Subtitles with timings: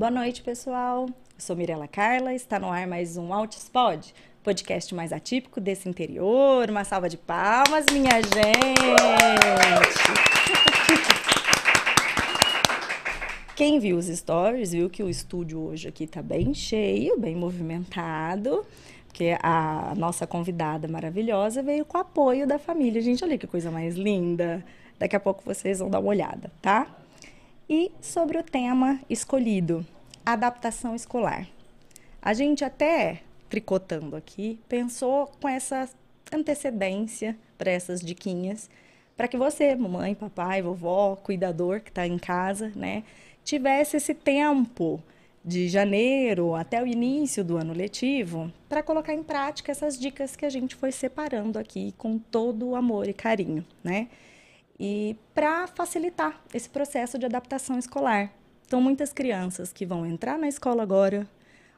[0.00, 1.04] Boa noite, pessoal.
[1.04, 6.70] Eu sou Mirela Carla, está no ar mais um Altispod, podcast mais atípico desse interior.
[6.70, 8.80] Uma salva de palmas, minha gente!
[13.54, 18.64] Quem viu os stories viu que o estúdio hoje aqui está bem cheio, bem movimentado,
[19.06, 23.02] porque a nossa convidada maravilhosa veio com o apoio da família.
[23.02, 24.64] Gente, olha que coisa mais linda.
[24.98, 26.99] Daqui a pouco vocês vão dar uma olhada, tá?
[27.72, 29.86] E sobre o tema escolhido,
[30.26, 31.46] adaptação escolar.
[32.20, 35.88] A gente até tricotando aqui pensou com essa
[36.32, 38.68] antecedência para essas diquinhas,
[39.16, 43.04] para que você, mamãe, papai, vovó, cuidador que está em casa, né,
[43.44, 45.00] tivesse esse tempo
[45.44, 50.44] de janeiro até o início do ano letivo para colocar em prática essas dicas que
[50.44, 54.08] a gente foi separando aqui com todo o amor e carinho, né?
[54.80, 58.32] E para facilitar esse processo de adaptação escolar.
[58.66, 61.28] Então, muitas crianças que vão entrar na escola agora,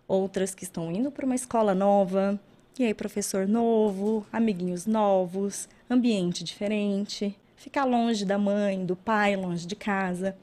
[0.06, 2.38] outras que estão indo para uma escola nova,
[2.78, 9.66] e aí professor novo, amiguinhos novos, ambiente diferente, ficar longe da mãe, do pai, longe
[9.66, 10.36] de casa,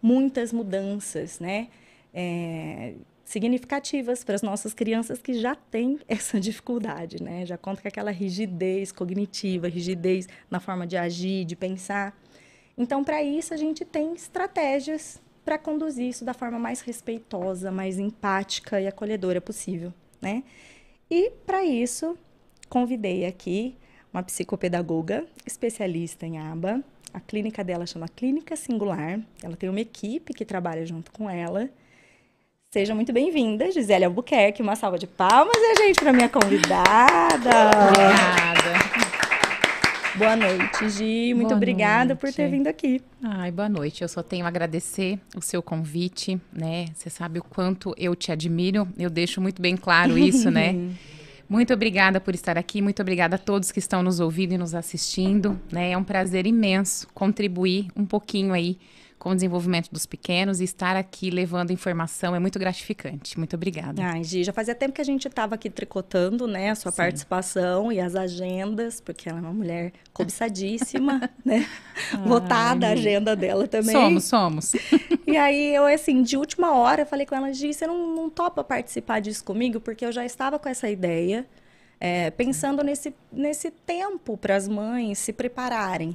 [0.00, 1.68] muitas mudanças, né?
[2.12, 2.94] É,
[3.34, 7.44] significativas para as nossas crianças que já têm essa dificuldade, né?
[7.44, 12.16] Já conta com aquela rigidez cognitiva, rigidez na forma de agir, de pensar.
[12.78, 17.98] Então, para isso, a gente tem estratégias para conduzir isso da forma mais respeitosa, mais
[17.98, 20.44] empática e acolhedora possível, né?
[21.10, 22.16] E para isso,
[22.68, 23.76] convidei aqui
[24.12, 26.82] uma psicopedagoga especialista em aba.
[27.12, 29.20] A clínica dela chama Clínica Singular.
[29.42, 31.68] Ela tem uma equipe que trabalha junto com ela
[32.74, 34.60] Seja muito bem-vinda, Gisele Albuquerque.
[34.60, 37.70] Uma salva de palmas, a gente, para minha convidada.
[37.86, 38.72] Obrigada.
[40.16, 41.34] Boa noite, Gi.
[41.34, 42.18] Muito boa obrigada noite.
[42.18, 43.00] por ter vindo aqui.
[43.22, 44.02] Ai, boa noite.
[44.02, 46.86] Eu só tenho a agradecer o seu convite, né?
[46.96, 48.88] Você sabe o quanto eu te admiro.
[48.98, 50.74] Eu deixo muito bem claro isso, né?
[51.48, 54.74] Muito obrigada por estar aqui, muito obrigada a todos que estão nos ouvindo e nos
[54.74, 55.60] assistindo.
[55.70, 55.90] Né?
[55.90, 58.78] É um prazer imenso contribuir um pouquinho aí
[59.24, 63.38] com o desenvolvimento dos pequenos e estar aqui levando informação é muito gratificante.
[63.38, 64.02] Muito obrigada.
[64.04, 66.98] Ai, Gi, já fazia tempo que a gente estava aqui tricotando, né, a sua Sim.
[66.98, 71.66] participação e as agendas, porque ela é uma mulher cobiçadíssima, né?
[72.26, 73.94] Votada a agenda dela também.
[73.96, 74.72] Somos, somos.
[75.26, 78.62] e aí eu, assim, de última hora, falei com ela, Gi, você não, não topa
[78.62, 79.80] participar disso comigo?
[79.80, 81.46] Porque eu já estava com essa ideia,
[81.98, 86.14] é, pensando nesse, nesse tempo para as mães se prepararem,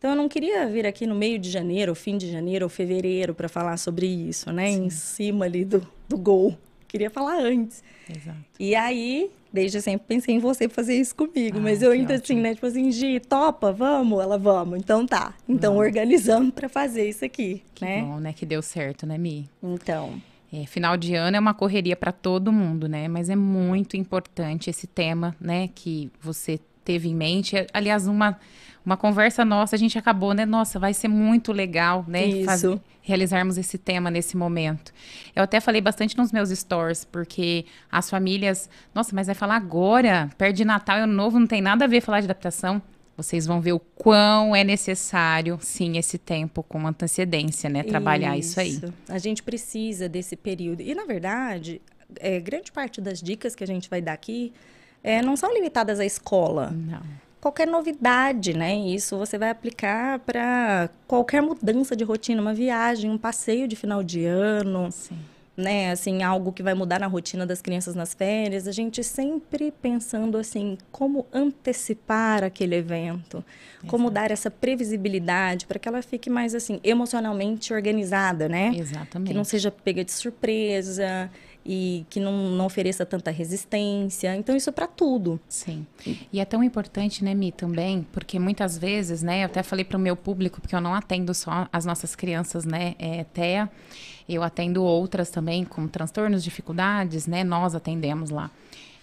[0.00, 3.34] então eu não queria vir aqui no meio de janeiro, fim de janeiro ou fevereiro
[3.34, 4.72] para falar sobre isso, né?
[4.72, 4.84] Sim.
[4.86, 6.56] Em cima ali do, do gol.
[6.88, 7.84] Queria falar antes.
[8.08, 8.38] Exato.
[8.58, 12.36] E aí, desde sempre pensei em você fazer isso comigo, ah, mas eu ainda assim,
[12.36, 14.78] né, tipo assim, Gi, topa, vamos, ela vamos.
[14.78, 15.34] Então tá.
[15.46, 15.88] Então vamos.
[15.88, 18.00] organizamos para fazer isso aqui, que né?
[18.00, 19.50] bom, né, que deu certo, né, Mi?
[19.62, 20.14] Então,
[20.50, 23.06] é, final de ano é uma correria para todo mundo, né?
[23.06, 27.54] Mas é muito importante esse tema, né, que você teve em mente.
[27.70, 28.38] Aliás, uma
[28.84, 30.46] uma conversa nossa, a gente acabou, né?
[30.46, 32.26] Nossa, vai ser muito legal, né?
[32.26, 32.44] Isso.
[32.44, 34.92] Fazer, realizarmos esse tema nesse momento.
[35.34, 40.30] Eu até falei bastante nos meus stories, porque as famílias, nossa, mas vai falar agora,
[40.38, 42.80] perto de Natal e Ano Novo, não tem nada a ver falar de adaptação.
[43.16, 47.82] Vocês vão ver o quão é necessário, sim, esse tempo com antecedência, né?
[47.82, 48.92] Trabalhar isso, isso aí.
[49.08, 50.80] A gente precisa desse período.
[50.80, 51.82] E, na verdade,
[52.18, 54.54] é, grande parte das dicas que a gente vai dar aqui
[55.04, 56.70] é, não são limitadas à escola.
[56.70, 58.76] Não qualquer novidade, né?
[58.76, 64.02] Isso você vai aplicar para qualquer mudança de rotina, uma viagem, um passeio de final
[64.02, 64.90] de ano.
[64.92, 65.18] Sim.
[65.56, 69.70] Né, assim, algo que vai mudar na rotina das crianças nas férias, a gente sempre
[69.70, 73.86] pensando assim, como antecipar aquele evento, Exato.
[73.86, 78.72] como dar essa previsibilidade para que ela fique mais assim emocionalmente organizada, né?
[78.74, 79.28] Exatamente.
[79.28, 81.30] Que não seja pega de surpresa,
[81.64, 84.34] e que não, não ofereça tanta resistência.
[84.36, 85.40] Então, isso para tudo.
[85.48, 85.86] Sim.
[86.32, 89.96] E é tão importante, né, Mi, também, porque muitas vezes, né, eu até falei para
[89.96, 93.70] o meu público, porque eu não atendo só as nossas crianças, né, é, TEA,
[94.28, 98.50] eu atendo outras também com transtornos, dificuldades, né, nós atendemos lá.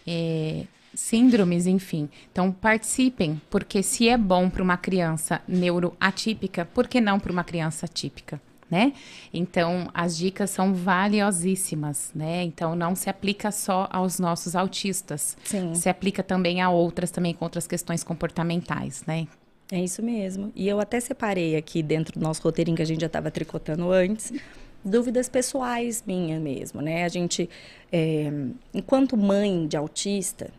[0.05, 2.09] É, síndromes, enfim.
[2.31, 7.43] Então, participem, porque se é bom para uma criança neuroatípica, por que não para uma
[7.43, 8.41] criança típica?
[8.69, 8.93] Né?
[9.33, 12.43] Então, as dicas são valiosíssimas, né?
[12.43, 15.37] Então, não se aplica só aos nossos autistas.
[15.43, 15.73] Sim.
[15.73, 19.27] Se aplica também a outras, também com outras questões comportamentais, né?
[19.71, 20.51] É isso mesmo.
[20.55, 23.91] E eu até separei aqui dentro do nosso roteirinho que a gente já estava tricotando
[23.91, 24.31] antes,
[24.83, 27.03] dúvidas pessoais minhas mesmo, né?
[27.03, 27.49] A gente,
[27.91, 28.31] é,
[28.73, 30.51] enquanto mãe de autista,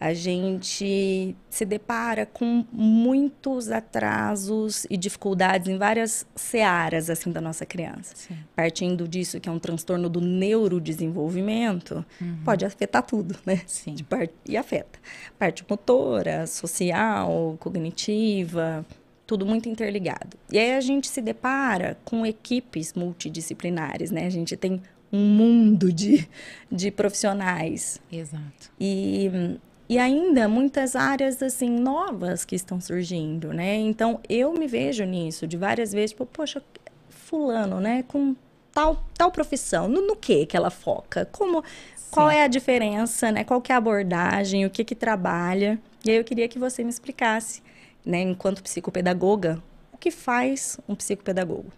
[0.00, 7.66] a gente se depara com muitos atrasos e dificuldades em várias searas assim da nossa
[7.66, 8.14] criança.
[8.14, 8.36] Sim.
[8.54, 12.38] Partindo disso que é um transtorno do neurodesenvolvimento, uhum.
[12.44, 13.62] pode afetar tudo, né?
[13.66, 13.96] Sim.
[14.08, 15.00] Parte, e afeta.
[15.36, 18.86] Parte motora, social, cognitiva,
[19.26, 20.36] tudo muito interligado.
[20.50, 24.26] E aí a gente se depara com equipes multidisciplinares, né?
[24.26, 24.80] A gente tem
[25.12, 26.28] um mundo de,
[26.70, 28.00] de profissionais.
[28.12, 28.70] Exato.
[28.78, 33.76] E e ainda muitas áreas assim novas que estão surgindo, né?
[33.76, 36.62] Então eu me vejo nisso de várias vezes, tipo, poxa,
[37.08, 38.36] fulano, né, com
[38.72, 41.26] tal tal profissão, no, no que que ela foca?
[41.26, 41.62] Como
[41.96, 42.08] Sim.
[42.10, 43.44] qual é a diferença, né?
[43.44, 45.80] Qual que é a abordagem, o que que trabalha?
[46.04, 47.62] E aí eu queria que você me explicasse,
[48.04, 49.62] né, enquanto psicopedagoga,
[49.92, 51.72] o que faz um psicopedagogo?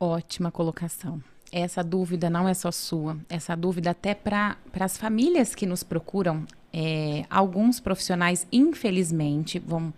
[0.00, 5.66] Ótima colocação essa dúvida não é só sua, essa dúvida até para as famílias que
[5.66, 9.92] nos procuram é, alguns profissionais, infelizmente, vão,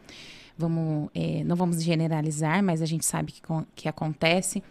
[0.57, 3.43] vamos, é, não vamos generalizar, mas a gente sabe que,
[3.75, 4.63] que acontece,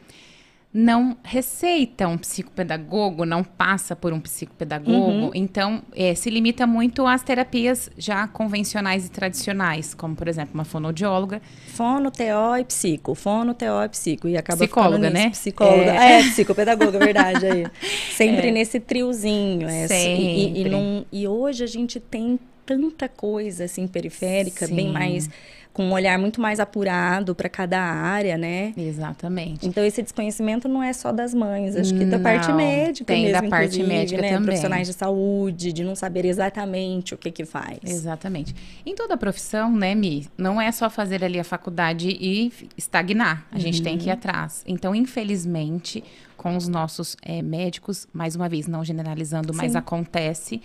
[0.71, 5.31] não receita um psicopedagogo, não passa por um psicopedagogo, uhum.
[5.33, 10.63] então é, se limita muito às terapias já convencionais e tradicionais, como por exemplo uma
[10.63, 11.41] fonoaudióloga.
[11.69, 15.31] Fono, TO e psico, fono, TO e psico, e acaba Psicóloga, né?
[15.31, 17.65] Psicóloga, é, é psicopedagoga, verdade, aí.
[18.13, 18.51] Sempre é.
[18.51, 19.67] nesse triozinho.
[19.67, 20.23] É, Sempre.
[20.23, 24.75] E, e, não, e hoje a gente tem tanta coisa assim periférica, Sim.
[24.75, 25.27] bem mais
[25.71, 28.73] com um olhar muito mais apurado para cada área, né?
[28.75, 29.67] Exatamente.
[29.67, 33.41] Então esse desconhecimento não é só das mães, acho que da parte médica tem mesmo,
[33.41, 34.29] da parte médica né?
[34.29, 34.45] também.
[34.45, 37.79] Profissionais de saúde, de não saber exatamente o que que faz.
[37.83, 38.53] Exatamente.
[38.85, 43.45] Em toda profissão, né, Mi, não é só fazer ali a faculdade e estagnar.
[43.51, 43.61] A uhum.
[43.61, 44.13] gente tem que ir uhum.
[44.13, 44.63] atrás.
[44.67, 46.03] Então, infelizmente,
[46.35, 49.57] com os nossos é, médicos, mais uma vez, não generalizando, Sim.
[49.57, 50.61] mas acontece.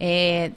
[0.00, 0.50] É,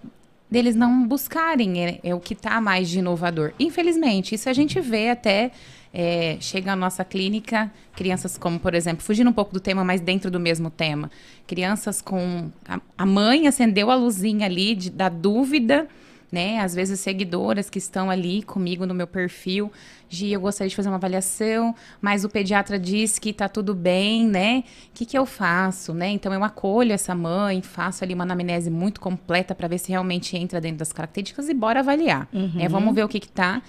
[0.51, 3.53] deles não buscarem é, é o que está mais de inovador.
[3.57, 5.51] Infelizmente, isso a gente vê até
[5.94, 10.01] é, chega à nossa clínica crianças como, por exemplo, fugindo um pouco do tema, mas
[10.01, 11.09] dentro do mesmo tema,
[11.48, 15.88] crianças com a, a mãe acendeu a luzinha ali de, da dúvida
[16.31, 16.59] né?
[16.59, 19.71] Às vezes seguidoras que estão ali comigo no meu perfil,
[20.07, 24.27] Gi, eu gostaria de fazer uma avaliação, mas o pediatra diz que tá tudo bem,
[24.27, 24.63] né?
[24.89, 26.09] O que, que eu faço, né?
[26.09, 30.35] Então eu acolho essa mãe, faço ali uma anamnese muito completa para ver se realmente
[30.35, 32.27] entra dentro das características e bora avaliar.
[32.33, 32.59] Uhum.
[32.59, 33.61] É, vamos ver o que que tá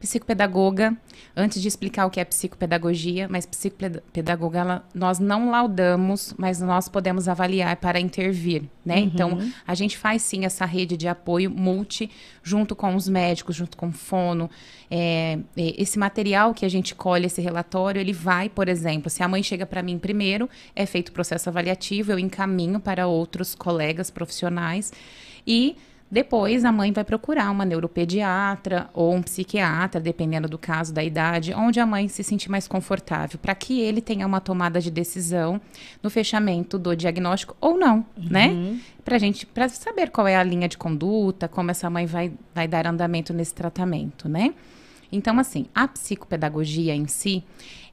[0.00, 0.96] psicopedagoga,
[1.36, 6.88] antes de explicar o que é psicopedagogia, mas psicopedagoga, ela, nós não laudamos, mas nós
[6.88, 8.96] podemos avaliar para intervir, né?
[8.96, 9.02] Uhum.
[9.02, 12.10] Então, a gente faz sim essa rede de apoio multi,
[12.42, 14.50] junto com os médicos, junto com o fono.
[14.90, 19.22] É, é, esse material que a gente colhe, esse relatório, ele vai, por exemplo, se
[19.22, 23.54] a mãe chega para mim primeiro, é feito o processo avaliativo, eu encaminho para outros
[23.54, 24.92] colegas profissionais
[25.46, 25.76] e
[26.08, 31.52] depois a mãe vai procurar uma neuropediatra ou um psiquiatra, dependendo do caso, da idade,
[31.52, 35.60] onde a mãe se sentir mais confortável, para que ele tenha uma tomada de decisão
[36.00, 38.48] no fechamento do diagnóstico ou não, né?
[38.48, 38.72] uhum.
[38.72, 38.80] né?
[39.04, 42.66] Pra gente, para saber qual é a linha de conduta, como essa mãe vai, vai
[42.66, 44.54] dar andamento nesse tratamento, né?
[45.10, 47.42] Então, assim, a psicopedagogia em si,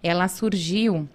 [0.01, 1.07] ela surgiu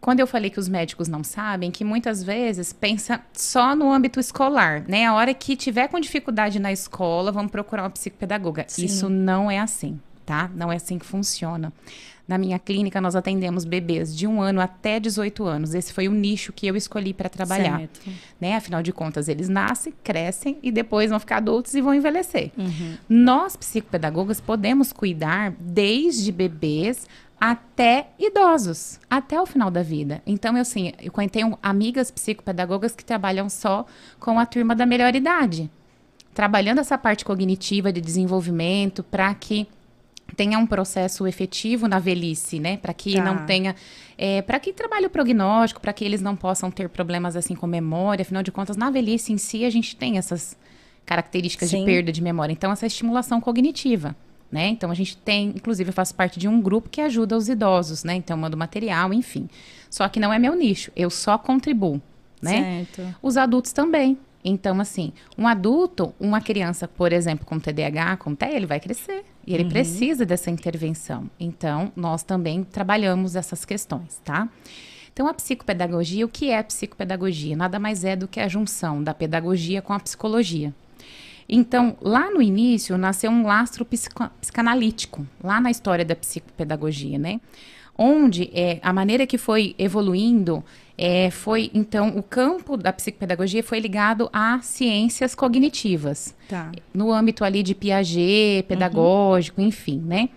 [0.00, 4.18] quando eu falei que os médicos não sabem, que muitas vezes pensa só no âmbito
[4.18, 5.06] escolar, né?
[5.06, 8.64] A hora que tiver com dificuldade na escola, vamos procurar uma psicopedagoga.
[8.66, 8.86] Sim.
[8.86, 10.50] Isso não é assim, tá?
[10.54, 11.70] Não é assim que funciona.
[12.30, 15.74] Na minha clínica, nós atendemos bebês de um ano até 18 anos.
[15.74, 17.80] Esse foi o nicho que eu escolhi para trabalhar.
[17.80, 18.00] Certo.
[18.40, 18.54] Né?
[18.54, 22.52] Afinal de contas, eles nascem, crescem e depois vão ficar adultos e vão envelhecer.
[22.56, 22.96] Uhum.
[23.08, 27.04] Nós, psicopedagogas, podemos cuidar desde bebês
[27.40, 30.22] até idosos, até o final da vida.
[30.26, 33.86] Então, eu, assim, eu tenho amigas psicopedagogas que trabalham só
[34.18, 35.70] com a turma da melhor idade,
[36.34, 39.66] trabalhando essa parte cognitiva de desenvolvimento para que
[40.36, 42.76] tenha um processo efetivo na velhice, né?
[42.76, 43.24] Para que tá.
[43.24, 43.74] não tenha,
[44.18, 47.66] é, para que trabalhe o prognóstico, para que eles não possam ter problemas assim com
[47.66, 48.22] memória.
[48.22, 50.56] Afinal de contas, na velhice em si a gente tem essas
[51.06, 51.80] características Sim.
[51.80, 52.52] de perda de memória.
[52.52, 54.14] Então, essa estimulação cognitiva.
[54.50, 54.68] Né?
[54.68, 58.02] Então a gente tem, inclusive eu faço parte de um grupo que ajuda os idosos,
[58.02, 58.14] né?
[58.16, 59.48] Então eu mando material, enfim.
[59.88, 62.02] Só que não é meu nicho, eu só contribuo,
[62.42, 62.86] né?
[62.88, 63.14] Certo.
[63.22, 64.18] Os adultos também.
[64.44, 69.24] Então assim, um adulto, uma criança, por exemplo, com TDAH, com TEA, ele vai crescer
[69.46, 69.70] e ele uhum.
[69.70, 71.30] precisa dessa intervenção.
[71.38, 74.48] Então nós também trabalhamos essas questões, tá?
[75.12, 77.56] Então, a psicopedagogia, o que é psicopedagogia?
[77.56, 80.72] Nada mais é do que a junção da pedagogia com a psicologia.
[81.52, 87.40] Então, lá no início, nasceu um lastro psicanalítico, lá na história da psicopedagogia, né?
[87.98, 90.64] Onde é, a maneira que foi evoluindo
[91.02, 96.34] É, foi, então, o campo da psicopedagogia foi ligado a ciências cognitivas.
[96.46, 96.70] Tá.
[96.92, 99.68] No âmbito ali de Piaget, pedagógico, uhum.
[99.68, 100.28] enfim, né?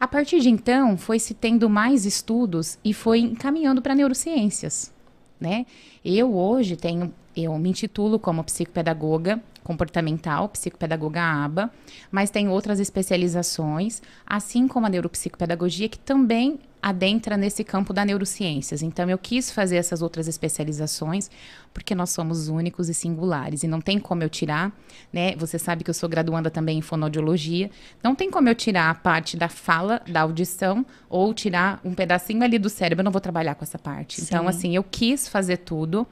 [0.00, 4.92] A partir de então, foi se tendo mais estudos e foi encaminhando para neurociências,
[5.40, 5.64] né?
[6.04, 11.70] Eu hoje tenho, eu me intitulo como psicopedagoga comportamental, psicopedagoga ABA,
[12.12, 18.82] mas tem outras especializações, assim como a neuropsicopedagogia, que também adentra nesse campo da neurociências.
[18.82, 21.30] Então, eu quis fazer essas outras especializações,
[21.72, 24.70] porque nós somos únicos e singulares, e não tem como eu tirar,
[25.10, 25.34] né?
[25.36, 27.70] Você sabe que eu sou graduanda também em fonoaudiologia,
[28.02, 32.44] não tem como eu tirar a parte da fala, da audição, ou tirar um pedacinho
[32.44, 34.20] ali do cérebro, eu não vou trabalhar com essa parte.
[34.20, 34.34] Então, Sim.
[34.34, 36.06] Então, assim, eu quis fazer tudo,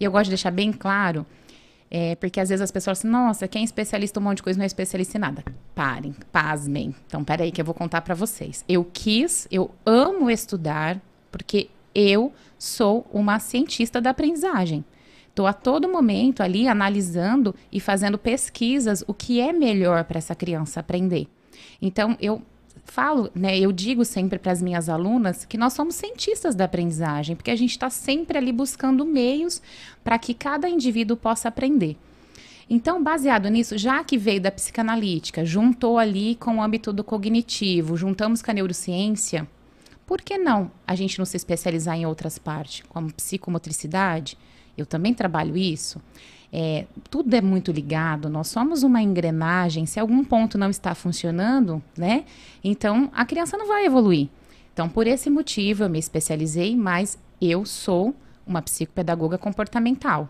[0.00, 1.26] e eu gosto de deixar bem claro
[1.96, 4.38] é, porque às vezes as pessoas falam assim, nossa, quem é especialista em um monte
[4.38, 5.44] de coisa não é especialista em nada.
[5.76, 6.92] Parem, pasmem.
[7.06, 8.64] Então, peraí que eu vou contar para vocês.
[8.68, 14.84] Eu quis, eu amo estudar, porque eu sou uma cientista da aprendizagem.
[15.28, 20.34] Estou a todo momento ali analisando e fazendo pesquisas o que é melhor para essa
[20.34, 21.28] criança aprender.
[21.80, 22.42] Então, eu
[22.84, 27.34] falo, né, eu digo sempre para as minhas alunas que nós somos cientistas da aprendizagem,
[27.34, 29.60] porque a gente está sempre ali buscando meios
[30.02, 31.96] para que cada indivíduo possa aprender.
[32.68, 37.96] Então, baseado nisso, já que veio da psicanalítica, juntou ali com o âmbito do cognitivo,
[37.96, 39.46] juntamos com a neurociência,
[40.06, 44.36] por que não a gente não se especializar em outras partes, como psicomotricidade?
[44.76, 46.00] Eu também trabalho isso.
[46.56, 49.86] É, tudo é muito ligado, nós somos uma engrenagem.
[49.86, 52.24] Se algum ponto não está funcionando, né?
[52.62, 54.28] Então a criança não vai evoluir.
[54.72, 58.14] Então, por esse motivo, eu me especializei, mas eu sou
[58.46, 60.28] uma psicopedagoga comportamental,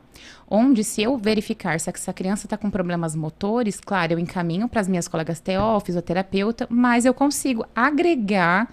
[0.49, 4.81] onde se eu verificar se essa criança está com problemas motores, claro, eu encaminho para
[4.81, 8.73] as minhas colegas TO, fisioterapeuta, mas eu consigo agregar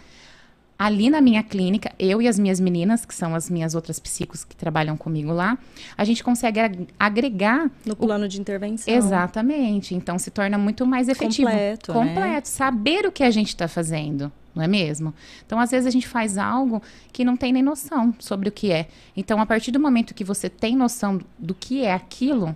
[0.82, 4.44] ali na minha clínica, eu e as minhas meninas, que são as minhas outras psicos
[4.44, 5.56] que trabalham comigo lá,
[5.96, 6.60] a gente consegue
[7.00, 7.70] agregar.
[7.86, 8.28] No plano o...
[8.28, 8.92] de intervenção.
[8.92, 9.94] Exatamente.
[9.94, 11.52] Então se torna muito mais efetivo.
[11.52, 11.94] Completo.
[11.94, 12.20] Completo.
[12.20, 12.42] Né?
[12.46, 14.32] Saber o que a gente está fazendo.
[14.56, 15.14] Não é mesmo?
[15.46, 16.82] Então, às vezes, a gente faz algo
[17.14, 18.88] que não tem nem noção sobre o que é.
[19.16, 22.54] Então, a partir do momento que você tem noção do que é aquilo,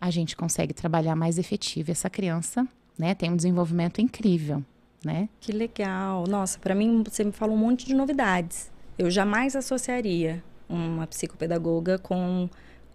[0.00, 1.90] a gente consegue trabalhar mais efetivo.
[1.90, 4.62] Essa criança né, tem um desenvolvimento incrível
[5.04, 5.28] né?
[5.40, 6.24] Que legal.
[6.28, 8.70] Nossa, para mim você me falou um monte de novidades.
[8.98, 12.48] Eu jamais associaria uma psicopedagoga com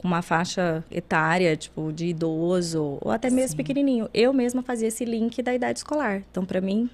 [0.03, 3.57] uma faixa etária, tipo, de idoso, ou até mesmo Sim.
[3.57, 4.09] pequenininho.
[4.13, 6.23] Eu mesma fazia esse link da idade escolar.
[6.31, 6.89] Então, para mim,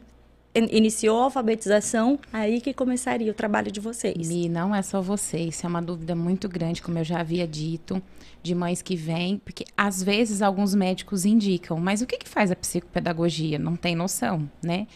[0.55, 4.29] iniciou a alfabetização, aí que começaria o trabalho de vocês.
[4.29, 8.01] E não é só vocês, é uma dúvida muito grande, como eu já havia dito,
[8.41, 12.51] de mães que vêm, porque às vezes alguns médicos indicam, mas o que, que faz
[12.51, 13.59] a psicopedagogia?
[13.59, 14.88] Não tem noção, né?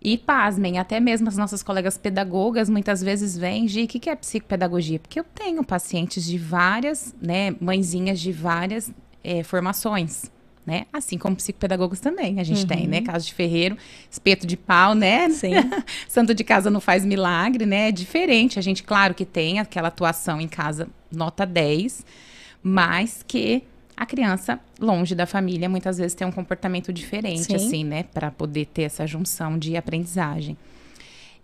[0.00, 4.10] E pasmem, até mesmo as nossas colegas pedagogas muitas vezes vêm, Gi, o que, que
[4.10, 4.98] é psicopedagogia?
[4.98, 8.92] Porque eu tenho pacientes de várias, né, mãezinhas de várias
[9.22, 10.33] é, formações
[10.66, 10.86] né?
[10.92, 12.66] Assim como psicopedagogos também, a gente uhum.
[12.66, 12.98] tem, né?
[12.98, 13.04] Uhum.
[13.04, 13.76] Caso de ferreiro,
[14.10, 15.28] espeto de pau, né?
[15.30, 15.52] Sim.
[16.08, 17.88] Santo de casa não faz milagre, né?
[17.88, 18.58] É diferente.
[18.58, 22.04] A gente, claro que tem aquela atuação em casa nota 10,
[22.62, 23.62] mas que
[23.96, 27.54] a criança, longe da família, muitas vezes tem um comportamento diferente, Sim.
[27.54, 28.02] assim, né?
[28.02, 30.56] Para poder ter essa junção de aprendizagem.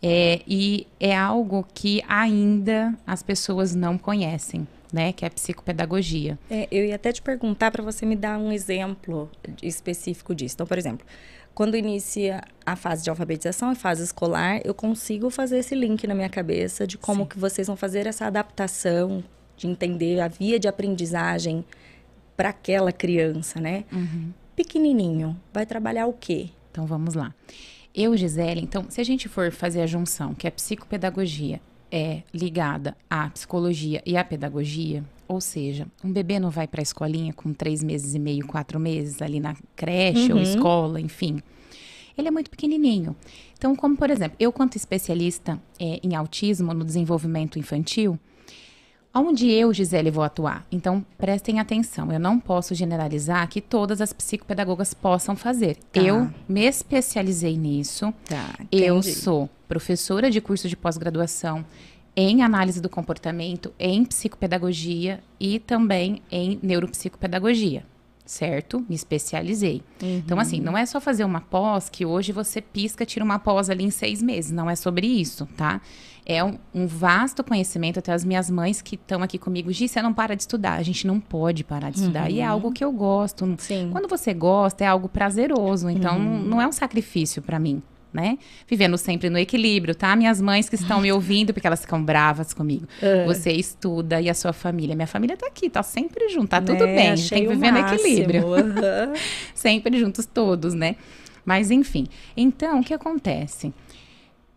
[0.02, 6.38] É, e é algo que ainda as pessoas não conhecem né, que é a psicopedagogia.
[6.50, 9.30] É, eu ia até te perguntar para você me dar um exemplo
[9.62, 10.54] específico disso.
[10.54, 11.06] Então, por exemplo,
[11.54, 16.14] quando inicia a fase de alfabetização e fase escolar, eu consigo fazer esse link na
[16.14, 17.28] minha cabeça de como Sim.
[17.28, 19.22] que vocês vão fazer essa adaptação,
[19.56, 21.64] de entender a via de aprendizagem
[22.36, 23.84] para aquela criança, né?
[23.92, 24.32] Uhum.
[24.56, 26.48] Pequenininho, vai trabalhar o quê?
[26.70, 27.34] Então, vamos lá.
[27.94, 32.96] Eu, Gisele, então, se a gente for fazer a junção, que é psicopedagogia é ligada
[33.08, 37.52] à psicologia e à pedagogia, ou seja, um bebê não vai para a escolinha com
[37.52, 40.38] três meses e meio, quatro meses ali na creche uhum.
[40.38, 41.40] ou escola, enfim.
[42.16, 43.14] Ele é muito pequenininho.
[43.56, 48.18] Então, como por exemplo, eu quanto especialista é, em autismo no desenvolvimento infantil,
[49.12, 50.64] Onde eu, Gisele, vou atuar?
[50.70, 52.12] Então, prestem atenção.
[52.12, 55.76] Eu não posso generalizar que todas as psicopedagogas possam fazer.
[55.92, 56.00] Tá.
[56.00, 58.14] Eu me especializei nisso.
[58.24, 61.64] Tá, eu sou professora de curso de pós-graduação
[62.14, 67.84] em análise do comportamento, em psicopedagogia e também em neuropsicopedagogia
[68.30, 68.86] certo?
[68.88, 69.82] Me especializei.
[70.00, 70.18] Uhum.
[70.18, 73.68] Então, assim, não é só fazer uma pós que hoje você pisca, tira uma pós
[73.68, 74.52] ali em seis meses.
[74.52, 75.80] Não é sobre isso, tá?
[76.26, 77.98] É um, um vasto conhecimento.
[77.98, 80.78] Até as minhas mães que estão aqui comigo, Gi, você não para de estudar.
[80.78, 82.24] A gente não pode parar de estudar.
[82.28, 82.36] Uhum.
[82.36, 82.50] E é uhum.
[82.52, 83.54] algo que eu gosto.
[83.58, 83.88] Sim.
[83.90, 85.88] Quando você gosta, é algo prazeroso.
[85.88, 86.42] Então, uhum.
[86.42, 87.82] não é um sacrifício para mim.
[88.12, 88.38] né?
[88.68, 90.16] Vivendo sempre no equilíbrio, tá?
[90.16, 92.86] Minhas mães que estão me ouvindo, porque elas ficam bravas comigo.
[93.00, 93.24] É.
[93.24, 94.94] Você estuda e a sua família.
[94.96, 96.94] Minha família tá aqui, tá sempre junto, tá tudo Né?
[96.96, 97.10] bem.
[97.10, 98.52] Achei Tem que viver no equilíbrio.
[98.54, 99.12] Aham.
[99.54, 100.96] sempre juntos todos, né?
[101.44, 102.06] Mas enfim.
[102.36, 103.72] Então, o que acontece?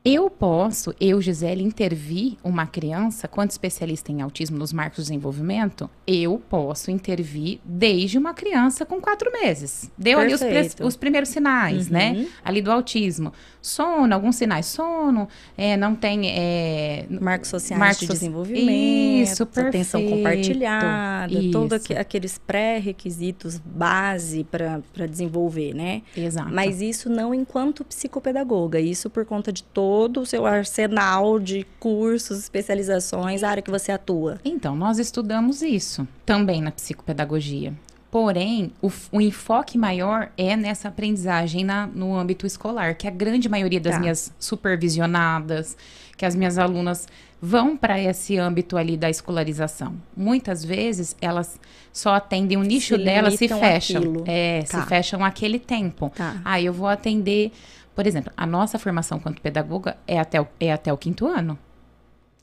[0.06, 5.90] Eu posso, eu, Gisele, intervir uma criança, quanto especialista em autismo nos marcos de desenvolvimento,
[6.06, 9.90] eu posso intervir desde uma criança com quatro meses.
[9.98, 10.86] Deu ali os, Perfeito.
[10.86, 11.94] os primeiros sinais, Uhum.
[11.94, 12.28] né?
[12.44, 13.32] Ali do autismo.
[13.62, 14.66] Sono, alguns sinais.
[14.66, 15.26] Sono,
[15.58, 16.30] é, não tem...
[16.32, 20.18] É, Marcos sociais Marcos de desenvolvimento, Isso, atenção perfeito.
[20.18, 21.94] compartilhada, todos Isso.
[21.98, 26.02] aqueles pré-requisitos base para desenvolver, né?
[26.16, 26.52] Exato.
[26.54, 32.40] Mas isso não enquanto psicopedagoga, isso por conta de todo o seu arsenal de cursos,
[32.40, 34.40] especializações, a área que você atua.
[34.44, 37.74] Então, nós estudamos isso também na psicopedagogia.
[38.10, 43.50] Porém, o, o enfoque maior é nessa aprendizagem na- no âmbito escolar, que a grande
[43.50, 44.00] maioria das Tá.
[44.00, 45.76] minhas supervisionadas,
[46.16, 47.08] que as minhas alunas
[47.42, 49.96] vão para esse âmbito ali da escolarização.
[50.16, 51.60] Muitas vezes elas
[51.92, 54.24] só atendem o nicho Se delas, se fecham.
[54.26, 54.82] É, Tá.
[54.82, 56.12] se fecham aquele tempo.
[56.16, 56.40] Tá.
[56.46, 57.52] Ah, eu vou atender.
[57.96, 61.58] Por exemplo, a nossa formação quanto pedagoga é até o, é até o quinto ano.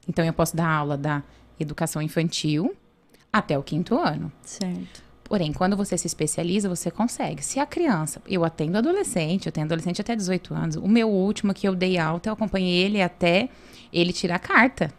[0.08, 1.22] Então, eu posso dar aula da
[1.58, 2.74] educação infantil
[3.32, 4.32] até o quinto ano.
[4.42, 5.02] Certo.
[5.24, 7.44] Porém, quando você se especializa, você consegue.
[7.44, 10.76] Se a criança, eu atendo adolescente, eu tenho adolescente até 18 anos.
[10.76, 13.48] O meu último que eu dei alta, eu acompanhei ele até
[13.92, 14.92] ele tirar a carta.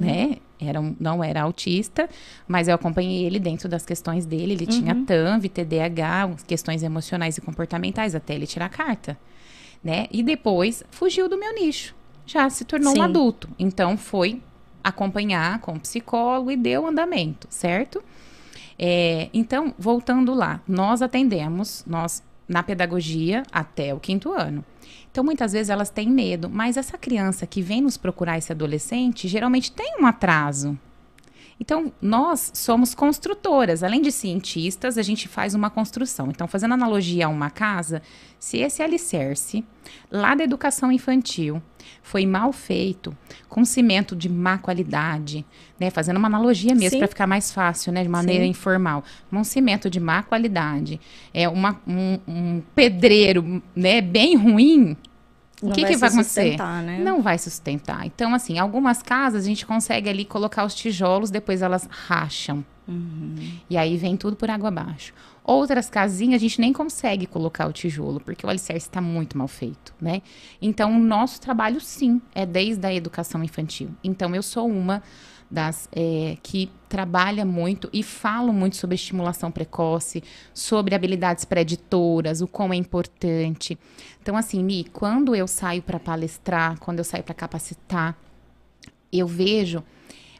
[0.00, 0.38] Né?
[0.58, 2.08] Era não era autista,
[2.48, 4.54] mas eu acompanhei ele dentro das questões dele.
[4.54, 9.16] Ele tinha TAMV, TDAH, questões emocionais e comportamentais, até ele tirar a carta.
[9.82, 10.06] Né?
[10.10, 11.94] E depois fugiu do meu nicho.
[12.24, 13.00] Já se tornou Sim.
[13.00, 13.48] um adulto.
[13.58, 14.40] Então foi
[14.82, 18.02] acompanhar com o psicólogo e deu andamento, certo?
[18.78, 24.64] É, então, voltando lá, nós atendemos, nós na pedagogia até o quinto ano.
[25.10, 29.28] Então, muitas vezes elas têm medo, mas essa criança que vem nos procurar, esse adolescente,
[29.28, 30.78] geralmente tem um atraso.
[31.60, 33.82] Então, nós somos construtoras.
[33.82, 36.28] Além de cientistas, a gente faz uma construção.
[36.30, 38.02] Então, fazendo analogia a uma casa,
[38.38, 39.64] se esse alicerce
[40.10, 41.62] lá da educação infantil
[42.02, 43.16] foi mal feito,
[43.48, 45.44] com cimento de má qualidade,
[45.78, 45.90] né?
[45.90, 48.02] Fazendo uma analogia mesmo para ficar mais fácil, né?
[48.02, 48.50] De maneira Sim.
[48.50, 49.04] informal.
[49.32, 51.00] Um cimento de má qualidade,
[51.32, 54.00] é uma, um, um pedreiro, né?
[54.00, 54.96] Bem ruim.
[55.62, 56.42] O que, vai que vai acontecer?
[56.42, 56.98] sustentar, né?
[56.98, 58.04] Não vai sustentar.
[58.04, 62.64] Então, assim, algumas casas a gente consegue ali colocar os tijolos, depois elas racham.
[63.70, 65.14] E aí vem tudo por água abaixo.
[65.44, 69.48] Outras casinhas a gente nem consegue colocar o tijolo, porque o alicerce está muito mal
[69.48, 70.20] feito, né?
[70.60, 73.90] Então, o nosso trabalho, sim, é desde a educação infantil.
[74.04, 75.02] Então, eu sou uma
[75.52, 80.22] das é, que trabalha muito e falo muito sobre estimulação precoce,
[80.54, 83.78] sobre habilidades preditoras, o quão é importante.
[84.20, 88.16] Então, assim, Mi, quando eu saio para palestrar, quando eu saio para capacitar,
[89.12, 89.84] eu vejo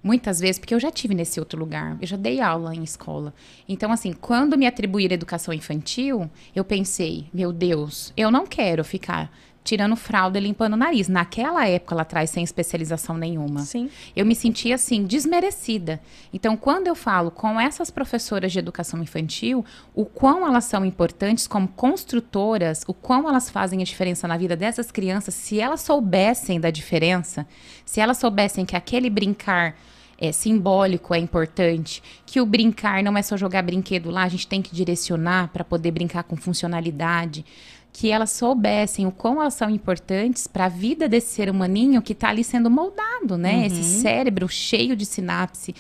[0.03, 3.33] muitas vezes, porque eu já tive nesse outro lugar, eu já dei aula em escola.
[3.69, 9.31] Então, assim, quando me atribuíram educação infantil, eu pensei, meu Deus, eu não quero ficar
[9.65, 11.09] tirando fralda e limpando o nariz.
[11.09, 13.61] Naquela época lá atrás, sem especialização nenhuma.
[13.61, 13.89] Sim.
[14.15, 16.01] Eu me sentia assim, desmerecida.
[16.33, 21.47] Então, quando eu falo com essas professoras de educação infantil, o quão elas são importantes
[21.47, 26.61] como construtoras, o quão elas fazem a diferença na vida dessas crianças, se elas soubessem
[26.61, 27.47] da diferença,
[27.85, 29.77] se elas soubessem que aquele brincar
[30.19, 34.47] é, simbólico é importante, que o brincar não é só jogar brinquedo lá, a gente
[34.47, 37.45] tem que direcionar para poder brincar com funcionalidade
[37.93, 42.15] que elas soubessem o quão elas são importantes para a vida desse ser humaninho que
[42.15, 43.67] está ali sendo moldado, né?
[43.67, 45.75] Esse cérebro cheio de sinapse,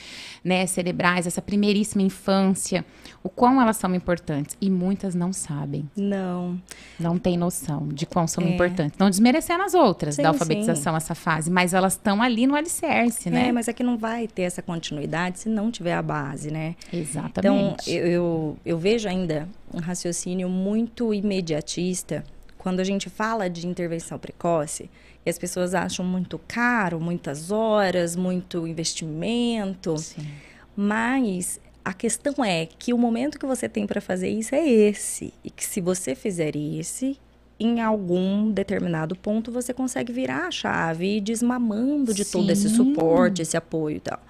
[0.45, 2.85] né, cerebrais, essa primeiríssima infância,
[3.23, 6.61] o quão elas são importantes e muitas não sabem, Não.
[6.99, 8.99] não têm noção de quão são importantes.
[8.99, 13.31] Não desmerecendo as outras Sim, da alfabetização essa fase, mas elas estão ali no alicerce,
[13.31, 13.49] né?
[13.49, 16.75] É, mas é que não vai ter essa continuidade se não tiver a base, né?
[16.89, 17.91] Então, Exatamente.
[17.91, 22.25] eu, eu, eu vejo ainda um raciocínio muito imediatista
[22.59, 24.89] quando a gente fala de intervenção precoce
[25.27, 29.97] e as pessoas acham muito caro, muitas horas, muito investimento.
[29.99, 30.29] Sim.
[30.77, 35.35] Mas a questão é que o momento que você tem para fazer isso é esse.
[35.43, 37.19] E que se você fizer esse,
[37.59, 42.69] em algum determinado ponto você consegue virar a chave e ir desmamando de todo esse
[42.69, 42.77] Sim.
[42.77, 44.21] suporte, esse apoio e tal.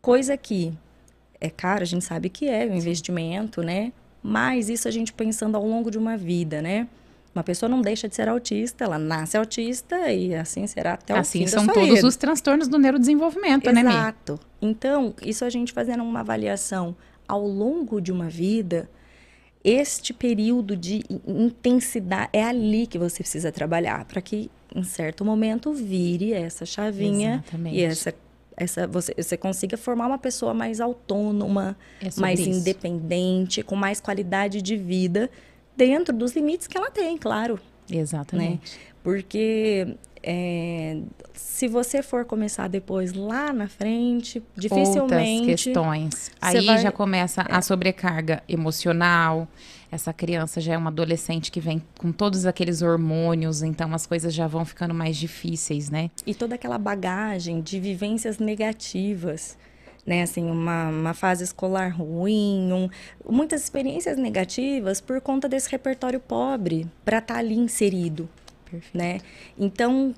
[0.00, 0.72] Coisa que
[1.40, 3.92] é caro, a gente sabe que é um investimento, né?
[4.22, 6.86] Mas isso a gente pensando ao longo de uma vida, né?
[7.34, 11.16] Uma pessoa não deixa de ser autista, ela nasce autista e assim será até o
[11.18, 12.08] assim fim são da sua todos vida.
[12.08, 13.88] os transtornos do neurodesenvolvimento, né, Mi?
[13.88, 14.40] Exato.
[14.60, 16.94] Então, isso a gente fazendo uma avaliação
[17.28, 18.90] ao longo de uma vida,
[19.62, 25.72] este período de intensidade é ali que você precisa trabalhar para que em certo momento
[25.72, 27.76] vire essa chavinha Exatamente.
[27.76, 28.14] e essa
[28.60, 32.50] essa você, você consiga formar uma pessoa mais autônoma, É mais isso.
[32.50, 35.30] independente, com mais qualidade de vida
[35.76, 37.58] dentro dos limites que ela tem, claro,
[37.90, 38.78] Exatamente.
[39.02, 40.98] porque é,
[41.34, 46.30] se você for começar depois lá na frente, dificilmente Outras questões.
[46.40, 46.78] Aí vai- É.
[46.82, 49.48] já começa a sobrecarga emocional.
[49.92, 54.32] Essa criança já é uma adolescente que vem com todos aqueles hormônios, então as coisas
[54.32, 56.10] já vão ficando mais difíceis, né?
[56.26, 59.58] e toda aquela bagagem de vivências negativas,
[60.06, 60.22] né?
[60.22, 62.88] Assim, uma, uma fase escolar ruim, um-
[63.28, 68.28] muitas experiências negativas por conta desse repertório pobre para estar ali inserido,
[68.70, 68.96] Perfeito.
[68.96, 69.18] né?
[69.58, 70.14] Então,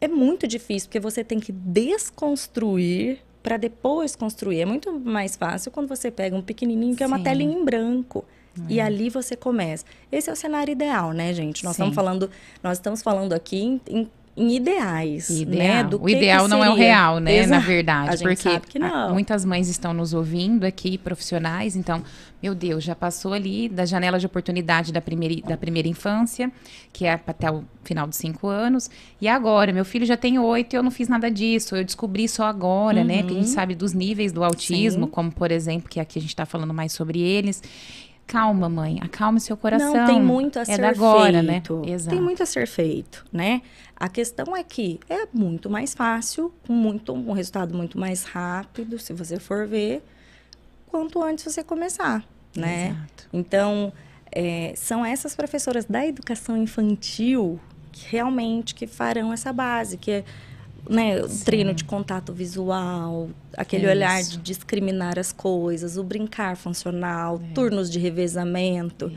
[0.00, 4.60] é muito difícil, porque você tem que desconstruir para depois construir.
[4.60, 7.24] É muito mais fácil quando você pega um pequenininho que é uma Sim.
[7.24, 8.24] telinha em branco.
[8.68, 9.82] E ali você começa.
[10.10, 11.64] Esse é o cenário ideal, né, gente?
[11.64, 11.82] Nós Sim.
[11.84, 12.30] estamos falando,
[12.62, 15.36] nós estamos falando aqui em, em- em ideais, né?
[15.42, 15.84] Ideal.
[15.90, 17.38] Do o que ideal que não é o real, né?
[17.46, 17.66] Na Exato.
[17.66, 18.08] verdade.
[18.10, 22.02] A gente porque que muitas mães estão nos ouvindo aqui, profissionais, então,
[22.42, 26.50] meu Deus, já passou ali da janela de oportunidade da primeira, da primeira infância,
[26.92, 28.90] que é até o final dos cinco anos.
[29.20, 31.76] E agora, meu filho já tem oito e eu não fiz nada disso.
[31.76, 33.18] Eu descobri só agora, né?
[33.18, 35.06] Porque a gente sabe dos níveis do autismo, Uhum.
[35.08, 35.12] Sim.
[35.12, 37.62] como, por exemplo, que aqui a gente está falando mais sobre eles.
[38.26, 39.92] Calma, mãe, acalme seu coração.
[39.92, 41.54] Não, tem muito a é ser da agora, né?
[41.54, 41.82] feito.
[41.86, 42.16] Exato.
[42.16, 43.62] Tem muito a ser feito, né?
[43.96, 48.98] A questão é que é muito mais fácil, com muito, um resultado muito mais rápido,
[48.98, 50.02] se você for ver,
[50.86, 52.24] quanto antes você começar,
[52.56, 52.88] né?
[52.88, 53.28] Exato.
[53.32, 53.92] Então,
[54.30, 57.60] é, são essas professoras da educação infantil
[57.92, 60.24] que realmente que farão essa base, que é
[60.88, 64.32] né, o treino de contato visual, aquele olhar Isso.
[64.32, 67.54] de discriminar as coisas, o brincar funcional, É.
[67.54, 69.12] turnos de revezamento,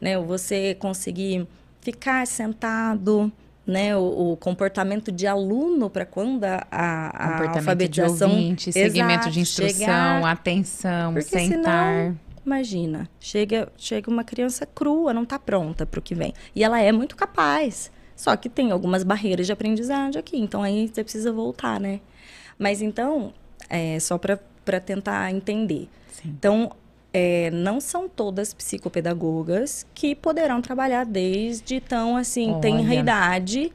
[0.00, 1.46] né, o você conseguir
[1.80, 3.30] ficar sentado,
[3.66, 8.72] né, o, o comportamento de aluno para quando a, a, a Comportamento alfabetização de ouvinte,
[8.72, 12.14] segmento Exato, de instrução, chegar- atenção, sentar.
[12.44, 16.34] Imagina, chega, chega uma criança crua, não está pronta para o que vem.
[16.54, 17.90] E ela é muito capaz.
[18.16, 20.36] Só que tem algumas barreiras de aprendizagem aqui.
[20.38, 22.00] Então aí você precisa voltar, né?
[22.58, 23.32] Mas então,
[23.68, 25.88] é, só para tentar entender.
[26.12, 26.34] Sim.
[26.38, 26.72] Então,
[27.12, 32.94] é, não são todas psicopedagogas que poderão trabalhar desde tão assim, Olha.
[32.94, 33.72] idade.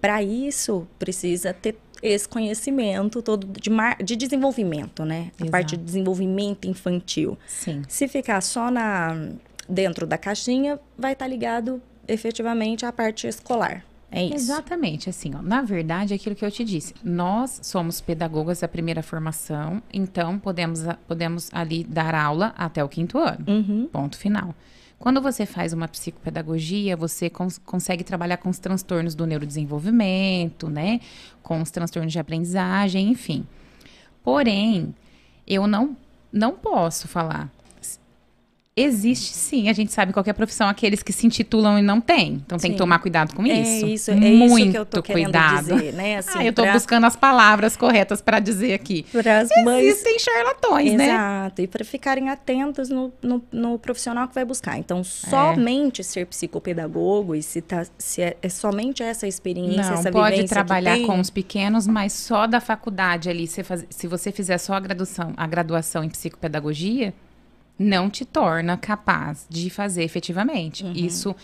[0.00, 3.70] para isso, precisa ter esse conhecimento todo de,
[4.04, 5.32] de desenvolvimento, né?
[5.40, 5.84] A parte de Exato.
[5.84, 7.36] desenvolvimento infantil.
[7.46, 7.82] Sim.
[7.88, 9.30] Se ficar só na
[9.68, 13.84] dentro da caixinha, vai estar ligado efetivamente à parte escolar.
[14.10, 14.34] É isso.
[14.36, 15.42] Exatamente, assim, ó.
[15.42, 16.94] Na verdade, é aquilo que eu te disse.
[17.04, 22.88] Nós somos pedagogas da primeira formação, então podemos, a- podemos ali dar aula até o
[22.88, 23.44] quinto ano.
[23.46, 23.86] Uhum.
[23.92, 24.54] Ponto final.
[24.98, 31.00] Quando você faz uma psicopedagogia, você cons- consegue trabalhar com os transtornos do neurodesenvolvimento, né?
[31.42, 33.46] Com os transtornos de aprendizagem, enfim.
[34.24, 34.94] Porém,
[35.46, 35.96] eu não,
[36.32, 37.50] não posso falar.
[38.80, 41.82] Existe sim, a gente sabe qual que é a profissão, aqueles que se intitulam e
[41.82, 42.34] não têm.
[42.44, 42.78] Então tem que Sim.
[42.78, 43.84] tomar cuidado com isso.
[43.84, 45.74] É isso, é Muito isso que eu tô querendo cuidado.
[45.76, 46.16] dizer, né?
[46.18, 49.04] Assim, ah, eu tô pra- buscando as palavras corretas para dizer aqui.
[49.12, 51.06] para as mães Existem charlatões, né?
[51.06, 54.76] Exato, e para ficarem atentos no, no, no profissional que vai buscar.
[54.76, 54.78] É.
[54.78, 60.10] Então, somente ser psicopedagogo e se, tá, se é, é somente essa experiência, Não, essa
[60.10, 63.46] pode vivência trabalhar que tem, com os pequenos, mas só da faculdade ali.
[63.46, 67.12] Se, faz- se você fizer só a graduação, a graduação em psicopedagogia,
[67.78, 70.84] não te torna capaz de fazer efetivamente.
[70.94, 71.34] Isso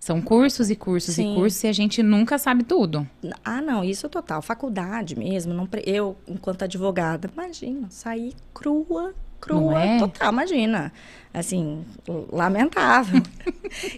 [0.00, 1.24] são cursos e cursos Uhum.
[1.24, 1.32] Sim.
[1.32, 3.08] e cursos e a gente nunca sabe tudo.
[3.44, 4.42] Ah, não, isso total.
[4.42, 5.54] Faculdade mesmo.
[5.54, 9.98] Não, eu, enquanto advogada, imagina, sair crua, crua, é?
[9.98, 10.92] total, imagina.
[11.34, 11.82] Assim,
[12.30, 13.22] lamentável.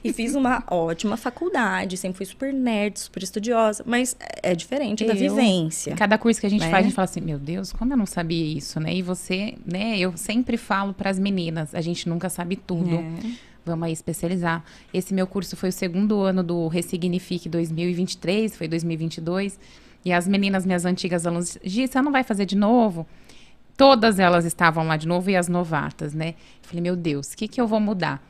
[0.04, 5.14] e fiz uma ótima faculdade, sempre fui super nerd, super estudiosa, mas é diferente da
[5.14, 5.96] Eu- vivência.
[5.96, 6.70] Cada curso que a gente Né?
[6.70, 8.94] faz, a gente fala assim, meu Deus, como eu não sabia isso, né?
[8.94, 9.98] E você, né?
[9.98, 12.94] Eu sempre falo para as meninas, a gente nunca sabe tudo.
[12.94, 13.04] É.
[13.66, 14.62] Vamos aí especializar.
[14.92, 19.58] Esse meu curso foi o segundo ano do Ressignifique 2023, foi 2022.
[20.04, 23.06] E as meninas, minhas antigas alunas, Gi, você não vai fazer de novo?
[23.76, 26.34] Todas elas estavam lá de novo e as novatas, né?
[26.62, 28.22] Eu falei, meu Deus, o que, que eu vou mudar?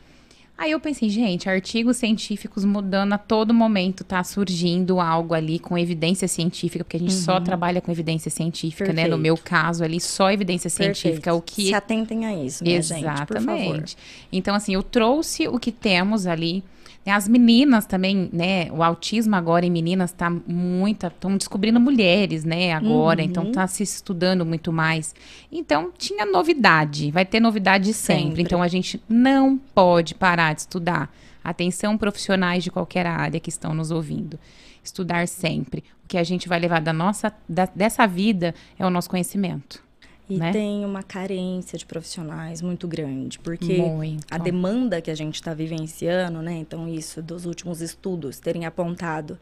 [0.57, 5.76] Aí eu pensei, gente, artigos científicos mudando a todo momento, tá surgindo algo ali com
[5.76, 9.02] evidência científica, porque a gente só trabalha com evidência científica, né?
[9.02, 9.18] No Perfeito.
[9.18, 11.38] meu caso ali, só evidência científica, Perfeito.
[11.38, 13.57] o que Se atentem a isso, minha gente, por favor.
[13.57, 13.96] Exatamente.
[14.30, 16.62] Então, assim, eu trouxe o que temos ali,
[17.07, 18.71] As meninas também, né?
[18.73, 22.73] O autismo agora em meninas tá muita, estão descobrindo mulheres, né?
[22.73, 23.27] Agora, Uhum.
[23.29, 25.14] então tá se estudando muito mais.
[25.53, 28.25] Então tinha novidade, vai ter novidade sempre.
[28.29, 28.43] Sempre.
[28.43, 31.14] Então a gente não pode parar de estudar.
[31.45, 34.38] Atenção profissionais de qualquer área que estão nos ouvindo.
[34.83, 35.85] Estudar sempre.
[36.05, 39.84] O que a gente vai levar da nossa, da- dessa vida é o nosso conhecimento.
[40.28, 40.52] E né?
[40.52, 44.24] tem uma carência de profissionais muito grande, porque Muito.
[44.30, 46.54] a demanda que a gente está vivenciando, né?
[46.54, 49.38] Então, isso dos últimos estudos terem apontado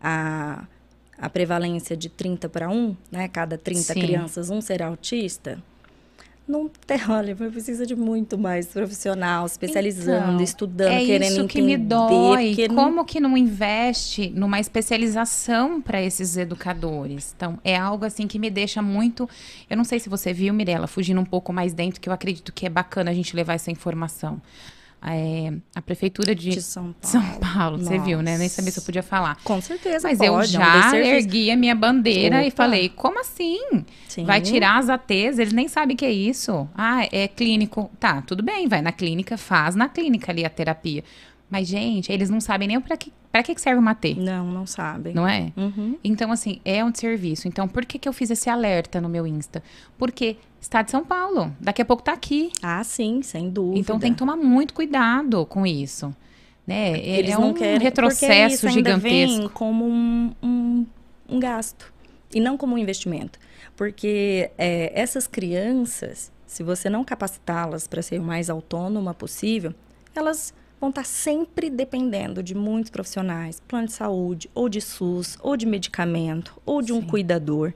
[0.00, 0.66] a,
[1.18, 3.26] a prevalência de 30 para 1, né?
[3.26, 4.00] Cada 30 Sim.
[4.00, 5.60] crianças, um será autista.
[6.50, 11.48] Não tem, olha, precisa de muito mais profissional, especializando, Então, estudando, é querendo isso entender.
[11.48, 12.46] que me dói.
[12.48, 17.32] porque não- Como que não investe numa especialização para esses educadores?
[17.36, 19.28] Então, é algo assim que me deixa muito.
[19.68, 22.52] Eu não sei se você viu, Mirella, fugindo um pouco mais dentro, que eu acredito
[22.52, 24.40] que é bacana a gente levar essa informação.
[25.02, 27.06] É, a prefeitura de, de São Paulo.
[27.06, 28.36] São Paulo, você viu, né?
[28.36, 29.36] Nem sabia se eu podia falar.
[29.42, 32.56] Com certeza, Mas pode, eu é já ergui a minha bandeira e Opa.
[32.56, 33.58] falei: como assim?
[34.08, 34.24] Sim.
[34.24, 36.68] Vai tirar as ATs, eles nem sabem o que é isso.
[36.74, 37.90] Ah, é clínico.
[37.98, 41.02] Tá, tudo bem, vai na clínica, faz na clínica ali a terapia.
[41.48, 44.66] Mas, gente, eles não sabem nem pra que, pra que serve uma AT, Não, não
[44.66, 45.12] sabem.
[45.12, 45.50] não é?
[45.56, 45.96] Uhum.
[46.04, 47.48] Então, assim, é um serviço.
[47.48, 49.60] Então, por que, que eu fiz esse alerta no meu Insta?
[49.98, 52.50] Porque está de São Paulo, daqui a pouco tá aqui.
[52.62, 53.78] Ah, sim, sem dúvida.
[53.80, 56.14] Então, tem que tomar muito cuidado com isso.
[56.66, 56.92] Né?
[56.92, 59.38] É- Eles é não um querem, retrocesso isso gigantesco.
[59.38, 60.86] vem como um, um,
[61.28, 61.92] um gasto
[62.32, 63.38] e não como um investimento.
[63.76, 69.74] Porque é, essas crianças, se você não capacitá-las para ser o mais autônoma possível,
[70.14, 75.56] elas vão estar sempre dependendo de muitos profissionais, plano de saúde, ou de SUS, ou
[75.56, 77.06] de medicamento, ou de um Sim.
[77.06, 77.72] cuidador.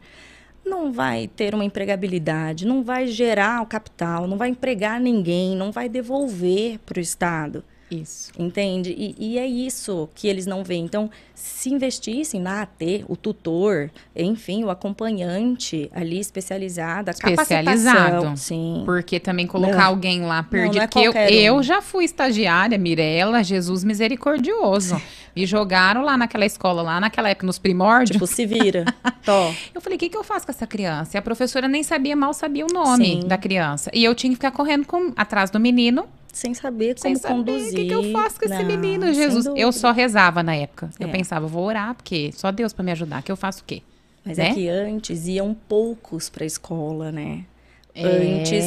[0.64, 5.70] Não vai ter uma empregabilidade, não vai gerar o capital, não vai empregar ninguém, não
[5.70, 7.62] vai devolver para o Estado.
[8.02, 8.32] Isso.
[8.38, 8.90] Entende?
[8.96, 10.84] E, e é isso que eles não veem.
[10.84, 17.98] Então, se investissem na AT, o tutor, enfim, o acompanhante ali especializado, a Especializado.
[17.98, 18.36] capacitação.
[18.36, 18.82] Sim.
[18.84, 19.84] Porque também colocar Não.
[19.84, 20.76] alguém lá perdido.
[20.76, 21.56] não é porque eu, um.
[21.58, 25.00] eu já fui estagiária, Mirella, Jesus misericordioso.
[25.36, 28.12] Me jogaram lá naquela escola, lá naquela época, nos primórdios.
[28.12, 28.84] Tipo, se vira.
[29.24, 29.52] Tó.
[29.74, 31.16] eu falei, o que, que eu faço com essa criança?
[31.16, 33.20] E a professora nem sabia, mal sabia o nome Sim.
[33.26, 33.90] da criança.
[33.92, 37.34] E eu tinha que ficar correndo com- atrás do menino, Sem saber sem como saber
[37.52, 37.72] conduzir.
[37.72, 39.46] o que, que eu faço com esse Não, menino, sem Jesus.
[39.56, 40.90] Eu só rezava na época.
[40.98, 41.12] Eu É.
[41.12, 43.82] pensava, vou orar, porque só Deus pra me ajudar, que eu faço o quê?
[44.24, 44.48] Mas né?
[44.50, 47.44] é que antes iam poucos para a escola, né?
[47.96, 48.64] É, Antes,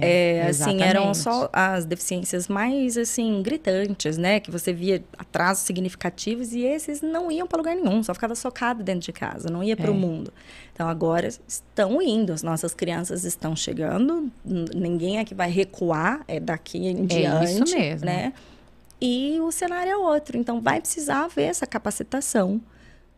[0.00, 4.38] É, assim, eram só as deficiências mais, assim, gritantes, né?
[4.38, 8.84] Que você via atrasos significativos e esses não iam para lugar nenhum, só ficava socado
[8.84, 9.96] dentro de casa, não ia para o É.
[9.98, 10.32] mundo.
[10.72, 16.38] Então, agora estão indo, as nossas crianças estão chegando, ninguém é que vai recuar, é
[16.38, 18.06] daqui em diante, isso mesmo.
[18.06, 18.32] né?
[19.00, 22.60] E o cenário é outro, então vai precisar haver essa capacitação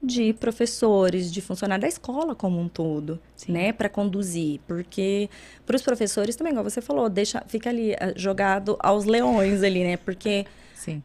[0.03, 3.53] de professores, de funcionários da escola como um todo, Sim.
[3.53, 5.29] né, para conduzir, porque
[5.67, 9.85] para os professores também, como você falou, deixa, fica ali ah, jogado aos leões ali,
[9.85, 10.47] né, porque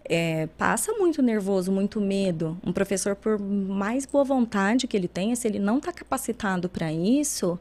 [0.06, 2.58] é, passa muito nervoso, muito medo.
[2.66, 6.92] Um professor, por mais boa vontade que ele tenha, se ele não está capacitado para
[6.94, 7.60] isso,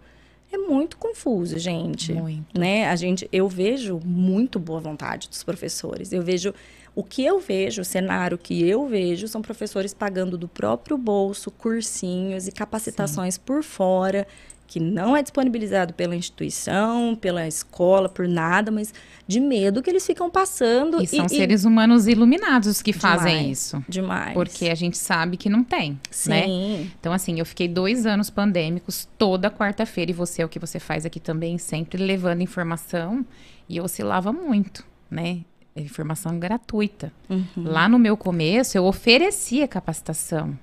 [0.53, 2.13] é muito confuso, gente.
[2.13, 2.59] Muito.
[2.59, 2.89] Né?
[2.89, 6.13] A gente, eu vejo muito boa vontade dos professores.
[6.13, 6.55] Eu vejo
[6.95, 11.51] o que eu vejo, o cenário que eu vejo, são professores pagando do próprio bolso
[11.51, 14.27] cursinhos e capacitações por fora,
[14.67, 18.95] que não é disponibilizado pela instituição, pela escola, por nada, mas
[19.27, 21.03] de medo que eles ficam passando.
[21.03, 23.59] E são seres humanos iluminados que fazem Demais.
[23.59, 23.85] isso.
[23.89, 24.35] demais.
[24.35, 25.93] Porque a gente sabe que não tem,
[26.27, 26.45] né?
[26.45, 26.91] Sim.
[26.99, 30.81] Então, assim, eu fiquei dois anos pandêmicos toda quarta-feira, e você é o que você
[30.81, 33.25] faz aqui também, sempre levando informação,
[33.69, 35.41] e oscilava muito, né?
[35.77, 37.13] Informação gratuita.
[37.29, 37.45] Uhum.
[37.57, 40.57] Lá no meu começo, eu oferecia capacitação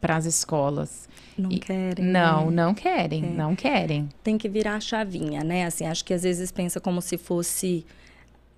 [0.00, 1.08] para as escolas.
[1.36, 2.04] Não querem.
[2.04, 2.56] Não, né?
[2.62, 4.08] não querem, não querem.
[4.22, 5.64] Tem que virar a chavinha, né?
[5.64, 7.86] Assim, acho que às vezes pensa como se fosse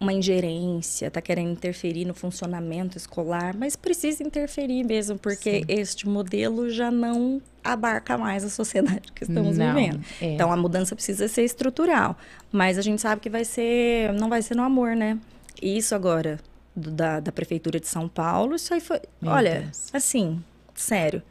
[0.00, 5.64] uma ingerência, tá querendo interferir no funcionamento escolar, mas precisa interferir mesmo, porque Sim.
[5.68, 10.00] este modelo já não abarca mais a sociedade que estamos Não, vivendo.
[10.20, 10.34] é.
[10.34, 12.18] Então a mudança precisa ser estrutural,
[12.50, 15.16] mas a gente sabe que vai ser, não vai ser no amor, né?
[15.62, 16.38] Isso agora
[16.74, 19.88] do- da, da prefeitura de São Paulo, isso aí foi, Meu olha, Deus.
[19.92, 20.42] assim,
[20.74, 21.22] sério.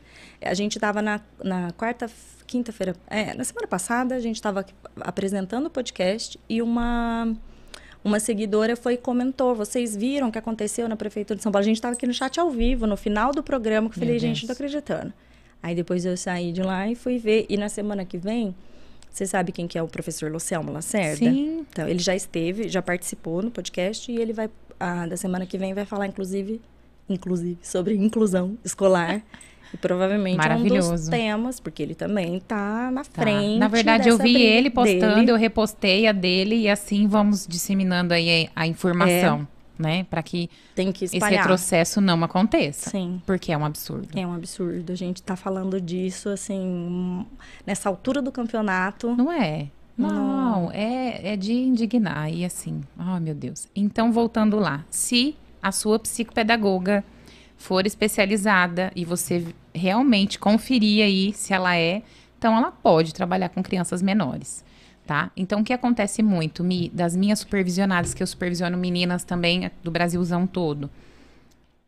[0.41, 2.10] A gente estava na, na quarta,
[2.48, 4.65] quinta-feira, é, na semana passada, a gente estava
[5.02, 7.36] apresentando o podcast e uma
[8.04, 11.62] uma seguidora foi e comentou, vocês viram o que aconteceu na prefeitura de São Paulo?
[11.62, 14.17] A gente estava aqui no chat ao vivo, no final do programa, que eu falei,
[14.17, 15.13] gente, não tô acreditando.
[15.62, 17.46] Aí depois eu saí de lá e fui ver.
[17.48, 18.56] E na semana que vem,
[19.12, 21.17] você sabe quem que é o professor Lucelmo Lacerda?
[21.17, 21.65] Sim.
[21.69, 25.58] Então, ele já esteve, já participou no podcast e ele vai, ah, da semana que
[25.58, 26.62] vem, vai falar, inclusive,
[27.10, 29.21] inclusive, sobre inclusão escolar.
[29.74, 33.21] E provavelmente é um dos temas, porque ele também está na tá.
[33.21, 33.60] frente.
[33.60, 35.32] Na verdade, eu vi ele postando, dele.
[35.32, 39.47] eu repostei a dele e assim vamos disseminando aí a informação.
[39.58, 40.03] É né?
[40.05, 40.49] Para que,
[40.93, 42.89] que esse retrocesso não aconteça.
[42.89, 43.21] Sim.
[43.25, 44.07] Porque é um absurdo.
[44.15, 44.91] É um absurdo.
[44.91, 47.25] A gente tá falando disso, assim,
[47.65, 49.15] nessa altura do campeonato.
[49.15, 49.67] Não é.
[49.97, 52.31] Não, é, é de indignar.
[52.31, 53.67] E assim, oh meu Deus.
[53.75, 54.86] Então, voltando lá.
[54.89, 57.03] Se a sua psicopedagoga
[57.57, 62.01] for especializada e você realmente conferir aí se ela é,
[62.38, 64.63] então ela pode trabalhar com crianças menores
[65.12, 65.30] tá?
[65.36, 69.91] Então, o que acontece muito, Mi, das minhas supervisionadas, que eu supervisiono meninas também do
[69.91, 70.89] Brasilzão todo,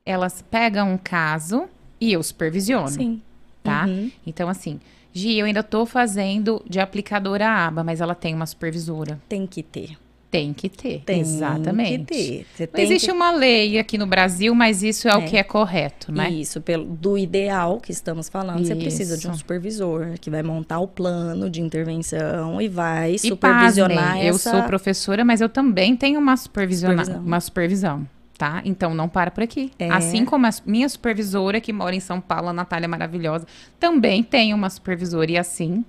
[0.05, 1.69] elas pegam um caso
[2.01, 2.89] e eu supervisiono.
[2.89, 3.21] Sim.
[3.63, 3.85] Tá?
[3.85, 4.11] Uhum.
[4.27, 4.77] Então, assim,
[5.13, 9.17] Gi, eu ainda tô fazendo de aplicadora aba, mas ela tem uma supervisora.
[9.29, 9.97] Tem que ter.
[10.33, 11.03] Tem que ter.
[11.05, 12.05] Tem Exatamente.
[12.05, 12.69] que ter.
[12.73, 13.11] Não existe que...
[13.11, 16.27] uma lei aqui no Brasil, mas isso é, é, o que é correto, né?
[16.27, 18.69] Isso, pelo, do ideal que estamos falando, isso.
[18.69, 23.19] você precisa de um supervisor que vai montar o plano de intervenção e vai e
[23.19, 24.49] supervisionar pasmem, essa...
[24.49, 26.95] Eu sou professora, mas eu também tenho uma, supervision...
[27.23, 28.07] uma supervisão.
[28.35, 28.63] Tá?
[28.65, 29.71] Então não para por aqui.
[29.77, 29.91] É.
[29.91, 33.45] Assim como a minha supervisora que mora em São Paulo, a Natália maravilhosa,
[33.79, 35.85] também tem uma supervisora e assim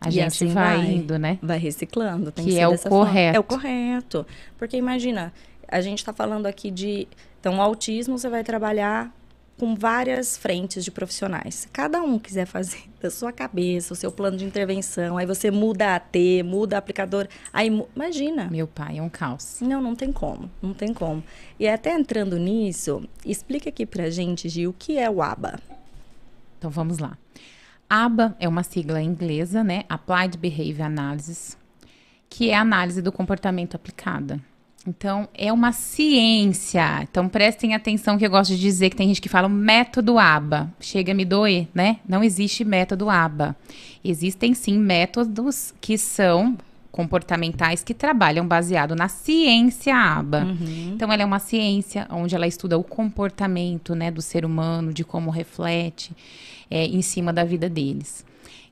[0.00, 1.38] a e gente assim vai, vai, indo, né?
[1.42, 2.32] Vai reciclando.
[2.32, 2.88] que, que é o correto.
[2.88, 3.18] Forma.
[3.18, 4.26] É o correto.
[4.56, 5.32] Porque imagina,
[5.66, 7.08] a gente está falando aqui de.
[7.40, 9.12] Então, o autismo você vai trabalhar
[9.58, 11.54] com várias frentes de profissionais.
[11.54, 15.50] Se cada um quiser fazer da sua cabeça o seu plano de intervenção, aí você
[15.50, 18.48] muda a T, muda a aplicador, aí imagina.
[18.50, 19.58] Meu pai é um caos.
[19.60, 21.22] Não, não tem como, não tem como.
[21.58, 25.58] E até entrando nisso, explica aqui pra gente, Gil, o que é o ABA.
[26.56, 27.18] Então vamos lá.
[27.88, 29.84] ABA é uma sigla inglesa, né?
[29.88, 31.56] Applied Behavior Analysis,
[32.28, 34.40] que é a análise do comportamento aplicada.
[34.86, 37.02] Então, é uma ciência.
[37.02, 40.72] Então, prestem atenção que eu gosto de dizer que tem gente que fala método ABA.
[40.80, 41.98] Chega a me doer, né?
[42.08, 43.56] Não existe método ABA.
[44.04, 46.56] Existem sim métodos que são
[46.90, 50.44] comportamentais que trabalham baseado na ciência ABA.
[50.44, 50.92] Uhum.
[50.94, 55.04] Então, ela é uma ciência onde ela estuda o comportamento né, do ser humano, de
[55.04, 56.12] como reflete
[56.70, 58.24] é, em cima da vida deles.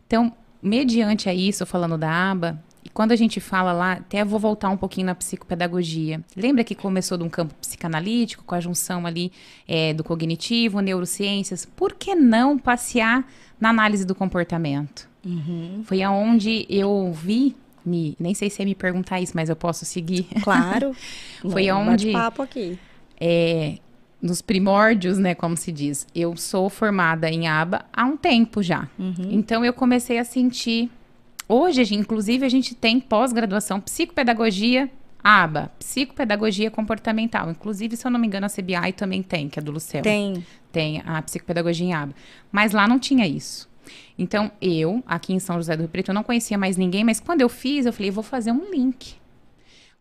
[0.06, 0.32] Então,
[0.62, 4.70] mediante a isso, falando da aba, e quando a gente fala lá, até vou voltar
[4.70, 6.20] um pouquinho na psicopedagogia.
[6.36, 9.32] Lembra que começou de um campo psicanalítico, com a junção ali
[9.66, 11.66] é, do cognitivo, neurociências?
[11.66, 13.26] Por que não passear
[13.60, 15.08] na análise do comportamento?
[15.24, 15.82] Uhum.
[15.84, 17.56] Foi aonde eu vi
[17.86, 20.26] me, nem sei se é me perguntar isso, mas eu posso seguir.
[20.42, 20.94] Claro.
[21.40, 22.76] Foi onde papo aqui.
[23.18, 23.78] É,
[24.20, 26.06] nos primórdios, né, como se diz.
[26.14, 28.88] Eu sou formada em aba há um tempo já.
[28.98, 29.28] Uhum.
[29.30, 30.90] Então eu comecei a sentir.
[31.48, 34.90] Hoje, inclusive, a gente tem pós-graduação psicopedagogia
[35.22, 37.50] aba, psicopedagogia comportamental.
[37.50, 40.02] Inclusive, se eu não me engano, a CBI também tem, que é do Lucel.
[40.02, 40.44] Tem.
[40.70, 42.14] Tem a psicopedagogia em aba.
[42.50, 43.68] Mas lá não tinha isso.
[44.18, 47.20] Então, eu, aqui em São José do Rio Preto, eu não conhecia mais ninguém, mas
[47.20, 49.16] quando eu fiz, eu falei, vou fazer um link.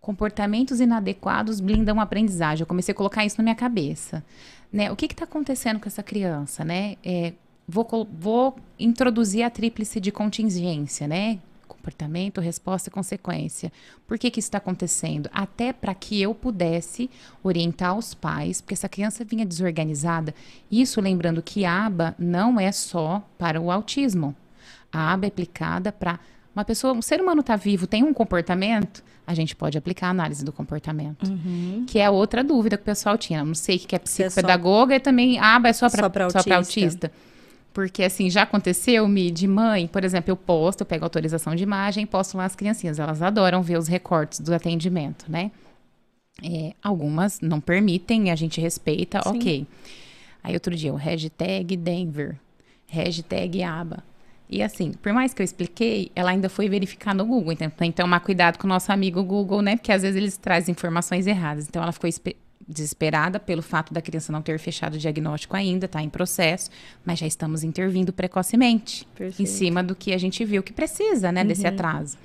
[0.06, 2.62] Comportamentos inadequados blindam a aprendizagem.
[2.62, 4.24] Eu comecei a colocar isso na minha cabeça.
[4.72, 4.92] Né?
[4.92, 6.64] O que está acontecendo com essa criança?
[6.64, 6.96] Né?
[7.04, 7.34] É,
[7.68, 11.40] vou, vou introduzir a tríplice de contingência, né?
[11.68, 13.74] comportamento, resposta e consequência.
[14.06, 15.28] Por que, que isso está acontecendo?
[15.34, 17.10] Até para que eu pudesse
[17.42, 20.36] orientar os pais, porque essa criança vinha desorganizada.
[20.70, 24.36] Isso lembrando que a aba não é só para o autismo.
[24.94, 26.20] A aba é aplicada para
[26.56, 30.10] uma pessoa, um ser humano está vivo, tem um comportamento, a gente pode aplicar a
[30.12, 31.28] análise do comportamento.
[31.28, 31.86] Uhum.
[31.88, 33.44] Que é outra dúvida que o pessoal tinha.
[33.44, 34.98] não sei o que é psicopedagoga é só...
[34.98, 36.56] e também, ah, é só para autista.
[36.56, 37.12] autista.
[37.74, 41.64] Porque, assim, já aconteceu, me de mãe, por exemplo, eu posto, eu pego autorização de
[41.64, 43.00] imagem e posto lá as criancinhas.
[43.00, 45.52] Elas adoram ver os recortes do atendimento, né?
[46.44, 49.30] É, algumas não permitem, a gente respeita, Sim.
[49.30, 49.68] ok.
[50.44, 52.38] Aí outro dia, o hashtag Denver,
[52.88, 54.04] hashtag aba.
[54.50, 57.54] E assim, por mais que eu expliquei, ela ainda foi verificar no Google.
[57.54, 59.76] Então, tem que tomar cuidado com o nosso amigo Google, né?
[59.76, 61.68] Porque às vezes eles trazem informações erradas.
[61.68, 62.10] Então, ela ficou
[62.68, 66.70] desesperada pelo fato da criança não ter fechado o diagnóstico ainda, está em processo,
[67.04, 69.42] mas já estamos intervindo precocemente Perfeito.
[69.42, 71.48] em cima do que a gente viu que precisa, né, uhum.
[71.48, 72.18] desse atraso.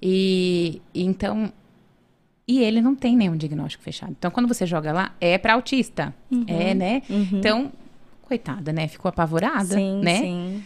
[0.00, 1.52] E então
[2.48, 4.14] e ele não tem nenhum diagnóstico fechado.
[4.18, 6.44] Então, quando você joga lá, é para autista, uhum.
[6.46, 7.02] é, né?
[7.08, 7.28] Uhum.
[7.34, 7.72] Então,
[8.22, 8.88] coitada, né?
[8.88, 10.18] Ficou apavorada, sim, né?
[10.18, 10.62] Sim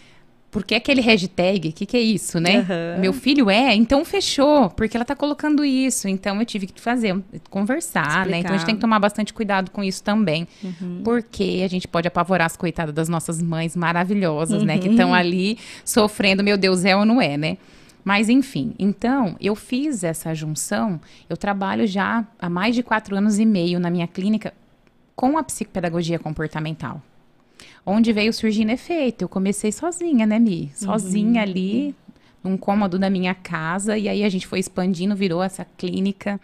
[0.50, 2.60] porque aquele hashtag, o que, que é isso, né?
[2.60, 3.00] Uhum.
[3.00, 6.08] Meu filho é, então fechou, porque ela tá colocando isso.
[6.08, 7.14] Então eu tive que fazer,
[7.50, 8.30] conversar, Explicar.
[8.30, 8.38] né?
[8.38, 10.48] Então a gente tem que tomar bastante cuidado com isso também.
[10.62, 11.02] Uhum.
[11.04, 14.66] Porque a gente pode apavorar as coitadas das nossas mães maravilhosas, uhum.
[14.66, 14.78] né?
[14.78, 15.14] Que estão uhum.
[15.14, 17.58] ali sofrendo, meu Deus, é ou não é, né?
[18.02, 21.00] Mas enfim, então eu fiz essa junção.
[21.28, 24.54] Eu trabalho já há mais de quatro anos e meio na minha clínica
[25.16, 27.02] com a psicopedagogia comportamental.
[27.88, 29.22] Onde veio surgindo efeito.
[29.22, 30.72] Eu comecei sozinha, né, Mi?
[30.74, 31.48] Sozinha uhum.
[31.48, 31.94] ali,
[32.42, 36.40] num cômodo da minha casa, e aí a gente foi expandindo, virou essa clínica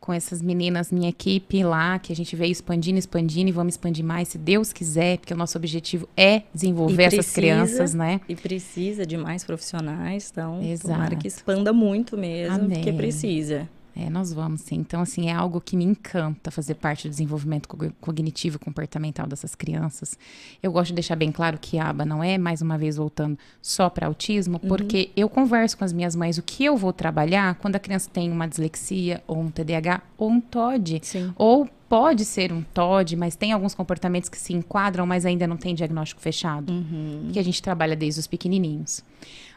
[0.00, 4.04] com essas meninas, minha equipe lá, que a gente veio expandindo, expandindo e vamos expandir
[4.04, 8.20] mais, se Deus quiser, porque o nosso objetivo é desenvolver precisa, essas crianças, né?
[8.28, 10.94] E precisa de mais profissionais, então Exato.
[10.94, 12.76] tomara que expanda muito mesmo, Amém.
[12.76, 13.68] porque precisa.
[13.98, 14.76] É, nós vamos sim.
[14.76, 17.66] Então, assim, é algo que me encanta fazer parte do desenvolvimento
[17.98, 20.18] cognitivo e comportamental dessas crianças.
[20.62, 23.38] Eu gosto de deixar bem claro que a aba não é, mais uma vez voltando,
[23.62, 24.68] só para autismo, uhum.
[24.68, 28.10] porque eu converso com as minhas mães o que eu vou trabalhar quando a criança
[28.12, 31.00] tem uma dislexia, ou um TDAH, ou um TOD.
[31.02, 31.32] Sim.
[31.34, 35.56] Ou pode ser um TOD, mas tem alguns comportamentos que se enquadram, mas ainda não
[35.56, 36.70] tem diagnóstico fechado.
[36.70, 37.30] Uhum.
[37.32, 39.02] Que a gente trabalha desde os pequenininhos.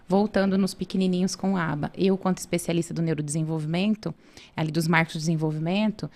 [0.09, 4.13] Voltando nos pequenininhos com aba, eu, quanto especialista do neurodesenvolvimento,
[4.57, 6.09] ali dos marcos de desenvolvimento,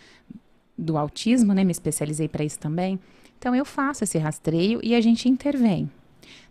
[0.75, 2.99] do autismo, né, me especializei para isso também.
[3.37, 5.87] Então, eu faço esse rastreio e a gente intervém.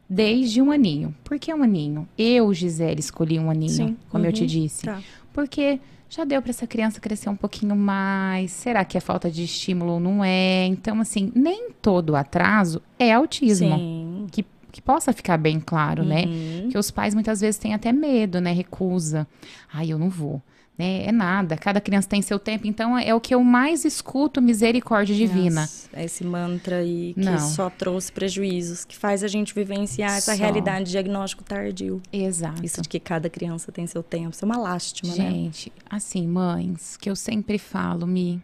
[0.08, 1.12] Desde um aninho.
[1.24, 2.06] Por que um aninho?
[2.16, 3.96] Eu, Gisele, escolhi um aninho, Sim.
[4.08, 4.30] como uhum.
[4.30, 4.46] eu te uhum.
[4.46, 4.84] disse.
[4.84, 5.02] Tá.
[5.32, 8.52] Porque já deu para essa criança crescer um pouquinho mais?
[8.52, 10.66] Será que é falta de estímulo ou não é?
[10.66, 13.74] Então, assim, nem todo atraso é autismo.
[13.74, 14.26] Sim.
[14.30, 14.44] Que
[14.82, 16.24] que possa ficar bem claro, né?
[16.24, 16.62] uhum.
[16.64, 16.68] né?
[16.70, 18.52] Que os pais muitas vezes têm até medo, né?
[18.52, 19.26] Recusa.
[19.72, 20.42] Ai, eu não vou.
[20.76, 21.04] Né?
[21.04, 25.14] É nada, cada criança tem seu tempo, então é o que eu mais escuto, misericórdia
[25.14, 25.60] divina.
[25.60, 27.38] Nossa, é esse mantra aí que não.
[27.38, 32.00] só trouxe prejuízos, que faz a gente vivenciar essa realidade de diagnóstico tardio.
[32.10, 32.64] Exato.
[32.64, 35.30] Isso de que cada criança tem seu tempo, isso é uma lástima, gente, né?
[35.30, 38.42] Gente, assim, mães, que eu sempre falo, me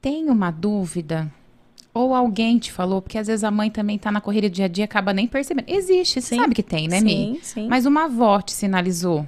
[0.00, 1.30] tem uma dúvida,
[1.94, 4.64] ou alguém te falou, porque às vezes a mãe também tá na correria do dia
[4.64, 5.66] a dia acaba nem percebendo.
[5.68, 7.40] Existe, você sabe que tem, né, sim, Mi?
[7.40, 7.68] Sim.
[7.68, 9.24] Mas uma avó te sinalizou.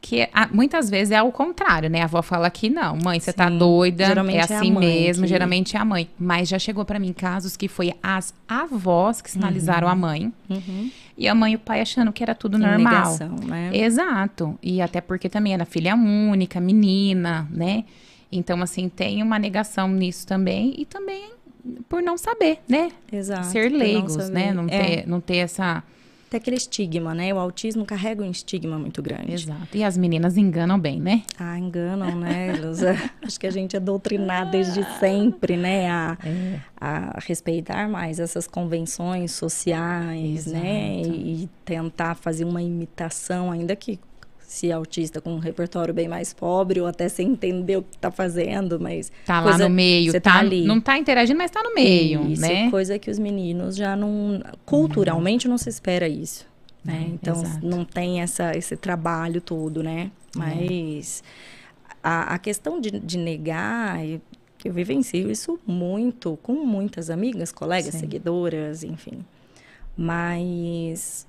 [0.00, 2.00] Que muitas vezes é ao contrário, né?
[2.00, 5.28] A avó fala que não, mãe, você tá doida, geralmente é assim é mesmo, que...
[5.28, 6.08] geralmente é a mãe.
[6.18, 9.92] Mas já chegou para mim casos que foi as avós que sinalizaram uhum.
[9.92, 10.32] a mãe.
[10.50, 10.90] Uhum.
[11.16, 12.92] E a mãe e o pai achando que era tudo Sem normal.
[12.92, 13.70] Negação, né?
[13.72, 14.58] Exato.
[14.60, 17.84] E até porque também era filha única, menina, né?
[18.30, 20.74] Então, assim, tem uma negação nisso também.
[20.78, 21.30] E também
[21.88, 22.90] por não saber, né?
[23.10, 23.46] Exato.
[23.46, 24.52] Ser leigos, não né?
[24.52, 24.68] Não, é.
[24.68, 25.82] ter, não ter essa.
[26.28, 27.32] Tem aquele estigma, né?
[27.34, 29.34] O autismo carrega um estigma muito grande.
[29.34, 29.76] Exato.
[29.76, 31.22] E as meninas enganam bem, né?
[31.38, 32.54] Ah, enganam, né?
[33.22, 35.90] acho que a gente é doutrinada desde sempre, né?
[35.90, 36.58] A, é.
[36.80, 40.96] a respeitar mais essas convenções sociais, né?
[40.96, 41.08] Exato.
[41.08, 41.16] né?
[41.16, 44.00] E, e tentar fazer uma imitação, ainda que
[44.52, 47.96] se é autista com um repertório bem mais pobre ou até sem entender o que
[47.96, 50.66] está fazendo, mas tá lá no meio, tá, tá, ali.
[50.66, 52.70] não está interagindo, mas está no meio, isso, né?
[52.70, 56.46] coisa que os meninos já não culturalmente não se espera isso,
[56.84, 57.06] né?
[57.08, 57.66] É, então exato.
[57.66, 60.10] não tem essa esse trabalho todo, né?
[60.36, 60.38] É.
[60.38, 61.24] Mas
[61.82, 61.94] é.
[62.02, 64.20] a, a, questão de, de negar eu,
[64.62, 68.00] eu vivencio isso muito com muitas amigas, colegas, Sim.
[68.00, 69.24] seguidoras, enfim.
[69.96, 71.26] Mas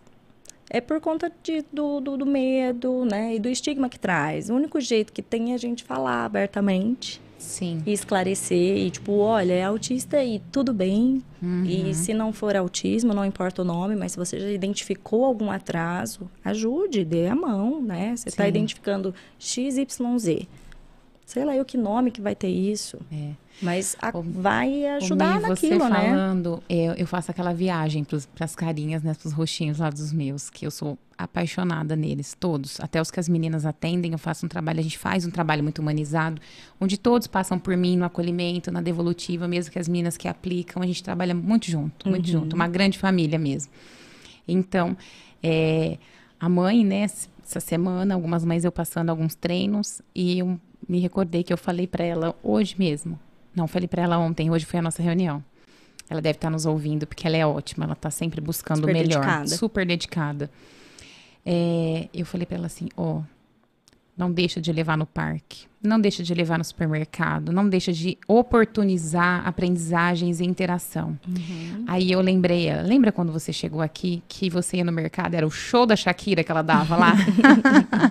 [0.70, 3.36] é por conta de, do, do, do, medo, né?
[3.36, 4.50] E do estigma que traz.
[4.50, 7.22] O único jeito que tem é a gente falar abertamente.
[7.38, 7.84] Sim.
[7.86, 8.78] E esclarecer.
[8.78, 11.22] E tipo, olha, é autista e tudo bem.
[11.42, 11.66] Uhum.
[11.66, 15.52] E se não for autismo, não importa o nome, mas se você já identificou algum
[15.52, 18.16] atraso, ajude, dê a mão, né?
[18.16, 20.48] Você está identificando XYZ.
[21.34, 23.00] Sei lá eu que nome que vai ter isso.
[23.12, 23.32] É.
[23.60, 26.12] Mas a, vai ajudar naquilo, você né?
[26.12, 30.14] falando, eu, eu faço aquela viagem para as carinhas, né, para os roxinhos lá dos
[30.14, 32.80] meus, que eu sou apaixonada neles, todos.
[32.80, 35.64] Até os que as meninas atendem, eu faço um trabalho, a gente faz um trabalho
[35.64, 36.40] muito humanizado,
[36.80, 40.84] onde todos passam por mim no acolhimento, na devolutiva, mesmo que as meninas que aplicam,
[40.84, 42.32] a gente trabalha muito junto, muito uhum.
[42.32, 43.72] junto, uma grande família mesmo.
[44.48, 44.96] Então,
[45.42, 45.98] é,
[46.40, 47.08] a mãe, né,
[47.44, 51.88] essa semana, algumas mães eu passando alguns treinos, e eu me recordei que eu falei
[51.88, 53.20] para ela hoje mesmo,
[53.56, 55.44] não, falei para ela ontem, hoje foi a nossa reunião.
[56.10, 58.88] Ela deve estar tá nos ouvindo, porque ela é ótima, ela está sempre buscando o
[58.88, 59.22] melhor.
[59.22, 59.48] Dedicada.
[59.48, 60.50] Super dedicada.
[61.46, 63.24] É, eu falei para ela assim, ó, oh,
[64.18, 68.18] não deixa de levar no parque, não deixa de levar no supermercado, não deixa de
[68.28, 71.18] oportunizar aprendizagens e interação.
[71.28, 71.84] Uhum.
[71.88, 75.52] Aí eu lembrei, lembra quando você chegou aqui que você ia no mercado, era o
[75.52, 77.14] show da Shakira que ela dava lá?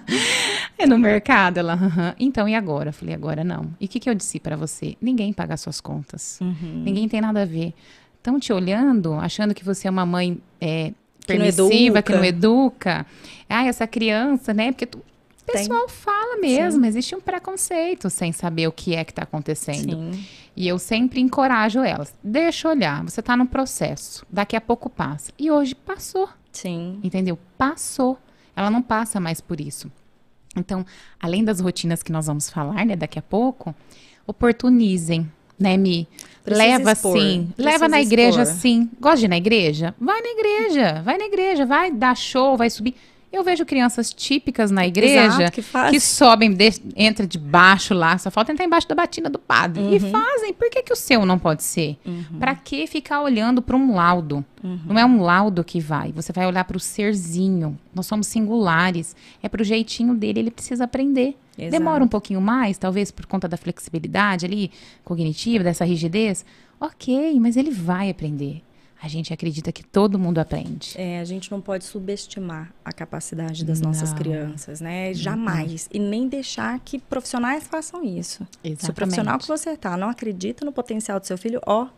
[0.82, 2.14] é no mercado, ela, uhum.
[2.18, 2.90] então e agora?
[2.90, 3.72] Eu falei, agora não.
[3.80, 4.96] E o que, que eu disse para você?
[5.00, 6.82] Ninguém paga suas contas, uhum.
[6.84, 7.74] ninguém tem nada a ver.
[8.18, 10.92] Estão te olhando, achando que você é uma mãe é,
[11.26, 13.04] permissiva, que não educa.
[13.48, 14.70] Ah, essa criança, né?
[14.70, 16.88] Porque tu, o pessoal fala mesmo, Sim.
[16.88, 20.12] existe um preconceito sem saber o que é que está acontecendo.
[20.12, 20.24] Sim.
[20.54, 22.14] E eu sempre encorajo elas.
[22.22, 24.24] Deixa olhar, você está no processo.
[24.30, 25.32] Daqui a pouco passa.
[25.38, 26.28] E hoje passou.
[26.52, 27.00] Sim.
[27.02, 27.38] Entendeu?
[27.58, 28.18] Passou.
[28.54, 29.90] Ela não passa mais por isso.
[30.56, 30.84] Então,
[31.20, 33.74] além das rotinas que nós vamos falar, né, daqui a pouco,
[34.26, 36.08] oportunizem né, Mi?
[36.44, 38.58] Precisa leva expor, sim, leva na igreja expor.
[38.58, 38.90] sim.
[39.00, 39.94] Gosta de ir na igreja?
[40.00, 42.96] Vai na igreja, vai na igreja, vai dar show, vai subir.
[43.32, 45.98] Eu vejo crianças típicas na igreja Exato, que fazem.
[45.98, 49.82] sobem, de, entra debaixo lá, só falta entrar embaixo da batina do padre.
[49.82, 50.10] E Uhum.
[50.10, 50.52] fazem.
[50.52, 51.96] Por que, que o seu não pode ser?
[52.38, 54.44] Pra que ficar olhando para um laudo?
[54.62, 56.12] Não é um laudo que vai.
[56.12, 57.78] Você vai olhar para o serzinho.
[57.94, 59.16] Nós somos singulares.
[59.42, 61.36] É pro jeitinho dele, ele precisa aprender.
[61.56, 61.70] Exato.
[61.72, 64.70] Demora um pouquinho mais, talvez por conta da flexibilidade ali,
[65.04, 66.44] cognitiva, dessa rigidez.
[66.80, 68.62] Ok, mas ele vai aprender.
[69.02, 70.94] A gente acredita que todo mundo aprende.
[70.96, 74.18] É, a gente não pode subestimar a capacidade das nossas Não.
[74.18, 75.12] crianças, né?
[75.12, 75.88] Jamais.
[75.92, 78.44] E nem deixar que profissionais façam isso.
[78.44, 78.94] Se o Exatamente.
[78.94, 81.88] profissional que você tá não acredita no potencial do seu filho, ó,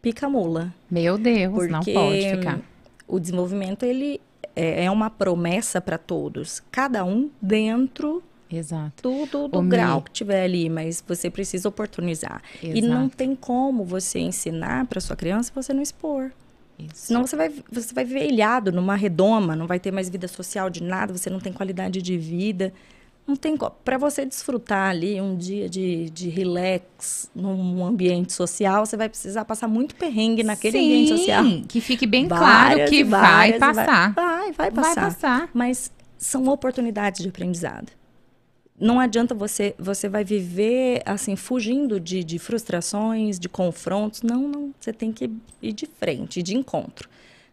[0.00, 0.72] pica mula.
[0.88, 2.60] Meu Deus, Porque não pode ficar.
[3.08, 4.20] o desenvolvimento, ele
[4.54, 6.62] é é uma promessa para todos.
[6.70, 9.02] Cada um dentro Exato.
[9.26, 9.68] do, do, Mi.
[9.70, 12.40] grau que tiver ali, mas você precisa oportunizar.
[12.62, 13.16] E não Exato.
[13.16, 16.30] tem como você ensinar para sua criança se você não expor.
[16.78, 17.06] Isso.
[17.06, 20.70] Senão você vai, você vai viver ilhado numa redoma, não vai ter mais vida social
[20.70, 22.72] de nada, você não tem qualidade de vida.
[23.26, 28.96] Não tem Para você desfrutar ali um dia de, de relax num ambiente social, você
[28.96, 31.44] vai precisar passar muito perrengue naquele ambiente social.
[31.44, 33.20] Sim, Que fique bem claro Várias que e vai
[33.52, 34.12] várias passar.
[34.14, 35.04] Vai, vai Vai passar.
[35.12, 35.50] passar.
[35.52, 37.92] Mas são oportunidades de aprendizado.
[38.80, 44.22] Não adianta você, você vai viver assim, fugindo de, de frustrações, de confrontos.
[44.22, 44.74] Não, não.
[44.78, 47.08] Você tem que ir de frente, de encontro.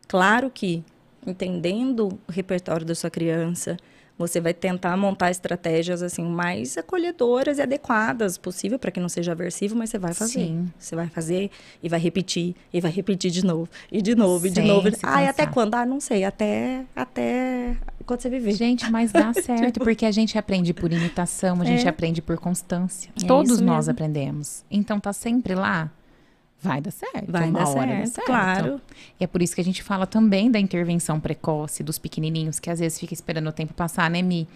[0.07, 0.83] Claro que,
[1.25, 3.75] entendendo o repertório da sua criança,
[4.17, 9.33] você vai tentar montar estratégias assim mais acolhedoras e adequadas possível para que não seja
[9.33, 10.39] aversivo, mas você vai fazer.
[10.39, 10.71] Sim.
[10.79, 11.51] Você vai fazer
[11.83, 14.89] e vai repetir e vai repetir de novo e de novo e de Sem novo.
[15.03, 15.75] Ah, e até quando?
[15.75, 17.75] Ah, não sei, até até
[18.05, 18.51] quando você viver.
[18.53, 21.89] Gente, mas dá certo, porque a gente aprende por imitação, a gente É.
[21.89, 23.09] aprende por constância.
[23.21, 23.91] É Todos nós mesmo.
[23.91, 24.63] aprendemos.
[24.69, 25.91] Então tá sempre lá.
[26.61, 27.31] Vai dar certo.
[27.31, 28.81] Vai dar hora dá certo, claro.
[29.19, 32.69] E é por isso que a gente fala também da intervenção precoce dos pequenininhos, que
[32.69, 34.47] às vezes fica esperando o tempo passar, né, Mi?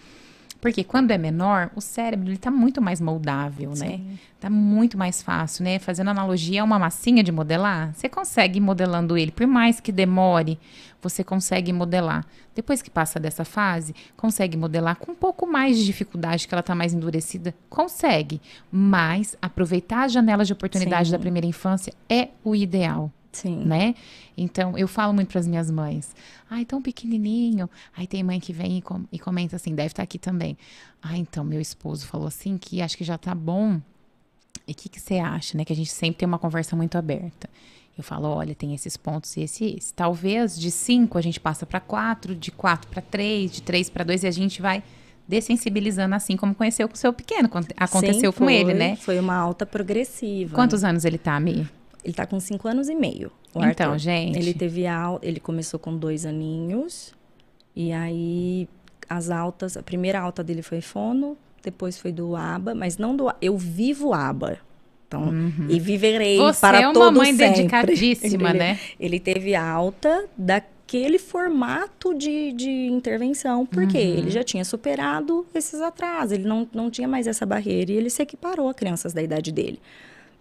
[0.60, 3.74] Porque quando é menor, o cérebro ele tá muito mais moldável, né?
[3.96, 4.18] Sim.
[4.38, 5.78] Tá muito mais fácil, né?
[5.78, 9.90] Fazendo analogia a uma massinha de modelar, você consegue ir modelando ele, por mais que
[9.90, 10.58] demore,
[11.00, 12.26] você consegue modelar.
[12.54, 16.62] Depois que passa dessa fase, consegue modelar com um pouco mais de dificuldade, que ela
[16.62, 18.40] tá mais endurecida, consegue.
[18.70, 21.12] Mas aproveitar as janelas de oportunidade Sim.
[21.12, 23.64] da primeira infância é o ideal Sim.
[23.64, 23.94] né?
[24.36, 26.14] Então, eu falo muito para as minhas mães.
[26.50, 27.68] Ai, tão pequenininho.
[27.96, 30.56] Aí tem mãe que vem e, com- e comenta assim, deve estar aqui também.
[31.02, 33.80] Ah, então, meu esposo falou assim que acho que já tá bom.
[34.66, 35.64] E o que, que você acha, né?
[35.64, 37.48] Que a gente sempre tem uma conversa muito aberta.
[37.96, 39.92] Eu falo, olha, tem esses pontos e esse e esse.
[39.92, 44.04] Talvez de cinco a gente passa para quatro, de quatro para três, de três para
[44.04, 44.82] dois, e a gente vai
[45.28, 47.48] dessensibilizando assim como conheceu com o seu pequeno.
[47.76, 48.54] Aconteceu Sim, com foi.
[48.54, 48.96] ele, né?
[48.96, 50.54] Foi uma alta progressiva.
[50.54, 51.68] Quantos anos ele tá, Mi?
[52.04, 53.30] Ele tá com cinco anos e meio.
[53.50, 53.98] Então, Arthur.
[53.98, 54.38] gente.
[54.38, 55.18] Ele teve al...
[55.22, 57.12] ele começou com dois aninhos.
[57.74, 58.68] E aí
[59.08, 63.30] as altas, a primeira alta dele foi fono, depois foi do aba, mas não do
[63.40, 64.58] eu vivo aba.
[65.08, 65.28] Então,
[65.68, 66.52] e viverei Uhum.
[66.52, 67.56] Você para é uma todo mãe sempre.
[67.62, 68.78] dedicadíssima, Ele- né?
[68.98, 74.18] Ele teve alta daquele formato de, de intervenção, porque Uhum.
[74.18, 78.08] ele já tinha superado esses atrasos, ele não, não tinha mais essa barreira e ele
[78.10, 79.80] se equiparou a crianças da idade dele.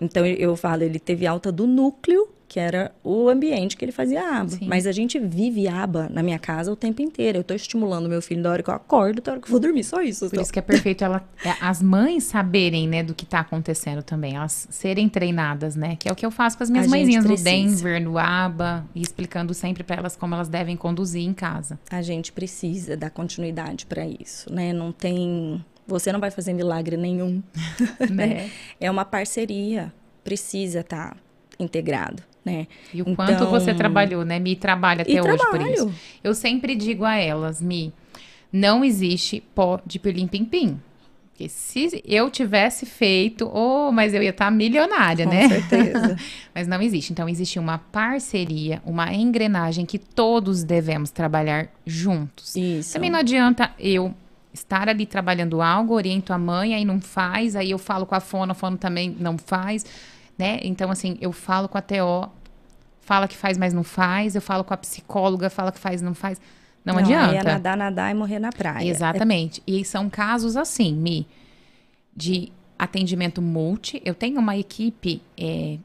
[0.01, 4.39] Então, eu- falo, ele teve alta do núcleo, que era o ambiente que ele fazia
[4.39, 4.49] aba.
[4.49, 4.67] Sim.
[4.67, 7.37] Mas a gente vive aba na minha casa o tempo inteiro.
[7.37, 9.59] Eu tô estimulando meu filho da hora que eu acordo, da hora que eu vou
[9.59, 10.27] dormir, só isso.
[10.27, 10.41] Por só.
[10.41, 14.35] isso que é perfeito ela, é, as mães saberem, né, do que tá acontecendo também,
[14.35, 15.95] elas serem treinadas, né?
[15.99, 17.37] Que é o que eu faço com as minhas A mãezinhas no.
[17.37, 21.79] Denver, no ABA, e explicando sempre para elas como elas devem conduzir em casa.
[21.91, 24.73] A gente precisa dar continuidade para isso, né?
[24.73, 25.63] Não tem...
[25.89, 27.41] Você não vai fazer milagre nenhum.
[28.11, 28.49] Né?
[28.79, 29.91] É uma parceria.
[30.23, 31.17] Precisa estar
[31.59, 32.67] integrado, né?
[32.93, 34.39] E o quanto Então- você trabalhou, né?
[34.39, 35.73] Mi trabalha até E hoje por trabalho.
[35.73, 35.91] isso.
[36.23, 37.91] Eu sempre digo a elas, Mi,
[38.51, 40.79] não existe pó de pirlim-pim-pim.
[41.31, 45.47] Porque se eu tivesse feito, oh, mas eu ia estar milionária, Com né?
[45.47, 46.17] certeza.
[46.53, 47.13] Mas não existe.
[47.13, 52.53] Então, existe uma parceria, uma engrenagem que todos devemos trabalhar juntos.
[52.57, 52.91] Isso.
[52.91, 54.13] Também não adianta eu
[54.53, 58.19] estar ali trabalhando algo, oriento a mãe, aí não faz, aí eu falo com a
[58.19, 59.85] fono, a fono também não faz,
[60.37, 60.59] né?
[60.63, 62.29] Então, assim, eu falo com a TO,
[63.01, 66.13] fala que faz, mas não faz, eu falo com a psicóloga, fala que faz, não
[66.13, 66.39] faz.
[66.83, 67.43] Não, é adianta.
[67.43, 68.89] nadar, nadar e morrer na praia.
[68.89, 69.61] Exatamente.
[69.67, 71.27] E são casos assim, Mi,
[72.15, 74.01] de atendimento multi.
[74.05, 75.77] Eu tenho uma equipe é,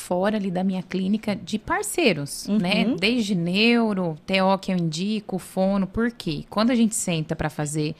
[0.00, 2.58] fora ali da minha clínica de parceiros, Uhum.
[2.58, 2.94] né?
[2.98, 6.44] Desde neuro, TO que eu indico, fono, por quê?
[6.50, 7.94] Quando a gente senta para fazer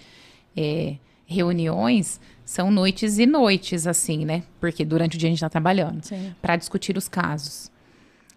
[0.56, 0.96] é,
[1.26, 4.42] reuniões são noites e noites, assim, né?
[4.58, 6.00] Porque durante o dia a gente tá trabalhando.
[6.42, 7.70] para discutir os casos.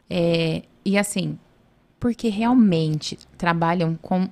[0.09, 1.39] É, e assim,
[1.99, 4.29] porque realmente trabalham com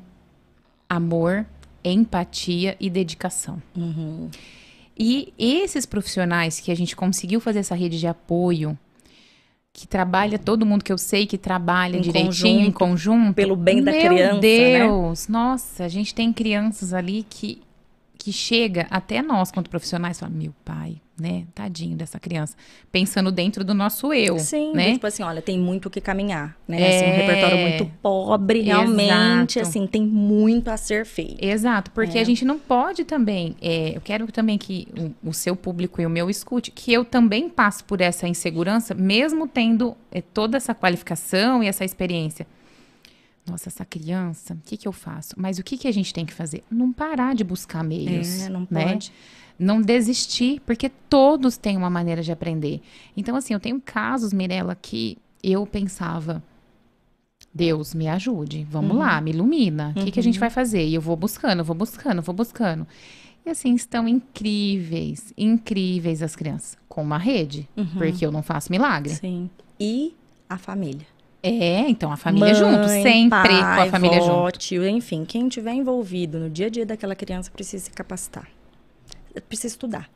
[0.88, 1.45] amor,
[1.84, 3.61] empatia e dedicação.
[3.75, 4.29] Uhum.
[4.97, 8.77] E esses profissionais que a gente conseguiu fazer essa rede de apoio,
[9.74, 13.55] que trabalha todo mundo que eu sei que trabalha em direitinho conjunto, em conjunto, pelo
[13.55, 14.39] bem da criança, Meu né?
[14.39, 15.34] Deus, né?
[15.34, 17.61] nossa, a gente tem crianças ali que
[18.17, 21.45] que chega até nós, quanto profissionais, fala, meu pai, né?
[21.53, 22.55] Tadinho dessa criança.
[22.91, 24.39] Pensando dentro do nosso eu.
[24.39, 24.93] Sim, né?
[24.93, 26.82] tipo assim, olha, tem muito o que caminhar, né?
[26.82, 26.97] É...
[26.97, 29.69] Assim, um repertório muito pobre, realmente, Exato.
[29.69, 31.43] assim, tem muito a ser feito.
[31.43, 32.22] Exato, porque é.
[32.22, 33.55] a gente não pode também.
[33.61, 34.88] É, eu quero também que
[35.24, 38.95] o, o, seu público e o meu escute, que eu também passo por essa insegurança,
[38.95, 42.47] mesmo tendo é, toda essa qualificação e essa experiência
[43.45, 45.34] nossa, essa criança, o que, que eu faço?
[45.36, 46.63] Mas o que, que a gente tem que fazer?
[46.69, 48.43] Não parar de buscar meios.
[48.43, 48.99] É, não né?
[49.62, 52.82] Não desistir, porque todos têm uma maneira de aprender.
[53.16, 56.41] Então, assim, eu tenho casos, Mirella, que eu pensava,
[57.53, 58.97] Deus, me ajude, vamos uhum.
[58.97, 59.93] lá, me ilumina.
[59.95, 60.05] O uhum.
[60.05, 60.41] que, que a gente uhum.
[60.41, 60.84] vai fazer?
[60.88, 62.88] E eu vou buscando, vou buscando, vou buscando.
[63.45, 66.78] E assim, estão incríveis, incríveis as crianças.
[66.89, 67.86] Com uma rede, uhum.
[67.97, 69.14] porque eu não faço milagre.
[69.14, 69.49] Sim.
[69.80, 70.16] E
[70.49, 71.05] a família.
[71.43, 74.59] É, então a família Mãe, junto, sempre pai, com a família vó, junto.
[74.59, 78.47] Tio, enfim, quem estiver envolvido no dia a dia daquela criança precisa se capacitar.
[79.47, 80.09] Precisa estudar.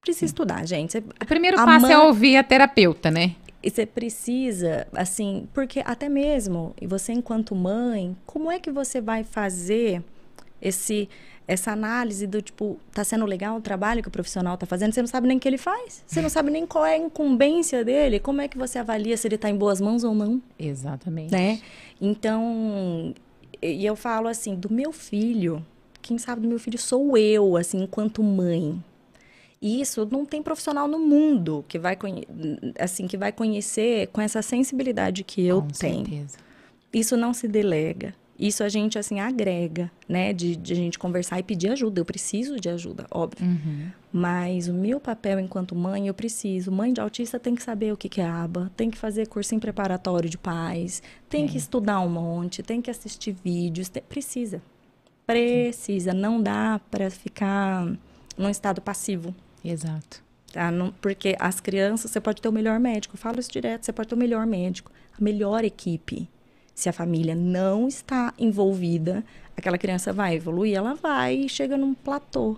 [0.00, 0.92] Precisa estudar, gente.
[0.92, 3.34] Você, o primeiro passo é mãe, é ouvir a terapeuta, né?
[3.62, 9.00] E você precisa, assim, porque até mesmo, e você enquanto mãe, como é que você
[9.00, 10.02] vai fazer
[10.62, 11.08] esse
[11.48, 15.00] essa análise do tipo, tá sendo legal o trabalho que o profissional tá fazendo, você
[15.00, 16.04] não sabe nem o que ele faz.
[16.06, 18.20] Você não sabe nem qual é a incumbência dele.
[18.20, 20.42] Como é que você avalia se ele tá em boas mãos ou não?
[20.58, 21.32] Exatamente.
[21.32, 21.58] Né?
[21.98, 23.14] Então,
[23.62, 25.64] e eu falo assim, do meu filho,
[26.00, 28.82] quem sabe do meu filho sou eu, assim, enquanto mãe.
[29.60, 31.98] E isso não tem profissional no mundo que vai
[32.78, 36.06] assim que vai conhecer com essa sensibilidade que eu com tenho.
[36.06, 36.38] Certeza.
[36.92, 38.14] Isso não se delega.
[38.38, 40.32] Isso a gente, assim, agrega, né?
[40.32, 42.00] De, de a gente conversar e pedir ajuda.
[42.00, 43.44] Eu preciso de ajuda, óbvio.
[43.44, 43.90] Uhum.
[44.12, 46.70] Mas o meu papel enquanto mãe, eu preciso.
[46.70, 49.60] Mãe de autista tem que saber o que, que é aba, tem que fazer cursinho
[49.60, 51.48] preparatório de pais, tem é.
[51.48, 53.88] que estudar um monte, tem que assistir vídeos.
[53.88, 54.62] Tem, precisa.
[55.32, 56.12] Precisa.
[56.12, 57.86] Não dá para ficar
[58.36, 59.34] num estado passivo.
[59.64, 60.22] Exato.
[60.52, 60.70] Tá?
[60.70, 63.14] Não, porque as crianças, você pode ter o melhor médico.
[63.14, 66.28] Eu falo isso direto, você pode ter o melhor médico, a melhor equipe
[66.78, 69.24] se a família não está envolvida,
[69.56, 72.56] aquela criança vai evoluir, ela vai e chega num platô.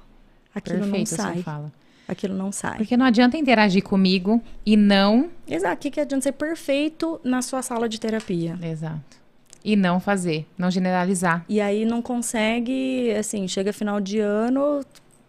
[0.55, 1.43] Aquilo Perfeito, não sai.
[1.43, 1.73] Fala.
[2.07, 2.77] Aquilo não sai.
[2.77, 5.31] Porque não adianta interagir comigo e não.
[5.49, 5.75] Exato.
[5.75, 8.59] O que, que adianta ser perfeito na sua sala de terapia?
[8.63, 9.17] Exato.
[9.65, 11.45] E não fazer, não generalizar.
[11.49, 14.81] E aí não consegue, assim, chega final de ano,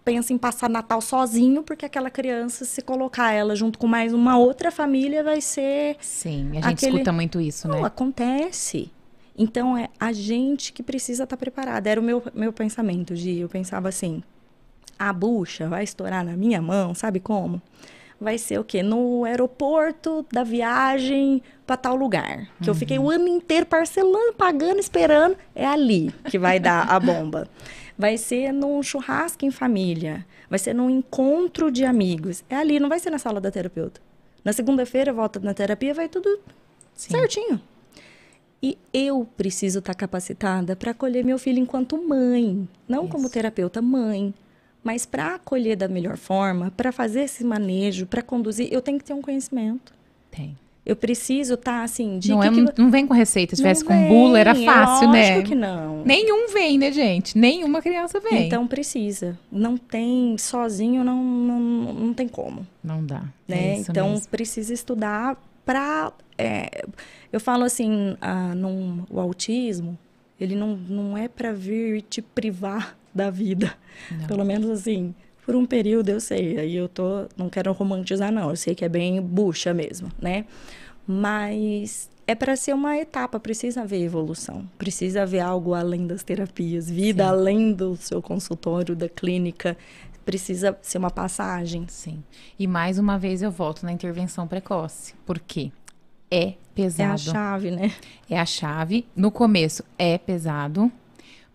[0.04, 4.38] pensa em passar Natal sozinho, porque aquela criança, se colocar ela junto com mais uma
[4.38, 5.98] outra família, vai ser.
[6.00, 6.94] Sim, a gente aquele...
[6.94, 7.88] escuta muito isso, Não, né?
[7.88, 8.92] acontece.
[9.38, 11.90] Então é a gente que precisa estar tá preparada.
[11.90, 13.40] Era o meu, meu pensamento, Gi.
[13.40, 14.22] Eu pensava assim:
[14.98, 17.62] a bucha vai estourar na minha mão, sabe como?
[18.22, 18.84] Vai ser o quê?
[18.84, 22.46] No aeroporto da viagem para tal lugar.
[22.62, 22.76] Que uhum.
[22.76, 25.36] eu fiquei o ano inteiro parcelando, pagando, esperando.
[25.56, 27.50] É ali que vai dar a bomba.
[27.98, 32.44] vai ser num churrasco em família, vai ser num encontro de amigos.
[32.48, 34.00] É ali, não vai ser na sala da terapeuta.
[34.46, 36.40] Na segunda-feira, volta na terapia, vai tudo
[36.94, 37.12] Sim.
[37.12, 37.60] certinho.
[38.62, 43.12] E eu preciso estar capacitada para acolher meu filho enquanto mãe, não Isso.
[43.12, 44.32] como terapeuta, mãe.
[44.84, 49.04] Mas para acolher da melhor forma, para fazer esse manejo, para conduzir, eu tenho que
[49.06, 49.94] ter um conhecimento.
[50.32, 50.58] Tem.
[50.84, 52.18] Eu preciso estar tá, assim.
[52.18, 52.82] De não, é, que...
[52.82, 53.56] não vem com receita.
[53.56, 55.42] Se tivesse com bula, era fácil, é né?
[55.44, 56.04] Que não.
[56.04, 57.38] Nenhum vem, né, gente?
[57.38, 58.48] Nenhuma criança vem.
[58.48, 59.38] Então precisa.
[59.52, 61.60] Não tem, sozinho não, não,
[61.94, 62.66] não tem como.
[62.84, 63.24] Não dá.
[63.48, 63.76] Né?
[63.76, 64.28] É então mesmo.
[64.30, 66.12] precisa estudar para.
[66.36, 66.84] É,
[67.32, 69.96] eu falo assim, ah, num, o autismo,
[70.40, 73.74] ele não, não é para vir te privar da vida.
[74.10, 74.28] Não.
[74.28, 75.14] Pelo menos assim
[75.46, 78.86] por um período eu sei, aí eu tô, não quero romantizar não, eu sei que
[78.86, 80.46] é bem bucha mesmo, né?
[81.06, 86.90] Mas é para ser uma etapa, precisa haver evolução, precisa haver algo além das terapias,
[86.90, 87.30] vida Sim.
[87.30, 89.76] além do seu consultório, da clínica,
[90.24, 91.86] precisa ser uma passagem.
[91.90, 92.24] Sim.
[92.58, 95.14] E mais uma vez eu volto na intervenção precoce.
[95.26, 95.72] Por quê?
[96.30, 97.10] É pesado.
[97.10, 97.92] É a chave, né?
[98.30, 99.06] É a chave.
[99.16, 100.90] No começo é pesado,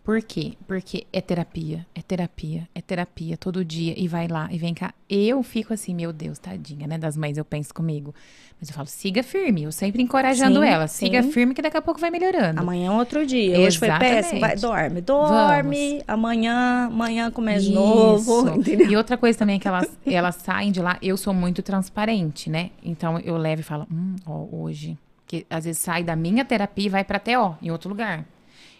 [0.06, 0.52] Por quê?
[0.68, 4.94] Porque é terapia, é terapia, é terapia todo dia e vai lá e vem cá.
[5.10, 6.96] Eu fico assim, meu Deus, tadinha, né?
[6.96, 8.14] Das mães eu penso comigo.
[8.60, 11.32] Mas eu falo, siga firme, eu sempre encorajando Sim, ela, siga sim.
[11.32, 12.60] firme que daqui a pouco vai melhorando.
[12.60, 13.58] Amanhã é outro dia.
[13.58, 14.14] Hoje foi Exatamente.
[14.14, 14.40] péssimo.
[14.40, 16.02] Vai, dorme, dorme.
[16.06, 18.48] Amanhã, amanhã começa de novo.
[18.54, 18.88] Entendeu?
[18.88, 22.48] E outra coisa também é que elas, elas saem de lá, eu sou muito transparente,
[22.48, 22.70] né?
[22.80, 24.96] Então eu levo e falo, hum, ó, hoje.
[25.26, 28.24] Que às vezes sai da minha terapia e vai pra TO, em outro lugar.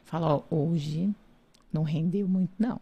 [0.07, 1.11] Falo, ó, hoje
[1.73, 2.81] não rendeu muito, não.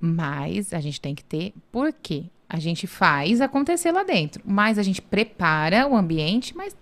[0.00, 2.24] Mas a gente tem que ter, por quê?
[2.48, 6.76] A gente faz acontecer lá dentro, mas a gente prepara o ambiente, mas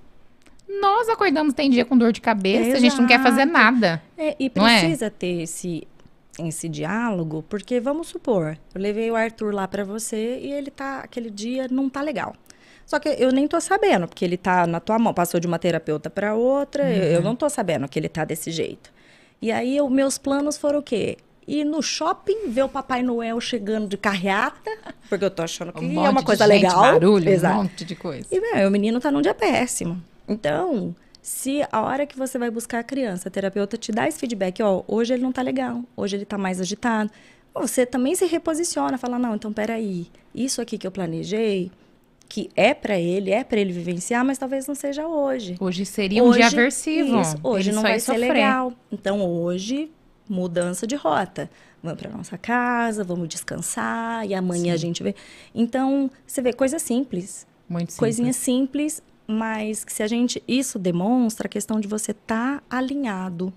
[0.81, 3.53] nós acordamos, tem dia com dor de cabeça, a gente não quer fazer Exato.
[3.53, 4.03] nada.
[4.17, 4.81] É, e Não é?
[4.81, 5.87] precisa ter esse,
[6.39, 11.01] esse diálogo, porque vamos supor, eu levei o Arthur lá pra você e ele tá,
[11.01, 12.35] aquele dia não tá legal.
[12.87, 15.59] Só que eu nem tô sabendo, porque ele tá na tua mão, passou de uma
[15.59, 17.13] terapeuta pra outra, eu, Uhum.
[17.17, 18.93] eu não tô sabendo que ele tá desse jeito.
[19.41, 21.17] E aí, os meus planos foram o quê?
[21.47, 24.71] Ir no shopping, ver o Papai Noel chegando de carreata,
[25.09, 26.81] porque eu tô achando que Um é monte uma de coisa gente, legal.
[26.81, 27.55] barulho, Exato.
[27.59, 28.27] um monte de coisa.
[28.31, 30.01] E, meu, o menino tá num dia péssimo.
[30.29, 34.19] Então, se a hora que você vai buscar a criança, a terapeuta te dá esse
[34.19, 37.11] feedback, ó, hoje ele não tá legal, hoje ele tá mais agitado,
[37.53, 41.73] você também se reposiciona, fala, não, então peraí, isso aqui que eu planejei,
[42.31, 45.57] que é pra ele, é pra ele vivenciar, mas talvez não seja hoje.
[45.59, 47.21] Hoje seria um dia aversivo.
[47.21, 48.33] Isso, hoje Ele não vai ser sofrer.
[48.33, 48.73] legal.
[48.91, 49.91] Então, hoje,
[50.29, 51.51] mudança de rota.
[51.83, 55.13] Vamos para nossa casa, vamos descansar, e amanhã a gente vê.
[55.53, 57.49] Então, você vê coisa simples.
[57.69, 57.97] Muito simples.
[57.99, 60.41] Coisinha simples, mas que se a gente.
[60.47, 63.53] Isso demonstra a questão de você estar alinhado.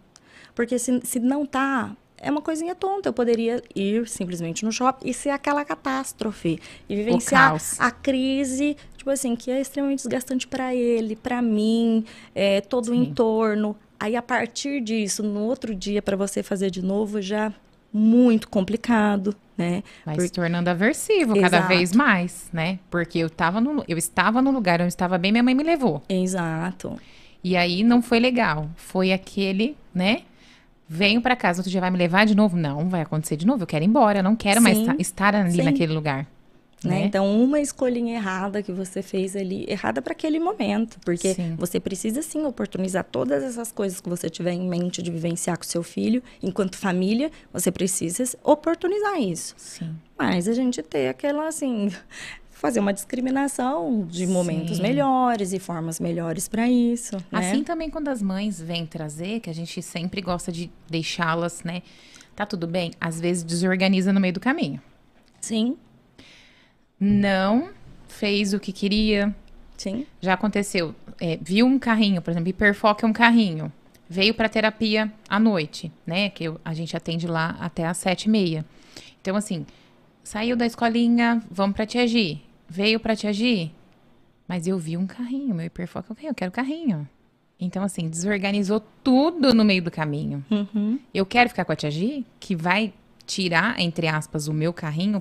[0.55, 1.95] Porque se, se não tá.
[2.23, 3.09] É uma coisinha tonta.
[3.09, 6.59] Eu poderia ir simplesmente no shopping e ser aquela catástrofe.
[6.87, 12.61] E vivenciar a crise, tipo assim, que é extremamente desgastante para ele, para mim, é,
[12.61, 13.01] todo o Sim.
[13.03, 13.75] entorno.
[13.99, 17.53] Aí, a partir disso, no outro dia, para você fazer de novo, já
[17.91, 19.83] muito complicado, né?
[20.05, 21.67] Vai Porque- se tornando aversivo cada Exato.
[21.67, 22.79] vez mais, né?
[22.89, 26.01] Porque eu tava no, eu estava no lugar onde estava bem, minha mãe me levou.
[26.09, 26.99] Exato.
[27.43, 28.69] E aí não foi legal.
[28.75, 30.21] Foi aquele, né?
[30.87, 32.55] Venho pra casa, outro dia vai me levar de novo?
[32.57, 33.63] Não, vai acontecer de novo.
[33.63, 34.83] Eu quero ir embora, eu não quero mais Sim.
[34.89, 35.63] esta- estar ali Sim.
[35.63, 36.27] naquele lugar.
[36.83, 36.99] Né?
[36.99, 37.05] Né?
[37.05, 41.55] Então, uma escolhinha errada que você fez ali, errada para aquele momento, porque Sim.
[41.57, 45.63] você precisa sim oportunizar todas essas coisas que você tiver em mente de vivenciar com
[45.63, 49.53] seu filho, enquanto família, você precisa oportunizar isso.
[49.55, 49.95] Sim.
[50.19, 51.89] Mas a gente ter aquela assim,
[52.63, 54.83] fazer uma discriminação de momentos Sim.
[54.83, 57.39] melhores e formas melhores para isso, né?
[57.39, 61.81] Assim também quando as mães vêm trazer, que a gente sempre gosta de deixá-las, né?
[62.33, 62.93] Tá tudo bem?
[63.01, 64.81] Às vezes desorganiza no meio do caminho.
[65.41, 65.75] Sim,
[66.97, 67.69] Não
[68.07, 69.35] fez o que queria,
[69.75, 70.95] sim, Já aconteceu.
[71.19, 73.69] é, viu um carrinho, por exemplo, hiperfoca é um carrinho.
[74.09, 76.29] Veio para terapia à noite, né?
[76.29, 78.63] Que eu- a gente atende lá até às sete e meia.
[79.21, 79.65] Então, assim,
[80.23, 82.41] saiu da escolinha, vamos pra Tia Gi.
[82.73, 83.71] Veio pra Tia Gi,
[84.47, 87.09] mas eu vi um carrinho, meu hiperfoca é um carrinho, eu quero carrinho.
[87.59, 90.43] Então, assim, desorganizou tudo no meio do caminho.
[90.49, 90.97] Uhum.
[91.13, 92.91] Eu quero ficar com a Tia Gi, que vai
[93.27, 95.19] tirar, entre aspas, o meu carrinho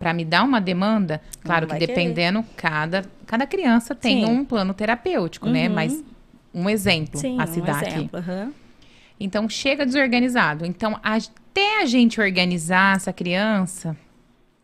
[0.00, 1.86] para me dar uma demanda, claro que querer.
[1.86, 4.32] dependendo, cada, cada criança tem Sim.
[4.32, 5.68] um plano terapêutico, né?
[5.68, 5.74] Uhum.
[5.76, 6.04] Mas
[6.52, 7.86] um exemplo sim, a um se dar aqui.
[7.86, 8.18] exemplo.
[8.18, 8.52] aham.
[9.20, 10.66] Então, chega desorganizado.
[10.66, 13.96] Então, até a gente organizar essa criança,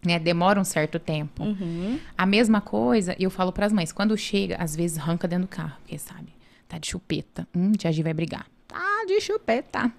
[0.06, 1.42] né, demora um certo tempo.
[1.42, 1.98] Uhum.
[2.16, 5.50] A mesma coisa, eu falo para as mães, quando chega, às vezes arranca dentro do
[5.50, 6.28] carro, porque sabe,
[6.68, 7.46] tá de chupeta.
[7.54, 8.46] Hum, tia Gi vai brigar.
[8.68, 9.90] Tá de chupeta.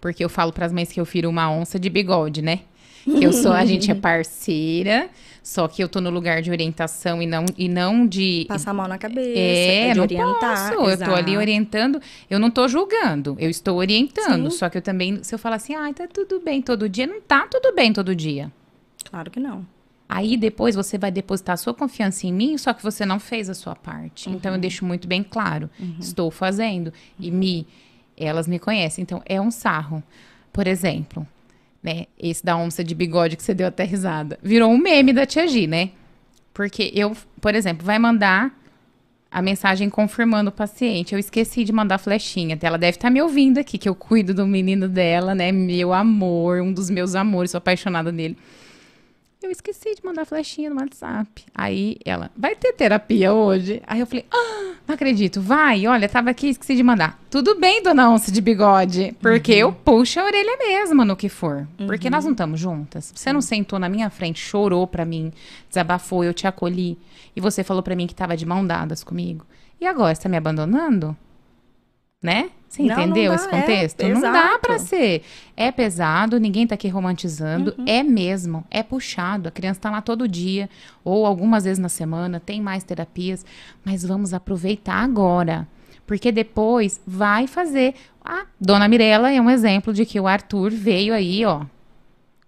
[0.00, 2.60] Porque eu falo para as mães que eu firo uma onça de bigode, né?
[3.04, 5.08] Que eu sou, a gente é parceira,
[5.42, 8.74] só que eu tô no lugar de orientação e não, e não de Passar a
[8.74, 10.70] mão na cabeça, é, de não orientar.
[10.70, 10.90] posso.
[10.90, 14.50] Eu tô ali orientando, eu não tô julgando, eu estou orientando.
[14.50, 14.58] Sim.
[14.58, 17.20] Só que eu também, se eu falar assim, ah, tá tudo bem todo dia, não
[17.20, 18.52] tá tudo bem todo dia.
[19.04, 19.66] Claro que não.
[20.08, 23.50] Aí depois você vai depositar a sua confiança em mim, só que você não fez
[23.50, 24.30] a sua parte.
[24.30, 25.68] Então eu deixo muito bem claro,
[26.00, 27.66] estou fazendo e me
[28.16, 29.02] elas me conhecem.
[29.02, 30.02] Então é um sarro.
[30.52, 31.26] Por exemplo,
[31.82, 35.26] né, esse da onça de bigode que você deu até risada, virou um meme da
[35.26, 35.90] Tia Gi, né?
[36.52, 38.52] Porque eu, por exemplo, vai mandar
[39.30, 41.12] a mensagem confirmando o paciente.
[41.12, 42.58] Eu esqueci de mandar flechinha.
[42.60, 45.52] Ela deve estar me ouvindo aqui, que eu cuido do menino dela, né?
[45.52, 48.36] Meu amor, um dos meus amores, sou apaixonada nele.
[49.40, 51.44] Eu esqueci de mandar flechinha no WhatsApp.
[51.54, 53.80] Aí ela, vai ter terapia hoje?
[53.86, 57.16] Aí eu falei, ah, não acredito, vai, olha, tava aqui, esqueci de mandar.
[57.30, 61.68] Tudo bem, dona onça de bigode, porque eu puxo a orelha mesma no que for.
[61.86, 63.12] Porque nós não estamos juntas.
[63.14, 65.32] Você não sentou na minha frente, chorou pra mim,
[65.68, 66.98] desabafou, eu te acolhi.
[67.36, 69.46] E você falou pra mim que tava de mão dadas comigo.
[69.80, 71.16] E agora, você tá me abandonando?
[72.22, 72.50] Né?
[72.68, 74.08] Você Não, não entendeu dá, esse é, contexto?
[74.08, 75.22] não dá pra ser.
[75.56, 77.74] É pesado, ninguém tá aqui romantizando.
[77.78, 77.84] Uhum.
[77.86, 79.48] É mesmo, é puxado.
[79.48, 80.68] A criança tá lá todo dia,
[81.02, 83.44] ou algumas vezes na semana, tem mais terapias.
[83.84, 85.66] Mas vamos aproveitar agora.
[86.06, 87.94] Porque depois vai fazer.
[88.24, 91.62] A dona Mirella é um exemplo de que o Arthur veio aí, ó.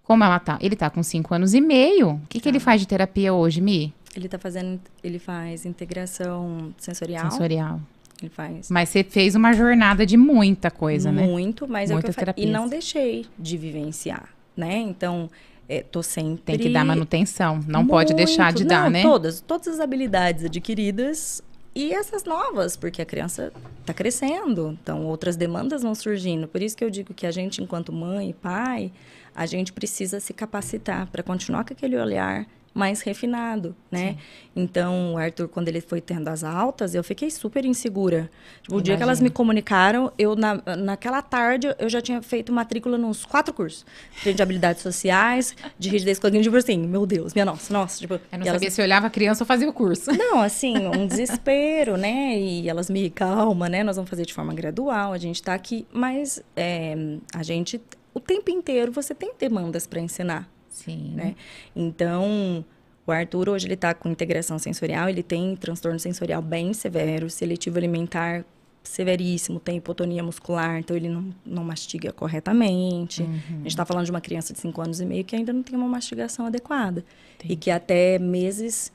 [0.03, 0.57] Como ela tá?
[0.61, 2.11] Ele tá com cinco anos e meio.
[2.11, 2.65] O que, que ele Tá.
[2.65, 3.93] faz de terapia hoje, Mi?
[4.15, 7.31] Ele tá fazendo, ele faz integração sensorial.
[7.31, 7.79] Sensorial.
[8.21, 11.23] Ele faz Mas você fez uma jornada de muita coisa, né?
[11.25, 14.77] muito, mas é o que eu E não deixei de vivenciar, né?
[14.77, 15.29] Então,
[15.67, 16.57] é, tô sempre...
[16.57, 17.59] Tem que dar manutenção.
[17.67, 18.69] Não pode deixar de Muito.
[18.69, 19.01] dar, Não, né?
[19.01, 21.41] Todas, todas as habilidades adquiridas
[21.73, 26.47] e essas novas, porque a criança está crescendo, então outras demandas vão surgindo.
[26.47, 28.91] Por isso que eu digo que a gente, enquanto mãe e pai,
[29.33, 34.15] a gente precisa se capacitar para continuar com aquele olhar mais refinado, né?
[34.55, 38.29] Então, o Arthur, quando ele foi tendo as altas, eu fiquei super insegura.
[38.61, 42.51] Tipo, o dia que elas me comunicaram, eu na, naquela tarde eu já tinha feito
[42.53, 43.85] matrícula nos quatro cursos.
[44.23, 47.99] De habilidades sociais, de rigidez cognitiva, tipo assim, meu Deus, minha nossa, nossa.
[47.99, 50.09] Tipo, Eu não e elas- sabia se olhava a criança ou fazia o curso.
[50.15, 52.37] não, assim, um desespero, né?
[52.39, 53.83] E elas me calma, né?
[53.83, 56.95] Nós vamos fazer de forma gradual, a gente tá aqui, mas é,
[57.33, 57.81] a gente,
[58.13, 61.13] o tempo inteiro, você tem demandas para ensinar, Sim.
[61.13, 61.35] né?
[61.75, 62.65] Então,
[63.05, 67.77] o Arthur hoje ele tá com integração sensorial, ele tem transtorno sensorial bem severo, seletivo
[67.77, 68.43] alimentar
[68.83, 73.21] severíssimo, tem hipotonia muscular, então ele não, não mastiga corretamente.
[73.21, 75.61] A gente está falando de uma criança de 5 anos e meio que ainda não
[75.61, 77.05] tem uma mastigação adequada.
[77.43, 78.91] E que até meses,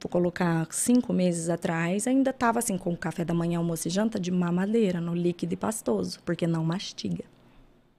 [0.00, 3.90] vou colocar cinco meses atrás, ainda estava assim, com o café da manhã, almoço e
[3.90, 7.24] janta de mamadeira, no líquido e pastoso, porque não mastiga.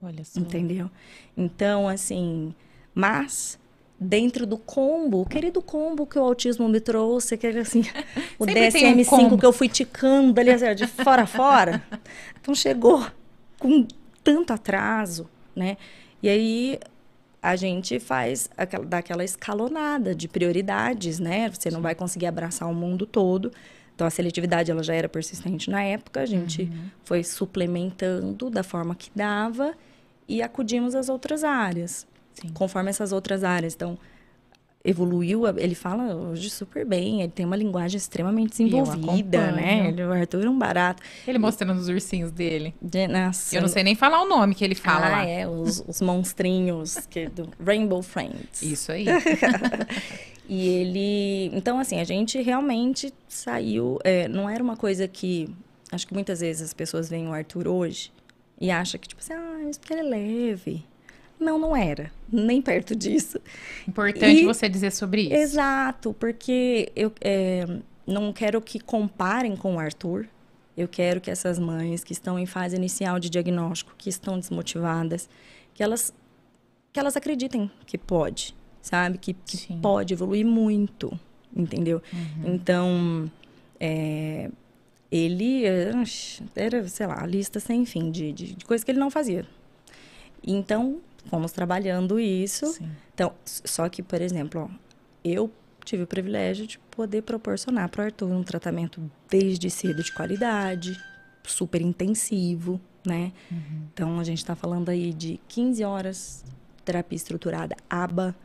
[0.01, 0.39] Olha só.
[0.39, 0.91] Entendeu?
[1.36, 2.53] Então, assim,
[2.96, 3.60] mas
[4.00, 7.82] dentro do combo, o querido combo que o autismo me trouxe, que era assim,
[8.39, 9.38] o Sempre tem um DSM-5 combo.
[9.38, 11.84] que eu fui ticando ali, assim, de fora a fora.
[12.41, 13.06] Então chegou
[13.60, 13.88] com
[14.24, 15.78] tanto atraso, né?
[16.22, 16.80] E aí
[17.41, 21.50] a gente faz aquela, dá aquela escalonada de prioridades, né?
[21.52, 23.52] Você não vai conseguir abraçar o mundo todo.
[23.96, 26.89] Então, a seletividade ela já era persistente na época, a gente Uhum.
[27.04, 29.74] foi suplementando da forma que dava
[30.28, 32.49] e acudimos às outras áreas, Sim.
[32.53, 33.73] conforme essas outras áreas.
[33.73, 33.97] Então,
[34.83, 39.88] evoluiu, ele fala hoje super bem, ele tem uma linguagem extremamente desenvolvida, né?
[39.88, 41.01] Ele, o Arthur é um barato.
[41.27, 42.73] Ele mostrando os ursinhos dele.
[42.79, 45.25] De, nossa, Eu não sei nem falar o nome que ele fala ah, lá.
[45.25, 48.61] é, os, os monstrinhos que, do Rainbow Friends.
[48.61, 49.05] Isso aí.
[50.47, 51.57] E ele.
[51.57, 53.99] Então, assim, a gente realmente saiu.
[54.03, 55.49] é, não era uma coisa que.
[55.91, 58.11] Acho que muitas vezes as pessoas veem o Arthur hoje
[58.59, 60.86] e acham que, tipo assim, ah, isso porque ele é leve.
[61.39, 62.11] Não, não era.
[62.31, 63.39] Nem perto disso.
[63.88, 65.33] Importante E- você dizer sobre isso.
[65.33, 67.65] Exato, porque eu é,
[68.07, 70.27] não quero que comparem com o Arthur.
[70.77, 75.29] Eu quero que essas mães que estão em fase inicial de diagnóstico, que estão desmotivadas,
[75.73, 76.13] que elas,
[76.91, 79.17] que elas acreditem que pode, sabe?
[79.17, 81.17] Que, que pode evoluir muito,
[81.55, 82.01] entendeu?
[82.11, 82.53] Uhum.
[82.53, 83.31] Então,
[83.79, 84.49] é,
[85.11, 85.63] ele
[86.55, 89.45] era, sei lá, a lista sem fim de, de, de coisas que ele não fazia.
[90.45, 92.65] Então, fomos trabalhando isso.
[92.67, 92.89] Sim.
[93.13, 94.76] Então, só que, por exemplo, ó,
[95.23, 95.51] eu
[95.84, 100.99] tive o privilégio de poder proporcionar para o Arthur um tratamento desde cedo de qualidade,
[101.43, 103.32] super intensivo, né?
[103.93, 106.43] Então, a gente está falando aí de 15 horas
[106.84, 108.36] terapia estruturada, ABA,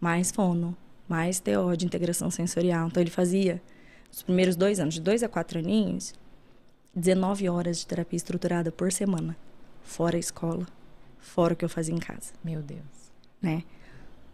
[0.00, 0.76] mais fono,
[1.08, 2.88] mais TO de integração sensorial.
[2.88, 3.62] Então, ele fazia,
[4.10, 6.14] os primeiros dois anos, de dois a quatro aninhos,
[6.94, 9.36] 19 horas de terapia estruturada por semana,
[9.82, 10.66] fora a escola,
[11.28, 12.80] fora o que eu fazia em casa, Meu Deus.
[13.40, 13.62] né?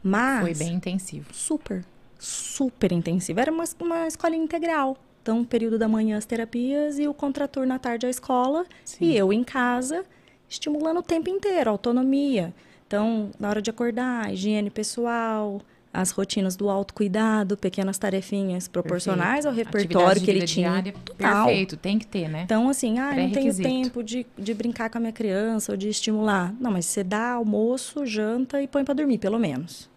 [0.02, 1.32] Mas Foi bem intensivo.
[1.32, 1.84] super,
[2.18, 3.40] super intensivo.
[3.40, 4.96] Era uma, uma escola integral.
[5.22, 8.66] Então, período da manhã as terapias e o contraturno à tarde a escola.
[8.84, 9.06] Sim.
[9.06, 10.04] E eu em casa,
[10.48, 12.54] estimulando o tempo inteiro, autonomia.
[12.86, 15.62] Então, na hora de acordar, higiene pessoal,
[15.94, 19.76] as rotinas do autocuidado, pequenas tarefinhas proporcionais ao Perfeito.
[19.76, 20.70] repertório Atividade que ele tinha.
[20.70, 21.46] diária, Total.
[21.46, 22.42] Perfeito, tem que ter, né?
[22.44, 25.78] Então, assim, ah, eu não tenho tempo de, de brincar com a minha criança ou
[25.78, 26.52] de estimular.
[26.60, 29.88] Não, mas você dá almoço, janta e põe para dormir, pelo menos.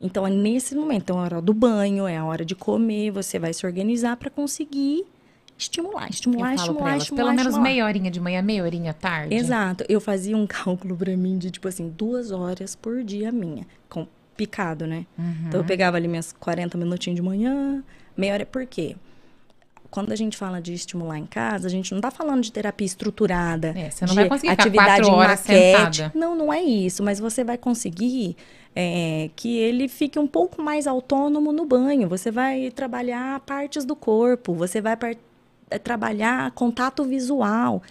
[0.00, 1.02] Então, é nesse momento.
[1.02, 3.10] Então, é a hora do banho, é a hora de comer.
[3.10, 5.04] Você vai se organizar para conseguir
[5.58, 7.24] estimular, estimular, eu estimular, elas, estimular.
[7.24, 7.70] pelo menos estimular.
[7.70, 9.34] meia horinha de manhã, meia horinha à tarde.
[9.34, 9.84] Exato.
[9.88, 13.66] Eu fazia um cálculo para mim de, tipo assim, duas horas por dia minha.
[13.88, 15.06] Com picado, né?
[15.18, 15.44] Uhum.
[15.48, 17.82] Então, eu pegava ali minhas 40 minutinhos de manhã,
[18.16, 18.46] meia hora.
[18.46, 18.96] Por quê?
[19.90, 22.86] Quando a gente fala de estimular em casa, a gente não tá falando de terapia
[22.86, 23.72] estruturada.
[23.76, 25.42] É, você não de vai conseguir atividade em maquete.
[25.42, 26.12] sentada.
[26.14, 27.02] Não, não é isso.
[27.02, 28.36] Mas você vai conseguir
[28.74, 32.08] é, que ele fique um pouco mais autônomo no banho.
[32.08, 34.52] Você vai trabalhar partes do corpo.
[34.54, 34.96] Você vai
[35.70, 37.82] é, trabalhar contato visual.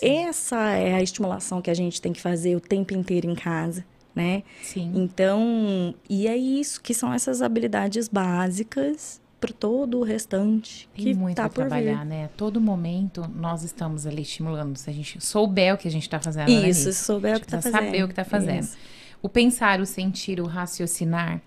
[0.00, 3.84] essa é a estimulação que a gente tem que fazer o tempo inteiro em casa,
[4.20, 4.42] né?
[4.62, 4.92] Sim.
[4.94, 11.14] Então, e é isso que são essas habilidades básicas para todo o restante Tem que
[11.14, 12.06] muito tá por trabalhar, vir.
[12.06, 12.30] né?
[12.36, 14.76] Todo momento nós estamos ali estimulando.
[14.76, 16.92] Se a gente souber o que a gente está fazendo, né, Isso, Nick?
[16.94, 17.86] se souber A o que tá precisa fazendo.
[17.90, 18.60] saber o que tá fazendo.
[18.64, 18.76] Isso.
[19.22, 21.40] O pensar, o sentir, o raciocinar,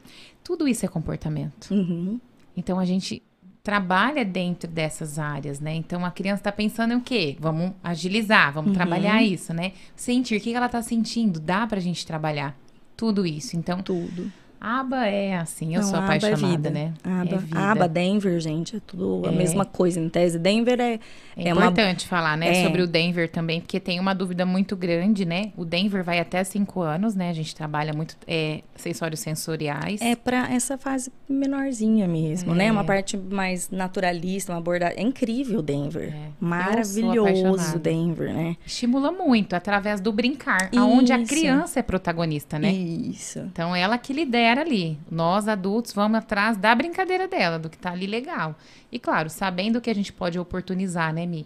[0.43, 1.69] tudo isso é comportamento.
[1.71, 2.19] Uhum.
[2.57, 3.21] Então a gente
[3.63, 5.73] trabalha dentro dessas áreas, né?
[5.75, 7.37] Então a criança está pensando em o quê?
[7.39, 8.75] Vamos agilizar, vamos Uhum.
[8.75, 9.71] trabalhar isso, né?
[9.95, 11.39] Sentir, o que ela está sentindo?
[11.39, 12.57] Dá pra gente trabalhar
[13.03, 13.57] tudo isso.
[13.57, 14.31] Então, Tudo.
[14.65, 16.69] A aba é assim, eu Não, sou a aba é apaixonada, vida.
[16.69, 16.93] né?
[17.03, 17.59] A aba, é vida.
[17.59, 19.35] a aba Denver, gente, é tudo a É.
[19.35, 19.99] mesma coisa.
[19.99, 20.99] Em tese, Denver é,
[21.35, 22.63] É, é uma importante falar, né, É.
[22.63, 25.51] sobre o Denver também, porque tem uma dúvida muito grande, né?
[25.57, 27.29] O Denver vai até cinco anos, né?
[27.29, 29.99] A gente trabalha muito é, sensórios sensoriais.
[30.01, 32.67] É para essa fase menorzinha mesmo, né?
[32.67, 32.71] É.
[32.71, 34.97] Uma parte mais naturalista, uma abordagem.
[34.97, 36.13] É incrível o Denver.
[36.13, 36.29] É.
[36.39, 38.55] Maravilhoso o Denver, né?
[38.65, 41.33] Estimula muito através do brincar, aonde a Isso.
[41.33, 42.71] criança é protagonista, né?
[42.71, 43.39] Isso.
[43.39, 44.97] Então, ela que lidera ali.
[45.09, 48.55] Nós, adultos, vamos atrás da brincadeira dela, do que tá ali legal.
[48.91, 51.45] E, claro, sabendo que a gente pode oportunizar, né, Mi?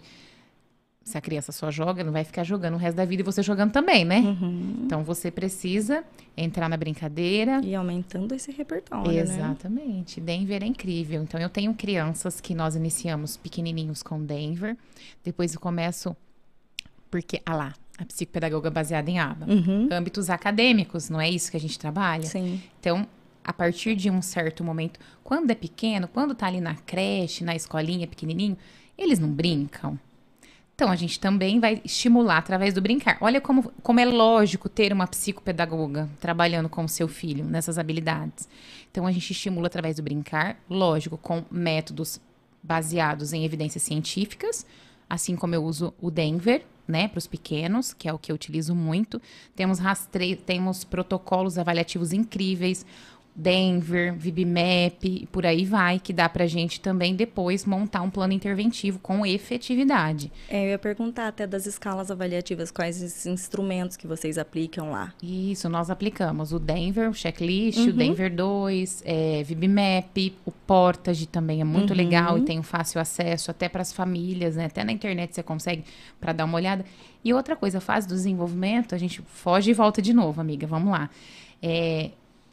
[1.02, 3.42] Se a criança só joga, não vai ficar jogando o resto da vida e você
[3.42, 4.18] jogando também, né?
[4.18, 4.82] Uhum.
[4.84, 6.04] Então, você precisa
[6.36, 7.62] entrar na brincadeira.
[7.64, 9.20] E aumentando esse repertório, né?
[9.20, 10.20] Exatamente.
[10.20, 11.22] Denver é incrível.
[11.22, 14.76] Então, eu tenho crianças que nós iniciamos pequenininhos com Denver.
[15.24, 16.14] Depois eu começo...
[17.10, 19.44] Porque, ah lá, a psicopedagoga baseada em aba.
[19.46, 19.88] Uhum.
[19.90, 22.22] Âmbitos acadêmicos, não é isso que a gente trabalha?
[22.22, 22.62] Sim.
[22.78, 23.06] Então,
[23.44, 27.56] a partir de um certo momento, quando é pequeno, quando tá ali na creche, na
[27.56, 28.56] escolinha pequenininho,
[28.96, 29.98] eles não brincam.
[30.74, 33.18] Então, a gente também vai estimular através do brincar.
[33.20, 38.48] Olha como, como é lógico ter uma psicopedagoga trabalhando com o seu filho nessas habilidades.
[38.88, 42.20] Então, a gente estimula através do brincar, lógico, com métodos
[42.62, 44.64] baseados em evidências científicas,
[45.10, 48.34] assim como eu uso o Denver, né, para os pequenos, que é o que eu
[48.34, 49.20] utilizo muito.
[49.54, 52.86] Temos rastreio, temos protocolos avaliativos incríveis,
[53.40, 58.32] Denver, VibMap, e por aí vai, que dá pra gente também depois montar um plano
[58.32, 60.32] interventivo com efetividade.
[60.48, 65.14] É, eu ia perguntar até das escalas avaliativas, quais esses instrumentos que vocês aplicam lá.
[65.22, 67.88] Isso, nós aplicamos o Denver, o checklist, Uhum.
[67.88, 71.96] o Denver 2, é, VibMap, o Portage também é muito Uhum.
[71.96, 74.64] legal e tem um fácil acesso até para as famílias, né?
[74.64, 75.84] Até na internet você consegue
[76.20, 76.84] para dar uma olhada.
[77.24, 80.66] E outra coisa, a fase do desenvolvimento, a gente foge e volta de novo, amiga,
[80.66, 81.08] vamos lá.
[81.62, 82.10] É,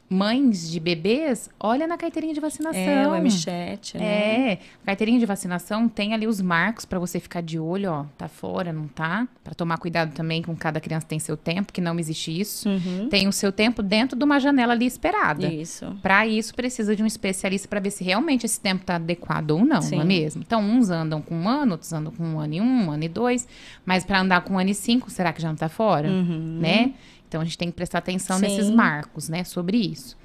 [0.08, 2.80] mães de bebês, olha na carteirinha de vacinação.
[2.80, 4.04] É, o M-Chat, né?
[4.52, 8.28] É, carteirinha de vacinação tem ali os marcos para você ficar de olho, ó, tá
[8.28, 9.26] fora, não tá?
[9.42, 12.68] Para tomar cuidado também com cada criança tem seu tempo, que não existe isso.
[12.68, 13.08] Uhum.
[13.08, 15.46] Tem o seu tempo dentro de uma janela ali esperada.
[15.46, 15.86] Isso.
[16.02, 19.64] Para isso precisa de um especialista para ver se realmente esse tempo tá adequado ou
[19.64, 19.96] não, Sim.
[19.96, 20.42] não é mesmo?
[20.46, 23.04] Então uns andam com um ano, outros andam com um ano e um, um ano
[23.04, 23.46] e dois,
[23.84, 26.58] mas para andar com um ano e cinco, será que já não tá fora, Uhum.
[26.60, 26.92] né?
[27.28, 28.42] Então a gente tem que prestar atenção Sim.
[28.42, 30.16] nesses marcos, né, sobre isso.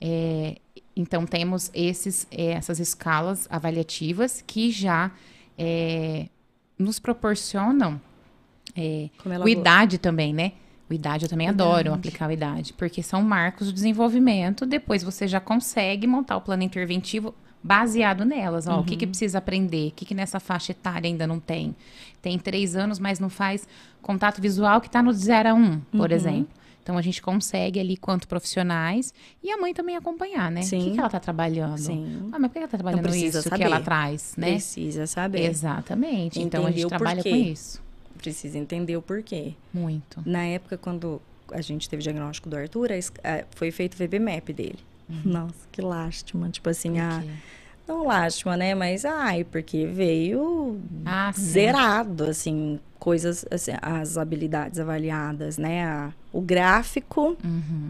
[0.00, 0.56] É,
[0.94, 5.10] então temos esses, é, essas escalas avaliativas que já
[5.58, 6.28] é,
[6.78, 8.00] nos proporcionam
[8.76, 9.08] é,
[9.42, 10.52] o idade também, né?
[10.88, 14.64] O idade eu também adoro aplicar o idade, porque são marcos de desenvolvimento.
[14.64, 18.68] Depois você já consegue montar o plano interventivo baseado nelas.
[18.68, 19.88] Ó, O que, que precisa aprender?
[19.88, 21.74] O que, que nessa faixa etária ainda não tem?
[22.22, 23.66] Tem três anos, mas não faz
[24.02, 26.48] contato visual que está no 0 a 1, um, por exemplo.
[26.82, 29.12] Então a gente consegue ali, quanto profissionais,
[29.42, 30.60] e a mãe também acompanhar, né?
[30.60, 30.92] O que, Sim.
[30.92, 31.78] que ela está trabalhando?
[31.78, 32.28] Sim.
[32.32, 33.56] Ah, mas por que ela está trabalhando precisa isso saber.
[33.56, 34.52] que ela traz, né?
[34.52, 35.50] Precisa saber.
[35.50, 36.40] Exatamente.
[36.40, 37.30] Então a gente trabalha porquê.
[37.30, 37.82] com isso.
[38.18, 39.54] Precisa entender o porquê.
[39.74, 40.22] Muito.
[40.24, 41.20] Na época, quando
[41.52, 44.78] a gente teve o diagnóstico do Arthur, a a- foi feito o VBMAP dele.
[45.24, 46.48] Nossa, que lástima.
[46.50, 47.32] Tipo assim, ah, Porque-
[47.86, 48.74] não lástima, né?
[48.74, 51.42] Mas, ai, porque veio Ah, sim.
[51.42, 55.84] zerado, assim, coisas, assim, as habilidades avaliadas, né?
[55.86, 57.36] A- o gráfico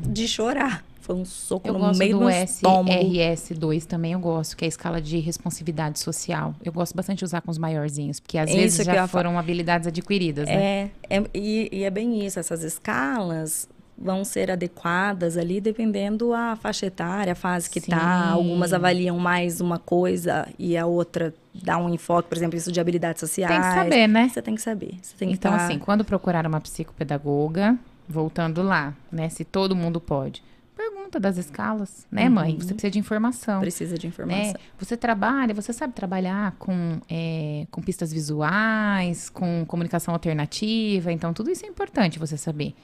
[0.09, 0.85] de chorar.
[1.01, 1.75] Foi um soco Uhum.
[1.75, 2.91] Eu no gosto meio do do estômago.
[2.91, 6.53] SRS2 também, eu gosto, que é a escala de responsividade social.
[6.65, 9.87] Eu gosto bastante de usar com os maiorzinhos, porque às É vezes já foram habilidades
[9.87, 10.91] adquiridas, né?
[11.09, 12.41] É, é e, e é bem isso.
[12.41, 13.69] Essas escalas
[13.99, 17.91] vão ser adequadas ali dependendo a faixa etária, a fase que Sim.
[17.93, 18.31] tá.
[18.31, 22.79] Algumas avaliam mais uma coisa e a outra dá um enfoque, por exemplo, isso de
[22.81, 23.53] habilidades sociais.
[23.53, 24.29] Tem que saber, né?
[24.29, 24.95] Você tem que saber.
[25.01, 27.79] Você tem que Então, tá- assim, quando procurar uma psicopedagoga,
[28.09, 29.29] voltando lá, né?
[29.29, 30.43] Se todo mundo pode.
[30.77, 32.57] Pergunta das escalas, né, mãe?
[32.61, 33.61] Você precisa de informação.
[33.61, 34.09] precisa de né?
[34.11, 34.55] informação.
[34.79, 41.51] Você trabalha, você sabe trabalhar com, é, com pistas visuais, com comunicação alternativa, então tudo
[41.51, 42.75] isso é importante você saber.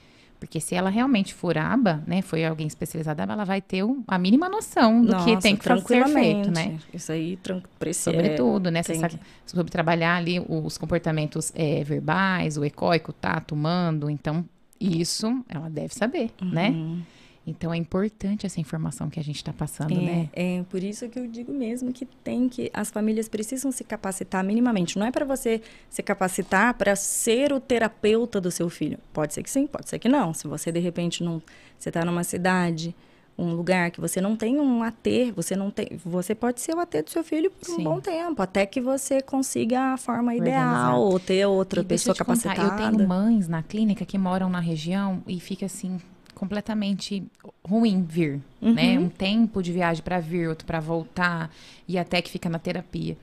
[0.43, 4.19] Porque se ela realmente for aba, né, foi alguém especializada, ela vai ter um, a
[4.19, 6.81] mínima noção do Nossa, que tem que ser feito, né?
[6.93, 7.39] Isso aí,
[7.79, 8.11] precisa.
[8.11, 8.83] Sobretudo, né?
[8.83, 14.11] tem Sabe, sobre trabalhar ali os comportamentos é, verbais, o ecoico, o tato, o mando.
[14.11, 14.45] Então,
[14.81, 16.71] isso ela deve saber, né?
[16.71, 16.97] uhum.
[16.97, 17.03] né?
[17.47, 20.29] Então é importante essa informação que a gente está passando, é, né?
[20.33, 22.71] É, por isso que eu digo mesmo que tem que.
[22.73, 24.97] As famílias precisam se capacitar minimamente.
[24.97, 28.99] Não é para você se capacitar para ser o terapeuta do seu filho.
[29.13, 30.33] Pode ser que sim, pode ser que não.
[30.33, 31.43] Se você, de repente, não.
[31.77, 32.95] Você está numa cidade,
[33.37, 36.01] um lugar que você não tem um AT, você não tem.
[36.05, 37.81] Você pode ser o AT do seu filho por sim.
[37.81, 42.15] um bom tempo, até que você consiga a forma ideal, ou ter outra e pessoa
[42.15, 42.71] capacitada.
[42.71, 45.99] Contar, eu tenho mães na clínica que moram na região e fica assim
[46.43, 47.25] completamente
[47.65, 48.75] ruim vir, uhum.
[48.75, 48.99] né?
[48.99, 51.55] Um tempo de viagem para vir, outro para voltar
[51.87, 53.17] e até que fica na terapia.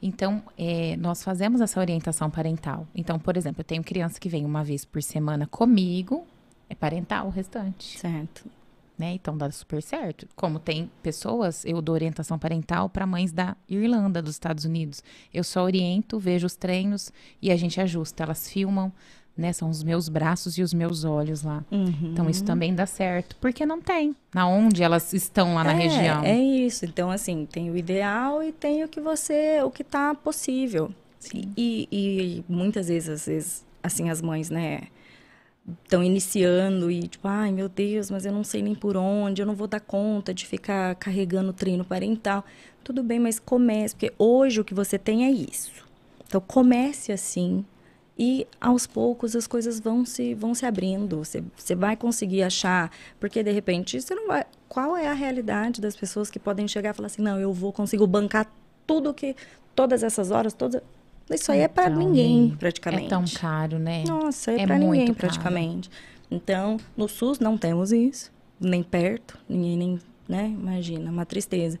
[0.00, 2.86] Então, é, nós fazemos essa orientação parental.
[2.94, 6.26] Então, por exemplo, eu tenho criança que vem uma vez por semana comigo,
[6.66, 7.98] é parental o restante.
[7.98, 8.48] Certo.
[8.96, 9.12] Né?
[9.12, 10.26] Então, dá super certo.
[10.34, 15.04] Como tem pessoas, eu dou orientação parental para mães da Irlanda, dos Estados Unidos.
[15.32, 17.12] Eu só oriento, vejo os treinos
[17.42, 18.22] e a gente ajusta.
[18.22, 18.90] Elas filmam,
[19.36, 19.52] né?
[19.52, 21.64] São os meus braços e os meus olhos lá.
[21.70, 22.10] Uhum.
[22.12, 24.14] Então isso também dá certo, porque não tem.
[24.34, 26.22] Na onde elas estão lá na é, região.
[26.22, 26.84] É isso.
[26.84, 30.92] Então assim, tem o ideal e tem o que você, o que está possível.
[31.56, 34.82] E, e, muitas vezes, às vezes, assim as mães, né?
[35.84, 39.46] Estão iniciando e tipo, ai meu Deus, mas eu não sei nem por onde, eu
[39.46, 42.44] não vou dar conta de ficar carregando treino parental.
[42.82, 45.70] Tudo bem, mas comece, porque hoje o que você tem é isso.
[46.26, 47.64] Então comece assim,
[48.24, 51.18] e aos poucos as coisas vão se vão se abrindo.
[51.18, 55.80] Você, você vai conseguir achar porque de repente você não vai qual é a realidade
[55.80, 58.46] das pessoas que podem chegar e falar assim não eu vou consigo bancar
[58.86, 59.34] tudo que
[59.74, 60.80] todas essas horas todas
[61.28, 63.06] isso aí é para então, ninguém praticamente.
[63.06, 64.04] É tão caro né?
[64.06, 65.90] Nossa é, é para ninguém praticamente.
[66.30, 70.46] Então no SUS não temos isso nem perto ninguém nem né?
[70.46, 71.76] Imagina uma tristeza.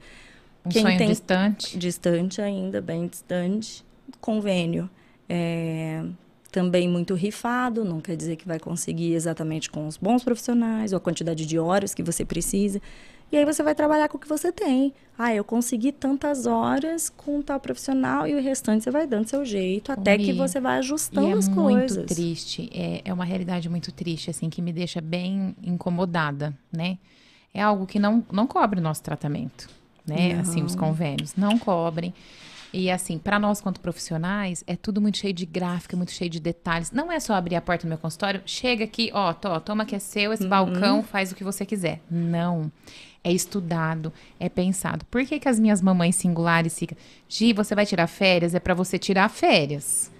[0.66, 1.78] Um Quem sonho tem distante?
[1.78, 3.84] Distante ainda bem distante.
[4.20, 4.90] Convênio
[5.28, 6.04] é,
[6.52, 10.98] também muito rifado, não quer dizer que vai conseguir exatamente com os bons profissionais ou
[10.98, 12.80] a quantidade de horas que você precisa.
[13.32, 14.92] E aí você vai trabalhar com o que você tem.
[15.18, 19.42] Ah, eu consegui tantas horas com tal profissional e o restante você vai dando seu
[19.42, 21.96] jeito até que você vai ajustando é as coisas.
[21.96, 26.52] É muito triste, é, é uma realidade muito triste, assim, que me deixa bem incomodada,
[26.70, 26.98] né?
[27.54, 29.70] É algo que não, não cobre o nosso tratamento,
[30.06, 30.34] né?
[30.34, 30.40] Não.
[30.42, 32.12] Assim, os convênios não cobrem.
[32.72, 36.40] E assim, para nós quanto profissionais, é tudo muito cheio de gráfica, muito cheio de
[36.40, 36.90] detalhes.
[36.90, 39.94] Não é só abrir a porta do meu consultório, chega aqui, ó, tô, toma que
[39.94, 40.48] é seu, esse uhum.
[40.48, 42.00] balcão, faz o que você quiser.
[42.10, 42.72] Não.
[43.22, 45.04] É estudado, é pensado.
[45.04, 46.96] Por que, que as minhas mamães singulares ficam,
[47.28, 48.54] Gi, você vai tirar férias?
[48.54, 50.10] É para você tirar férias.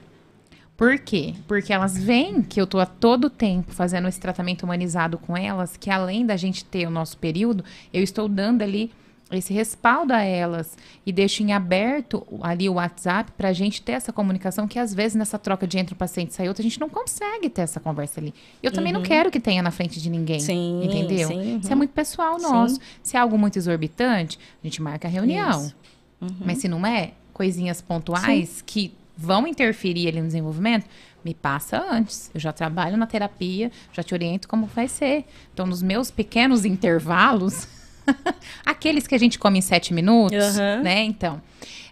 [0.77, 1.35] Por quê?
[1.49, 5.77] Porque elas veem que eu tô a todo tempo fazendo esse tratamento humanizado com elas,
[5.77, 8.93] que além da gente ter o nosso período, eu estou dando ali
[9.37, 13.93] esse respaldo a elas e deixo em aberto ali o WhatsApp para a gente ter
[13.93, 16.65] essa comunicação que às vezes nessa troca de entre um paciente e sai outro a
[16.65, 18.35] gente não consegue ter essa conversa ali.
[18.63, 19.01] Eu também uhum.
[19.01, 21.29] não quero que tenha na frente de ninguém, sim, entendeu?
[21.29, 21.59] Sim, uhum.
[21.59, 22.77] Isso é muito pessoal nosso.
[22.77, 22.81] Sim.
[23.03, 25.73] Se é algo muito exorbitante, a gente marca a reunião.
[26.21, 26.29] Uhum.
[26.45, 28.63] Mas se não é, coisinhas pontuais sim.
[28.65, 30.87] que vão interferir ali no desenvolvimento,
[31.25, 32.31] me passa antes.
[32.35, 35.25] Eu já trabalho na terapia, já te oriento como vai ser.
[35.53, 37.69] Então, nos meus pequenos intervalos,
[38.65, 40.83] Aqueles que a gente come em sete minutos, uhum.
[40.83, 41.03] né?
[41.03, 41.41] Então,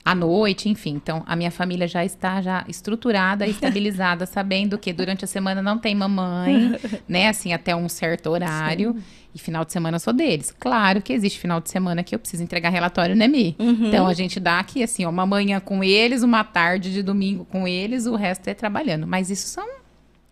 [0.04, 0.94] à noite, enfim.
[0.94, 5.78] Então, a minha família já está já estruturada, estabilizada, sabendo que durante a semana não
[5.78, 7.28] tem mamãe, né?
[7.28, 8.94] Assim, até um certo horário.
[8.94, 9.02] Sim.
[9.32, 10.52] E final de semana sou deles.
[10.58, 13.54] Claro que existe final de semana que eu preciso entregar relatório, né, Mi?
[13.60, 13.86] Uhum.
[13.86, 17.44] Então, a gente dá aqui, assim, ó, uma manhã com eles, uma tarde de domingo
[17.44, 19.06] com eles, o resto é trabalhando.
[19.06, 19.68] Mas isso são,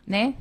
[0.05, 0.35] né?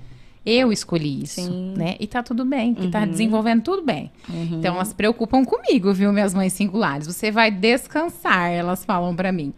[0.49, 1.73] Eu escolhi isso, Sim.
[1.75, 1.97] né?
[1.99, 3.05] E tá tudo bem, que tá uhum.
[3.05, 4.09] tá desenvolvendo tudo bem.
[4.29, 4.59] Uhum.
[4.59, 7.05] Então elas preocupam comigo, viu, minhas mães singulares?
[7.05, 9.53] Você vai descansar, elas falam para mim.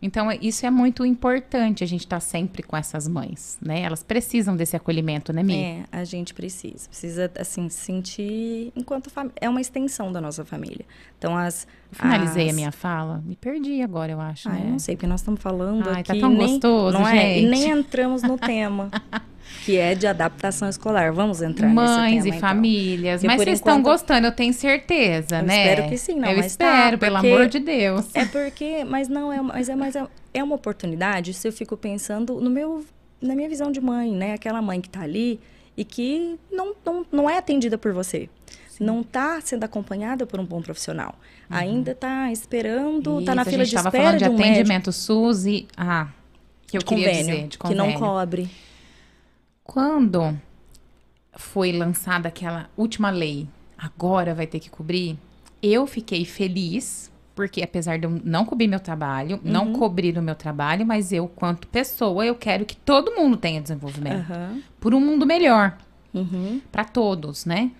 [0.00, 3.82] Então, isso é muito importante, a gente estar tá sempre com essas mães, né?
[3.82, 5.56] Elas precisam desse acolhimento, né, Mi?
[5.56, 6.88] É, a gente precisa.
[6.88, 9.10] Precisa, assim, sentir enquanto.
[9.40, 10.86] É uma extensão da nossa família.
[11.18, 11.66] Então, as...
[11.90, 12.52] finalizei as...
[12.52, 13.20] a minha fala?
[13.26, 14.62] Me perdi agora, eu acho, né?
[14.64, 16.20] Eu não sei, porque nós estamos falando Ai, tá aqui...
[16.20, 17.18] tá tão nem, gostoso, não gente.
[17.18, 18.90] É, e nem entramos no tema.
[19.64, 21.12] que é de adaptação escolar.
[21.12, 22.40] Vamos entrar Mães nesse tema, e então.
[22.40, 23.22] famílias.
[23.24, 25.70] Mas vocês estão gostando, eu tenho certeza, eu né?
[25.70, 26.28] Espero que sim, não.
[26.28, 28.06] Eu mas espero, tá, pelo amor de Deus.
[28.14, 31.34] É porque, mas não é, mas é, mas é, é uma oportunidade.
[31.34, 32.84] Se eu fico pensando no meu,
[33.20, 34.34] na minha visão de mãe, né?
[34.34, 35.40] Aquela mãe que está ali
[35.76, 38.28] e que não, não, não é atendida por você.
[38.80, 41.14] Não está sendo acompanhada por um bom profissional.
[41.50, 41.56] Uhum.
[41.56, 44.92] Ainda está esperando, está na fila de espera falando de, de um atendimento médico.
[44.92, 46.08] SUS e ah,
[46.66, 47.84] que eu convênio, dizer, de convênio.
[47.84, 48.48] Que não cobre.
[49.68, 50.34] Quando
[51.36, 53.46] foi lançada aquela última lei,
[53.76, 55.18] agora vai ter que cobrir,
[55.62, 59.40] eu fiquei feliz, porque apesar de eu não cobrir meu trabalho, uhum.
[59.44, 63.60] não cobrir o meu trabalho, mas eu, quanto pessoa, eu quero que todo mundo tenha
[63.60, 64.30] desenvolvimento.
[64.30, 64.62] Uhum.
[64.80, 65.76] Por um mundo melhor.
[66.14, 66.62] Uhum.
[66.72, 67.70] Para todos, né?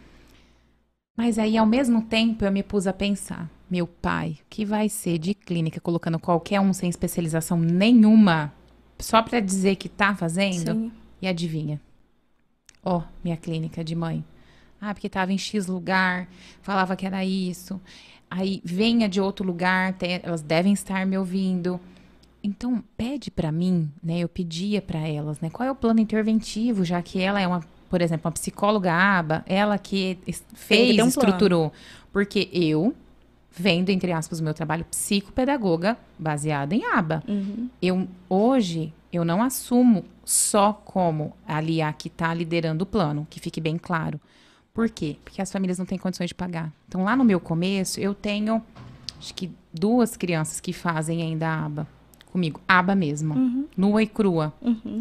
[1.17, 5.17] Mas aí, ao mesmo tempo, eu me pus a pensar: meu pai, que vai ser
[5.17, 8.53] de clínica colocando qualquer um sem especialização nenhuma,
[8.99, 10.75] só para dizer que tá fazendo?
[10.75, 10.93] Sim.
[11.21, 11.81] E adivinha?
[12.85, 14.25] Ó, oh, minha clínica de mãe.
[14.81, 16.29] Ah, porque estava em X lugar,
[16.63, 17.81] falava que era isso.
[18.31, 21.81] Aí venha de outro lugar, tem, elas devem estar me ouvindo.
[22.43, 24.21] Então, pede para mim, né?
[24.21, 25.51] Eu pedia para elas, né?
[25.51, 29.45] Qual é o plano interventivo, já que ela é uma, por exemplo, uma psicóloga aba,
[29.47, 30.19] ela que
[30.55, 31.71] fez, que um estruturou.
[31.71, 31.85] Plano.
[32.13, 32.95] Porque eu
[33.51, 37.25] vendo, entre aspas, o meu trabalho psicopedagoga baseado em aba.
[37.27, 37.69] Uhum.
[37.83, 43.41] Eu, hoje, eu não assumo só como ali a que está liderando o plano, que
[43.41, 44.21] fique bem claro.
[44.75, 45.17] Por quê?
[45.25, 46.71] Porque as famílias não têm condições de pagar.
[46.87, 48.63] Então, lá no meu começo, eu tenho,
[49.19, 51.89] acho que duas crianças que fazem ainda aba
[52.27, 52.61] comigo.
[52.69, 53.33] Aba mesmo.
[53.33, 53.67] Uhum.
[53.75, 54.53] Nua e crua.
[54.61, 55.01] Uhum.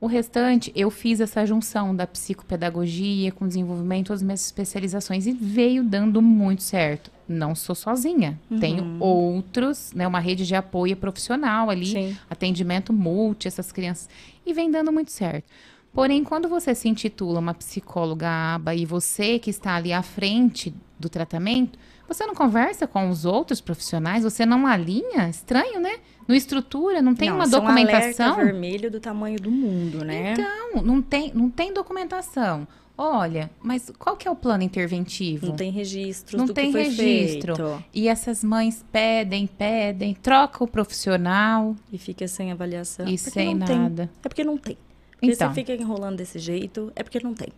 [0.00, 5.82] O restante, eu fiz essa junção da psicopedagogia com desenvolvimento das minhas especializações e veio
[5.82, 7.10] dando muito certo.
[7.28, 8.40] Não sou sozinha.
[8.50, 8.58] Uhum.
[8.58, 12.16] Tenho outros, né, uma rede de apoio profissional ali, Sim.
[12.30, 14.08] atendimento multi, essas crianças.
[14.46, 15.46] E vem dando muito certo.
[15.92, 20.74] Porém, quando você se intitula uma psicóloga aba e você que está ali à frente
[20.98, 25.28] do tratamento, você não conversa com os outros profissionais, você não alinha?
[25.28, 25.96] Estranho, né?
[26.26, 28.34] Não estrutura, não tem não, uma documentação.
[28.34, 30.32] Um vermelho do tamanho do mundo, né?
[30.32, 32.66] Então, não tem, não tem documentação.
[33.00, 35.46] Olha, mas qual que é o plano interventivo?
[35.46, 37.54] Não tem registro não tem registro.
[37.54, 37.84] Feito.
[37.94, 41.76] E essas mães pedem, pedem, troca o profissional.
[41.92, 43.06] E fica sem avaliação.
[43.06, 44.08] E sem nada.
[44.08, 44.10] Tem.
[44.24, 44.76] É porque não tem.
[45.12, 45.48] Porque então.
[45.48, 47.50] você fica enrolando desse jeito, é porque não tem.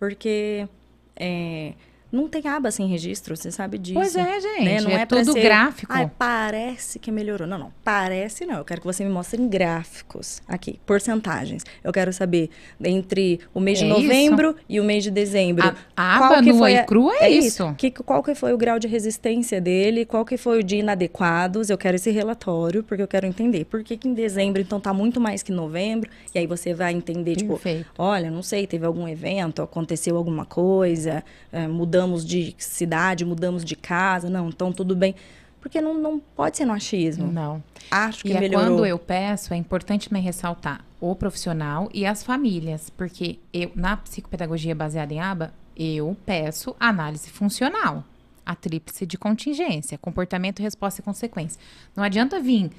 [0.00, 0.68] Porque
[1.14, 1.74] é,
[2.12, 3.98] não tem aba sem registro, você sabe disso.
[3.98, 4.64] Pois é, gente.
[4.64, 4.80] Né?
[4.82, 5.90] Não é, é tudo ser, gráfico.
[5.90, 7.48] Ah, parece que melhorou.
[7.48, 7.72] Não, não.
[7.82, 8.58] Parece não.
[8.58, 11.64] Eu quero que você me mostre em gráficos aqui, porcentagens.
[11.82, 12.50] Eu quero saber
[12.84, 14.58] entre o mês é de novembro isso?
[14.68, 15.66] e o mês de dezembro.
[15.66, 17.62] A, a aba nua e crua é, é isso.
[17.62, 17.74] isso.
[17.78, 20.04] Que, qual que foi o grau de resistência dele?
[20.04, 21.70] Qual que foi o de inadequados?
[21.70, 23.64] Eu quero esse relatório, porque eu quero entender.
[23.64, 26.10] Por que, que em dezembro, então, tá muito mais que novembro?
[26.34, 27.90] E aí você vai entender, tipo, Perfeito.
[27.96, 33.64] olha, não sei, teve algum evento, aconteceu alguma coisa, é, mudando mudamos de cidade, mudamos
[33.64, 35.14] de casa, não, então tudo bem.
[35.60, 37.30] Porque não, não pode ser no achismo.
[37.30, 37.62] Não.
[37.90, 38.68] Acho que e é melhorou.
[38.68, 42.90] quando eu peço, é importante me ressaltar o profissional e as famílias.
[42.90, 48.04] Porque eu, na psicopedagogia baseada em aba, eu peço análise funcional.
[48.44, 51.60] A tríplice de contingência, comportamento, resposta e consequência.
[51.94, 52.72] Não adianta vir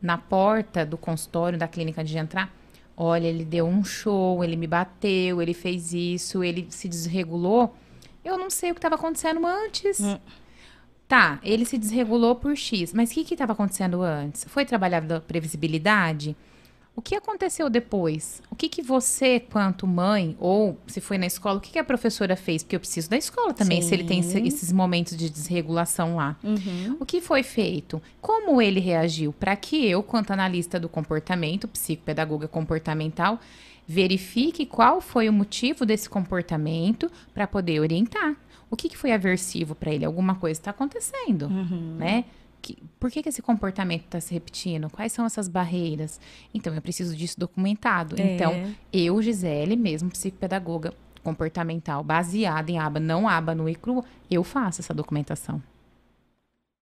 [0.00, 2.50] na porta do consultório, da clínica de entrar,
[2.96, 7.74] olha, ele deu um show, ele me bateu, ele fez isso, ele se desregulou.
[8.24, 10.00] Eu não sei o que estava acontecendo antes.
[10.00, 10.18] Hum.
[11.08, 14.44] Tá, ele se desregulou por X, mas o que estava acontecendo antes?
[14.44, 16.36] Foi trabalhado a previsibilidade?
[16.94, 18.42] O que aconteceu depois?
[18.50, 21.84] O que, que você, quanto mãe, ou se foi na escola, o que, que a
[21.84, 22.62] professora fez?
[22.62, 23.88] Porque eu preciso da escola também, Sim.
[23.88, 26.36] se ele tem esses momentos de desregulação lá.
[26.44, 26.96] Uhum.
[27.00, 28.02] O que foi feito?
[28.20, 29.32] Como ele reagiu?
[29.32, 33.40] Para que eu, quanto analista do comportamento, psicopedagoga comportamental,
[33.90, 38.36] verifique qual foi o motivo desse comportamento para poder orientar.
[38.70, 40.04] O que, que foi aversivo para ele?
[40.04, 41.96] Alguma coisa está acontecendo, uhum.
[41.98, 42.24] né?
[42.62, 44.88] Que, por que, que esse comportamento está se repetindo?
[44.90, 46.20] Quais são essas barreiras?
[46.54, 48.14] Então, eu preciso disso documentado.
[48.20, 48.34] É.
[48.34, 50.94] Então, eu, Gisele, mesmo psicopedagoga
[51.24, 55.60] comportamental, baseada em aba, não aba no ICRU, eu faço essa documentação.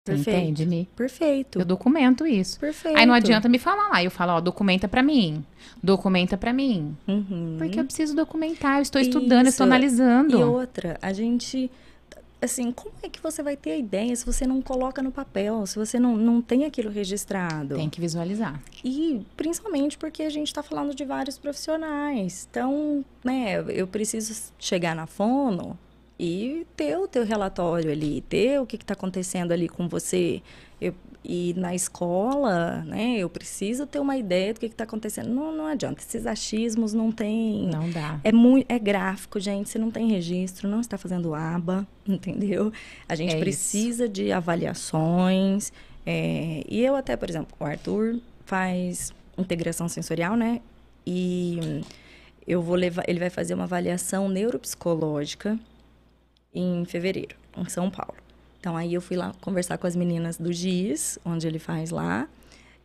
[0.05, 0.39] Perfeito.
[0.39, 0.89] Entende, Mi?
[0.95, 1.59] Perfeito.
[1.59, 2.61] Eu documento isso.
[2.61, 2.99] Perfeito.
[2.99, 4.05] Aí não adianta me falar lá.
[4.05, 5.43] Eu falo, ó, documenta para mim.
[5.83, 6.95] Documenta para mim.
[7.09, 7.57] Uhum.
[7.57, 8.77] Porque eu preciso documentar.
[8.77, 9.09] Eu estou isso.
[9.09, 10.39] estudando, estou analisando.
[10.39, 11.71] E outra, a gente.
[12.43, 15.67] Assim, como é que você vai ter a ideia se você não coloca no papel,
[15.67, 17.77] se você não, não tem aquilo registrado?
[17.77, 18.61] Tem que visualizar.
[18.85, 22.47] E principalmente porque a gente está falando de vários profissionais.
[22.51, 25.79] Então, né, eu preciso chegar na fono
[26.19, 30.41] e ter o teu relatório ali, ter o que está acontecendo ali com você.
[30.81, 35.29] Eu, e na escola, né, eu preciso ter uma ideia do que está acontecendo.
[35.31, 37.67] Não, não adianta, esses achismos não tem.
[37.67, 38.21] Não dá.
[38.23, 39.71] É, muito, é gráfico, gente.
[39.71, 42.73] Você não tem registro, não está fazendo aba, entendeu?
[43.09, 44.13] A gente é precisa isso.
[44.13, 45.73] de avaliações.
[46.07, 50.61] É, e eu até, por exemplo, o Arthur faz integração sensorial, né?
[51.07, 51.83] E
[52.47, 55.59] eu vou levar, ele vai fazer uma avaliação neuropsicológica
[56.55, 58.15] em fevereiro, em São Paulo.
[58.61, 62.27] Então aí eu fui lá conversar com as meninas do GIS, onde ele faz lá.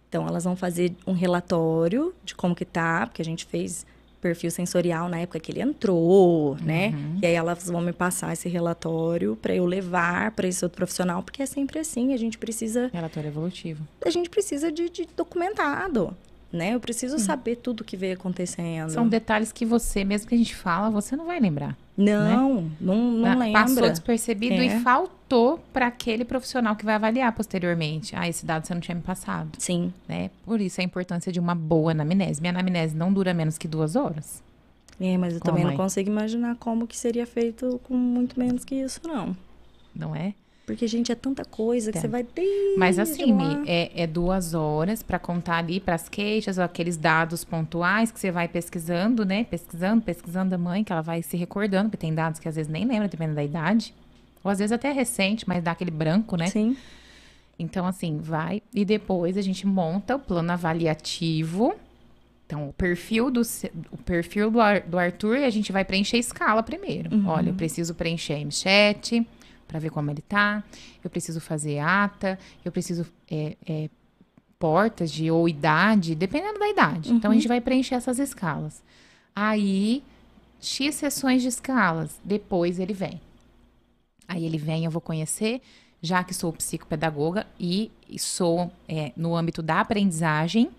[0.09, 3.85] Então elas vão fazer um relatório de como que tá, porque a gente fez
[4.19, 6.93] perfil sensorial na época que ele entrou, né?
[7.21, 11.23] E aí elas vão me passar esse relatório para eu levar para esse outro profissional,
[11.23, 13.87] porque é sempre assim, a gente precisa, Relatório evolutivo.
[14.03, 16.13] a gente precisa de, de documentado,
[16.51, 16.73] né?
[16.75, 18.89] Eu preciso saber tudo que veio acontecendo.
[18.89, 21.77] São detalhes que você, mesmo que a gente fala, você não vai lembrar.
[22.01, 23.61] Não, não, não Ah, lembra.
[23.61, 24.65] Passou despercebido É.
[24.65, 28.15] e faltou para aquele profissional que vai avaliar posteriormente.
[28.15, 30.29] Ah, esse dado você não tinha me passado, Sim, né?
[30.45, 32.39] Por isso a importância de uma boa anamnese.
[32.39, 34.41] Minha anamnese não dura menos que duas horas.
[35.01, 35.69] é, mas eu Como também é?
[35.71, 39.35] não consigo imaginar como que seria feito com muito menos que isso, não.
[39.95, 40.33] Não é?
[40.69, 42.01] Porque, gente, é tanta coisa que É.
[42.01, 42.75] você vai ter.
[42.77, 43.35] Mas assim,
[43.65, 48.29] é, é duas horas para contar ali para as queixas, aqueles dados pontuais que você
[48.29, 49.45] vai pesquisando, né?
[49.45, 52.71] Pesquisando, pesquisando a mãe, que ela vai se recordando, porque tem dados que às vezes
[52.71, 53.95] nem lembra, dependendo da idade.
[54.43, 56.45] Ou às vezes até recente, mas dá aquele branco, né?
[56.45, 56.77] Sim.
[57.57, 58.61] Então, assim, vai.
[58.71, 61.73] E depois a gente monta o plano avaliativo.
[62.45, 63.41] Então, o perfil do,
[63.91, 67.09] o perfil do, Ar- do Arthur, a gente vai preencher a escala primeiro.
[67.27, 69.25] Olha, eu preciso preencher a M7
[69.69, 70.63] para ver como ele tá.
[71.03, 72.37] Eu preciso fazer ata.
[72.65, 73.89] Eu preciso é, é,
[74.57, 77.13] portas de ou idade, dependendo da idade.
[77.13, 78.81] Então, a gente vai preencher essas escalas.
[79.35, 80.03] Aí,
[80.59, 82.19] X sessões de escalas.
[82.25, 83.21] Depois ele vem.
[84.27, 85.61] Aí ele vem, eu vou conhecer,
[86.01, 90.71] já que sou psicopedagoga e e sou é, no âmbito da aprendizagem,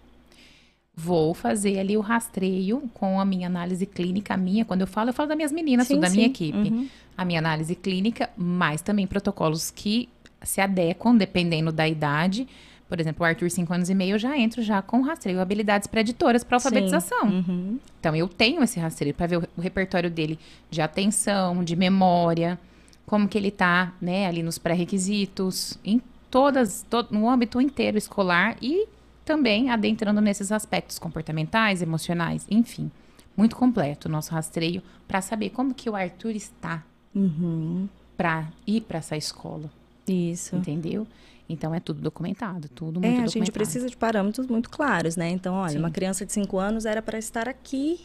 [1.03, 5.11] vou fazer ali o rastreio com a minha análise clínica, a minha, quando eu falo,
[5.11, 6.31] eu falo das minhas meninas, Sim, da minha sim.
[6.31, 6.57] equipe.
[6.71, 6.89] Uhum.
[7.17, 10.09] A minha análise clínica, mas também protocolos que
[10.43, 12.47] se adequam, dependendo da idade.
[12.89, 15.87] Por exemplo, o Arthur, 5 anos e meio, eu já entro já com rastreio, habilidades
[15.87, 17.29] preditoras para alfabetização.
[17.29, 17.79] Uhum.
[18.01, 20.39] Então, eu tenho esse rastreio para ver o, o repertório dele
[20.71, 22.59] de atenção, de memória,
[23.07, 26.01] como que ele tá, né, ali nos pré-requisitos, em
[26.31, 28.87] todas, to- no âmbito inteiro escolar e
[29.25, 32.91] também adentrando nesses aspectos comportamentais, emocionais, enfim.
[33.37, 36.83] Muito completo o nosso rastreio para saber como que o Arthur está
[37.15, 37.89] Uhum.
[38.17, 39.71] para ir para essa escola,
[40.07, 40.57] Isso.
[40.57, 41.07] entendeu?
[41.49, 43.31] Então, é tudo documentado, tudo muito É, a documentado.
[43.33, 45.31] gente precisa de parâmetros muito claros, né?
[45.31, 45.79] Então, olha, Sim.
[45.79, 48.01] uma criança de 5 anos era para estar aqui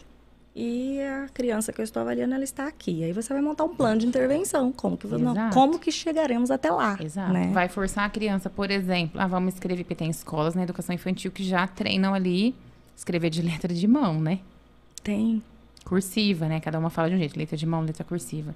[0.55, 3.03] e a criança que eu estou avaliando, ela está aqui.
[3.03, 4.71] Aí você vai montar um plano de intervenção.
[4.71, 6.97] Como que, não, como que chegaremos até lá?
[7.01, 7.33] Exato.
[7.33, 7.51] Né?
[7.51, 11.29] Vai forçar a criança, por exemplo, ah, vamos escrever, porque tem escolas na educação infantil
[11.29, 12.55] que já treinam ali
[12.95, 14.39] escrever de letra de mão, né?
[15.03, 15.43] Tem.
[15.83, 16.61] Cursiva, né?
[16.61, 18.55] Cada uma fala de um jeito, letra de mão, letra cursiva.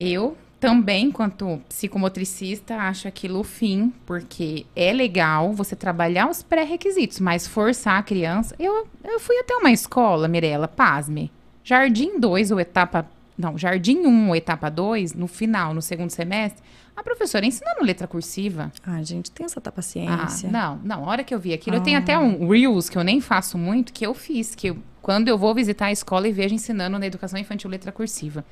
[0.00, 7.20] Eu também, enquanto psicomotricista, acho aquilo o fim, porque é legal você trabalhar os pré-requisitos,
[7.20, 8.54] mas forçar a criança.
[8.58, 11.30] Eu, eu fui até uma escola, Mirella, pasme.
[11.62, 13.06] Jardim 2, ou etapa.
[13.36, 16.62] Não, Jardim 1 ou etapa 2, no final, no segundo semestre,
[16.96, 18.70] a professora ensinando letra cursiva.
[18.86, 20.50] Ah, gente, tem essa Ah, paciência.
[20.50, 21.04] não, não.
[21.04, 23.56] A hora que eu vi aquilo, eu tenho até um Reels que eu nem faço
[23.56, 26.98] muito, que eu fiz, que eu- quando eu vou visitar a escola e vejo ensinando
[26.98, 28.44] na educação infantil letra cursiva.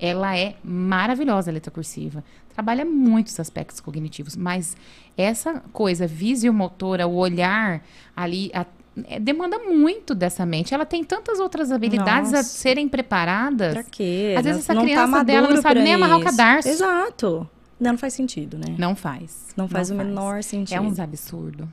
[0.00, 2.24] Ela é maravilhosa, a letra cursiva.
[2.54, 4.76] Trabalha muitos aspectos cognitivos, mas
[5.16, 7.82] essa coisa visiomotora, o olhar
[8.16, 8.66] ali, a-
[9.06, 10.74] é, demanda muito dessa mente.
[10.74, 12.48] Ela tem tantas outras habilidades a Nossa.
[12.48, 13.72] serem preparadas.
[13.74, 14.34] Pra quê?
[14.36, 16.68] Às vezes Não- essa não criança tá dela não sabe nem amarrar o cadarço.
[16.68, 17.48] Exato.
[17.78, 18.74] Não, não faz sentido, né?
[18.78, 19.48] Não faz.
[19.56, 20.06] Não faz o faz.
[20.08, 20.76] menor sentido.
[20.76, 21.66] É uns absurdo.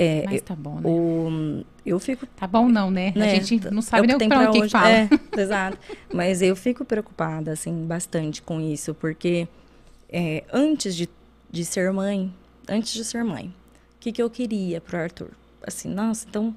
[0.00, 0.82] É, Mas tá bom, né?
[0.88, 3.12] o, eu fico Tá bom não, né?
[3.16, 4.70] né, A gente não é sabe o nem tem pra pra onde que hoje.
[4.70, 4.88] fala.
[4.90, 5.76] É, exato.
[6.14, 9.48] Mas eu fico preocupada, assim, bastante com isso, porque
[10.08, 11.08] é, antes de,
[11.50, 12.32] de ser mãe,
[12.68, 13.46] antes de ser mãe,
[13.96, 15.30] o que, que eu queria pro Arthur?
[15.66, 16.54] Assim, nossa, então,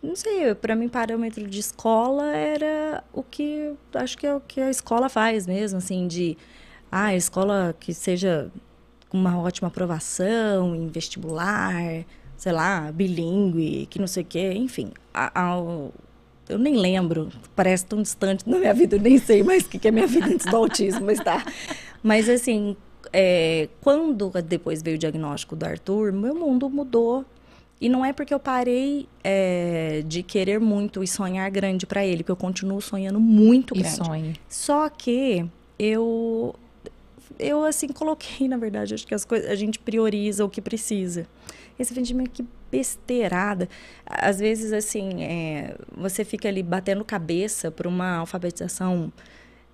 [0.00, 4.60] não sei, para mim, parâmetro de escola era o que, acho que é o que
[4.60, 6.38] a escola faz mesmo, assim, de,
[6.92, 8.52] ah, a escola que seja
[9.08, 11.74] com uma ótima aprovação em vestibular,
[12.36, 14.90] sei lá, bilíngue, que não sei o quê, enfim.
[16.48, 19.78] Eu nem lembro, parece tão distante da minha vida, eu nem sei mais o que
[19.78, 21.42] que é minha vida antes do autismo, mas tá.
[22.02, 22.76] Mas assim,
[23.12, 27.24] é, quando depois veio o diagnóstico do Arthur, meu mundo mudou.
[27.80, 32.18] E não é porque eu parei é, de querer muito e sonhar grande para ele,
[32.18, 33.96] porque eu continuo sonhando muito E grande.
[33.96, 34.36] sonhe.
[34.48, 35.44] Só que
[35.78, 36.54] eu
[37.38, 41.26] eu assim coloquei, na verdade, acho que as coisas a gente prioriza o que precisa.
[41.78, 43.68] Esse vendimento que besteirada.
[44.06, 49.12] Às vezes assim, é, você fica ali batendo cabeça para uma alfabetização,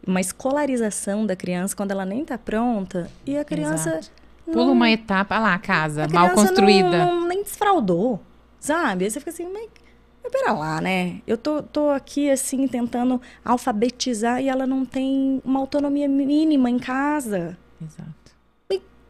[0.06, 4.20] uma escolarização da criança quando ela nem tá pronta e a criança Exato.
[4.52, 6.90] Pula uma etapa, ah lá, a casa, a mal construída.
[7.04, 8.20] Não, não- nem desfraudou,
[8.58, 9.04] sabe?
[9.04, 9.68] Aí você fica assim, mas,
[10.22, 11.20] mas pera lá, né?
[11.26, 16.78] Eu tô, tô aqui, assim, tentando alfabetizar e ela não tem uma autonomia mínima em
[16.78, 17.56] casa.
[17.80, 18.10] Exato.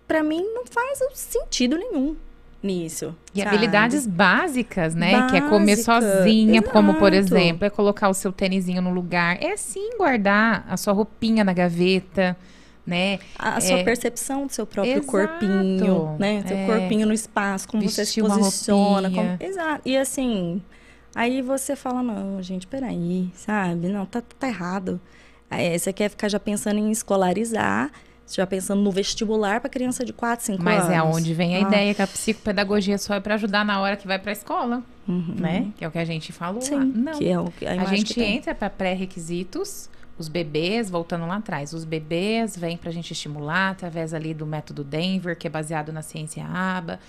[0.06, 2.16] Pra mim, não faz sentido nenhum.
[2.62, 3.14] Nisso.
[3.34, 3.48] E sabe?
[3.56, 5.26] habilidades básicas, né?
[5.28, 7.36] Que é comer Básica, sozinha, como por exato.
[7.36, 9.38] exemplo, é colocar o seu tênisinho no lugar.
[9.42, 12.36] É sim guardar a sua roupinha na gaveta,
[12.86, 13.18] né?
[13.38, 13.84] A, a sua É.
[13.84, 15.06] percepção do seu próprio Exato.
[15.06, 16.42] corpinho, né?
[16.46, 16.66] Seu É.
[16.66, 19.10] corpinho no espaço, como você se Vestir posiciona.
[19.10, 19.80] como- Exato.
[19.84, 20.60] E assim,
[21.14, 23.88] aí você fala, não, gente, peraí, sabe?
[23.88, 25.00] Não, tá, tá errado.
[25.50, 27.90] Aí você quer ficar já pensando em escolarizar,
[28.36, 30.84] já pensando no vestibular para criança de 4, 5 anos.
[30.84, 33.80] Mas é onde vem a Ah, ideia que a psicopedagogia só é para ajudar na
[33.80, 35.34] hora que vai para a escola, uhum.
[35.38, 35.68] né?
[35.76, 36.84] Que é o que a gente falou Sim, lá.
[36.84, 37.18] Não.
[37.18, 39.88] que é o que a, A gente que entra para pré-requisitos,
[40.18, 44.44] os bebês, voltando lá atrás, os bebês vêm para a gente estimular através ali do
[44.46, 47.00] método Denver, que é baseado na ciência ABA.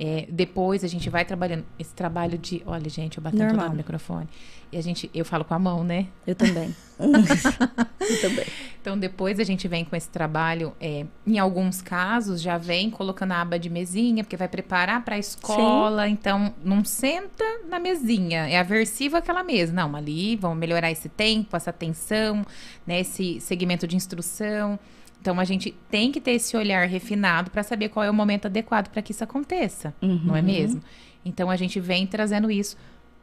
[0.00, 4.28] É, depois a gente vai trabalhando esse trabalho de, olha gente, eu batendo no microfone.
[4.70, 6.06] E a gente, eu falo com a mão, né?
[6.24, 6.72] Eu também.
[7.00, 8.46] eu também.
[8.80, 13.32] Então depois a gente vem com esse trabalho, é, em alguns casos já vem colocando
[13.32, 18.48] a aba de mesinha, porque vai preparar para a escola, então não senta na mesinha,
[18.48, 19.72] é aversiva aquela mesa.
[19.72, 22.46] Não, ali vamos melhorar esse tempo, essa atenção,
[22.86, 24.78] né, esse segmento de instrução.
[25.20, 28.46] Então a gente tem que ter esse olhar refinado para saber qual é o momento
[28.46, 30.46] adequado para que isso aconteça, não é Uhum.
[30.46, 30.80] mesmo?
[31.24, 32.76] Então a gente vem trazendo isso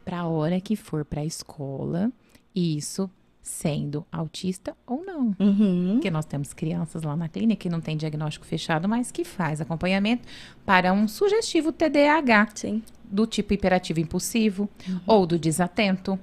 [0.04, 2.12] para a hora que for para a escola,
[2.54, 3.10] isso
[3.42, 5.34] sendo autista ou não.
[5.38, 5.90] Uhum.
[5.94, 9.60] Porque nós temos crianças lá na clínica que não tem diagnóstico fechado, mas que faz
[9.60, 10.26] acompanhamento
[10.64, 12.82] para um sugestivo TDAH, Sim.
[13.04, 14.68] do tipo hiperativo impulsivo,
[15.06, 16.18] ou do desatento.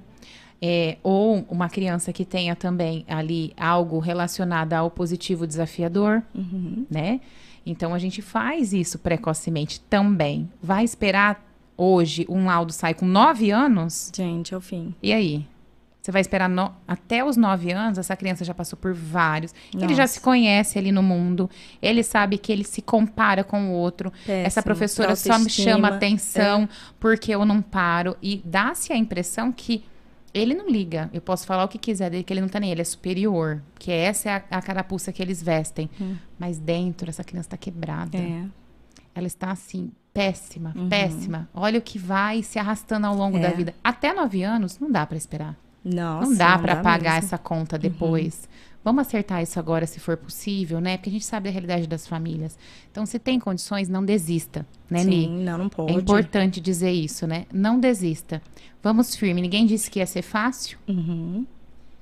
[0.66, 6.86] É, ou uma criança que tenha também ali algo relacionado ao positivo desafiador, Uhum.
[6.90, 7.20] né?
[7.66, 10.48] Então a gente faz isso precocemente também.
[10.62, 11.44] Vai esperar
[11.76, 14.10] hoje um laudo sair com nove anos?
[14.16, 14.94] Gente, é o fim.
[15.02, 15.46] E aí?
[16.00, 17.98] Você vai esperar no- até os nove anos?
[17.98, 19.54] Essa criança já passou por vários.
[19.74, 20.14] Ele já Nossa.
[20.14, 21.48] se conhece ali no mundo.
[21.80, 24.12] Ele sabe que ele se compara com o outro.
[24.28, 24.62] Essa Péssimo.
[24.64, 26.68] professora só me chama atenção
[27.00, 28.16] porque eu não paro.
[28.22, 29.82] E dá-se a impressão que
[30.34, 31.08] ele não liga.
[31.12, 32.70] Eu posso falar o que quiser dele, que ele não tá nem.
[32.70, 33.62] Ele é superior.
[33.78, 35.88] Que essa é a, a carapuça que eles vestem.
[36.38, 38.18] Mas dentro, essa criança tá quebrada.
[38.18, 38.44] É.
[39.14, 41.48] Ela está assim, péssima, péssima.
[41.54, 43.40] Olha o que vai se arrastando ao longo É.
[43.40, 43.72] da vida.
[43.82, 45.56] Até nove anos, não dá para esperar.
[45.84, 47.26] Nossa, não dá para pagar mesmo.
[47.26, 48.48] essa conta depois.
[48.84, 50.98] Vamos acertar isso agora, se for possível, né?
[50.98, 52.58] Porque a gente sabe da realidade das famílias.
[52.92, 55.44] Então, se tem condições, não desista, né, Sim, Ni?
[55.44, 55.90] não, não pode.
[55.90, 57.46] É importante dizer isso, né?
[57.50, 58.42] Não desista.
[58.82, 59.40] Vamos firme.
[59.40, 60.76] Ninguém disse que ia ser fácil.
[60.86, 61.46] Uhum.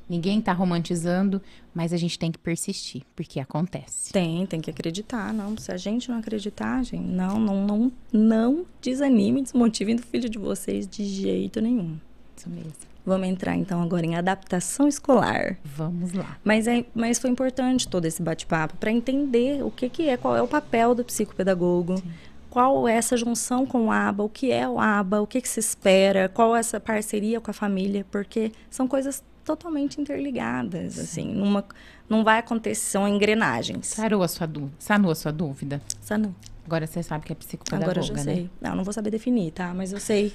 [0.08, 1.40] Ninguém tá romantizando,
[1.72, 4.12] mas a gente tem que persistir, porque acontece.
[4.12, 5.56] Tem, tem que acreditar, não.
[5.56, 10.36] Se a gente não acreditar, gente, não, não, não, não desanime, desmotivem do filho de
[10.36, 11.96] vocês de jeito nenhum.
[12.36, 12.91] Isso mesmo.
[13.04, 15.56] Vamos entrar então agora em adaptação escolar.
[15.64, 16.38] Vamos lá.
[16.44, 20.36] Mas, é, mas foi importante todo esse bate-papo para entender o que, que é, qual
[20.36, 22.00] é o papel do psicopedagogo,
[22.48, 25.48] qual é essa junção com o ABA, o que é o ABA, o que, que
[25.48, 31.32] se espera, qual é essa parceria com a família, porque são coisas totalmente interligadas, assim,
[31.32, 31.64] numa,
[32.08, 33.88] não vai acontecer, são engrenagens.
[33.88, 34.74] Sarou a sua dúvida?
[34.78, 35.80] Sanou a sua dúvida?
[36.10, 36.34] Não.
[36.64, 38.22] Agora você sabe que é psicopedagoga, Agora eu já né?
[38.22, 38.50] sei.
[38.60, 39.74] Não, não vou saber definir, tá?
[39.74, 40.32] Mas eu sei.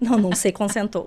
[0.00, 0.52] Não, não sei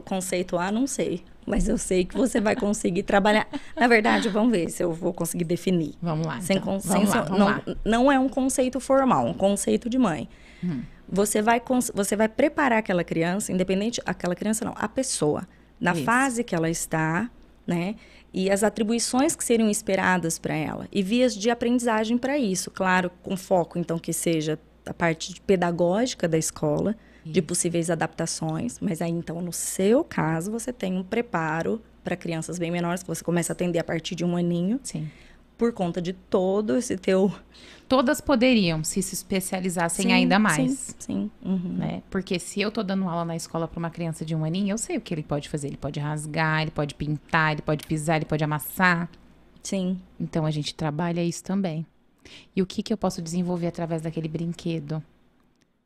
[0.05, 1.23] conceituar, não sei.
[1.45, 3.47] Mas eu sei que você vai conseguir trabalhar.
[3.75, 5.95] Na verdade, vamos ver se eu vou conseguir definir.
[6.01, 6.39] Vamos lá.
[6.39, 6.73] Sem então.
[6.73, 7.63] consenso, Vamos lá, vamos não, lá.
[7.83, 10.29] não é um conceito formal, um conceito de mãe.
[10.63, 10.81] Hum.
[11.09, 11.61] Você, vai,
[11.93, 15.47] você vai preparar aquela criança, independente, aquela criança não, a pessoa,
[15.79, 16.03] na Isso.
[16.03, 17.29] fase que ela está,
[17.67, 17.95] né?
[18.33, 20.87] E as atribuições que seriam esperadas para ela.
[20.91, 22.71] E vias de aprendizagem para isso.
[22.71, 26.95] Claro, com foco, então, que seja a parte pedagógica da escola,
[27.25, 28.79] de possíveis adaptações.
[28.79, 33.07] Mas aí, então, no seu caso, você tem um preparo para crianças bem menores, que
[33.07, 35.09] você começa a atender a partir de um aninho Sim.
[35.57, 37.31] por conta de todo esse teu
[37.87, 40.71] Todas poderiam se se especializassem Sim, ainda mais.
[40.71, 41.31] Sim, sim.
[41.43, 41.73] Uhum.
[41.77, 42.03] Né?
[42.09, 44.77] Porque se eu tô dando aula na escola para uma criança de um aninho, eu
[44.77, 45.67] sei o que ele pode fazer.
[45.67, 49.09] Ele pode rasgar, ele pode pintar, ele pode pisar, ele pode amassar.
[49.61, 49.99] Sim.
[50.19, 51.85] Então a gente trabalha isso também.
[52.55, 55.03] E o que, que eu posso desenvolver através daquele brinquedo?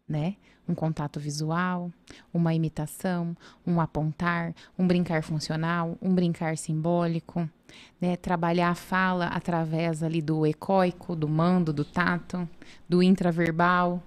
[0.08, 0.36] Né?
[0.68, 1.92] Um contato visual,
[2.34, 3.36] uma imitação,
[3.66, 7.50] um apontar, um brincar funcional, um brincar simbólico,
[8.02, 8.16] né?
[8.18, 12.48] Trabalhar a fala através ali do ecoico, do mando, do tato,
[12.88, 14.04] do intraverbal,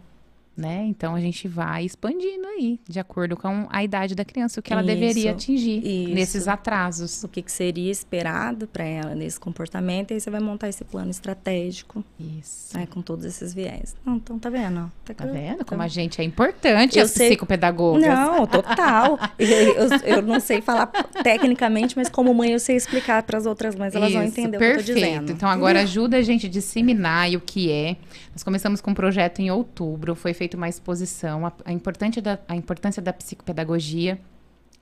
[0.57, 0.85] né?
[0.87, 4.73] Então a gente vai expandindo aí, de acordo com a idade da criança, o que
[4.73, 6.15] ela deveria Isso, atingir isso.
[6.15, 7.25] nesses atrasos.
[7.25, 10.85] O que, que seria esperado para ela nesse comportamento, e aí você vai montar esse
[10.85, 12.77] plano estratégico, Isso.
[12.77, 13.95] né, com todos esses viés.
[14.05, 14.91] Não, então tá vendo?
[15.05, 18.03] Tá que- vendo como a gente é importante, Eu as sei- psicopedagogas?
[18.07, 19.19] Não, total.
[19.39, 20.89] eu, eu- eu não sei falar
[21.23, 24.57] tecnicamente, mas como mãe eu sei explicar para as outras mães, elas vão Isso, entender
[24.57, 24.95] o que eu tô perfeito.
[25.01, 25.33] dizendo.
[25.33, 27.97] Então agora ajuda a gente a disseminar o que é.
[28.41, 32.39] Nós começamos com um projeto em outubro, foi feita uma exposição, a, a, importante da,
[32.49, 34.19] a importância da psicopedagogia,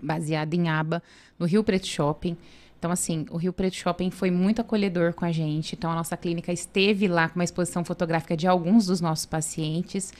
[0.00, 1.02] baseada em aba,
[1.36, 2.36] no Rio Preto Shopping.
[2.78, 5.74] Então, assim, o Rio Preto Shopping foi muito acolhedor com a gente.
[5.74, 10.12] Então, a nossa clínica esteve lá com uma exposição fotográfica de alguns dos nossos pacientes.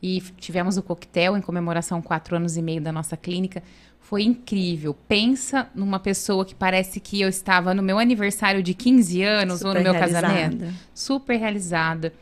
[0.00, 3.60] E tivemos o coquetel em comemoração quatro anos e meio da nossa clínica.
[3.98, 4.94] Foi incrível.
[5.08, 9.68] Pensa numa pessoa que parece que eu estava no meu aniversário de 15 anos Super
[9.68, 10.28] ou no meu realizada.
[10.28, 10.74] casamento.
[10.94, 12.12] Super realizada.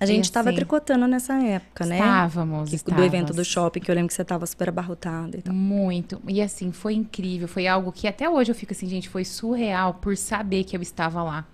[0.00, 1.98] A gente estava assim, tricotando nessa época, né?
[1.98, 3.02] Estávamos, que, estávamos.
[3.02, 5.52] Do evento do shopping, que eu lembro que você estava super abarrotada e tal.
[5.52, 6.20] Muito.
[6.28, 7.48] E assim, foi incrível.
[7.48, 10.82] Foi algo que até hoje eu fico assim, gente, foi surreal por saber que eu
[10.82, 11.44] estava lá.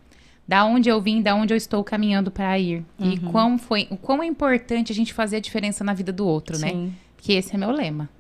[0.46, 2.84] Da onde eu vim, da onde eu estou caminhando para ir.
[2.98, 3.12] Uhum.
[3.12, 6.26] E quão foi, o quão é importante a gente fazer a diferença na vida do
[6.26, 6.68] outro, né?
[6.68, 6.86] Sim.
[6.86, 6.92] né?
[7.16, 8.10] Que esse é meu lema.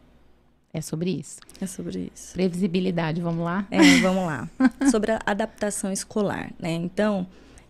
[0.72, 1.38] É sobre isso.
[1.60, 2.32] É sobre isso.
[2.32, 3.66] Previsibilidade, vamos lá?
[3.70, 4.48] É, vamos lá.
[4.90, 6.72] sobre a adaptação escolar, né?
[6.72, 7.26] Então,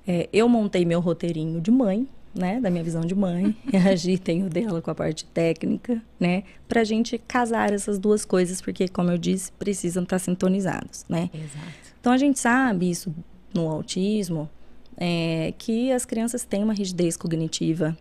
[0.06, 3.94] é, eu montei meu roteirinho de mãe, né, da minha visão de mãe, e a
[3.94, 8.61] Gi tem o dela com a parte técnica, né, pra gente casar essas duas coisas,
[8.61, 11.31] porque, como eu disse, precisam estar sintonizados, né.
[11.32, 11.94] Exato.
[12.01, 13.15] Então, a gente sabe isso
[13.55, 14.51] no autismo,
[14.97, 17.97] é, que as crianças têm uma rigidez cognitiva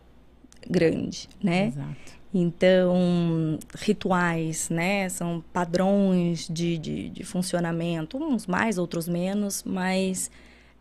[0.68, 1.68] grande, né.
[1.68, 2.24] Exato.
[2.36, 10.32] Então, rituais, né, são padrões de, de, de funcionamento, uns mais, outros menos, mas...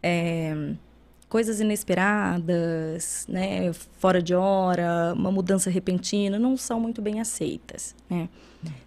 [0.03, 0.75] É,
[1.33, 8.29] coisas inesperadas, né, fora de hora, uma mudança repentina, não são muito bem aceitas, né?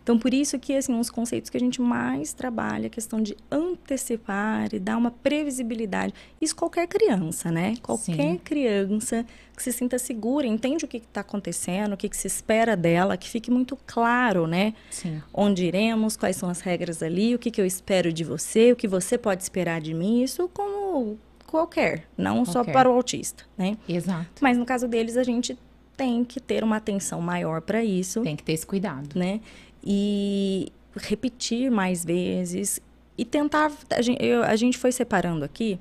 [0.03, 3.35] Então, por isso que, assim, uns conceitos que a gente mais trabalha, a questão de
[3.51, 6.13] antecipar e dar uma previsibilidade.
[6.39, 7.73] Isso qualquer criança, né?
[7.81, 8.37] Qualquer Sim.
[8.37, 9.25] criança
[9.57, 13.17] que se sinta segura, entende o que está acontecendo, o que, que, se espera dela,
[13.17, 14.75] que fique muito claro, né?
[14.91, 15.21] Sim.
[15.33, 18.75] Onde iremos, quais são as regras ali, o que, que eu espero de você, o
[18.75, 20.21] que você pode esperar de mim.
[20.21, 22.51] Isso como qualquer, não qualquer.
[22.51, 23.77] só para o autista, né?
[23.87, 24.41] Exato.
[24.41, 25.57] Mas no caso deles, a gente
[25.95, 28.21] tem que ter uma atenção maior para isso.
[28.21, 29.17] Tem que ter esse cuidado.
[29.17, 29.39] Né?
[29.83, 32.79] E repetir mais vezes
[33.17, 33.71] e tentar.
[33.91, 35.79] A gente, eu, a gente foi separando aqui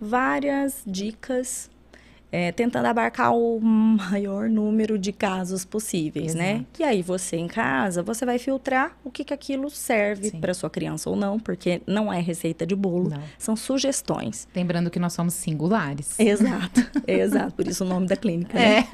[0.00, 1.70] várias dicas
[2.36, 6.54] é, tentando abarcar o maior número de casos possíveis, né?
[6.54, 6.58] Exato.
[6.58, 6.66] né?
[6.80, 10.68] E aí você em casa, você vai filtrar o que, que aquilo serve para sua
[10.68, 13.22] criança ou não, porque não é receita de bolo, não.
[13.38, 14.48] são sugestões.
[14.52, 16.18] Lembrando que nós somos singulares.
[16.18, 17.54] Exato, exato.
[17.54, 18.78] Por isso o nome da clínica, né?
[18.78, 18.84] É.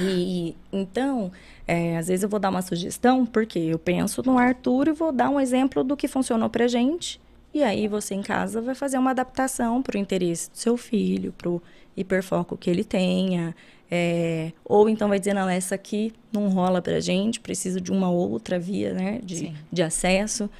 [0.00, 1.30] E então,
[1.66, 5.12] é, às vezes eu vou dar uma sugestão, porque eu penso no Arthur e vou
[5.12, 7.20] dar um exemplo do que funcionou pra gente.
[7.52, 11.32] E aí você em casa vai fazer uma adaptação para o interesse do seu filho,
[11.36, 11.62] para o
[11.98, 13.54] hiperfoco que ele tenha.
[13.90, 18.10] É, ou então vai dizer, não, essa aqui não rola pra gente, preciso de uma
[18.10, 20.50] outra via né, de, de acesso.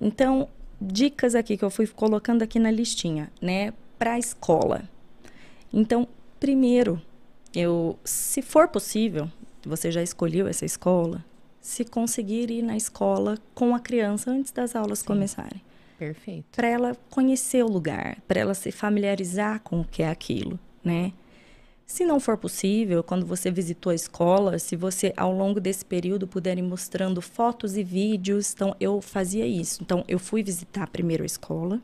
[0.00, 0.48] Então,
[0.80, 4.82] dicas aqui que eu fui colocando aqui na listinha, né, para a escola.
[5.72, 6.06] Então,
[6.38, 7.00] primeiro,
[7.54, 9.30] eu, se for possível,
[9.64, 11.24] você já escolheu essa escola,
[11.60, 15.06] se conseguir ir na escola com a criança antes das aulas Sim.
[15.06, 15.60] começarem.
[16.00, 16.46] Perfeito.
[16.56, 21.12] Para ela conhecer o lugar, para ela se familiarizar com o que é aquilo, né?
[21.84, 26.26] Se não for possível, quando você visitou a escola, se você ao longo desse período
[26.26, 29.82] puder ir mostrando fotos e vídeos, então eu fazia isso.
[29.82, 31.82] Então eu fui visitar primeiro a escola,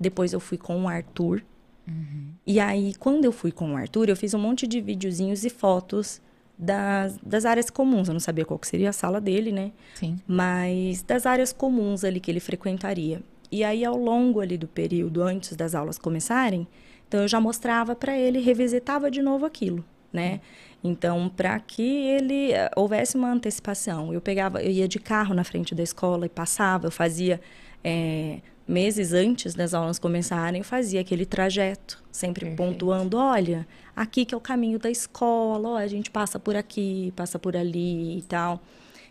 [0.00, 1.44] depois eu fui com o Arthur.
[1.86, 2.32] Uhum.
[2.44, 5.50] E aí, quando eu fui com o Arthur, eu fiz um monte de videozinhos e
[5.50, 6.20] fotos
[6.58, 8.08] das, das áreas comuns.
[8.08, 9.70] Eu não sabia qual seria a sala dele, né?
[9.94, 10.18] Sim.
[10.26, 13.22] Mas das áreas comuns ali que ele frequentaria.
[13.52, 16.66] E aí, ao longo ali do período, antes das aulas começarem,
[17.06, 20.40] então eu já mostrava para ele, revisitava de novo aquilo, né?
[20.82, 25.44] Então, para que ele eh, houvesse uma antecipação, eu pegava, eu ia de carro na
[25.44, 27.38] frente da escola e passava, eu fazia
[27.84, 32.56] é, meses antes das aulas começarem, eu fazia aquele trajeto, sempre Perfeito.
[32.56, 37.12] pontuando, olha, aqui que é o caminho da escola, ó, a gente passa por aqui,
[37.14, 38.62] passa por ali e tal.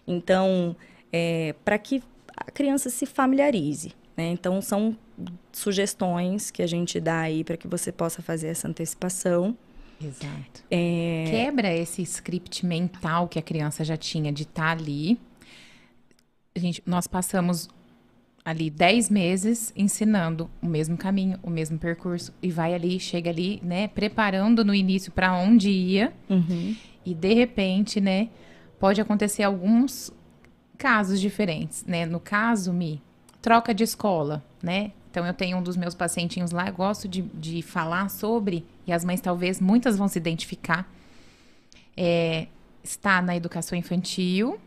[0.08, 0.76] Então,
[1.14, 2.02] é, para que
[2.36, 4.01] a criança se familiarize.
[4.16, 4.32] Né?
[4.32, 4.98] Então, são
[5.52, 9.58] sugestões que a gente dá aí para que você possa fazer essa antecipação.
[10.02, 10.64] Exato.
[10.70, 11.26] É...
[11.30, 15.20] Quebra esse script mental que a criança já tinha de estar tá ali.
[16.56, 17.70] A gente, nós passamos
[18.44, 23.62] ali 10 meses ensinando o mesmo caminho, o mesmo percurso, e vai ali, chega ali,
[23.64, 26.76] né, preparando no início para onde ia, uhum.
[27.06, 28.30] e de repente, né,
[28.80, 30.12] pode acontecer alguns
[30.78, 32.08] casos diferentes, né?
[32.08, 33.00] No caso, Mi,
[33.42, 34.92] troca de escola, né?
[35.10, 38.94] Então, eu tenho um dos meus pacientinhos lá, eu gosto de, de falar sobre, e
[38.94, 40.90] as mães talvez, muitas vão se identificar.
[41.98, 42.48] É,
[42.82, 44.58] está na educação infantil,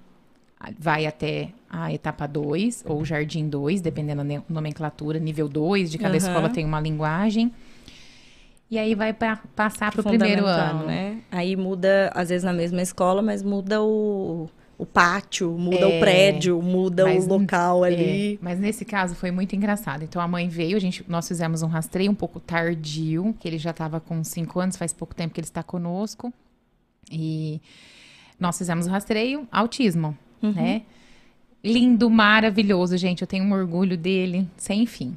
[0.79, 6.13] vai até a etapa 2, ou jardim 2, dependendo da nomenclatura, nível 2, de cada
[6.13, 6.19] uhum.
[6.19, 7.51] escola tem uma linguagem.
[8.71, 10.87] E aí vai pra, passar para o primeiro ano.
[10.87, 11.21] né?
[11.31, 16.01] Aí muda, às vezes na mesma escola, mas muda o, o pátio, muda é, o
[16.01, 18.39] prédio, muda mas, o local é, ali.
[18.43, 20.03] mas nesse caso foi muito engraçado.
[20.03, 23.59] Então a mãe veio, a gente, nós fizemos um rastreio um pouco tardio, que ele
[23.59, 26.33] já estava com cinco anos, faz pouco tempo que ele está conosco.
[27.11, 27.61] E
[28.39, 30.53] nós fizemos o rastreio, autismo, uhum.
[30.53, 30.83] né?
[31.63, 33.23] Lindo, maravilhoso, gente.
[33.23, 35.17] Eu tenho um orgulho dele, sem fim.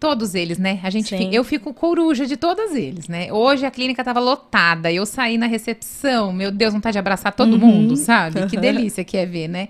[0.00, 0.80] Todos eles, né?
[0.82, 3.32] A gente fica, eu fico coruja de todos eles, né?
[3.32, 7.52] Hoje a clínica estava lotada, eu saí na recepção, meu Deus, vontade de abraçar todo
[7.52, 7.58] uhum.
[7.58, 8.46] mundo, sabe?
[8.46, 9.68] Que delícia que é ver, né?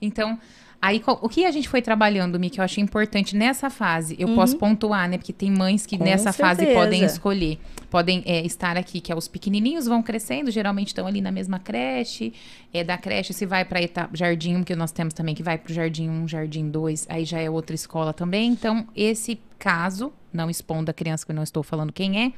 [0.00, 0.38] Então,
[0.80, 4.28] Aí, o que a gente foi trabalhando, Mi, que eu achei importante nessa fase, eu
[4.28, 4.36] uhum.
[4.36, 5.18] posso pontuar, né?
[5.18, 6.62] Porque tem mães que Com nessa certeza.
[6.62, 7.58] fase podem escolher,
[7.90, 11.58] podem é, estar aqui, que é os pequenininhos vão crescendo, geralmente estão ali na mesma
[11.58, 12.32] creche,
[12.72, 13.80] é, da creche se vai para
[14.12, 17.40] jardim, que nós temos também, que vai para o jardim 1, jardim 2, aí já
[17.40, 18.48] é outra escola também.
[18.48, 22.32] Então, esse caso, não expondo a criança, que eu não estou falando quem é,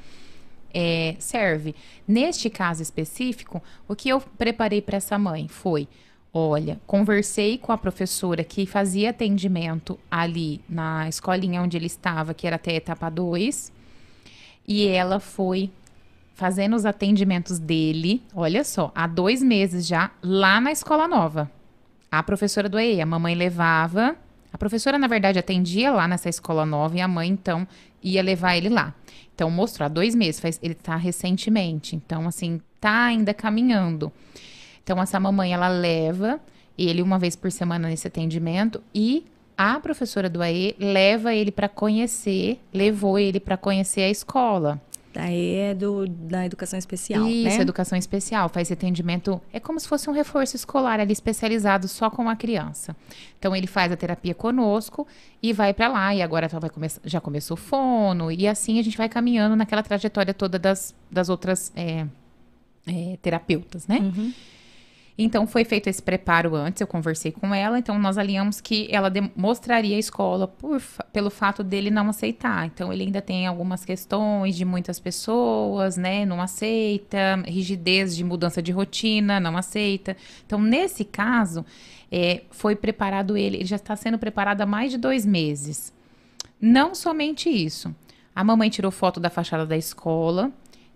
[0.73, 1.75] é serve.
[2.09, 5.87] Neste caso específico, o que eu preparei para essa mãe foi
[6.33, 12.47] Olha, conversei com a professora que fazia atendimento ali na escolinha onde ele estava, que
[12.47, 13.73] era até a etapa 2,
[14.67, 15.71] e ela foi
[16.35, 21.51] fazendo os atendimentos dele, olha só, há dois meses já, lá na escola nova.
[22.11, 24.17] A professora do EE, a mamãe levava.
[24.53, 27.69] A professora, na verdade, atendia lá nessa escola nova e a mãe, então,
[28.03, 28.95] ia levar ele lá.
[29.35, 31.95] Então, mostrou há dois meses, faz, ele está recentemente.
[31.95, 34.11] Então, assim, tá ainda caminhando.
[34.91, 36.41] Então, essa mamãe, ela leva
[36.77, 39.25] ele uma vez por semana nesse atendimento e
[39.57, 44.83] a professora do AE leva ele para conhecer, levou ele para conhecer a escola.
[45.15, 47.63] Daí é do, da educação especial, Isso, né?
[47.63, 48.49] educação especial.
[48.49, 52.97] Faz atendimento, é como se fosse um reforço escolar ali, especializado só com a criança.
[53.39, 55.07] Então, ele faz a terapia conosco
[55.41, 56.13] e vai para lá.
[56.13, 56.71] E agora vai
[57.05, 58.33] já começou o fono.
[58.33, 62.09] E assim a gente vai caminhando naquela trajetória toda das, das outras é,
[62.89, 63.99] é, terapeutas, né?
[64.01, 64.33] Uhum.
[65.23, 69.13] Então foi feito esse preparo antes, eu conversei com ela, então nós alinhamos que ela
[69.37, 70.81] mostraria a escola por,
[71.13, 72.65] pelo fato dele não aceitar.
[72.65, 76.25] Então ele ainda tem algumas questões de muitas pessoas, né?
[76.25, 80.17] Não aceita, rigidez de mudança de rotina, não aceita.
[80.47, 81.67] Então, nesse caso,
[82.11, 85.93] é, foi preparado ele, ele já está sendo preparado há mais de dois meses.
[86.59, 87.95] Não somente isso.
[88.35, 90.51] A mamãe tirou foto da fachada da escola,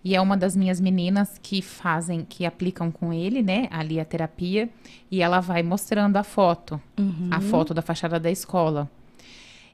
[0.05, 3.67] e é uma das minhas meninas que fazem, que aplicam com ele, né?
[3.71, 4.69] Ali a terapia.
[5.09, 7.27] E ela vai mostrando a foto, uhum.
[7.31, 8.87] a foto da fachada da escola.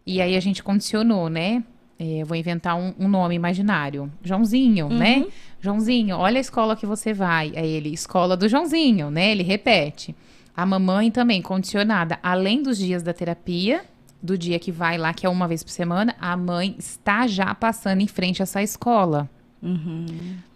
[0.08, 1.62] E aí a gente condicionou, né?
[2.00, 4.10] É, eu vou inventar um, um nome imaginário.
[4.24, 4.98] Joãozinho, uhum.
[4.98, 5.28] né?
[5.60, 7.52] Joãozinho, olha a escola que você vai.
[7.54, 9.32] Aí ele, escola do Joãozinho, né?
[9.32, 10.16] Ele repete.
[10.56, 13.84] A mamãe também condicionada, além dos dias da terapia,
[14.24, 17.54] do dia que vai lá, que é uma vez por semana, a mãe está já
[17.54, 19.30] passando em frente a essa escola.
[19.62, 20.06] Uhum.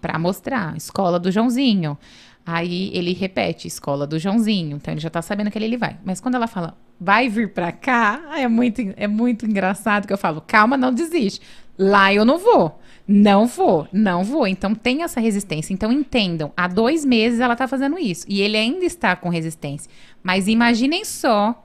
[0.02, 1.98] Para mostrar, escola do Joãozinho.
[2.46, 4.78] Aí ele repete, escola do Joãozinho.
[4.78, 5.98] Então ele já tá sabendo que ele vai.
[6.04, 10.18] Mas quando ela fala, vai vir para cá, é muito, é muito engraçado que eu
[10.18, 11.42] falo, calma, não desiste.
[11.78, 12.80] Lá eu não vou.
[13.08, 14.48] Não vou, não vou.
[14.48, 15.74] Então tem essa resistência.
[15.74, 18.26] Então entendam, há dois meses ela tá fazendo isso.
[18.28, 19.90] E ele ainda está com resistência.
[20.24, 21.64] Mas imaginem só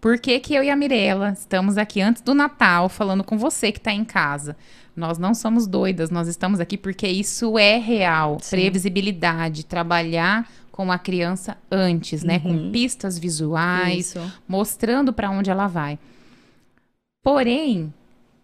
[0.00, 3.72] por que, que eu e a Mirella estamos aqui antes do Natal falando com você
[3.72, 4.56] que está em casa.
[4.98, 8.38] Nós não somos doidas, nós estamos aqui porque isso é real.
[8.40, 8.56] Sim.
[8.56, 12.40] Previsibilidade, trabalhar com a criança antes, né?
[12.40, 12.72] Com uhum.
[12.72, 14.32] pistas visuais, isso.
[14.46, 15.98] mostrando para onde ela vai.
[17.22, 17.94] Porém,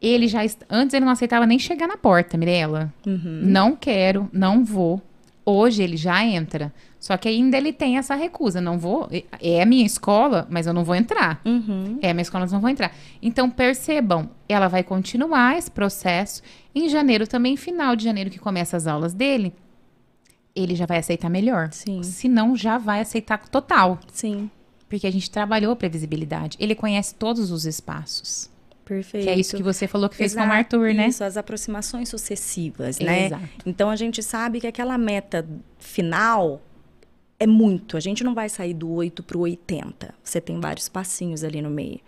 [0.01, 2.93] ele já antes ele não aceitava nem chegar na porta, Mirella.
[3.05, 3.40] Uhum.
[3.43, 5.02] Não quero, não vou.
[5.44, 6.72] Hoje ele já entra.
[7.05, 8.62] Só que ainda ele tem essa recusa.
[8.62, 9.10] Não vou.
[9.39, 11.39] É a minha escola, mas eu não vou entrar.
[11.44, 11.98] Uhum.
[12.01, 12.97] É a minha escola, mas não vou entrar.
[13.20, 16.43] Então percebam, ela vai continuar esse processo.
[16.74, 19.52] Em janeiro, também, final de janeiro, que começa as aulas dele,
[20.56, 21.68] ele já vai aceitar melhor.
[21.72, 22.02] Sim.
[22.02, 24.01] Se não, já vai aceitar total.
[24.10, 24.51] Sim.
[24.89, 26.56] Porque a gente trabalhou a previsibilidade.
[26.59, 28.51] Ele conhece todos os espaços.
[28.82, 29.24] Perfeito.
[29.24, 31.09] Que é isso que você falou que fez Exato, com o Arthur, né?
[31.09, 33.26] Isso, as aproximações sucessivas, né?
[33.26, 33.44] Exato.
[33.66, 35.47] Então a gente sabe que aquela meta
[35.78, 36.62] final
[37.39, 37.97] é muito.
[37.97, 40.15] A gente não vai sair do 8 para o 80.
[40.23, 42.01] Você tem vários passinhos ali no meio.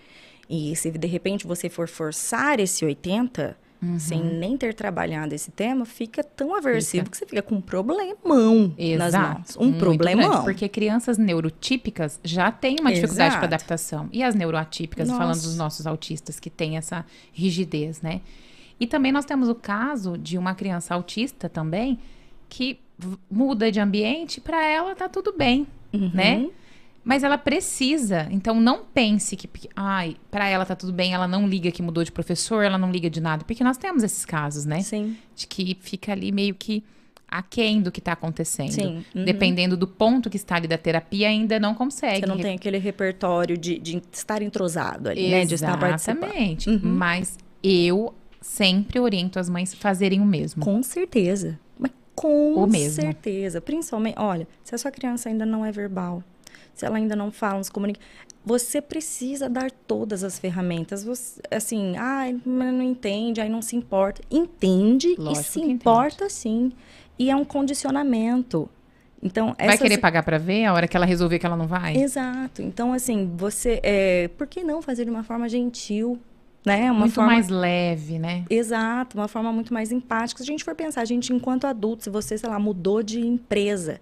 [0.49, 3.99] E se de repente você for forçar esse 80, uhum.
[3.99, 7.11] sem nem ter trabalhado esse tema, fica tão aversivo fica.
[7.11, 8.99] que você fica com um problemão Exato.
[8.99, 9.57] nas mãos.
[9.57, 10.31] Um Muito problemão.
[10.31, 14.09] Grande, porque crianças neurotípicas já têm uma dificuldade para adaptação.
[14.13, 15.21] E as neuroatípicas, Nossa.
[15.21, 18.21] falando dos nossos autistas que têm essa rigidez, né?
[18.79, 21.99] E também nós temos o caso de uma criança autista também
[22.49, 22.79] que
[23.31, 26.11] muda de ambiente, para ela tá tudo bem, uhum.
[26.13, 26.49] né?
[27.05, 28.27] Mas ela precisa.
[28.33, 32.03] Então não pense que, ai, para ela tá tudo bem, ela não liga que mudou
[32.03, 33.45] de professor, ela não liga de nada.
[33.45, 34.81] Porque nós temos esses casos, né?
[34.81, 35.17] Sim.
[35.35, 36.83] De que fica ali meio que
[37.29, 38.73] aquém do que está acontecendo.
[38.73, 39.05] Sim.
[39.15, 39.25] Uhum.
[39.25, 42.21] Dependendo do ponto que está ali da terapia, ainda não consegue.
[42.21, 45.45] Você não tem aquele repertório de, de estar entrosado ali, né?
[45.45, 46.25] De estar participando.
[46.25, 46.71] Exatamente.
[46.71, 46.81] Uhum.
[46.83, 50.63] Mas eu sempre oriento as mães a fazerem o mesmo.
[50.63, 51.59] Com certeza.
[51.79, 53.61] Mas com certeza.
[53.61, 56.25] Principalmente, olha, se a sua criança ainda não é verbal,
[56.75, 58.01] se ela ainda não fala, não se comunica,
[58.45, 61.05] você precisa dar todas as ferramentas.
[61.05, 64.23] Você, assim, ai, ah, não entende, aí não se importa.
[64.31, 66.33] Entende Lógico e se importa entende.
[66.33, 66.73] sim.
[67.19, 68.69] E é um condicionamento.
[69.23, 69.67] Então, essas...
[69.67, 71.97] Vai querer pagar para ver a hora que ela resolver que ela não vai?
[71.97, 72.63] Exato.
[72.63, 73.81] Então, assim, você.
[73.83, 74.29] É...
[74.37, 76.21] Por que não fazer de uma forma gentil?
[76.67, 76.91] Né?
[76.91, 77.31] Uma muito forma...
[77.31, 78.45] mais leve, né?
[78.51, 80.39] Exato, uma forma muito mais empática.
[80.39, 83.21] Se a gente for pensar, a gente, enquanto adulto, se você, sei lá, mudou de
[83.21, 84.01] empresa,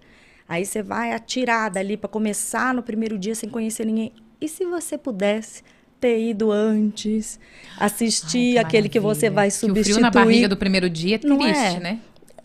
[0.49, 4.11] aí você vai atirada ali para começar no primeiro dia sem conhecer ninguém.
[4.41, 5.61] E se você pudesse
[5.99, 7.39] ter ido antes,
[7.79, 9.83] assistir Ai, que aquele que você vai substituir?
[9.83, 11.79] Que o frio na barriga do primeiro dia é triste, é?
[11.79, 11.99] né?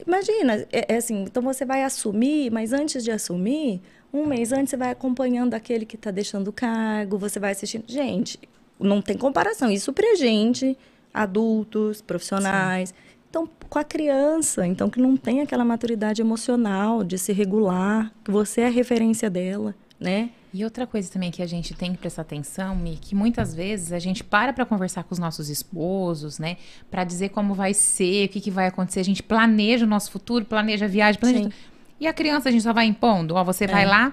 [0.06, 3.80] Imagina, é, é, assim, então você vai assumir, mas antes de assumir,
[4.12, 7.84] um mês antes você vai acompanhando aquele que está deixando o cargo, você vai assistindo.
[7.86, 8.38] Gente,
[8.80, 9.70] não tem comparação.
[9.70, 10.76] Isso pra gente,
[11.12, 12.90] adultos, profissionais.
[12.90, 12.94] Sim.
[13.28, 18.30] Então, com a criança, então que não tem aquela maturidade emocional de se regular, que
[18.30, 20.30] você é a referência dela, né?
[20.52, 23.92] E outra coisa também que a gente tem que prestar atenção, Mi, que muitas vezes
[23.92, 26.56] a gente para para conversar com os nossos esposos, né?
[26.90, 28.98] Para dizer como vai ser, o que, que vai acontecer.
[28.98, 31.44] A gente planeja o nosso futuro, planeja a viagem, planeja.
[31.44, 31.52] Sim.
[32.00, 33.34] E a criança a gente só vai impondo.
[33.34, 33.66] Ó, você é.
[33.68, 34.10] vai lá,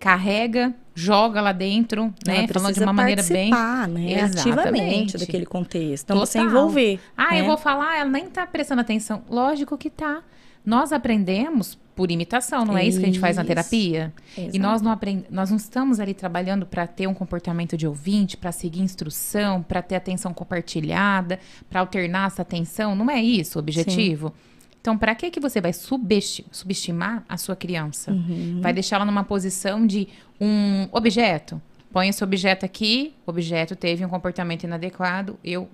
[0.00, 2.38] carrega, joga lá dentro, né?
[2.38, 3.50] Ela Falando de uma maneira bem.
[3.50, 4.22] Né?
[4.22, 6.04] Ativamente daquele contexto.
[6.04, 6.26] Então Total.
[6.26, 6.98] você envolver.
[7.14, 7.42] Ah, né?
[7.42, 9.22] eu vou falar, ela nem tá prestando atenção.
[9.28, 10.22] Lógico que tá.
[10.64, 14.12] Nós aprendemos por imitação, não é isso que a gente faz na terapia?
[14.36, 14.56] Exato.
[14.56, 15.24] E nós não aprend...
[15.30, 19.82] nós não estamos ali trabalhando para ter um comportamento de ouvinte, para seguir instrução, para
[19.82, 24.28] ter atenção compartilhada, para alternar essa atenção, não é isso o objetivo?
[24.28, 24.47] Sim.
[24.80, 28.12] Então, para que que você vai subestimar a sua criança?
[28.12, 28.60] Uhum.
[28.60, 30.08] Vai deixá-la numa posição de
[30.40, 31.60] um objeto?
[31.92, 35.68] Põe esse objeto aqui, o objeto teve um comportamento inadequado, eu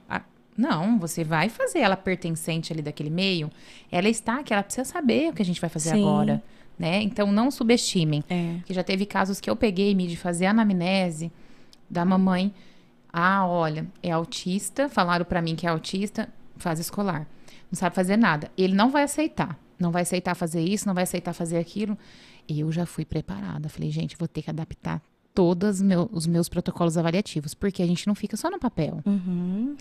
[0.56, 3.51] não, você vai fazer ela pertencente ali daquele meio.
[3.90, 6.02] Ela está que ela precisa saber o que a gente vai fazer Sim.
[6.02, 6.43] agora,
[6.78, 7.02] né?
[7.02, 8.22] Então não subestimem.
[8.31, 8.56] É.
[8.64, 11.32] Que já teve casos que eu peguei me de fazer anamnese
[11.90, 12.55] da mamãe.
[13.12, 17.26] Ah, olha, é autista, falaram para mim que é autista, fase escolar.
[17.74, 18.48] Não sabe fazer nada.
[18.56, 19.59] Ele não vai aceitar.
[19.80, 21.98] Não vai aceitar fazer isso, não vai aceitar fazer aquilo.
[22.48, 23.68] Eu já fui preparada.
[23.68, 25.02] Falei, gente, vou ter que adaptar
[25.34, 29.02] todos meu, os meus protocolos avaliativos, porque a gente não fica só no papel.
[29.05, 29.76] Uhum.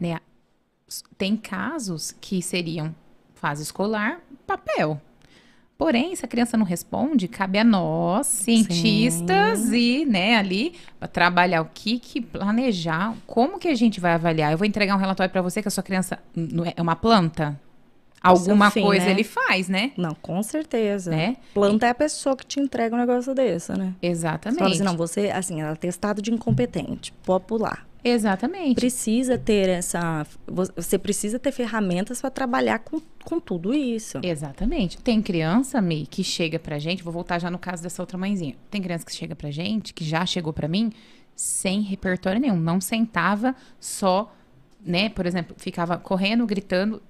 [0.00, 0.18] Né?
[1.16, 2.92] Tem casos que seriam
[3.36, 5.00] fase escolar, papel.
[5.78, 9.76] Porém, se a criança não responde, cabe a nós, cientistas, Sim.
[9.76, 10.74] e, né, ali,
[11.12, 14.50] trabalhar o que, que planejar, como que a gente vai avaliar.
[14.50, 16.18] Eu vou entregar um relatório para você que a sua criança
[16.66, 17.56] é, é uma planta?
[18.20, 19.12] Alguma fim, coisa né?
[19.12, 19.92] ele faz, né?
[19.96, 21.12] Não, com certeza.
[21.12, 21.36] Né?
[21.54, 23.94] Planta é a pessoa que te entrega um negócio desse, né?
[24.02, 24.58] Exatamente.
[24.58, 27.87] Você fala assim, não, você, assim, ela tem estado de incompetente, pode pular.
[28.02, 28.76] Exatamente.
[28.76, 30.26] Precisa ter essa.
[30.46, 34.18] Você precisa ter ferramentas para trabalhar com, com tudo isso.
[34.22, 34.98] Exatamente.
[34.98, 38.54] Tem criança, Mi, que chega pra gente, vou voltar já no caso dessa outra mãezinha.
[38.70, 40.92] Tem criança que chega pra gente, que já chegou pra mim,
[41.34, 42.56] sem repertório nenhum.
[42.56, 44.32] Não sentava só,
[44.84, 45.08] né?
[45.08, 47.02] Por exemplo, ficava correndo, gritando.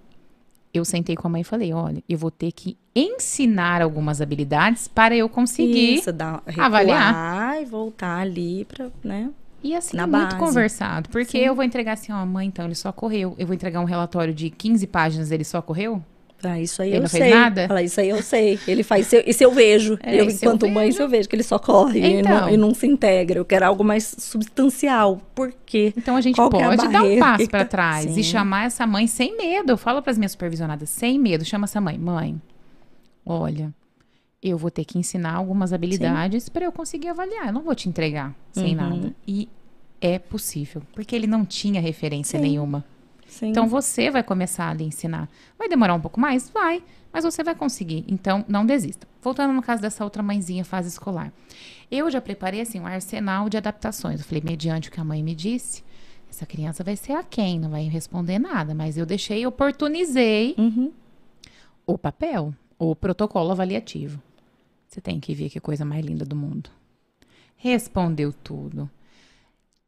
[0.72, 4.88] Eu sentei com a mãe e falei: olha, eu vou ter que ensinar algumas habilidades
[4.88, 9.30] para eu conseguir Isso, dar, avaliar e voltar ali para, né?
[9.68, 10.38] E assim, Na muito base.
[10.38, 11.10] conversado.
[11.10, 11.44] Porque Sim.
[11.44, 13.34] eu vou entregar assim, ó, mãe, então ele só correu.
[13.36, 16.02] Eu vou entregar um relatório de 15 páginas, ele só correu?
[16.42, 17.20] Ah, isso aí ele eu não sei.
[17.20, 17.68] fez nada?
[17.68, 18.58] Fala, isso aí eu sei.
[18.66, 19.98] Ele faz, isso eu vejo.
[20.08, 22.48] É, eu, enquanto eu mãe, isso eu vejo que ele só corre então, e, não,
[22.50, 23.38] e, não, se integra.
[23.38, 25.20] Eu quero algo mais substancial.
[25.34, 25.92] Por quê?
[25.94, 28.20] Então a gente Qual é pode é a dar um passo para trás Sim.
[28.20, 29.72] e chamar essa mãe sem medo.
[29.72, 31.44] Eu falo para as minhas supervisionadas, sem medo.
[31.44, 31.98] Chama essa mãe.
[31.98, 32.40] Mãe,
[33.26, 33.74] olha,
[34.42, 37.48] eu vou ter que ensinar algumas habilidades para eu conseguir avaliar.
[37.48, 38.90] Eu não vou te entregar sem uhum.
[38.90, 39.14] nada.
[39.26, 39.48] E
[40.00, 42.42] é possível, porque ele não tinha referência Sim.
[42.42, 42.84] nenhuma.
[43.26, 43.48] Sim.
[43.48, 45.28] Então você vai começar a lhe ensinar.
[45.58, 46.48] Vai demorar um pouco mais?
[46.48, 48.04] Vai, mas você vai conseguir.
[48.08, 49.06] Então não desista.
[49.20, 51.32] Voltando no caso dessa outra mãezinha fase escolar.
[51.90, 54.20] Eu já preparei assim um arsenal de adaptações.
[54.20, 55.84] Eu falei, mediante o que a mãe me disse,
[56.30, 60.92] essa criança vai ser a quem, não vai responder nada, mas eu deixei, oportunizei uhum.
[61.86, 64.22] o papel, o protocolo avaliativo.
[64.86, 66.70] Você tem que ver que coisa mais linda do mundo.
[67.56, 68.90] Respondeu tudo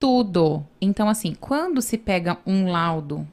[0.01, 0.67] tudo.
[0.81, 3.29] Então, assim, quando se pega um laudo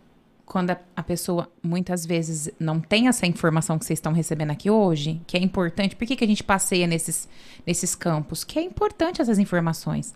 [0.46, 4.70] quando a, a, pessoa muitas vezes não tem essa informação que vocês estão recebendo aqui
[4.70, 7.28] hoje, que é importante, por que, que a gente passeia nesses,
[7.66, 8.46] nesses campos?
[8.46, 10.16] Que é importante essas informações.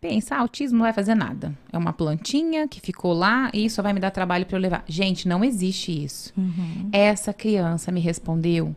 [0.00, 1.56] Pensa, ah, autismo não vai fazer nada.
[1.72, 4.84] É uma plantinha que ficou lá e só vai me dar trabalho para eu levar.
[4.88, 6.32] Gente, não existe isso.
[6.36, 6.88] Uhum.
[6.90, 8.74] Essa criança me respondeu.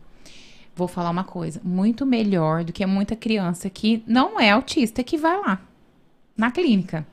[0.76, 5.18] Vou falar uma coisa, muito melhor do que muita criança que não é autista que
[5.18, 5.60] vai lá
[6.36, 7.06] na clínica.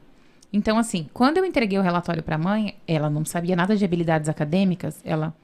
[0.52, 3.84] Então, assim, quando eu entreguei o relatório para a mãe, ela não sabia nada de
[3.84, 5.36] habilidades acadêmicas, ela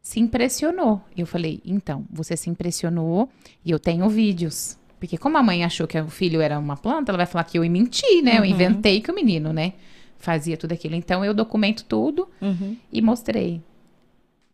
[0.00, 1.00] se impressionou.
[1.16, 3.28] Eu falei, então, você se impressionou
[3.64, 4.78] e eu tenho vídeos.
[5.00, 7.58] Porque como a mãe achou que o filho era uma planta, ela vai falar que
[7.58, 8.34] eu menti, né?
[8.34, 8.38] Uhum.
[8.38, 9.72] Eu inventei que o menino, né?
[10.16, 10.94] Fazia tudo aquilo.
[10.94, 12.76] Então, eu documento tudo uhum.
[12.92, 13.60] e mostrei.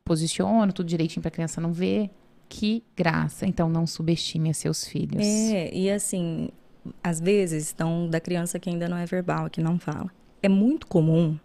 [0.02, 2.08] Posiciono tudo direitinho para a criança não ver.
[2.48, 3.46] Que graça.
[3.46, 5.22] Então, não subestime seus filhos.
[5.22, 6.48] É, e assim,
[7.02, 10.10] às vezes, estão da criança que ainda não é verbal, que não fala.
[10.42, 11.38] É muito comum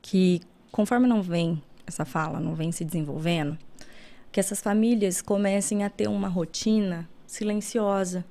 [0.00, 0.40] que,
[0.70, 3.56] conforme não vem essa fala, não vem se desenvolvendo,
[4.30, 8.24] que essas famílias comecem a ter uma rotina silenciosa.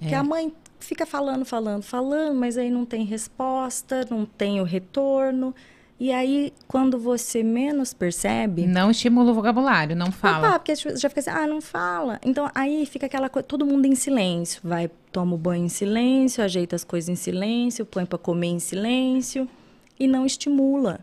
[0.00, 0.08] É.
[0.08, 4.64] Que a mãe fica falando, falando, falando, mas aí não tem resposta, não tem o
[4.64, 5.54] retorno.
[5.98, 8.66] E aí, quando você menos percebe.
[8.66, 10.54] Não estimula o vocabulário, não fala.
[10.54, 12.20] Ah, porque já fica assim, ah, não fala.
[12.22, 14.60] Então, aí fica aquela coisa, todo mundo em silêncio.
[14.62, 18.58] Vai, toma o banho em silêncio, ajeita as coisas em silêncio, põe para comer em
[18.58, 19.48] silêncio.
[19.98, 21.00] E não estimula.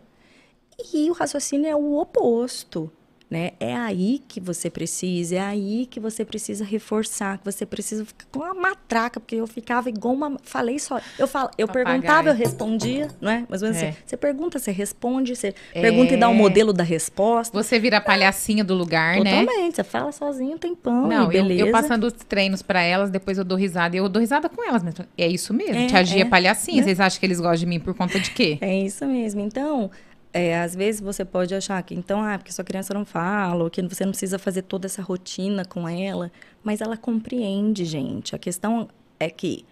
[0.92, 2.90] E o raciocínio é o oposto
[3.34, 3.50] né?
[3.58, 8.26] É aí que você precisa, é aí que você precisa reforçar, que você precisa ficar
[8.30, 10.36] com uma matraca, porque eu ficava igual uma.
[10.44, 11.00] Falei só.
[11.18, 13.44] Eu, falo, eu perguntava, eu respondia, não é?
[13.48, 13.96] Mas assim, é.
[14.06, 15.80] você pergunta, você responde, você é.
[15.80, 17.60] pergunta e dá o um modelo da resposta.
[17.60, 19.46] Você vira a palhacinha do lugar, Totalmente, né?
[19.46, 21.60] Totalmente, você fala sozinho, tem pão, não, beleza.
[21.60, 24.48] Eu, eu passando os treinos para elas, depois eu dou risada, e eu dou risada
[24.48, 25.04] com elas mesmo.
[25.18, 26.76] É isso mesmo, é, tia Gia é, palhacinha.
[26.76, 26.84] Né?
[26.84, 28.58] Vocês acham que eles gostam de mim por conta de quê?
[28.60, 29.40] É isso mesmo.
[29.40, 29.90] Então,
[30.34, 33.70] é, às vezes você pode achar que, então, ah, porque sua criança não fala, ou
[33.70, 36.32] que você não precisa fazer toda essa rotina com ela,
[36.64, 38.34] mas ela compreende, gente.
[38.34, 38.88] A questão
[39.20, 39.64] é que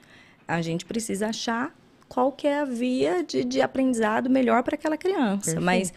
[0.46, 1.76] a gente precisa achar
[2.08, 5.56] qual que é a via de, de aprendizado melhor para aquela criança.
[5.56, 5.64] Perfeito.
[5.64, 5.92] Mas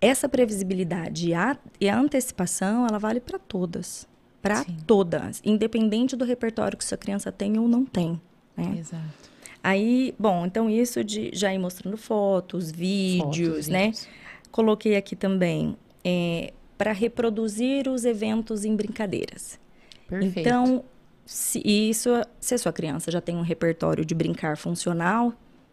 [0.00, 4.06] essa previsibilidade e a, e a antecipação, ela vale para todas.
[4.40, 5.42] Para todas.
[5.44, 8.20] Independente do repertório que sua criança tem ou não tem.
[8.56, 8.76] Né?
[8.78, 9.35] Exato.
[9.66, 13.86] Aí, bom, então isso de já ir mostrando fotos, vídeos, fotos, né?
[13.86, 14.08] Vídeos.
[14.52, 19.58] Coloquei aqui também é, para reproduzir os eventos em brincadeiras.
[20.06, 20.38] Perfeito.
[20.38, 20.84] Então,
[21.24, 22.10] se isso,
[22.40, 25.32] se a sua criança já tem um repertório de brincar funcional,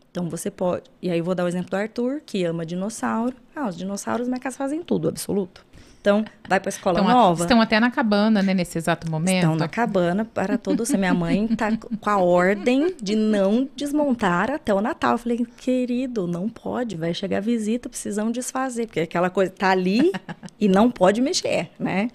[0.10, 0.90] então você pode.
[1.00, 3.36] E aí eu vou dar o exemplo do Arthur, que ama dinossauro.
[3.56, 5.64] Ah, os dinossauros na casa fazem tudo, absoluto.
[6.04, 7.42] Então, vai para a escola estão nova.
[7.42, 9.38] A, estão até na cabana, né, nesse exato momento.
[9.38, 10.92] Estão na cabana para todos.
[10.92, 15.14] Minha mãe está com a ordem de não desmontar até o Natal.
[15.14, 20.12] Eu falei, querido, não pode, vai chegar visita, precisam desfazer, porque aquela coisa tá ali
[20.60, 22.10] e não pode mexer, né?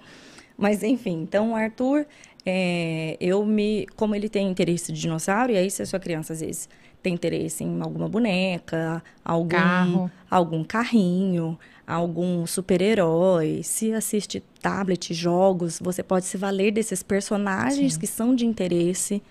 [0.55, 2.05] Mas enfim, então o Arthur,
[2.45, 6.33] é, eu me, como ele tem interesse de dinossauro, e aí se a sua criança
[6.33, 6.69] às vezes
[7.01, 10.11] tem interesse em alguma boneca, algum Carro.
[10.29, 11.57] algum carrinho,
[11.89, 17.99] algum super-herói, se assiste tablet, jogos, você pode se valer desses personagens Sim.
[17.99, 19.23] que são de interesse,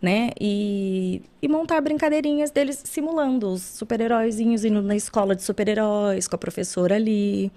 [0.00, 0.30] né?
[0.40, 6.38] E, e montar brincadeirinhas deles simulando os super-heróizinhos indo na escola de super-heróis, com a
[6.38, 7.52] professora ali.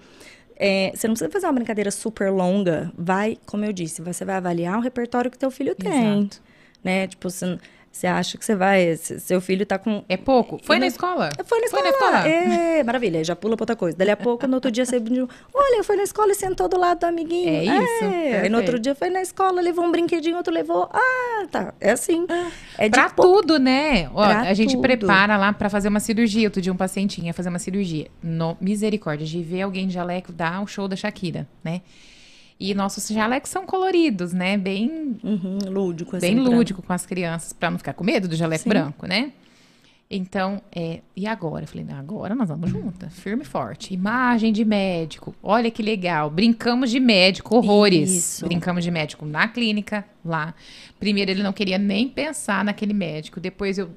[0.56, 2.92] É, você não precisa fazer uma brincadeira super longa.
[2.96, 6.18] Vai, como eu disse, você vai avaliar o repertório que teu filho tem.
[6.18, 6.42] Exato.
[6.84, 7.06] Né?
[7.06, 7.58] Tipo, você
[7.92, 10.04] você acha que você vai, seu filho tá com...
[10.08, 10.58] É pouco.
[10.62, 11.28] Foi na escola?
[11.44, 11.82] Foi na escola.
[11.82, 12.28] Foi na escola.
[12.28, 13.96] É, maravilha, já pula pra outra coisa.
[13.96, 15.02] Dali a pouco, no outro dia, você...
[15.52, 17.48] Olha, foi na escola e sentou do lado do amiguinho.
[17.48, 18.04] É isso.
[18.04, 18.40] É.
[18.42, 20.88] Aí no outro dia, foi na escola, levou um brinquedinho, outro levou...
[20.92, 21.74] Ah, tá.
[21.80, 22.26] É assim.
[22.78, 24.08] É pra de tudo, né?
[24.14, 24.82] Ó, a gente tudo.
[24.82, 26.46] prepara lá pra fazer uma cirurgia.
[26.46, 28.06] Outro dia, um paciente ia fazer uma cirurgia.
[28.22, 31.82] No, misericórdia, de ver alguém de jaleco dar o show da Shakira, né?
[32.60, 34.58] E nossos jalecos são coloridos, né?
[34.58, 38.36] Bem uhum, lúdico, assim, Bem lúdico com as crianças, para não ficar com medo do
[38.36, 38.68] jaleco Sim.
[38.68, 39.32] branco, né?
[40.10, 41.64] Então, é, e agora?
[41.64, 43.94] Eu falei, agora nós vamos juntas, firme e forte.
[43.94, 46.28] Imagem de médico, olha que legal.
[46.28, 48.10] Brincamos de médico, horrores.
[48.10, 48.44] Isso.
[48.44, 50.52] Brincamos de médico na clínica, lá.
[50.98, 53.38] Primeiro ele não queria nem pensar naquele médico.
[53.40, 53.88] Depois eu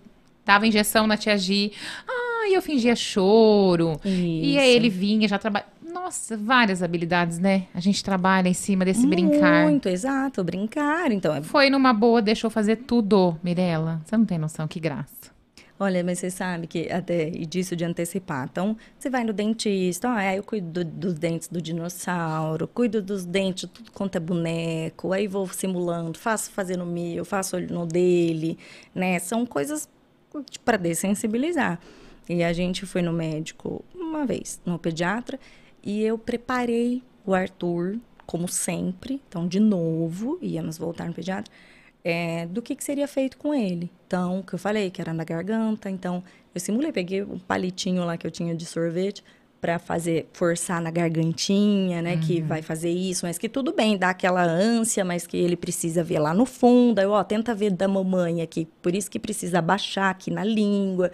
[0.46, 1.72] dava injeção na tia Gi.
[2.08, 4.00] Ah, e eu fingia choro.
[4.06, 4.46] Isso.
[4.46, 5.73] E aí ele vinha, já trabalhava.
[5.94, 7.68] Nossa, várias habilidades, né?
[7.74, 9.64] A gente trabalha em cima desse Muito, brincar.
[9.64, 11.12] Muito, exato, brincar.
[11.12, 11.42] Então, é...
[11.44, 14.02] Foi numa boa, deixou fazer tudo, Mirella.
[14.04, 15.32] Você não tem noção, que graça.
[15.80, 18.48] Olha, mas você sabe que até e disso de antecipar.
[18.50, 23.26] Então, você vai no dentista, ah, eu cuido do, dos dentes do dinossauro, cuido dos
[23.26, 28.58] dentes, tudo quanto é boneco, aí vou simulando, faço fazendo o meu, faço no dele,
[28.96, 29.20] né?
[29.20, 29.90] São coisas
[30.64, 31.80] para dessensibilizar.
[32.30, 35.40] E a gente foi no médico uma vez, no pediatra,
[35.84, 41.52] e eu preparei o Arthur, como sempre, então de novo, íamos voltar no pediatra,
[42.04, 43.92] é, do que, que seria feito com ele.
[44.08, 46.24] Então, o que eu falei, que era na garganta, então
[46.54, 49.24] eu simulei, peguei um palitinho lá que eu tinha de sorvete,
[49.64, 52.20] para fazer forçar na gargantinha, né, uhum.
[52.20, 56.04] que vai fazer isso, mas que tudo bem, dá aquela ânsia, mas que ele precisa
[56.04, 57.00] ver lá no fundo.
[57.00, 61.14] Aí, ó, tenta ver da mamãe aqui, por isso que precisa abaixar aqui na língua,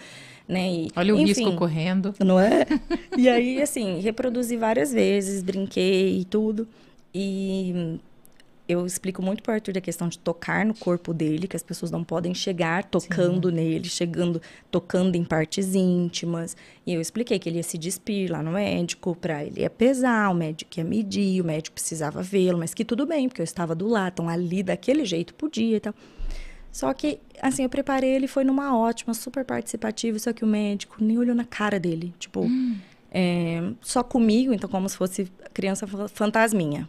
[0.50, 0.68] né?
[0.68, 2.14] E, Olha o enfim, risco correndo.
[2.20, 2.66] Não é?
[3.16, 6.68] e aí, assim, reproduzi várias vezes, brinquei e tudo.
[7.14, 8.00] E
[8.68, 11.64] eu explico muito para o Arthur a questão de tocar no corpo dele, que as
[11.64, 13.56] pessoas não podem chegar tocando Sim.
[13.56, 16.58] nele, chegando, tocando em partes íntimas.
[16.86, 20.32] E eu expliquei que ele ia se despir lá no médico, para ele ia pesar,
[20.32, 23.76] o médico ia medir, o médico precisava vê-lo, mas que tudo bem, porque eu estava
[23.76, 25.94] do lado, então ali daquele jeito podia e tal.
[26.72, 30.98] Só que, assim, eu preparei, ele foi numa ótima, super participativa, só que o médico
[31.00, 32.78] nem olhou na cara dele, tipo, hum.
[33.12, 36.88] é, só comigo, então como se fosse criança fantasminha.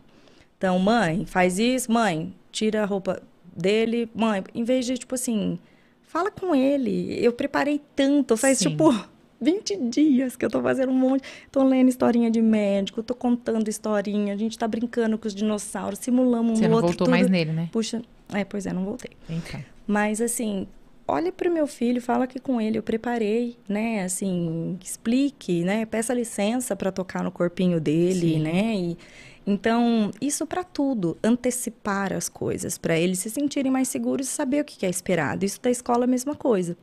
[0.59, 3.23] Então, mãe, faz isso, mãe, tira a roupa
[3.57, 5.59] dele, mãe, em vez de, tipo assim,
[6.02, 7.19] fala com ele.
[7.24, 8.70] Eu preparei tanto, faz, Sim.
[8.70, 8.93] tipo,
[9.40, 11.24] 20 dias que eu tô fazendo um monte.
[11.51, 15.98] Tô lendo historinha de médico, tô contando historinha, a gente tá brincando com os dinossauros,
[15.98, 16.89] simulamos um Você não outro.
[16.89, 17.11] voltou tudo.
[17.11, 17.69] mais nele, né?
[17.73, 18.02] Puxa,
[18.32, 19.12] é, pois é, não voltei.
[19.28, 19.61] Então.
[19.86, 20.66] Mas, assim,
[21.07, 24.05] olha para o meu filho, fala que com ele eu preparei, né?
[24.05, 25.85] Assim, explique, né?
[25.85, 28.40] Peça licença para tocar no corpinho dele, Sim.
[28.40, 28.74] né?
[28.77, 28.98] E,
[29.47, 34.62] então, isso para tudo, antecipar as coisas, para eles se sentirem mais seguros e saber
[34.62, 35.44] o que é esperado.
[35.44, 36.77] Isso da escola é a mesma coisa.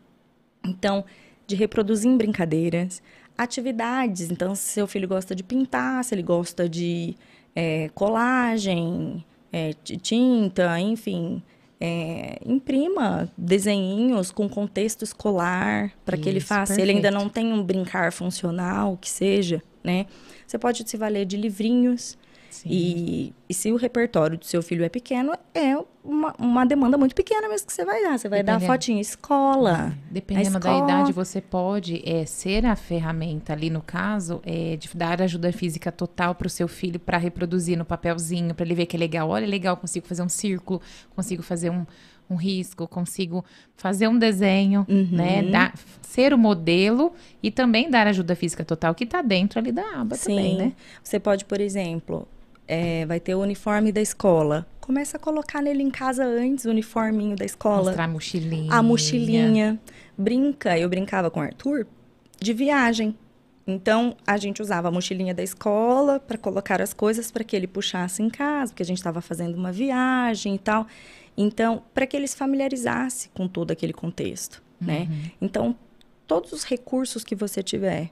[0.65, 1.06] Então,
[1.45, 3.02] de reproduzir em brincadeiras,
[3.38, 4.30] atividades.
[4.30, 7.15] Então, se seu filho gosta de pintar, se ele gosta de
[7.56, 11.41] é, colagem, é, de tinta, enfim,
[11.80, 16.74] é, imprima desenhinhos com contexto escolar para que ele faça.
[16.74, 16.82] Perfeito.
[16.82, 20.08] Ele ainda não tem um brincar funcional, que seja, né?
[20.45, 22.18] Você pode se valer de livrinhos
[22.65, 27.14] e, e, se o repertório do seu filho é pequeno, é uma, uma demanda muito
[27.14, 28.18] pequena mesmo que você vai dar.
[28.18, 29.94] Você vai Dependendo, dar fotinha escola.
[29.94, 34.90] É, dependendo da idade, você pode é, ser a ferramenta ali, no caso, é, de
[34.95, 38.86] dar ajuda física total para o seu filho para reproduzir no papelzinho, para ele ver
[38.86, 39.30] que é legal.
[39.30, 40.82] Olha, legal, consigo fazer um círculo,
[41.15, 41.86] consigo fazer um,
[42.30, 43.44] um risco, consigo
[43.76, 45.10] fazer um desenho, uhum.
[45.11, 45.44] né?
[45.44, 50.02] Dar, ser o modelo e também dar ajuda física total, que está dentro ali da
[50.02, 50.36] aba Sim.
[50.36, 50.74] também, né?
[51.03, 52.28] Você pode, por exemplo,
[52.68, 54.68] é, vai ter o uniforme da escola.
[54.81, 57.85] Começa a colocar nele em casa antes o uniforminho da escola.
[57.85, 58.73] Mostrar a mochilinha.
[58.73, 59.80] A mochilinha.
[60.18, 60.77] Brinca.
[60.77, 61.88] Eu brincava com o Arthur
[62.39, 63.15] de viagem.
[63.65, 67.68] Então, a gente usava a mochilinha da escola para colocar as coisas para que ele
[67.68, 70.88] puxasse em casa, porque a gente estava fazendo uma viagem e tal.
[71.35, 75.02] Então, para que ele se familiarizasse com todo aquele contexto, né?
[75.02, 75.10] uhum.
[75.10, 75.31] né?
[75.41, 75.76] Então,
[76.26, 78.10] todos os recursos que você tiver,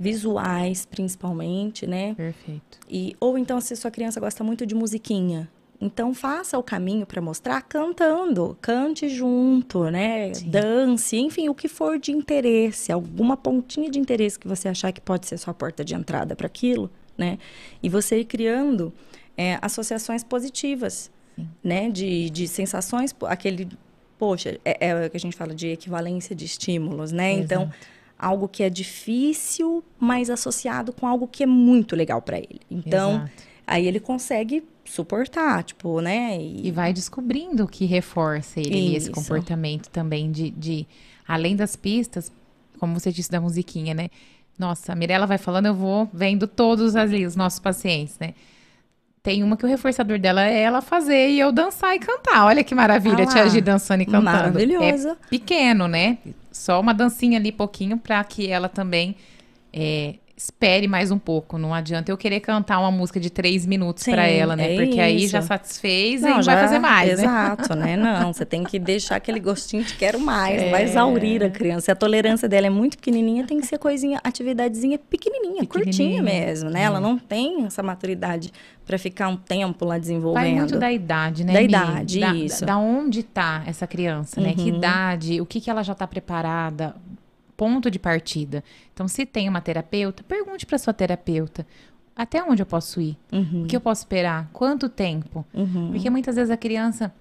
[0.00, 2.14] visuais principalmente, né?
[2.14, 2.80] Perfeito.
[2.88, 5.46] E ou então se sua criança gosta muito de musiquinha,
[5.78, 10.32] então faça o caminho para mostrar cantando, cante junto, né?
[10.32, 10.48] Sim.
[10.48, 15.02] Dance, enfim, o que for de interesse, alguma pontinha de interesse que você achar que
[15.02, 17.38] pode ser sua porta de entrada para aquilo, né?
[17.82, 18.90] E você ir criando
[19.36, 21.48] é, associações positivas, Sim.
[21.62, 21.90] né?
[21.90, 23.68] De, de sensações, aquele,
[24.18, 27.32] poxa, é, é o que a gente fala de equivalência de estímulos, né?
[27.32, 27.76] Então, Exato.
[27.78, 32.60] Então algo que é difícil, mas associado com algo que é muito legal para ele.
[32.70, 33.30] Então, Exato.
[33.66, 36.36] aí ele consegue suportar, tipo, né?
[36.38, 40.86] E, e vai descobrindo o que reforça ele esse comportamento também de, de,
[41.26, 42.30] além das pistas,
[42.78, 44.08] como você disse da musiquinha, né?
[44.58, 48.34] Nossa, a Mirella vai falando, eu vou vendo todos ali os nossos pacientes, né?
[49.22, 52.46] Tem uma que o reforçador dela é ela fazer e eu dançar e cantar.
[52.46, 54.24] Olha que maravilha, ah te agir dançando e cantando.
[54.24, 55.10] Maravilhoso.
[55.10, 56.18] É pequeno, né?
[56.50, 59.16] Só uma dancinha ali, pouquinho, para que ela também
[59.72, 61.58] é, espere mais um pouco.
[61.58, 64.72] Não adianta eu querer cantar uma música de três minutos para ela, né?
[64.72, 65.00] É Porque isso.
[65.00, 67.94] aí já satisfez não, e já, vai fazer mais, exato, né?
[67.94, 68.20] né?
[68.20, 70.70] Não, você tem que deixar aquele gostinho de quero mais, é.
[70.70, 71.82] vai exaurir a criança.
[71.82, 76.22] Se a tolerância dela é muito pequenininha, tem que ser coisinha, atividadezinha pequenininha, pequenininha curtinha
[76.22, 76.80] mesmo, né?
[76.80, 76.84] É.
[76.84, 78.50] Ela não tem essa maturidade
[78.86, 80.42] para ficar um tempo lá desenvolvendo.
[80.42, 81.52] Vai muito da idade, né?
[81.52, 82.64] Da idade, da, isso.
[82.64, 84.48] Da onde tá essa criança, né?
[84.50, 84.54] Uhum.
[84.56, 86.96] Que idade, o que que ela já tá preparada
[87.60, 88.64] ponto de partida.
[88.94, 91.66] Então, se tem uma terapeuta, pergunte para sua terapeuta
[92.16, 93.64] até onde eu posso ir, uhum.
[93.64, 95.90] o que eu posso esperar, quanto tempo, uhum.
[95.90, 97.12] porque muitas vezes a criança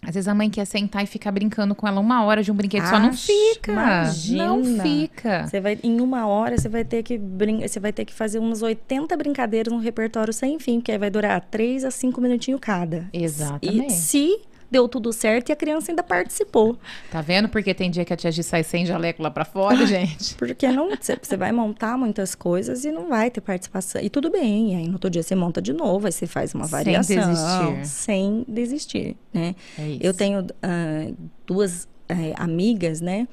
[0.00, 2.54] às vezes a mãe quer sentar e ficar brincando com ela uma hora de um
[2.54, 3.72] brinquedo só não fica.
[3.72, 4.46] Imagina.
[4.46, 5.46] Não fica.
[5.46, 8.40] Você vai em uma hora você vai ter que brin você vai ter que fazer
[8.40, 12.60] umas 80 brincadeiras num repertório sem fim, que aí vai durar 3 a 5 minutinhos
[12.60, 13.08] cada.
[13.12, 13.86] Exatamente.
[13.86, 14.40] E se
[14.72, 16.78] deu tudo certo e a criança ainda participou.
[17.10, 17.48] Tá vendo?
[17.48, 20.34] Porque tem dia que a tia Gi sai sem jaleco lá pra fora, gente.
[20.34, 24.00] Porque não, você vai montar muitas coisas e não vai ter participação.
[24.00, 26.66] E tudo bem, aí no outro dia você monta de novo, aí você faz uma
[26.66, 27.04] variação.
[27.04, 27.86] Sem desistir.
[27.86, 29.54] Sem desistir, né?
[29.78, 30.00] É isso.
[30.02, 31.16] Eu tenho uh,
[31.46, 33.28] duas uh, amigas, né?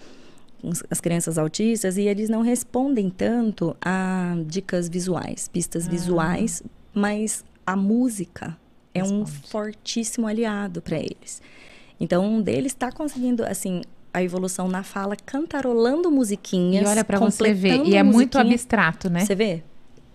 [0.91, 5.89] As crianças autistas, e eles não respondem tanto a dicas visuais, pistas ah.
[5.89, 6.61] visuais,
[6.93, 8.57] mas a música
[8.99, 11.41] é um fortíssimo aliado para eles.
[11.99, 13.81] Então, um deles está conseguindo, assim,
[14.13, 16.83] a evolução na fala, cantarolando musiquinhas.
[16.83, 19.21] E olha para você ver, e é muito abstrato, né?
[19.21, 19.63] Você vê?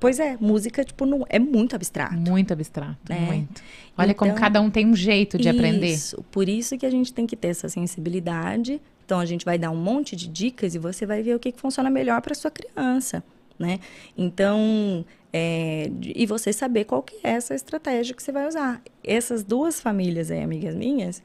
[0.00, 2.14] Pois é, música, tipo, não, é muito abstrato.
[2.14, 3.20] Muito abstrato, né?
[3.20, 3.62] muito.
[3.96, 5.86] Olha então, como cada um tem um jeito de isso, aprender.
[5.86, 8.80] Isso, por isso que a gente tem que ter essa sensibilidade.
[9.04, 11.52] Então, a gente vai dar um monte de dicas e você vai ver o que,
[11.52, 13.22] que funciona melhor para sua criança,
[13.58, 13.78] né?
[14.16, 15.04] Então,
[15.36, 18.80] é, e você saber qual que é essa estratégia que você vai usar.
[19.02, 21.20] Essas duas famílias aí, amigas minhas,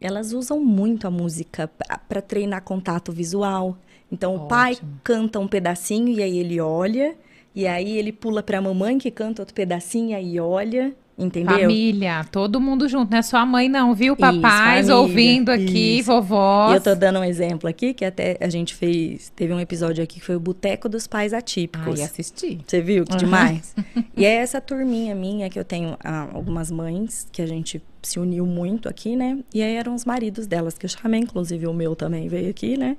[0.00, 1.70] elas usam muito a música
[2.08, 3.76] para treinar contato visual.
[4.10, 4.46] Então, Ótimo.
[4.46, 7.14] o pai canta um pedacinho e aí ele olha,
[7.54, 10.96] e aí ele pula para a mamãe que canta outro pedacinho e aí olha.
[11.16, 11.60] Entendeu?
[11.60, 14.16] Família, todo mundo junto, não é só a mãe não, viu?
[14.16, 16.06] Papais isso, ouvindo aqui, isso.
[16.06, 16.72] vovós.
[16.72, 20.02] E eu tô dando um exemplo aqui, que até a gente fez, teve um episódio
[20.02, 22.00] aqui que foi o Boteco dos Pais Atípicos.
[22.00, 22.60] Ai, assisti.
[22.66, 23.04] Você viu?
[23.04, 23.18] Que uhum.
[23.18, 23.74] demais.
[24.16, 28.18] e é essa turminha minha, que eu tenho ah, algumas mães, que a gente se
[28.18, 29.38] uniu muito aqui, né?
[29.54, 32.76] E aí eram os maridos delas, que eu chamei, inclusive o meu também veio aqui,
[32.76, 32.96] né?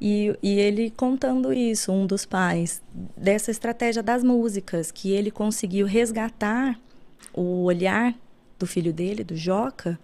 [0.00, 2.80] E, e, ele contando isso, um dos pais,
[3.14, 6.80] dessa estratégia das músicas, que ele conseguiu resgatar
[7.32, 8.14] o olhar
[8.58, 9.98] do filho dele, do Joca,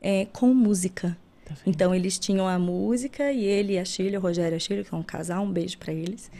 [0.00, 1.16] é, com música.
[1.44, 4.60] Tá então eles tinham a música e ele e a Shirley, o Rogério e a
[4.60, 6.30] Shirley, que é um casal, um beijo para eles.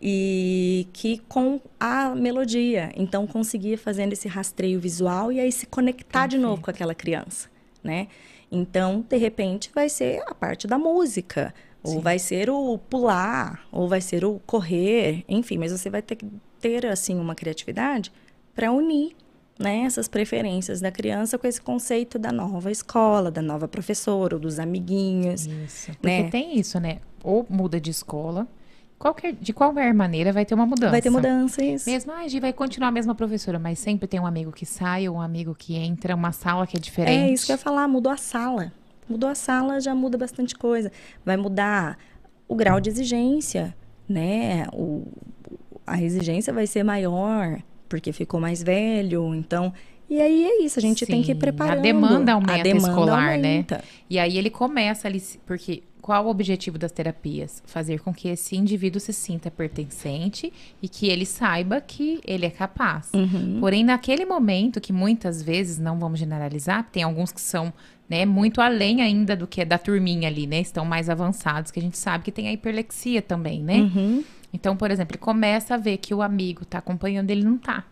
[0.00, 6.20] E que com a melodia, então conseguia fazendo esse rastreio visual e aí se conectar
[6.20, 6.30] Perfeito.
[6.30, 7.48] de novo com aquela criança,
[7.82, 8.08] né?
[8.52, 11.52] Então, de repente, vai ser a parte da música,
[11.82, 11.96] Sim.
[11.96, 16.16] ou vai ser o pular, ou vai ser o correr, enfim, mas você vai ter
[16.16, 16.26] que
[16.60, 18.12] ter assim uma criatividade
[18.54, 19.16] para unir
[19.58, 24.40] né, essas preferências da criança com esse conceito da nova escola, da nova professora, ou
[24.40, 25.46] dos amiguinhos.
[25.46, 25.92] Isso.
[25.92, 26.30] Porque né?
[26.30, 26.98] tem isso, né?
[27.24, 28.46] Ou muda de escola.
[28.98, 30.90] Qualquer, de qualquer maneira vai ter uma mudança.
[30.90, 31.88] Vai ter mudança, isso.
[31.88, 35.16] Mesmo, ah, vai continuar a mesma professora, mas sempre tem um amigo que sai ou
[35.16, 37.30] um amigo que entra, uma sala que é diferente.
[37.30, 38.72] É isso que eu ia falar, mudou a sala.
[39.08, 40.90] Mudou a sala, já muda bastante coisa.
[41.24, 41.98] Vai mudar
[42.48, 43.76] o grau de exigência,
[44.08, 44.66] né?
[44.72, 45.06] O,
[45.86, 49.72] a exigência vai ser maior porque ficou mais velho, então.
[50.08, 51.78] E aí é isso, a gente Sim, tem que ir preparando.
[51.78, 53.34] A demanda aumenta a demanda escolar, né?
[53.34, 53.76] aumenta.
[53.76, 53.82] né?
[54.08, 57.60] E aí ele começa ali, porque qual o objetivo das terapias?
[57.66, 62.50] Fazer com que esse indivíduo se sinta pertencente e que ele saiba que ele é
[62.50, 63.10] capaz.
[63.12, 63.56] Uhum.
[63.58, 67.72] Porém, naquele momento, que muitas vezes, não vamos generalizar, tem alguns que são
[68.08, 70.60] né, muito além ainda do que é da turminha ali, né?
[70.60, 73.78] Estão mais avançados, que a gente sabe que tem a hiperlexia também, né?
[73.78, 74.24] Uhum.
[74.52, 77.84] Então, por exemplo, ele começa a ver que o amigo está acompanhando, ele não está.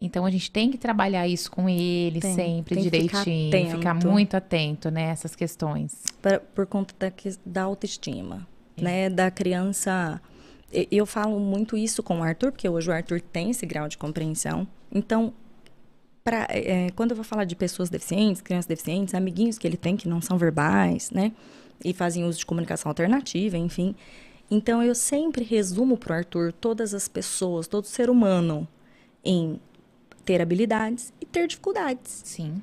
[0.00, 4.06] Então a gente tem que trabalhar isso com ele tem, sempre tem direitinho, ficar, ficar,
[4.06, 6.04] muito atento nessas né, questões.
[6.20, 7.12] Por, por conta da,
[7.44, 8.46] da autoestima,
[8.76, 8.82] é.
[8.82, 10.20] né, da criança.
[10.90, 13.96] Eu falo muito isso com o Arthur, porque hoje o Arthur tem esse grau de
[13.96, 14.66] compreensão.
[14.92, 15.32] Então,
[16.22, 19.96] pra, é, quando eu vou falar de pessoas deficientes, crianças deficientes, amiguinhos que ele tem
[19.96, 21.32] que não são verbais, né,
[21.82, 23.94] e fazem uso de comunicação alternativa, enfim,
[24.50, 28.66] então eu sempre resumo para o Arthur todas as pessoas, todo ser humano,
[29.24, 29.60] em
[30.24, 32.22] ter habilidades e ter dificuldades.
[32.24, 32.62] Sim.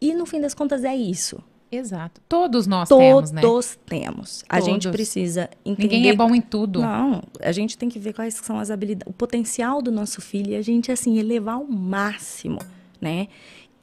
[0.00, 1.42] E no fim das contas é isso.
[1.70, 2.20] Exato.
[2.28, 3.40] Todos nós Todos temos, né?
[3.40, 4.44] Todos temos.
[4.46, 5.94] A gente precisa entender.
[5.94, 6.82] Ninguém é bom em tudo.
[6.82, 10.50] Não, a gente tem que ver quais são as habilidades, o potencial do nosso filho
[10.50, 12.58] e a gente assim elevar ao máximo,
[13.00, 13.28] né?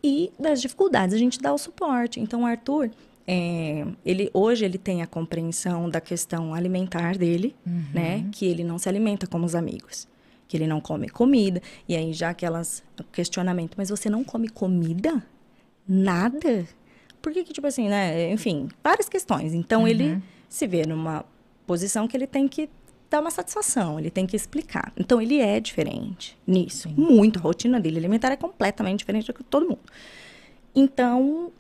[0.04, 2.20] E das dificuldades a gente dá o suporte.
[2.20, 2.92] Então, Arthur,
[3.32, 7.84] é, ele hoje ele tem a compreensão da questão alimentar dele, uhum.
[7.94, 8.28] né?
[8.32, 10.08] Que ele não se alimenta como os amigos,
[10.48, 11.62] que ele não come comida.
[11.88, 12.82] E aí já aquelas
[13.12, 15.24] questionamento, mas você não come comida?
[15.88, 16.68] Nada?
[17.22, 18.32] Por que que tipo assim, né?
[18.32, 19.54] Enfim, várias questões.
[19.54, 19.88] Então uhum.
[19.88, 21.24] ele se vê numa
[21.68, 22.68] posição que ele tem que
[23.12, 24.92] dar uma satisfação, ele tem que explicar.
[24.98, 26.96] Então ele é diferente nisso, Sim.
[26.98, 27.38] muito.
[27.38, 29.82] A rotina dele alimentar é completamente diferente do que todo mundo.
[30.74, 31.52] Então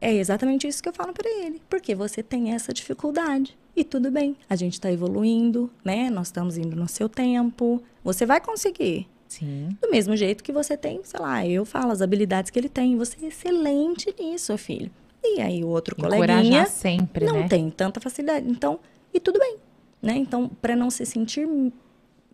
[0.00, 3.56] é exatamente isso que eu falo para ele, porque você tem essa dificuldade.
[3.74, 6.10] E tudo bem, a gente está evoluindo, né?
[6.10, 7.82] Nós estamos indo no seu tempo.
[8.02, 9.08] Você vai conseguir.
[9.28, 9.76] Sim.
[9.82, 12.96] Do mesmo jeito que você tem, sei lá, eu falo as habilidades que ele tem.
[12.96, 14.90] Você é excelente nisso, filho.
[15.22, 17.48] E aí o outro Encorajar coleguinha sempre, não né?
[17.48, 18.48] tem tanta facilidade.
[18.48, 18.78] Então,
[19.12, 19.56] e tudo bem,
[20.00, 20.16] né?
[20.16, 21.48] Então, para não se sentir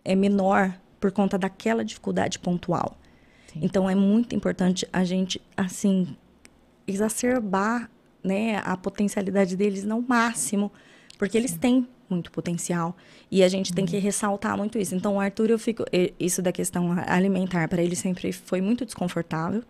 [0.05, 2.97] é menor por conta daquela dificuldade pontual.
[3.51, 3.59] Sim.
[3.63, 6.15] Então, é muito importante a gente, assim,
[6.87, 7.89] exacerbar
[8.23, 10.71] né, a potencialidade deles no máximo,
[11.17, 12.95] porque eles têm muito potencial
[13.31, 13.75] e a gente uhum.
[13.75, 14.95] tem que ressaltar muito isso.
[14.95, 15.83] Então, o Arthur, eu fico
[16.19, 19.63] isso da questão alimentar para ele sempre foi muito desconfortável.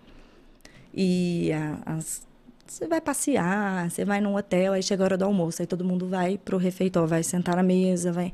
[0.94, 1.49] E
[1.85, 2.27] as,
[2.68, 5.84] você vai passear, você vai num hotel, aí chega a hora do almoço, aí todo
[5.84, 8.34] mundo vai pro refeitório, vai sentar na mesa, vai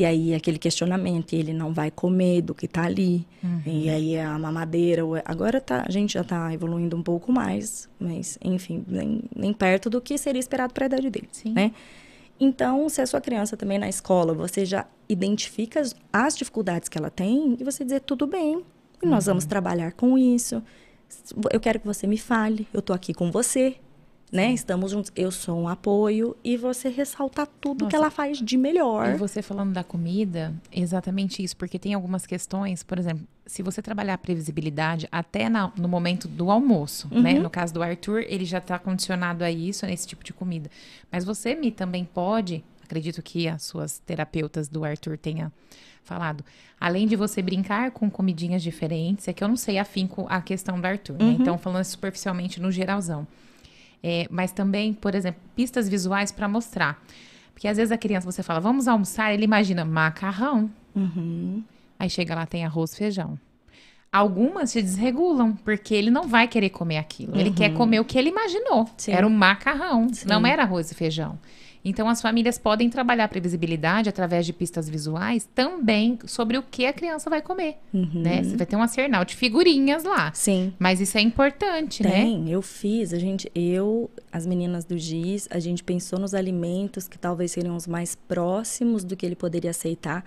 [0.00, 3.26] e aí aquele questionamento, ele não vai comer do que está ali.
[3.44, 3.60] Uhum.
[3.66, 5.02] E aí a mamadeira.
[5.26, 9.90] Agora tá, a gente já está evoluindo um pouco mais, mas enfim, nem, nem perto
[9.90, 11.52] do que seria esperado para a idade dele, Sim.
[11.52, 11.72] né?
[12.40, 16.96] Então, se a sua criança também na escola, você já identifica as, as dificuldades que
[16.96, 18.64] ela tem e você dizer tudo bem,
[19.02, 19.32] nós uhum.
[19.32, 20.62] vamos trabalhar com isso.
[21.52, 23.76] Eu quero que você me fale, eu tô aqui com você,
[24.30, 24.52] né?
[24.52, 27.90] Estamos juntos, eu sou um apoio e você ressaltar tudo Nossa.
[27.90, 29.14] que ela faz de melhor.
[29.14, 33.82] E você falando da comida, exatamente isso, porque tem algumas questões, por exemplo, se você
[33.82, 37.16] trabalhar a previsibilidade até na, no momento do almoço, né?
[37.16, 37.22] uhum.
[37.22, 37.34] né?
[37.40, 40.70] No caso do Arthur, ele já está condicionado a isso, nesse tipo de comida.
[41.10, 45.52] Mas você me também pode, acredito que as suas terapeutas do Arthur tenha
[46.04, 46.44] falado,
[46.80, 50.80] além de você brincar com comidinhas diferentes, é que eu não sei afinco a questão
[50.80, 51.24] do Arthur, né?
[51.24, 51.30] uhum.
[51.32, 51.38] né?
[51.40, 53.26] Então falando superficialmente no geralzão.
[54.02, 57.02] É, mas também, por exemplo, pistas visuais para mostrar.
[57.52, 60.70] Porque às vezes a criança, você fala, vamos almoçar, ele imagina macarrão.
[60.94, 61.62] Uhum.
[61.98, 63.38] Aí chega lá, tem arroz, feijão.
[64.10, 67.34] Algumas se desregulam, porque ele não vai querer comer aquilo.
[67.34, 67.40] Uhum.
[67.40, 68.88] Ele quer comer o que ele imaginou.
[68.96, 69.12] Sim.
[69.12, 70.26] Era um macarrão, Sim.
[70.26, 71.38] não era arroz e feijão.
[71.84, 76.84] Então, as famílias podem trabalhar a previsibilidade através de pistas visuais também sobre o que
[76.84, 78.22] a criança vai comer, uhum.
[78.22, 78.42] né?
[78.42, 80.30] Você vai ter um arsenal de figurinhas lá.
[80.34, 80.74] Sim.
[80.78, 82.18] Mas isso é importante, Tem, né?
[82.22, 83.14] Tem, eu fiz.
[83.14, 87.76] A gente, eu, as meninas do GIS, a gente pensou nos alimentos que talvez seriam
[87.76, 90.24] os mais próximos do que ele poderia aceitar.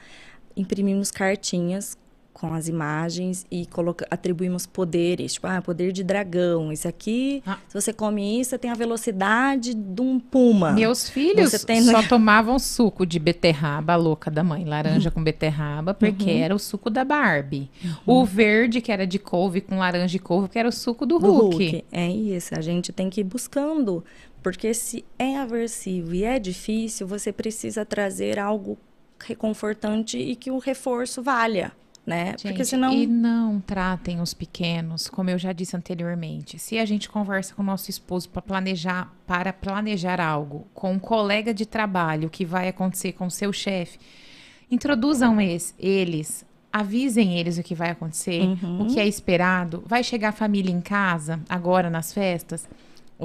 [0.56, 1.98] Imprimimos cartinhas
[2.34, 6.72] com as imagens e coloca, atribuímos poderes, tipo, ah, poder de dragão.
[6.72, 7.60] Esse aqui, ah.
[7.68, 10.72] se você come isso, você tem a velocidade de um puma.
[10.72, 11.81] Meus filhos tem...
[11.84, 16.39] só tomavam suco de beterraba, louca da mãe, laranja com beterraba, porque uhum.
[16.39, 17.69] era o suco da Barbie.
[17.84, 18.22] Uhum.
[18.22, 21.19] O verde, que era de couve com laranja e couve, que era o suco do,
[21.19, 21.72] do Hulk.
[21.72, 21.85] Hulk.
[21.91, 24.03] É isso, a gente tem que ir buscando,
[24.41, 28.77] porque se é aversivo e é difícil, você precisa trazer algo
[29.23, 31.72] reconfortante e que o reforço valha
[32.06, 32.32] né?
[32.32, 32.92] Gente, Porque senão...
[32.94, 36.60] E não tratem os pequenos, como eu já disse anteriormente.
[36.60, 41.00] Se a gente conversa com o nosso esposo para planejar, para planejar algo com um
[41.00, 43.98] colega de trabalho que vai acontecer com o seu chefe,
[44.70, 48.82] introduzam eles, eles avisem eles o que vai acontecer, uhum.
[48.82, 49.84] o que é esperado.
[49.86, 52.68] Vai chegar a família em casa agora nas festas.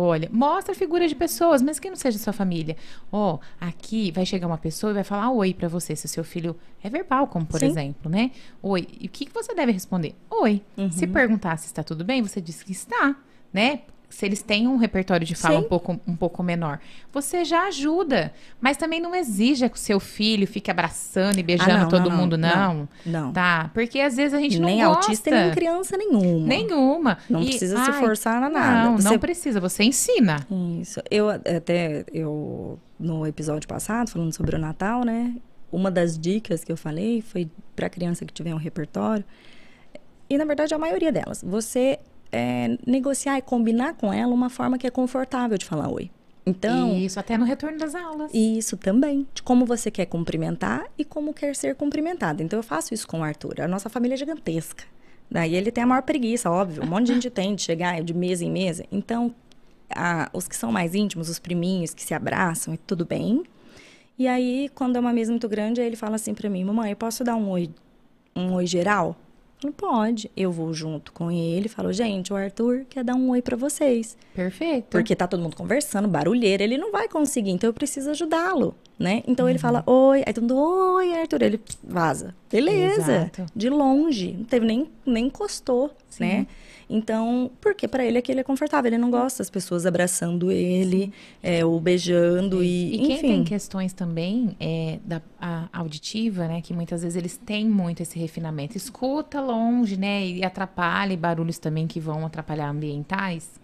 [0.01, 2.77] Olha, mostra figuras de pessoas, mas que não seja sua família.
[3.11, 6.09] Ó, oh, aqui vai chegar uma pessoa e vai falar oi para você, se o
[6.09, 7.67] seu filho é verbal, como por Sim.
[7.67, 8.31] exemplo, né?
[8.63, 8.87] Oi.
[9.01, 10.15] E o que, que você deve responder?
[10.31, 10.63] Oi.
[10.77, 10.93] Uhum.
[10.93, 13.17] Se perguntar se está tudo bem, você diz que está,
[13.53, 13.81] né?
[14.09, 16.81] Se eles têm um repertório de fala um pouco, um pouco menor,
[17.13, 18.33] você já ajuda.
[18.61, 22.09] Mas também não exija que o seu filho fique abraçando e beijando ah, não, todo
[22.09, 22.75] não, mundo, não.
[22.75, 22.89] não.
[23.05, 23.33] Não.
[23.33, 23.71] Tá?
[23.75, 25.01] Porque às vezes a gente nem não gosta.
[25.01, 26.47] Nem autista, nem criança nenhuma.
[26.47, 27.19] Nenhuma.
[27.29, 28.85] Não e, precisa ai, se forçar a nada.
[28.85, 29.09] Não, você...
[29.09, 29.61] não precisa.
[29.61, 30.47] Você ensina.
[30.81, 31.01] Isso.
[31.11, 35.35] Eu até, eu, no episódio passado, falando sobre o Natal, né?
[35.71, 39.25] Uma das dicas que eu falei foi para criança que tiver um repertório.
[40.31, 41.43] E, na verdade, a maioria delas.
[41.47, 41.99] Você
[42.33, 46.11] é, negociar e combinar com ela uma forma que é confortável de falar oi.
[46.49, 48.33] Então, isso até no retorno das aulas.
[48.33, 52.43] Isso também, de como você quer cumprimentar e como quer ser cumprimentado.
[52.43, 53.61] Então eu faço isso com o Arthur.
[53.61, 54.85] A nossa família é gigantesca.
[55.31, 56.83] Daí ele tem a maior preguiça, óbvio.
[56.83, 58.87] Um monte de gente tem de chegar de mesa em mesa.
[58.91, 59.35] Então,
[59.95, 63.43] a, os que são mais íntimos, os priminhos que se abraçam e tudo bem.
[64.19, 66.91] E aí, quando é uma mesa muito grande, aí ele fala assim para mim: "Mamãe,
[66.91, 67.69] eu posso dar um oi,
[68.35, 69.15] um oi geral?"
[69.63, 70.31] Não pode.
[70.37, 73.57] Eu vou junto com ele e falo, gente, o Arthur quer dar um oi para
[73.57, 74.17] vocês.
[74.35, 74.87] Perfeito.
[74.91, 79.23] Porque tá todo mundo conversando, barulheiro, ele não vai conseguir, então eu preciso ajudá-lo, né?
[79.27, 79.51] Então uhum.
[79.51, 82.35] ele fala, oi, aí todo mundo, oi, Arthur, ele vaza.
[82.51, 83.31] Beleza.
[83.35, 83.47] Exato.
[83.55, 86.25] De longe, não teve nem, nem encostou, Sim.
[86.25, 86.47] né?
[86.91, 91.13] Então, porque para ele aquilo é confortável, ele não gosta das pessoas abraçando ele,
[91.43, 95.21] é, ou beijando e, e quem tem questões também é, da
[95.73, 101.13] auditiva, né, que muitas vezes eles têm muito esse refinamento, escuta longe, né, e atrapalha
[101.13, 103.59] e barulhos também que vão atrapalhar ambientais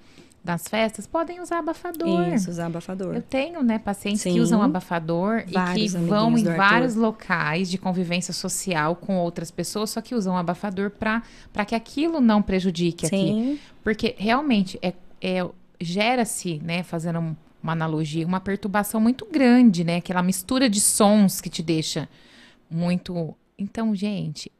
[0.45, 2.29] das festas podem usar abafador.
[2.35, 3.15] Isso, usar abafador.
[3.15, 4.35] Eu tenho, né, pacientes Sim.
[4.35, 9.89] que usam abafador e que vão em vários locais de convivência social com outras pessoas,
[9.91, 13.53] só que usam abafador para que aquilo não prejudique Sim.
[13.53, 13.61] aqui.
[13.83, 14.93] Porque realmente é,
[15.23, 15.49] é
[15.81, 21.41] gera-se, né, fazendo um, uma analogia, uma perturbação muito grande, né, aquela mistura de sons
[21.41, 22.07] que te deixa
[22.71, 23.35] muito.
[23.59, 24.53] Então, gente,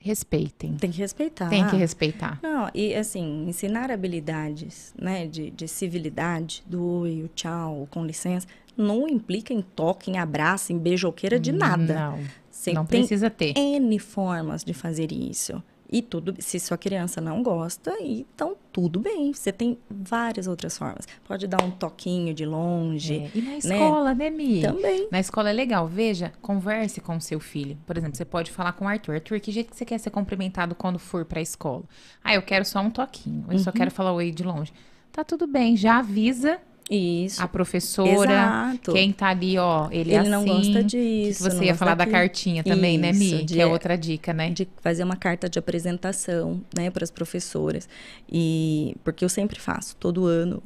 [0.00, 0.74] respeitem.
[0.76, 1.48] Tem que respeitar.
[1.48, 2.38] Tem que respeitar.
[2.42, 8.46] Não, e assim, ensinar habilidades, né, de, de civilidade, do oi, o tchau, com licença,
[8.76, 11.94] não implica em toque, em abraço, em beijoqueira de nada.
[11.94, 12.18] Não,
[12.50, 13.52] Você não tem precisa ter.
[13.56, 15.62] N formas de fazer isso.
[15.92, 19.32] E tudo, se sua criança não gosta, então tudo bem.
[19.32, 21.08] Você tem várias outras formas.
[21.24, 23.16] Pode dar um toquinho de longe.
[23.18, 24.60] É, E na escola, né, Mi?
[24.62, 25.08] Também.
[25.10, 25.88] Na escola é legal.
[25.88, 27.76] Veja, converse com o seu filho.
[27.84, 29.14] Por exemplo, você pode falar com o Arthur.
[29.14, 31.82] Arthur, que jeito que você quer ser cumprimentado quando for pra escola?
[32.22, 33.44] Ah, eu quero só um toquinho.
[33.48, 33.58] Eu Uhum.
[33.58, 34.72] só quero falar oi de longe.
[35.10, 36.60] Tá tudo bem, já avisa
[36.90, 37.40] Isso.
[37.42, 38.10] a professora.
[38.32, 38.92] Exato.
[38.92, 40.48] Quem tá ali, ó, ele, Ele é não assim.
[40.72, 41.44] gosta Que disso.
[41.44, 43.26] você não ia falar da cartinha também, né, Mi?
[43.34, 44.50] Isso, de- Que é outra dica, né?
[44.50, 47.88] de fazer uma carta de apresentação, né, para as professoras.
[48.30, 50.60] E porque eu sempre faço, todo ano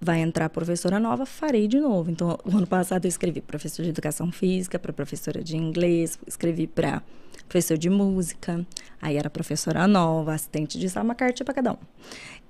[0.00, 2.10] vai entrar professora nova, farei de novo.
[2.10, 6.66] Então, o ano passado eu escrevi professor de educação física, para professora de inglês, escrevi
[6.66, 7.02] para
[7.48, 8.64] professor de música.
[9.00, 11.76] Aí era professora nova, assistente de sala, uma carta para cada um.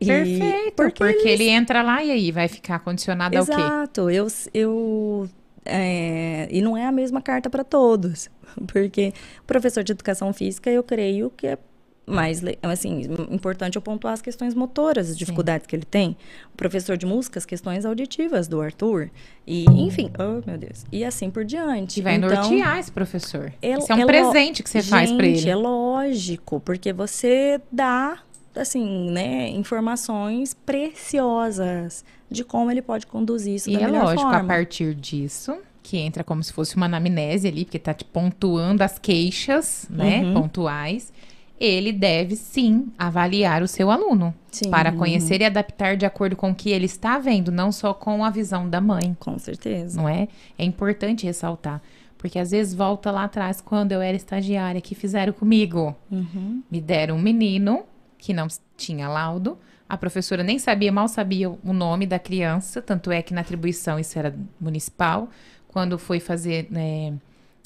[0.00, 0.74] E- Perfeito.
[0.76, 3.52] Porque, eles- ele entra lá e aí vai ficar condicionado ao quê?
[3.52, 5.28] Exato, eu, eu
[5.64, 8.28] é, e não é a mesma carta para todos,
[8.72, 9.12] porque
[9.42, 11.58] o professor de educação física eu creio que é
[12.06, 16.16] mais assim importante eu pontuar as questões motoras, as dificuldades que ele tem.
[16.54, 19.10] O professor de música, as questões auditivas do Arthur
[19.46, 21.96] e enfim, oh meu Deus, e assim por diante.
[21.96, 23.52] Que vai então, nortear esse professor.
[23.60, 25.50] é- Isso é um é presente que você faz pra Gente, ele.
[25.50, 28.18] É lógico, porque você dá
[28.56, 34.28] assim, né, informações preciosas de como ele pode conduzir isso E da é melhor lógico,
[34.28, 34.48] a forma.
[34.48, 38.98] partir disso, que entra como se fosse uma anamnese ali, porque tá te pontuando as
[38.98, 40.34] queixas, né, Uhum.
[40.34, 41.12] pontuais,
[41.60, 44.70] ele deve sim avaliar o seu aluno Sim.
[44.70, 48.24] para conhecer e adaptar de acordo com o que ele está vendo, não só com
[48.24, 50.00] a visão da mãe, Com certeza.
[50.00, 50.28] não é?
[50.56, 51.82] É importante ressaltar,
[52.16, 55.96] porque às vezes volta lá atrás quando eu era estagiária que fizeram comigo.
[56.12, 56.62] Uhum.
[56.70, 57.82] Me deram um menino
[58.19, 59.59] que não tinha laudo.
[59.89, 63.99] A professora nem sabia, mal sabia o nome da criança, tanto é que na atribuição
[63.99, 65.31] isso era municipal.
[65.66, 67.15] Quando foi fazer né,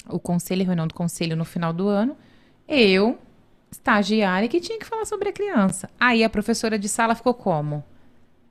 [0.07, 2.15] o conselho, reunião do conselho no final do ano,
[2.67, 3.19] eu,
[3.69, 5.89] estagiária, que tinha que falar sobre a criança.
[5.99, 7.83] Aí a professora de sala ficou como?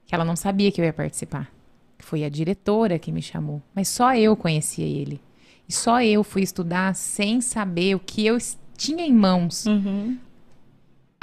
[0.04, 1.50] Que ela não sabia que eu ia participar.
[1.98, 5.20] Foi a diretora que me chamou, mas só eu conhecia ele.
[5.68, 8.36] E só eu fui estudar sem saber o que eu
[8.76, 9.64] tinha em mãos.
[9.64, 10.18] Uhum.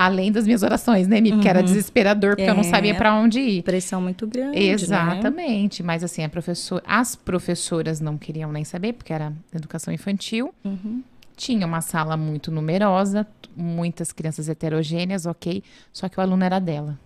[0.02, 1.34] Além das minhas orações, né, Mi?
[1.34, 2.70] Porque era desesperador, porque eu não É.
[2.70, 3.64] sabia pra onde ir.
[3.64, 4.58] Pressão muito grande.
[4.58, 4.64] Né?
[4.68, 5.84] Exatamente.
[5.84, 10.54] Mas assim, a professora, as professoras não queriam nem saber, porque era educação infantil.
[10.64, 11.04] Uhum.
[11.36, 15.62] Tinha uma sala muito numerosa, muitas crianças heterogêneas, ok.
[15.92, 16.98] Só que o aluno era dela.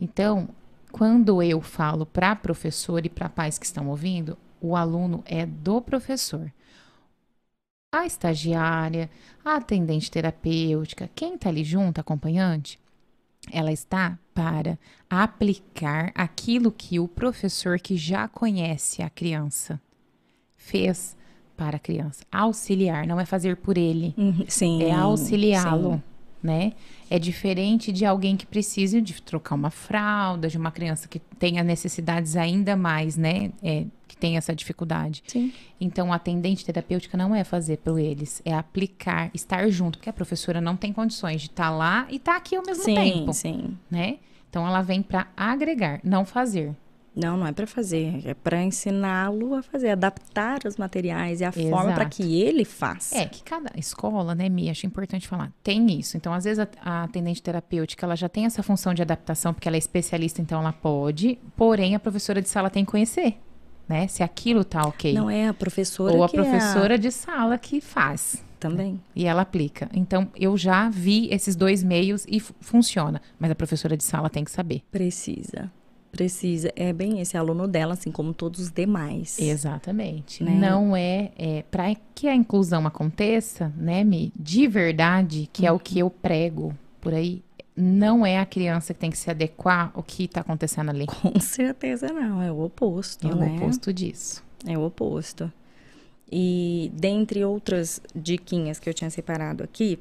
[0.00, 0.48] Então,
[0.92, 5.80] quando eu falo para professor e para pais que estão ouvindo, o aluno é do
[5.80, 6.48] professor.
[7.96, 9.08] A estagiária,
[9.42, 12.78] a atendente terapêutica, quem está ali junto, acompanhante,
[13.50, 14.78] ela está para
[15.08, 19.80] aplicar aquilo que o professor que já conhece a criança
[20.58, 21.16] fez
[21.56, 22.22] para a criança.
[22.30, 24.44] Auxiliar, não é fazer por ele, Uhum.
[24.46, 24.82] Sim.
[24.82, 26.02] é auxiliá-lo,
[26.42, 26.74] né?
[27.08, 31.62] É diferente de alguém que precise de trocar uma fralda, de uma criança que tenha
[31.64, 33.52] necessidades ainda mais, né?
[33.62, 33.86] É,
[34.16, 35.22] que tem essa dificuldade.
[35.26, 35.52] Sim.
[35.80, 40.12] Então, a atendente terapêutica não é fazer por eles, é aplicar, estar junto, porque a
[40.12, 43.78] professora não tem condições de estar lá e estar aqui ao mesmo Sim, tempo, sim.
[43.90, 44.18] né?
[44.48, 46.74] Então, ela vem para agregar, não fazer.
[47.14, 51.50] Não, não é para fazer, é para ensiná-lo a fazer, adaptar os materiais e a
[51.50, 52.16] forma para Exato.
[52.16, 53.16] que ele faça.
[53.16, 56.18] É, que cada escola, né, Mi, acho importante falar, tem isso.
[56.18, 59.66] Então, às vezes, a, a atendente terapêutica, ela já tem essa função de adaptação, porque
[59.66, 63.38] ela é especialista, então ela pode, porém, a professora de sala tem que conhecer,
[63.88, 65.12] né, se aquilo tá ok.
[65.12, 68.44] Não é a professora Ou a que é professora de sala que faz.
[68.58, 69.00] também.
[69.14, 69.88] E ela aplica.
[69.92, 73.20] Então, eu já vi esses dois meios e fu- funciona.
[73.38, 74.82] Mas a professora de sala tem que saber.
[74.90, 75.70] Precisa.
[76.10, 76.72] Precisa.
[76.74, 79.38] É bem esse aluno dela, assim como todos os demais.
[79.38, 80.42] Exatamente.
[80.42, 80.52] Né?
[80.52, 84.32] Não é, é para que a inclusão aconteça, né, Mi?
[84.34, 87.42] De verdade, que é o que eu prego por aí,
[87.76, 91.06] não é a criança que tem que se adequar ao que está acontecendo ali.
[91.06, 93.56] Com certeza não, é o oposto, É o né?
[93.56, 94.42] oposto disso.
[94.66, 95.52] É o oposto.
[96.30, 99.98] E dentre outras diquinhas que eu tinha separado aqui,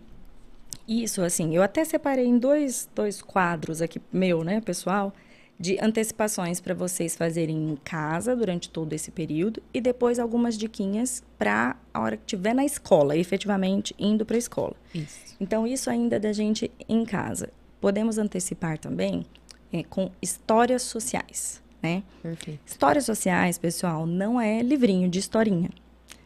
[0.88, 5.14] isso assim, eu até separei em dois, dois quadros aqui, meu, né, pessoal,
[5.60, 11.24] de antecipações para vocês fazerem em casa durante todo esse período e depois algumas diquinhas
[11.38, 14.76] para a hora que estiver na escola, efetivamente indo para a escola.
[14.94, 15.36] Isso.
[15.40, 17.50] Então, isso ainda da gente em casa.
[17.86, 19.28] Podemos antecipar também
[19.72, 22.02] é, com histórias sociais, né?
[22.20, 22.60] Perfeito.
[22.66, 25.70] Histórias sociais, pessoal, não é livrinho de historinha.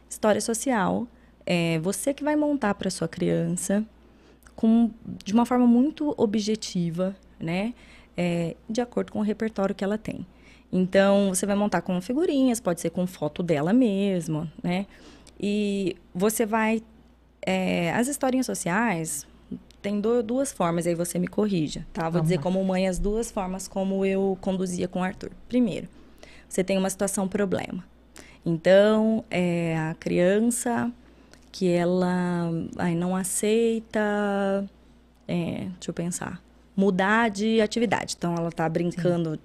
[0.10, 1.06] História social
[1.46, 3.86] é você que vai montar para sua criança
[4.56, 4.90] com,
[5.22, 7.74] de uma forma muito objetiva, né?
[8.16, 10.26] É, de acordo com o repertório que ela tem.
[10.72, 14.86] Então, você vai montar com figurinhas, pode ser com foto dela mesmo, né?
[15.38, 16.82] E você vai.
[17.46, 19.28] É, as historinhas sociais
[19.82, 22.04] tem do, duas formas, aí você me corrija, tá?
[22.04, 22.44] Vou Vamos dizer lá.
[22.44, 25.32] como mãe as duas formas como eu conduzia com o Arthur.
[25.48, 25.88] Primeiro,
[26.48, 27.84] você tem uma situação problema.
[28.46, 30.92] Então, é a criança
[31.52, 34.70] que ela aí não aceita,
[35.28, 36.42] é, deixa eu pensar,
[36.76, 38.16] mudar de atividade.
[38.18, 39.40] Então, ela está brincando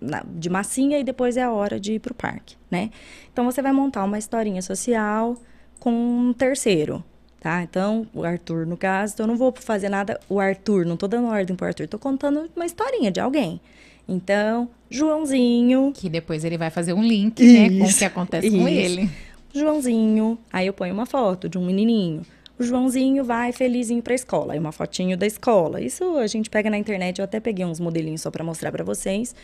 [0.00, 2.90] na, de massinha e depois é a hora de ir para o parque, né?
[3.32, 5.36] Então, você vai montar uma historinha social
[5.78, 7.04] com um terceiro,
[7.40, 7.62] tá?
[7.62, 11.08] Então, o Arthur, no caso, então eu não vou fazer nada, o Arthur, não estou
[11.08, 13.60] dando ordem para o Arthur, estou contando uma historinha de alguém.
[14.06, 15.92] Então, Joãozinho.
[15.94, 18.58] Que depois ele vai fazer um link, isso, né, com o que acontece isso.
[18.58, 19.08] com ele.
[19.54, 22.22] Joãozinho, aí eu ponho uma foto de um menininho.
[22.58, 25.80] O Joãozinho vai felizinho para a escola, aí uma fotinho da escola.
[25.80, 28.84] Isso a gente pega na internet, eu até peguei uns modelinhos só para mostrar para
[28.84, 29.34] vocês.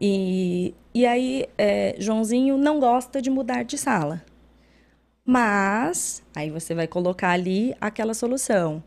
[0.00, 4.22] E, e aí, é, Joãozinho não gosta de mudar de sala.
[5.26, 8.82] Mas, aí você vai colocar ali aquela solução.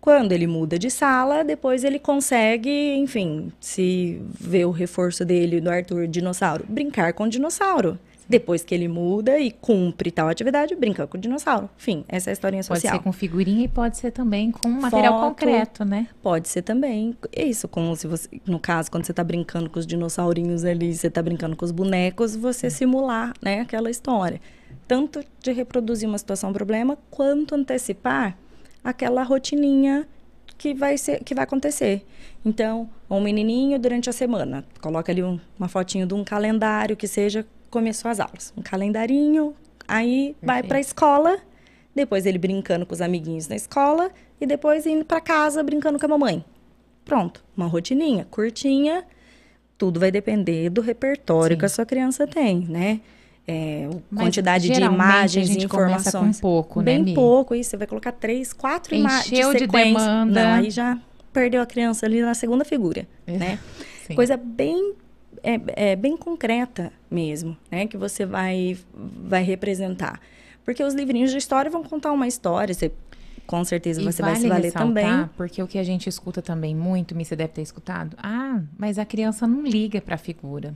[0.00, 5.70] Quando ele muda de sala, depois ele consegue, enfim, se vê o reforço dele do
[5.70, 7.98] Arthur dinossauro, brincar com o dinossauro.
[8.32, 11.68] Depois que ele muda e cumpre tal atividade, brinca com o dinossauro.
[11.78, 12.92] Enfim, essa é a historinha social.
[12.92, 16.08] Pode ser com figurinha e pode ser também com material Foto, concreto, né?
[16.22, 17.14] Pode ser também.
[17.30, 20.94] É isso, como se você, no caso, quando você está brincando com os dinossaurinhos ali,
[20.94, 24.40] você está brincando com os bonecos, você simular, né, aquela história.
[24.88, 28.36] Tanto de reproduzir uma situação problema, quanto antecipar
[28.82, 30.08] aquela rotininha
[30.56, 32.06] que vai ser que vai acontecer.
[32.44, 37.06] Então, um menininho durante a semana, coloca ali um, uma fotinho de um calendário que
[37.06, 39.54] seja começou as aulas, um calendarinho,
[39.88, 40.46] aí Perfeito.
[40.46, 41.38] vai para a escola,
[41.92, 46.06] depois ele brincando com os amiguinhos na escola e depois indo para casa brincando com
[46.06, 46.44] a mamãe.
[47.04, 49.04] Pronto, uma rotininha curtinha.
[49.76, 51.58] Tudo vai depender do repertório Sim.
[51.58, 53.00] que a sua criança tem, né?
[53.46, 56.36] é, quantidade de imagens e informações.
[56.36, 57.70] com pouco, né, Bem pouco, isso.
[57.70, 60.44] Você vai colocar três, quatro imagens de, de demanda.
[60.44, 60.98] Não, aí já
[61.32, 63.36] perdeu a criança ali na segunda figura, é.
[63.36, 63.58] né?
[64.06, 64.14] Sim.
[64.14, 64.94] Coisa bem
[65.42, 67.86] é, é, bem concreta mesmo, né?
[67.86, 70.20] Que você vai vai representar.
[70.64, 72.92] Porque os livrinhos de história vão contar uma história, você
[73.46, 75.28] com certeza e você vale vai se valer também.
[75.36, 78.16] Porque o que a gente escuta também muito, você deve ter escutado.
[78.22, 80.74] Ah, mas a criança não liga para a figura.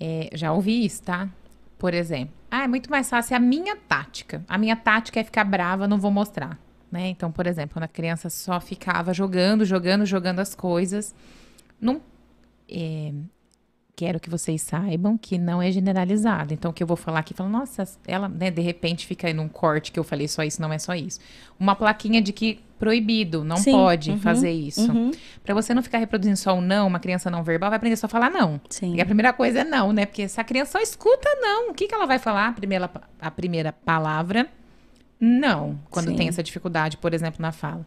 [0.00, 1.28] É, já ouvi isso, tá?
[1.78, 4.44] Por exemplo, ah, é muito mais fácil a minha tática.
[4.48, 6.58] A minha tática é ficar brava, não vou mostrar.
[6.90, 7.08] Né?
[7.08, 11.14] Então, por exemplo, quando a criança só ficava jogando, jogando, jogando as coisas,
[11.80, 12.00] não,
[12.68, 13.12] é,
[13.98, 16.54] quero que vocês saibam que não é generalizado.
[16.54, 19.34] Então, o que eu vou falar aqui, fala, nossa, ela, né, de repente fica aí
[19.34, 21.18] num corte que eu falei só isso, não é só isso.
[21.58, 24.88] Uma plaquinha de que proibido, não Sim, pode uhum, fazer isso.
[24.92, 25.10] Uhum.
[25.42, 28.06] Para você não ficar reproduzindo só o não, uma criança não verbal vai aprender só
[28.06, 28.60] a falar não.
[28.70, 28.94] Sim.
[28.94, 30.06] E a primeira coisa é não, né?
[30.06, 32.50] Porque se a criança só escuta não, o que, que ela vai falar?
[32.50, 32.88] A primeira,
[33.20, 34.46] a primeira palavra,
[35.18, 36.16] não, quando Sim.
[36.16, 37.84] tem essa dificuldade, por exemplo, na fala.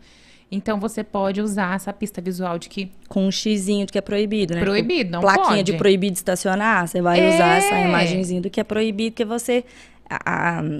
[0.51, 2.91] Então você pode usar essa pista visual de que.
[3.07, 4.59] Com um xizinho de que é proibido, né?
[4.59, 5.63] Proibido, não Plaquinha pode.
[5.63, 7.33] de proibido estacionar, você vai é.
[7.33, 9.63] usar essa imagenzinha do que é proibido, que você.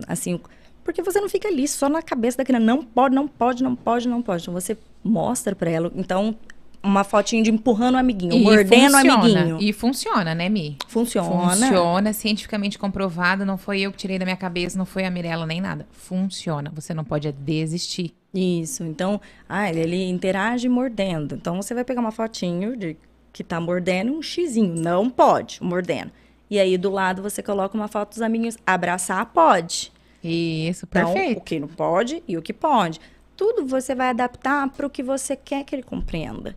[0.07, 0.39] assim.
[0.83, 2.65] Porque você não fica ali só na cabeça da criança.
[2.65, 4.41] Não pode, não pode, não pode, não pode.
[4.41, 5.91] Então você mostra para ela.
[5.95, 6.35] Então,
[6.83, 9.57] uma fotinho de empurrando o amiguinho, e mordendo o amiguinho.
[9.61, 10.77] E funciona, né, Mi?
[10.87, 11.55] Funciona.
[11.55, 13.45] Funciona, cientificamente comprovado.
[13.45, 15.87] Não foi eu que tirei da minha cabeça, não foi a Mirella nem nada.
[15.91, 16.71] Funciona.
[16.73, 18.15] Você não pode desistir.
[18.33, 18.83] Isso.
[18.83, 21.35] Então, ah, ele, ele interage mordendo.
[21.35, 22.95] Então, você vai pegar uma fotinho de
[23.33, 24.75] que tá mordendo um xizinho.
[24.75, 26.11] Não pode, mordendo.
[26.49, 28.57] E aí, do lado, você coloca uma foto dos amiguinhos.
[28.65, 29.91] Abraçar, pode.
[30.23, 31.39] Isso, então, perfeito.
[31.39, 32.99] o que não pode e o que pode.
[33.35, 36.55] Tudo você vai adaptar para o que você quer que ele compreenda.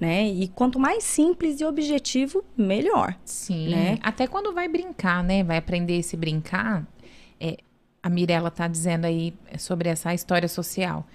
[0.00, 0.26] Né?
[0.28, 3.16] E quanto mais simples e objetivo, melhor.
[3.24, 3.68] Sim.
[3.68, 3.98] Né?
[4.02, 5.44] Até quando vai brincar, né?
[5.44, 6.84] Vai aprender esse brincar.
[7.38, 7.58] É,
[8.02, 11.06] a Mirella está dizendo aí sobre essa história social.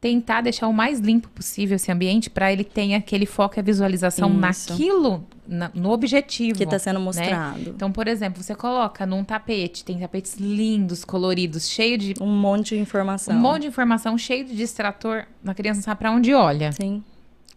[0.00, 3.62] Tentar deixar o mais limpo possível esse ambiente para ele tenha aquele foco e a
[3.62, 4.38] visualização Isso.
[4.38, 6.58] naquilo, na, no objetivo.
[6.58, 7.04] Que está sendo né?
[7.04, 7.58] mostrado.
[7.58, 7.72] Né?
[7.74, 12.14] Então, por exemplo, você coloca num tapete, tem tapetes lindos, coloridos, cheio de.
[12.20, 13.34] Um monte de informação.
[13.34, 15.26] Um monte de informação, cheio de distrator.
[15.44, 16.72] A criança não sabe para onde olha.
[16.72, 17.02] Sim.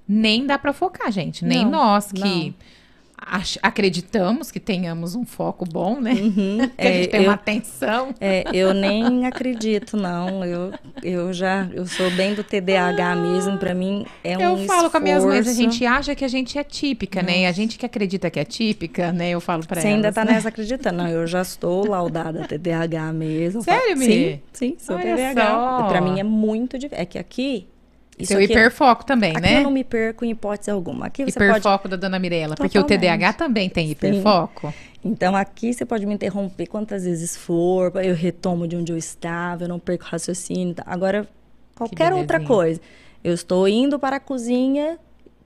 [0.07, 1.43] Nem dá para focar, gente.
[1.43, 2.19] Nem não, nós que.
[2.19, 2.53] Não
[3.61, 6.11] acreditamos que tenhamos um foco bom, né?
[6.13, 6.69] Uhum.
[6.77, 8.13] que a gente é, tem eu, uma atenção.
[8.19, 10.43] É, eu nem acredito, não.
[10.43, 10.73] Eu,
[11.03, 14.61] eu já, eu sou bem do TDAH ah, mesmo, para mim é um Eu falo
[14.63, 14.91] esforço.
[14.91, 17.33] com as minhas mães, a gente acha que a gente é típica, Nossa.
[17.33, 17.41] né?
[17.41, 19.29] E a gente que acredita que é típica, né?
[19.29, 19.89] Eu falo para elas.
[19.89, 20.33] Você ainda tá né?
[20.33, 20.97] nessa acreditando?
[20.97, 23.61] Não, eu já estou laudada TDAH mesmo.
[23.61, 25.87] Sério, Sim, sim, sou Olha TDAH.
[25.87, 27.01] Para mim é muito difícil.
[27.01, 27.67] É que aqui
[28.19, 29.59] Isso Seu hiperfoco também, aqui né?
[29.59, 31.05] eu não me perco em hipótese alguma.
[31.05, 31.91] Aqui você hiperfoco pode...
[31.91, 34.67] da dona Mirella, porque o TDAH também tem hiperfoco.
[34.67, 34.73] Sim.
[35.05, 39.63] Então aqui você pode me interromper quantas vezes for, eu retomo de onde eu estava,
[39.63, 40.75] eu não perco raciocínio.
[40.75, 40.83] Tá?
[40.85, 41.25] Agora,
[41.73, 42.81] qualquer outra coisa.
[43.23, 44.97] Eu estou indo para a cozinha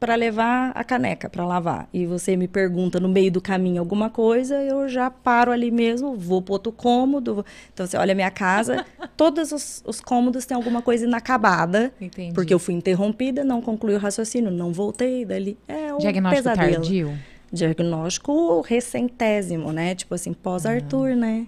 [0.04, 4.10] para levar a caneca para lavar e você me pergunta no meio do caminho alguma
[4.10, 7.46] coisa, eu já paro ali mesmo, vou para outro cômodo.
[7.74, 8.86] Então você olha a minha casa,
[9.16, 12.34] todos os, os, cômodos têm alguma coisa inacabada, Entendi.
[12.34, 15.58] porque eu fui interrompida, não concluí o raciocínio, não voltei dali.
[15.70, 16.74] É um Diagnóstico pesadelo.
[16.74, 17.20] tardio.
[17.50, 19.96] Diagnóstico recentésimo, né?
[19.96, 21.16] Tipo assim, pós-Arthur, uhum.
[21.16, 21.48] né?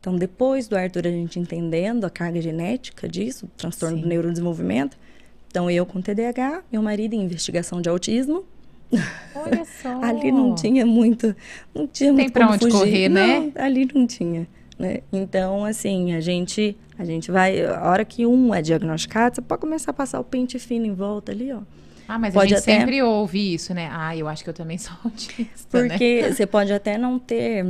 [0.00, 4.02] Então, depois do Arthur, a gente entendendo a carga genética disso, transtorno Sim.
[4.02, 4.98] do neurodesenvolvimento,
[5.54, 8.44] então, eu com TDAH, meu marido em investigação de autismo.
[9.36, 10.02] Olha só.
[10.02, 11.28] ali não tinha muito,
[11.72, 12.72] não tinha Tem muito pra onde fugir.
[12.72, 13.38] correr, né?
[13.38, 14.98] Não, ali não tinha, né?
[15.12, 19.60] Então, assim, a gente, a gente vai, a hora que um é diagnosticado, você pode
[19.60, 21.60] começar a passar o pente fino em volta ali, ó.
[22.08, 22.80] Ah, mas pode a gente até...
[22.80, 23.88] sempre ouve isso, né?
[23.92, 25.88] Ah, eu acho que eu também sou autista, né?
[25.88, 26.32] Porque né?
[26.32, 27.64] você pode até não ter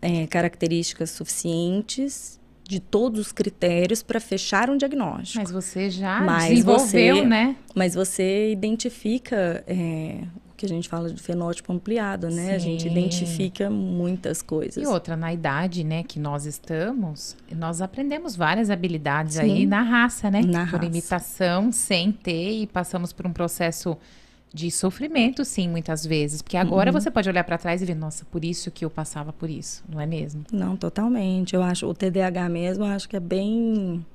[0.00, 5.38] é, características suficientes de todos os critérios para fechar um diagnóstico.
[5.38, 7.56] Mas você já mas desenvolveu, você, né?
[7.74, 10.20] Mas você identifica é,
[10.50, 12.46] o que a gente fala de fenótipo ampliado, né?
[12.46, 12.54] Sim.
[12.54, 14.82] A gente identifica muitas coisas.
[14.82, 19.42] E outra, na idade, né, que nós estamos, nós aprendemos várias habilidades Sim.
[19.42, 20.40] aí na raça, né?
[20.40, 20.86] Na por raça.
[20.86, 23.96] imitação, sem ter e passamos por um processo
[24.54, 26.40] de sofrimento, sim, muitas vezes.
[26.40, 27.00] Porque agora uhum.
[27.00, 29.82] você pode olhar para trás e ver, nossa, por isso que eu passava por isso,
[29.88, 30.44] não é mesmo?
[30.52, 31.56] Não, totalmente.
[31.56, 34.06] Eu acho, o TDAH mesmo, eu acho que é bem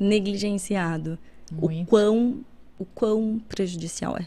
[0.00, 1.18] negligenciado.
[1.52, 1.82] Muito.
[1.82, 2.40] O quão,
[2.78, 4.26] o quão prejudicial é.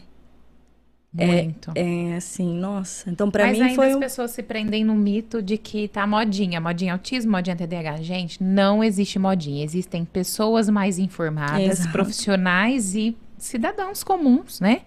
[1.12, 1.72] Muito.
[1.74, 3.10] É, é assim, nossa.
[3.10, 3.90] Então, para mim ainda foi.
[3.90, 8.02] as pessoas se prendem no mito de que tá modinha, modinha autismo, modinha TDAH.
[8.02, 9.64] Gente, não existe modinha.
[9.64, 11.90] Existem pessoas mais informadas, Exato.
[11.90, 14.82] profissionais e cidadãos comuns, né?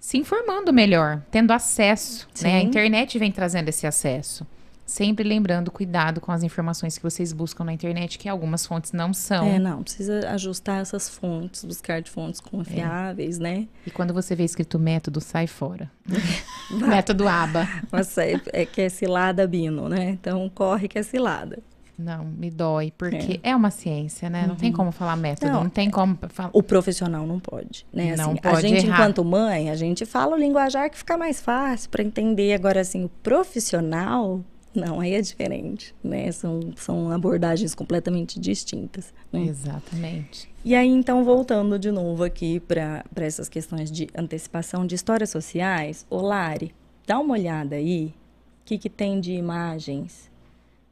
[0.00, 2.26] Se informando melhor, tendo acesso.
[2.42, 2.56] Né?
[2.56, 4.46] A internet vem trazendo esse acesso.
[4.86, 9.14] Sempre lembrando, cuidado com as informações que vocês buscam na internet, que algumas fontes não
[9.14, 9.46] são.
[9.46, 13.42] É, não, precisa ajustar essas fontes, buscar de fontes confiáveis, é.
[13.42, 13.68] né?
[13.86, 15.88] E quando você vê escrito método, sai fora.
[16.88, 17.68] método ABA.
[17.92, 20.10] Nossa, é, é que é cilada bino, né?
[20.10, 21.60] Então corre que é cilada.
[22.00, 24.42] Não, me dói, porque é, é uma ciência, né?
[24.42, 24.48] Uhum.
[24.48, 24.76] Não tem uhum.
[24.76, 26.50] como falar método, não, não tem como falar.
[26.52, 28.16] O profissional não pode, né?
[28.16, 28.94] Não assim, pode a gente, errar.
[28.94, 32.54] enquanto mãe, a gente fala o linguajar que fica mais fácil para entender.
[32.54, 34.40] Agora, assim, o profissional,
[34.74, 36.32] não, aí é diferente, né?
[36.32, 39.12] São, são abordagens completamente distintas.
[39.30, 39.42] Né?
[39.42, 40.48] Exatamente.
[40.64, 46.06] E aí, então, voltando de novo aqui para essas questões de antecipação de histórias sociais,
[46.08, 46.74] ô Lari,
[47.06, 48.14] dá uma olhada aí,
[48.62, 50.29] o que, que tem de imagens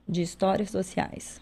[0.08, 1.40] de histórias sociais.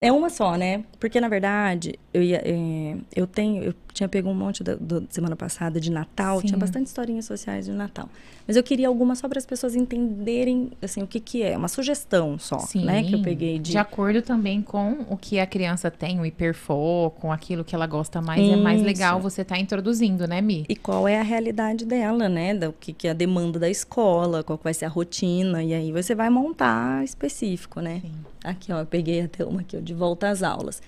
[0.00, 0.84] É uma só, né?
[1.00, 5.06] Porque, na verdade, eu, ia, é, eu tenho, eu tinha pego um monte da, do,
[5.10, 6.46] semana passada de Natal, Sim.
[6.46, 8.08] tinha bastante historinhas sociais de Natal.
[8.46, 11.54] Mas eu queria alguma só para as pessoas entenderem, assim, o que que é.
[11.54, 12.86] Uma sugestão só, Sim.
[12.86, 13.02] né?
[13.02, 13.72] Que eu peguei de...
[13.72, 18.22] De acordo também com o que a criança tem, o hiperfoco, aquilo que ela gosta
[18.22, 18.40] mais.
[18.40, 18.54] Isso.
[18.54, 20.64] É mais legal você estar tá introduzindo, né, Mi?
[20.70, 22.54] E qual é a realidade dela, né?
[22.54, 25.62] Do que, que é a demanda da escola, qual vai ser a rotina.
[25.62, 28.00] E aí você vai montar específico, né?
[28.00, 28.12] Sim.
[28.42, 30.80] Aqui, ó, eu peguei até uma aqui, ó, de volta às aulas.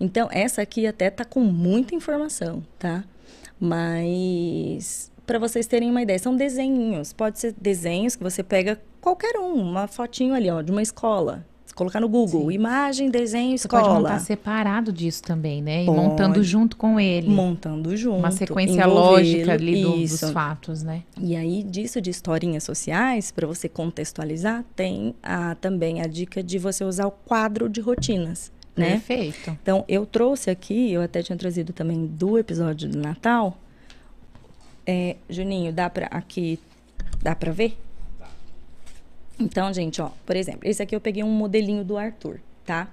[0.00, 3.04] Então, essa aqui até tá com muita informação, tá?
[3.60, 7.12] Mas para vocês terem uma ideia, são desenhos.
[7.12, 11.44] Pode ser desenhos que você pega qualquer um, uma fotinho ali, ó, de uma escola.
[11.74, 12.54] Colocar no Google, Sim.
[12.54, 13.82] imagem, desenho, você escola.
[13.84, 15.84] Você pode montar separado disso também, né?
[15.84, 15.96] E pode.
[16.00, 17.28] montando junto com ele.
[17.28, 18.18] Montando junto.
[18.18, 21.04] Uma sequência lógica ali do, dos fatos, né?
[21.20, 26.58] E aí, disso de historinhas sociais, para você contextualizar, tem a, também a dica de
[26.58, 28.50] você usar o quadro de rotinas.
[28.78, 28.90] Né?
[28.92, 29.50] Perfeito.
[29.62, 33.58] Então, eu trouxe aqui, eu até tinha trazido também do episódio do Natal,
[34.86, 36.58] é, Juninho, dá para aqui,
[37.22, 37.76] dá para ver?
[39.38, 42.88] Então, gente, ó, por exemplo, esse aqui eu peguei um modelinho do Arthur, tá?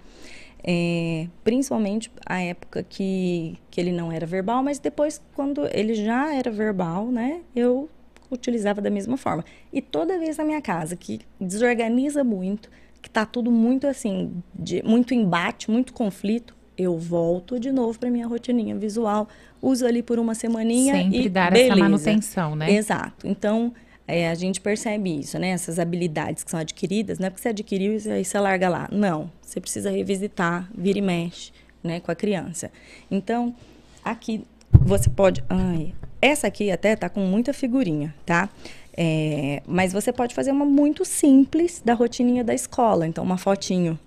[0.61, 6.33] É, principalmente a época que, que ele não era verbal, mas depois, quando ele já
[6.35, 7.89] era verbal, né, eu
[8.29, 9.45] utilizava da mesma forma.
[9.71, 12.69] E toda vez na minha casa que desorganiza muito,
[13.05, 18.09] que tá tudo muito assim, de, muito embate, muito conflito, eu volto de novo para
[18.09, 19.29] minha rotininha visual,
[19.61, 21.73] uso ali por uma semaninha Sempre e dar beleza.
[21.73, 22.71] essa manutenção, né?
[22.71, 23.27] Exato.
[23.27, 23.71] Então,
[24.07, 25.49] é, a gente percebe isso, né?
[25.49, 28.89] Essas habilidades que são adquiridas, não é porque você adquiriu e aí você larga lá.
[28.91, 31.51] Não, você precisa revisitar, vira e mexe,
[31.83, 32.71] né, com a criança.
[33.11, 33.55] Então,
[34.03, 35.43] aqui você pode...
[35.47, 38.49] Ai, essa aqui até tá com muita figurinha, tá?
[38.97, 43.05] É, mas você pode fazer uma muito simples da rotininha da escola.
[43.05, 43.99] Então, uma fotinho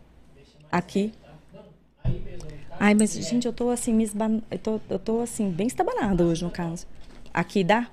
[0.73, 1.13] aqui
[2.81, 4.41] Ai, mas, gente, eu tô assim, me esban...
[4.51, 6.87] eu, tô, eu tô assim, bem estabanada hoje, no caso.
[7.35, 7.91] Aqui dá?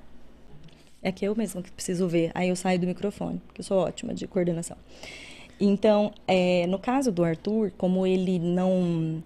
[1.01, 2.31] É que eu mesma que preciso ver.
[2.35, 4.77] Aí eu saio do microfone, porque eu sou ótima de coordenação.
[5.59, 9.23] Então, é, no caso do Arthur, como ele não.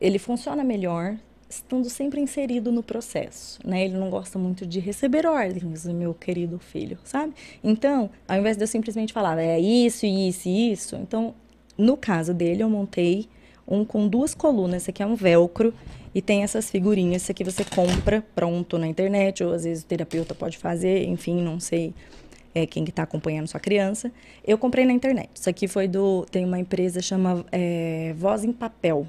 [0.00, 1.16] Ele funciona melhor
[1.50, 3.84] estando sempre inserido no processo, né?
[3.84, 7.34] Ele não gosta muito de receber ordens, o meu querido filho, sabe?
[7.62, 11.34] Então, ao invés de eu simplesmente falar, é isso, isso e isso, então,
[11.76, 13.28] no caso dele, eu montei
[13.66, 15.74] um com duas colunas, esse aqui é um velcro,
[16.14, 19.86] e tem essas figurinhas, esse aqui você compra pronto na internet, ou às vezes o
[19.86, 21.92] terapeuta pode fazer, enfim, não sei
[22.54, 24.12] é, quem está acompanhando sua criança.
[24.44, 25.30] Eu comprei na internet.
[25.34, 26.26] Isso aqui foi do.
[26.30, 29.06] Tem uma empresa chama é, Voz em Papel.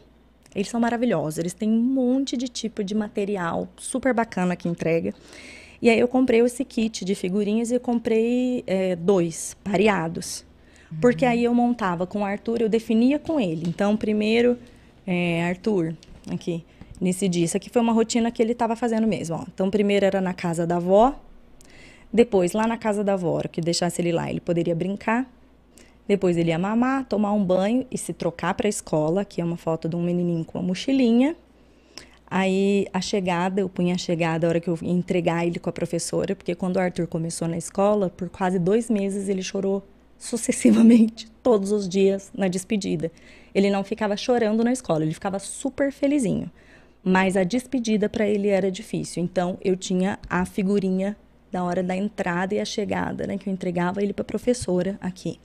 [0.55, 1.37] Eles são maravilhosos.
[1.37, 5.13] Eles têm um monte de tipo de material super bacana que entrega.
[5.81, 10.45] E aí eu comprei esse kit de figurinhas e eu comprei é, dois pareados.
[10.91, 10.99] Uhum.
[10.99, 13.63] Porque aí eu montava com o Arthur, eu definia com ele.
[13.67, 14.59] Então, primeiro,
[15.07, 15.95] é, Arthur,
[16.29, 16.63] aqui,
[16.99, 17.45] nesse dia.
[17.45, 19.37] Isso aqui foi uma rotina que ele estava fazendo mesmo.
[19.37, 19.45] Ó.
[19.51, 21.19] Então, primeiro era na casa da avó,
[22.13, 25.25] depois, lá na casa da avó, que deixasse ele lá, ele poderia brincar.
[26.11, 29.21] Depois ele ia mamar, tomar um banho e se trocar para a escola.
[29.21, 31.37] Aqui é uma foto de um menininho com uma mochilinha.
[32.29, 35.69] Aí a chegada, eu punha a chegada a hora que eu ia entregar ele com
[35.69, 39.81] a professora, porque quando o Arthur começou na escola, por quase dois meses ele chorou
[40.19, 43.09] sucessivamente, todos os dias, na despedida.
[43.55, 46.51] Ele não ficava chorando na escola, ele ficava super felizinho.
[47.01, 49.23] Mas a despedida para ele era difícil.
[49.23, 51.15] Então eu tinha a figurinha
[51.49, 53.37] da hora da entrada e a chegada, né?
[53.37, 55.39] Que eu entregava ele para a professora aqui.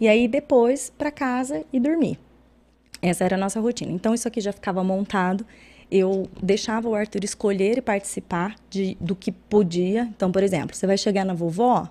[0.00, 2.18] E aí depois para casa e dormir.
[3.00, 3.92] Essa era a nossa rotina.
[3.92, 5.46] Então isso aqui já ficava montado.
[5.90, 10.02] Eu deixava o Arthur escolher e participar de, do que podia.
[10.16, 11.88] Então, por exemplo, você vai chegar na vovó,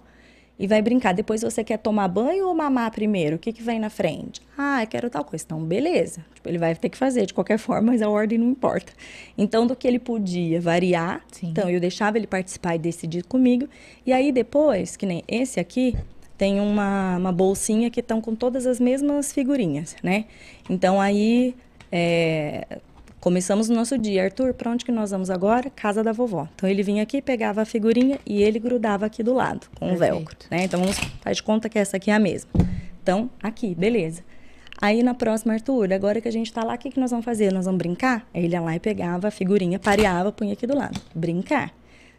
[0.62, 1.12] e vai brincar.
[1.12, 3.36] Depois você quer tomar banho ou mamar primeiro?
[3.38, 4.40] O que, que vem na frente?
[4.56, 5.44] Ah, eu quero tal coisa.
[5.44, 6.24] Então, beleza.
[6.36, 8.94] Tipo, ele vai ter que fazer de qualquer forma, mas a ordem não importa.
[9.36, 11.48] Então, do que ele podia variar, Sim.
[11.48, 13.68] então eu deixava ele participar e decidir comigo.
[14.06, 15.98] E aí depois, que nem esse aqui,
[16.42, 20.26] tem uma, uma bolsinha que estão com todas as mesmas figurinhas, né?
[20.68, 21.56] Então aí
[21.92, 22.80] é,
[23.20, 24.24] Começamos o nosso dia.
[24.24, 25.70] Arthur, para onde que nós vamos agora?
[25.70, 26.48] Casa da vovó.
[26.56, 29.96] Então ele vinha aqui, pegava a figurinha e ele grudava aqui do lado, com o
[29.96, 30.36] velcro.
[30.50, 30.64] Né?
[30.64, 32.50] Então vamos faz de conta que essa aqui é a mesma.
[33.04, 34.24] Então, aqui, beleza.
[34.82, 37.24] Aí na próxima, Arthur, agora que a gente está lá, o que, que nós vamos
[37.24, 37.54] fazer?
[37.54, 38.28] Nós vamos brincar?
[38.34, 41.00] Aí ele ia lá e pegava a figurinha, pareava, punha aqui do lado.
[41.14, 41.72] Brincar.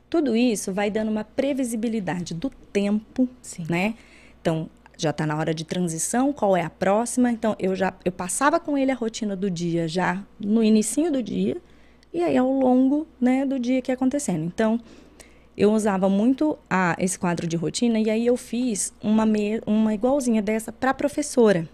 [0.08, 3.66] Tudo isso vai dando uma previsibilidade do tempo, Sim.
[3.68, 3.94] né?
[4.42, 7.30] Então, já está na hora de transição, qual é a próxima.
[7.30, 11.22] Então, eu já eu passava com ele a rotina do dia já no início do
[11.22, 11.56] dia
[12.12, 14.44] e aí ao longo né, do dia que ia acontecendo.
[14.44, 14.80] Então,
[15.56, 19.94] eu usava muito a, esse quadro de rotina e aí eu fiz uma, me, uma
[19.94, 21.68] igualzinha dessa para a professora.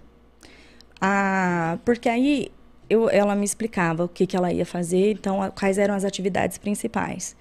[1.85, 2.51] Porque aí
[2.91, 6.05] eu, ela me explicava o que, que ela ia fazer, então a, quais eram as
[6.05, 7.35] atividades principais.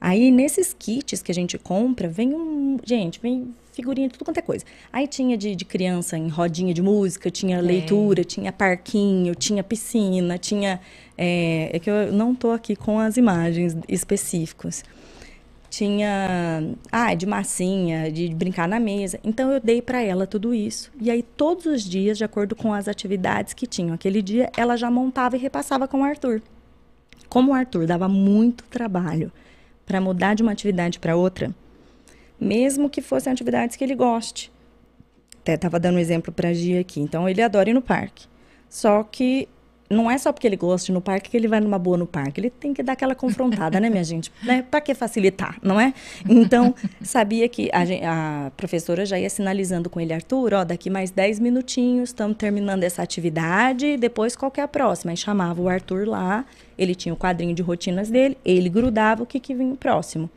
[0.00, 2.78] Aí nesses kits que a gente compra, vem um.
[2.84, 4.64] Gente, vem figurinha, tudo quanto é coisa.
[4.92, 7.60] Aí tinha de, de criança em rodinha de música, tinha é.
[7.60, 10.80] leitura, tinha parquinho, tinha piscina, tinha.
[11.16, 14.84] É, é, que eu não tô aqui com as imagens específicas.
[15.70, 16.74] Tinha.
[16.90, 19.18] Ah, de massinha, de brincar na mesa.
[19.24, 20.92] Então eu dei para ela tudo isso.
[21.00, 24.76] E aí todos os dias, de acordo com as atividades que tinham aquele dia, ela
[24.76, 26.42] já montava e repassava com o Arthur.
[27.28, 29.32] Como o Arthur dava muito trabalho
[29.86, 31.54] para mudar de uma atividade para outra,
[32.42, 34.52] mesmo que fossem atividades que ele goste.
[35.40, 37.00] Até estava dando um exemplo para a Gia aqui.
[37.00, 38.26] Então, ele adora ir no parque.
[38.68, 39.48] Só que
[39.92, 42.40] não é só porque ele gosta no parque que ele vai numa boa no parque.
[42.40, 44.32] Ele tem que dar aquela confrontada, né, minha gente?
[44.42, 44.62] Né?
[44.62, 45.92] Para que facilitar, não é?
[46.28, 51.10] Então, sabia que a, a, professora já ia sinalizando com ele, Arthur, ó, daqui mais
[51.10, 55.12] 10 minutinhos, estamos terminando essa atividade, depois qual que é a próxima?
[55.12, 56.44] Aí chamava o Arthur lá,
[56.78, 60.30] ele tinha o quadrinho de rotinas dele, ele grudava o que, que vinha próximo.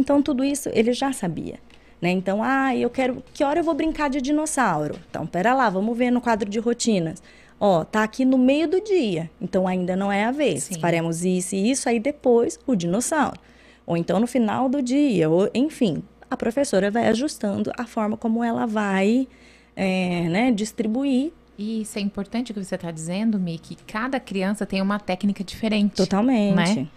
[0.00, 1.58] Então, tudo isso ele já sabia.
[2.00, 2.10] Né?
[2.10, 3.22] Então, ah, eu quero.
[3.34, 4.98] Que hora eu vou brincar de dinossauro?
[5.10, 7.22] Então, pera lá, vamos ver no quadro de rotinas.
[7.58, 10.64] Ó, tá aqui no meio do dia, então ainda não é a vez.
[10.64, 10.80] Sim.
[10.80, 13.38] Faremos isso e isso, aí depois o dinossauro.
[13.86, 18.42] Ou então no final do dia, ou enfim, a professora vai ajustando a forma como
[18.42, 19.28] ela vai
[19.76, 24.18] é, né, distribuir e isso é importante o que você está dizendo, Mi, que cada
[24.18, 25.94] criança tem uma técnica diferente.
[25.94, 26.54] Totalmente.
[26.56, 26.88] Né?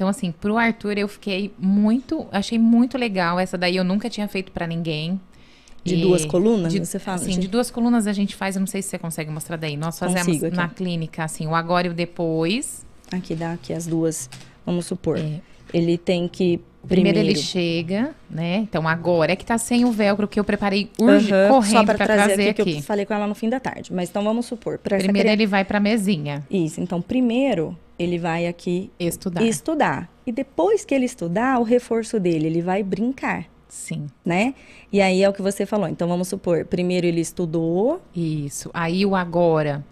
[0.00, 2.26] Então, assim, pro Arthur eu fiquei muito.
[2.32, 3.38] Achei muito legal.
[3.38, 5.20] Essa daí eu nunca tinha feito para ninguém.
[5.84, 7.18] De e, duas colunas, de, você fala?
[7.18, 7.40] Sim, de...
[7.40, 9.76] de duas colunas a gente faz, eu não sei se você consegue mostrar daí.
[9.76, 12.82] Nós fazemos na clínica, assim, o agora e o depois.
[13.12, 14.30] Aqui dá aqui as duas
[14.64, 15.18] Vamos supor.
[15.72, 18.56] Ele tem que Primeiro, primeiro, ele chega, né?
[18.56, 21.84] Então agora é que tá sem o velcro que eu preparei urge, Aham, correndo só
[21.84, 22.72] para para trazer, trazer aqui, aqui.
[22.72, 23.92] que eu falei com ela no fim da tarde.
[23.92, 25.42] Mas então vamos supor, para Primeiro criança...
[25.42, 29.42] ele vai pra mesinha Isso, então primeiro ele vai aqui estudar.
[29.42, 30.10] estudar.
[30.26, 34.54] E depois que ele estudar, o reforço dele, ele vai brincar, Sim, né?
[34.92, 35.86] E aí é o que você falou.
[35.86, 38.68] Então vamos supor, primeiro ele estudou, isso.
[38.74, 39.84] Aí o agora,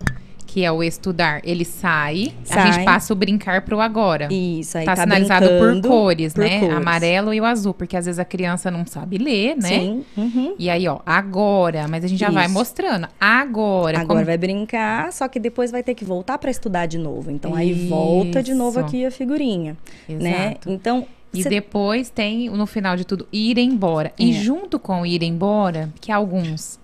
[0.58, 2.72] que é o estudar, ele sai, a Sai.
[2.72, 4.26] gente passa o brincar pro agora.
[4.32, 6.58] isso, aí tá, tá, sinalizado por cores, por né?
[6.58, 6.76] cores.
[6.76, 9.68] Amarelo e o azul, porque às vezes a criança não sabe ler, né?
[9.68, 10.54] Sim, uhum.
[10.58, 12.54] E aí, ó, agora, mas a gente já vai Isso.
[12.54, 13.06] mostrando.
[13.20, 16.98] Agora, Agora como- vai brincar, só que depois vai ter que voltar para estudar de
[16.98, 17.30] novo.
[17.30, 18.88] Então aí volta de novo Isso.
[18.88, 19.76] aqui a figurinha,
[20.08, 20.48] né?
[20.50, 20.70] Exato.
[20.72, 24.12] Então E cê- depois tem, no final de tudo, ir embora.
[24.18, 24.32] E É.
[24.32, 26.80] junto com ir embora, que alguns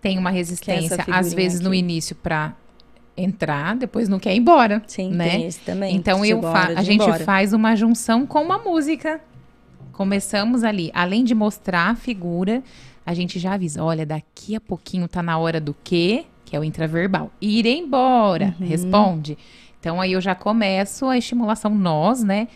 [0.00, 1.78] têm uma resistência, às vezes no aqui.
[1.78, 2.54] início pra
[3.16, 4.82] entrar, depois não quer ir embora.
[4.86, 5.28] sim, né?
[5.30, 5.94] tem esse também.
[5.96, 7.24] Então eu a gente embora.
[7.24, 9.20] faz uma junção com uma música.
[9.92, 12.62] Começamos ali, além de mostrar a figura,
[13.04, 16.24] a gente já avisa, olha, daqui a pouquinho tá na hora do quê?
[16.44, 17.30] Que é o intraverbal.
[17.40, 18.66] Ir embora, Uhum.
[18.66, 19.36] responde.
[19.78, 22.48] Então aí eu já começo a estimulação nós, né?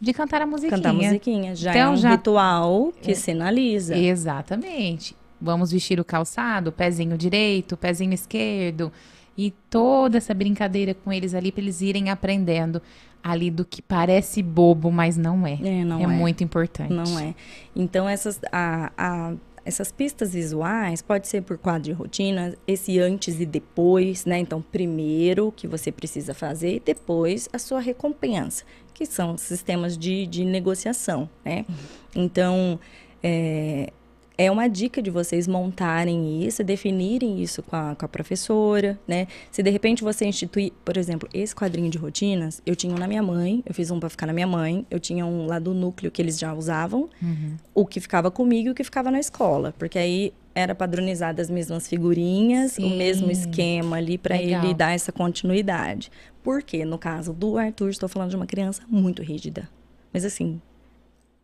[0.00, 0.76] De cantar a musiquinha.
[0.76, 1.56] Cantar musiquinha.
[1.56, 3.96] Já Então, é um já- ritual que sinaliza.
[3.96, 5.16] Exatamente.
[5.40, 8.92] Vamos vestir o calçado, pezinho direito, pezinho esquerdo.
[9.38, 12.82] E toda essa brincadeira com eles ali, para eles irem aprendendo
[13.22, 15.52] ali do que parece bobo, mas não é.
[15.62, 16.06] É, não é, é.
[16.08, 16.92] muito importante.
[16.92, 17.36] Não é.
[17.76, 19.34] Então, essas, a, a-
[19.64, 24.38] essas pistas visuais pode ser por quadro de rotina, esse antes e depois, né?
[24.38, 29.96] Então, primeiro o que você precisa fazer e depois a sua recompensa, que são sistemas
[29.96, 31.64] de, de negociação, né?
[32.16, 32.80] Então,
[33.22, 33.92] é,
[34.40, 39.26] é uma dica de vocês montarem isso, definirem isso com a, com a professora, né?
[39.50, 43.08] Se de repente você instituir, por exemplo, esse quadrinho de rotinas, eu tinha um na
[43.08, 45.74] minha mãe, eu fiz um para ficar na minha mãe, eu tinha um lá do
[45.74, 47.10] núcleo que eles já usavam,
[47.74, 51.50] o que ficava comigo e o que ficava na escola, porque aí era padronizado as
[51.50, 52.92] mesmas figurinhas, Sim.
[52.92, 56.12] o mesmo esquema ali para ele dar essa continuidade.
[56.44, 59.68] Porque no caso do Arthur, estou falando de uma criança muito rígida,
[60.12, 60.60] mas assim,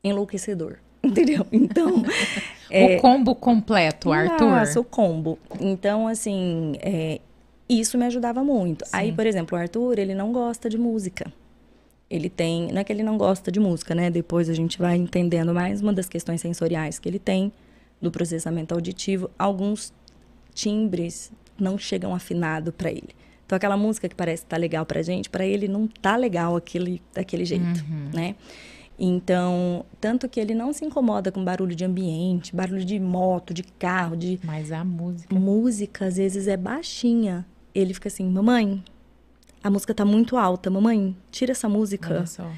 [0.03, 0.79] enlouquecedor.
[1.05, 1.47] Entendeu?
[1.53, 2.03] Então,
[2.71, 4.51] O combo completo, Arthur.
[4.51, 5.39] nossa, o combo.
[5.61, 7.21] Então, assim, é,
[7.69, 8.85] isso me ajudava muito.
[8.93, 9.15] Aí, Sim.
[9.15, 11.31] por exemplo, o Arthur, ele não gosta de música.
[12.11, 12.69] Ele tem.
[12.73, 14.11] Não é que ele não gosta de música, né?
[14.11, 17.53] Depois a gente vai entendendo mais uma das questões sensoriais que ele tem,
[18.01, 19.31] do processamento auditivo.
[19.39, 19.93] Alguns
[20.55, 23.11] timbres não chegam afinado para ele.
[23.47, 27.01] Então, aquela música que parece estar legal pra gente, para ele não tá legal aquele,
[27.13, 28.11] daquele jeito, Uhum.
[28.13, 28.35] né?
[28.99, 33.63] Então, tanto que ele não se incomoda com barulho de ambiente, barulho de moto, de
[33.63, 35.35] carro, de Mas a música.
[35.35, 37.45] música, às vezes é baixinha.
[37.75, 38.83] Ele fica assim, mamãe,
[39.63, 42.15] a música tá muito alta, mamãe, tira essa música.
[42.15, 42.49] Olha só.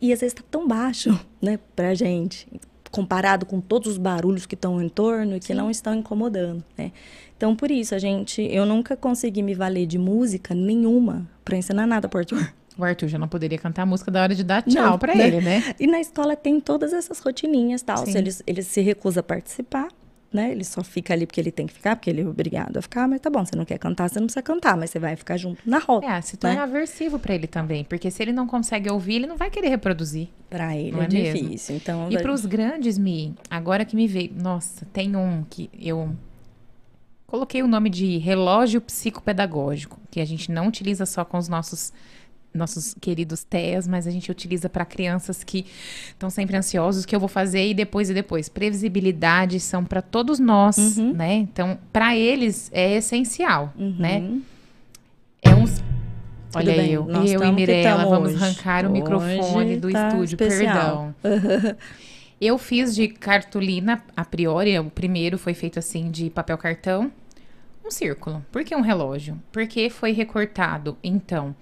[0.00, 2.46] E às vezes tá tão baixo, né, pra gente,
[2.90, 5.54] comparado com todos os barulhos que estão em torno e que Sim.
[5.54, 6.92] não estão incomodando, né?
[7.36, 11.86] Então, por isso, a gente, eu nunca consegui me valer de música nenhuma pra ensinar
[11.86, 12.52] nada pro Arthur.
[12.78, 15.26] O Arthur já não poderia cantar a música da hora de dar tchau pra né?
[15.26, 15.74] ele, né?
[15.80, 17.98] E na escola tem todas essas rotininhas tal.
[18.06, 18.12] Sim.
[18.12, 19.88] Se ele, ele se recusa a participar,
[20.32, 20.52] né?
[20.52, 23.08] Ele só fica ali porque ele tem que ficar, porque ele é obrigado a ficar,
[23.08, 25.36] mas tá bom, você não quer cantar, você não precisa cantar, mas você vai ficar
[25.36, 26.06] junto na roda.
[26.06, 26.62] É, se torna Né?
[26.62, 27.82] aversivo pra ele também.
[27.82, 30.28] Porque se ele não consegue ouvir, ele não vai querer reproduzir.
[30.48, 31.48] Pra ele Não é, é mesmo?
[31.48, 31.76] difícil.
[31.76, 34.30] Então, E para os grandes, Mi, agora que me veio.
[34.36, 36.14] Nossa, tem um que eu
[37.26, 41.92] coloquei o nome de relógio psicopedagógico, que a gente não utiliza só com os nossos
[42.54, 45.66] nossos queridos TEAs, mas a gente utiliza para crianças que
[46.08, 48.48] estão sempre ansiosos, que eu vou fazer e depois e depois.
[48.48, 51.12] Previsibilidade são para todos nós, Uhum.
[51.12, 51.34] né?
[51.34, 53.96] Então, para eles é essencial, Uhum.
[53.98, 54.30] né?
[55.42, 55.82] É uns
[56.54, 58.42] Olha bem, eu, eu e Mirella, vamos hoje.
[58.42, 61.14] arrancar o Hoje microfone do tá estúdio, especial.
[61.22, 61.76] perdão.
[62.40, 67.10] Eu fiz de cartolina a priori, o primeiro foi feito assim de papel cartão,
[67.84, 68.44] um círculo.
[68.52, 69.36] Por que um relógio?
[69.50, 71.52] Porque foi recortado, então,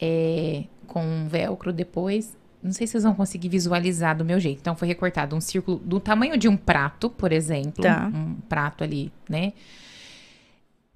[0.00, 2.36] é, com um velcro depois.
[2.62, 4.58] Não sei se vocês vão conseguir visualizar do meu jeito.
[4.60, 7.82] Então, foi recortado um círculo do tamanho de um prato, por exemplo.
[7.84, 8.10] Tá.
[8.12, 9.52] Um prato ali, né?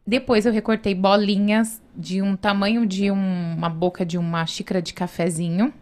[0.04, 4.92] Depois eu recortei bolinhas de um tamanho de um- uma boca de uma xícara de
[4.92, 5.72] cafezinho.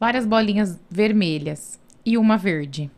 [0.00, 2.90] Várias bolinhas vermelhas e uma verde.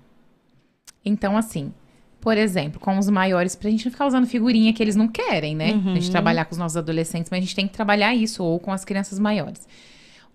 [1.05, 1.73] Então, assim,
[2.21, 5.57] por exemplo, com os maiores, pra gente não ficar usando figurinha que eles não querem,
[5.57, 5.73] né?
[5.87, 8.59] A gente trabalhar com os nossos adolescentes, mas a gente tem que trabalhar isso, ou
[8.59, 9.67] com as crianças maiores.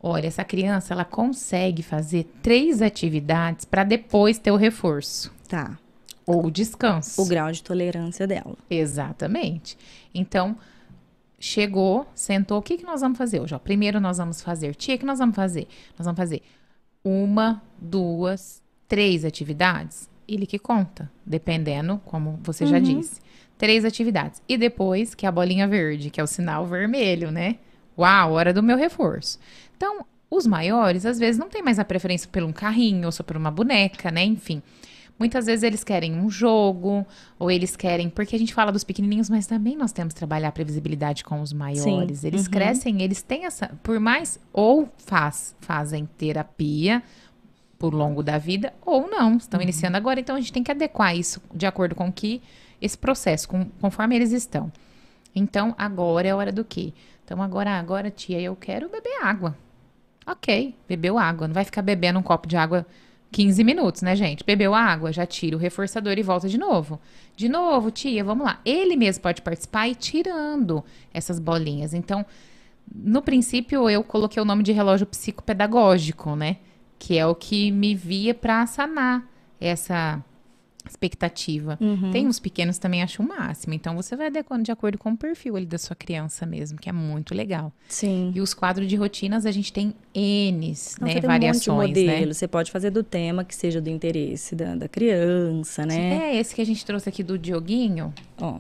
[0.02, 5.32] Olha, essa criança, ela consegue fazer três atividades para depois ter o reforço.
[5.48, 5.78] Tá.
[6.26, 7.22] Ou o descanso.
[7.22, 8.56] O grau de tolerância dela.
[8.70, 9.78] Exatamente.
[10.14, 10.58] Então,
[11.40, 13.54] chegou, sentou, o que, que nós vamos fazer hoje?
[13.54, 15.68] Ó, primeiro nós vamos fazer, tia, o que nós vamos fazer?
[15.98, 16.42] Nós vamos fazer
[17.04, 20.10] uma, duas, três atividades.
[20.28, 22.70] Ele que conta, dependendo, como você uhum.
[22.70, 23.22] já disse.
[23.58, 24.42] Três atividades.
[24.48, 27.58] E depois, que é a bolinha verde, que é o sinal vermelho, né?
[27.98, 29.40] Uau, hora do meu reforço.
[29.78, 33.24] Então, os maiores, às vezes, não tem mais a preferência por um carrinho ou só
[33.24, 34.24] por uma boneca, né?
[34.24, 34.62] Enfim.
[35.18, 37.06] Muitas vezes eles querem um jogo,
[37.40, 38.10] ou eles querem.
[38.10, 41.42] Porque a gente fala dos pequenininhos, mas também nós temos que trabalhar a previsibilidade com
[41.42, 42.20] os maiores.
[42.20, 42.28] Sim.
[42.28, 42.52] Eles uhum.
[42.52, 43.68] crescem, eles têm essa.
[43.82, 44.38] Por mais.
[44.52, 47.02] Ou faz, fazem terapia
[47.78, 49.38] por longo da vida, ou não.
[49.38, 49.64] Estão uhum.
[49.64, 50.20] iniciando agora.
[50.20, 52.42] Então a gente tem que adequar isso de acordo com que.
[52.82, 54.70] Esse processo, com, conforme eles estão.
[55.34, 56.94] Então, agora é a hora do quê?
[57.24, 59.58] Então, agora, agora, tia, eu quero beber água.
[60.28, 61.48] Ok, bebeu água.
[61.48, 62.86] Não vai ficar bebendo um copo de água
[63.32, 64.44] 15 minutos, né, gente?
[64.46, 67.00] Bebeu água, já tira o reforçador e volta de novo.
[67.36, 68.60] De novo, tia, vamos lá.
[68.64, 71.94] Ele mesmo pode participar e tirando essas bolinhas.
[71.94, 72.26] Então,
[72.94, 76.58] no princípio, eu coloquei o nome de relógio psicopedagógico, né?
[76.98, 79.28] Que é o que me via para sanar
[79.60, 80.24] essa
[80.88, 81.78] expectativa.
[81.82, 82.12] Uhum.
[82.12, 83.74] Tem uns pequenos também acho o máximo.
[83.74, 86.90] Então você vai adequando de acordo com o perfil ali da sua criança mesmo, que
[86.90, 87.72] é muito legal.
[87.88, 88.32] Sim.
[88.36, 92.28] E os quadros de rotinas a gente tem N's, né, variações, um monte de modelo.
[92.28, 92.34] Né?
[92.34, 96.36] Você pode fazer do tema que seja do interesse da, da criança, né?
[96.36, 98.14] É esse que a gente trouxe aqui do Dioguinho.
[98.40, 98.60] Ó.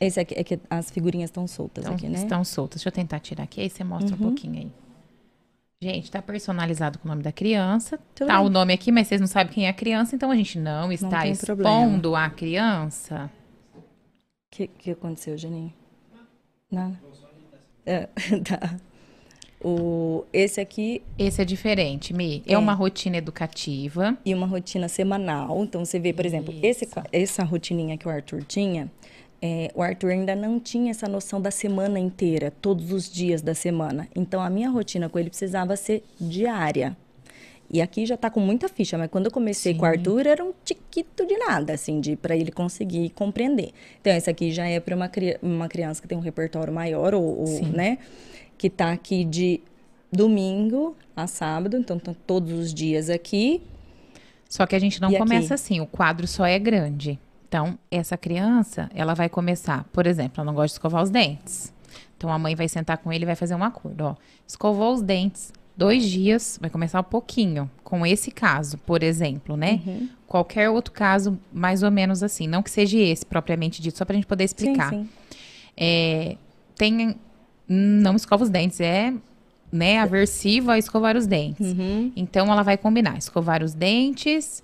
[0.00, 2.18] Esse aqui é que as figurinhas estão soltas então, aqui, né?
[2.18, 2.80] Estão soltas.
[2.80, 4.20] Deixa eu tentar tirar aqui, aí você mostra uhum.
[4.20, 4.83] um pouquinho aí.
[5.80, 7.98] Gente, tá personalizado com o nome da criança.
[8.14, 8.46] Tudo tá bem.
[8.46, 10.90] o nome aqui, mas vocês não sabem quem é a criança, então a gente não
[10.90, 12.24] está não expondo problema.
[12.24, 13.30] a criança.
[13.76, 13.82] O
[14.50, 15.72] que, que aconteceu, Janinho?
[16.70, 16.98] Nada.
[17.84, 18.08] É,
[18.44, 18.76] tá.
[19.64, 21.02] O, esse aqui.
[21.18, 22.42] Esse é diferente, Mi.
[22.46, 24.16] É, é, uma rotina educativa.
[24.24, 25.62] E uma rotina semanal.
[25.64, 28.90] Então, você vê, por exemplo, esse, essa rotininha que o Arthur tinha,
[29.46, 33.54] é, o Arthur ainda não tinha essa noção da semana inteira, todos os dias da
[33.54, 34.08] semana.
[34.16, 36.96] Então, a minha rotina com ele precisava ser diária.
[37.70, 39.78] E aqui já está com muita ficha, mas quando eu comecei Sim.
[39.78, 43.72] com o Arthur era um tiquito de nada, assim, de para ele conseguir compreender.
[44.00, 45.10] Então, esse aqui já é para uma,
[45.42, 47.98] uma criança que tem um repertório maior, ou, ou né?
[48.56, 49.60] Que está aqui de
[50.10, 53.60] domingo a sábado, então estão todos os dias aqui.
[54.48, 55.54] Só que a gente não e começa aqui?
[55.54, 57.18] assim, o quadro só é grande.
[57.54, 61.72] Então, essa criança, ela vai começar, por exemplo, ela não gosta de escovar os dentes.
[62.16, 64.06] Então, a mãe vai sentar com ele e vai fazer um acordo.
[64.06, 67.70] Ó, escovou os dentes, dois dias, vai começar um pouquinho.
[67.84, 69.80] Com esse caso, por exemplo, né?
[69.86, 70.08] Uhum.
[70.26, 72.48] Qualquer outro caso, mais ou menos assim.
[72.48, 74.90] Não que seja esse propriamente dito, só pra gente poder explicar.
[74.90, 75.08] Sim, sim.
[75.76, 76.36] É,
[76.74, 77.14] tem.
[77.68, 79.14] Não escova os dentes, é
[79.70, 81.72] né, aversivo a escovar os dentes.
[81.72, 82.10] Uhum.
[82.16, 84.60] Então, ela vai combinar escovar os dentes,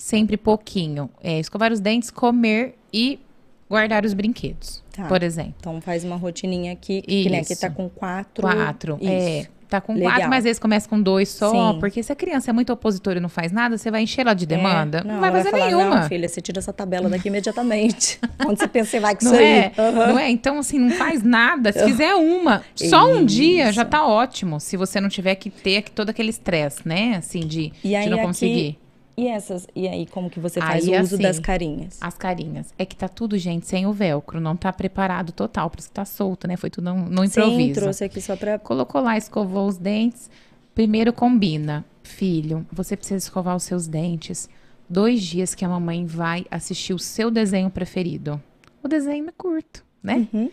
[0.00, 1.10] sempre pouquinho.
[1.22, 3.20] É, escovar os dentes, comer e
[3.68, 5.04] guardar os brinquedos, tá.
[5.04, 5.54] por exemplo.
[5.60, 7.22] Então faz uma rotininha aqui, Isso.
[7.24, 8.42] que né, que tá com quatro.
[8.42, 9.10] Quatro, Isso.
[9.10, 9.46] é.
[9.68, 10.10] Tá com Legal.
[10.10, 11.78] quatro, mas às vezes começa com dois só, Sim.
[11.78, 14.34] porque se a criança é muito opositora e não faz nada, você vai encher ela
[14.34, 14.46] de é.
[14.48, 14.98] demanda.
[14.98, 15.04] É.
[15.04, 16.00] Não, não, vai fazer vai falar, nenhuma.
[16.00, 18.18] Não, filha, você tira essa tabela daqui imediatamente.
[18.42, 19.66] Quando você pensa, você vai com não isso é?
[19.66, 19.72] aí.
[19.78, 20.06] Uhum.
[20.08, 20.28] Não é?
[20.28, 21.70] Então, assim, não faz nada.
[21.70, 24.58] Se fizer uma, só um dia já tá ótimo.
[24.58, 27.14] Se você não tiver que ter todo aquele estresse, né?
[27.18, 28.70] Assim, de, de não conseguir.
[28.70, 28.89] Aqui
[29.20, 31.98] e essas, e aí como que você faz aí, o uso assim, das carinhas?
[32.00, 32.72] As carinhas.
[32.78, 35.94] É que tá tudo, gente, sem o velcro, não tá preparado total, por isso que
[35.94, 36.56] tá solto, né?
[36.56, 37.56] Foi tudo no, no improviso.
[37.56, 38.58] Sim, trouxe aqui só pra...
[38.58, 40.30] Colocou lá, escovou os dentes.
[40.74, 41.84] Primeiro combina.
[42.02, 44.48] Filho, você precisa escovar os seus dentes
[44.88, 48.42] dois dias que a mamãe vai assistir o seu desenho preferido.
[48.82, 50.26] O desenho é curto, né?
[50.32, 50.50] Uhum.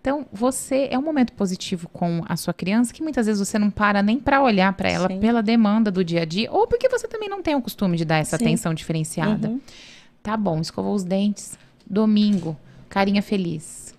[0.00, 3.70] Então, você é um momento positivo com a sua criança que muitas vezes você não
[3.70, 5.20] para nem para olhar para ela Sim.
[5.20, 8.06] pela demanda do dia a dia, ou porque você também não tem o costume de
[8.06, 8.46] dar essa Sim.
[8.46, 9.48] atenção diferenciada.
[9.48, 9.60] Uhum.
[10.22, 12.56] Tá bom, escovou os dentes, domingo,
[12.88, 13.94] carinha feliz.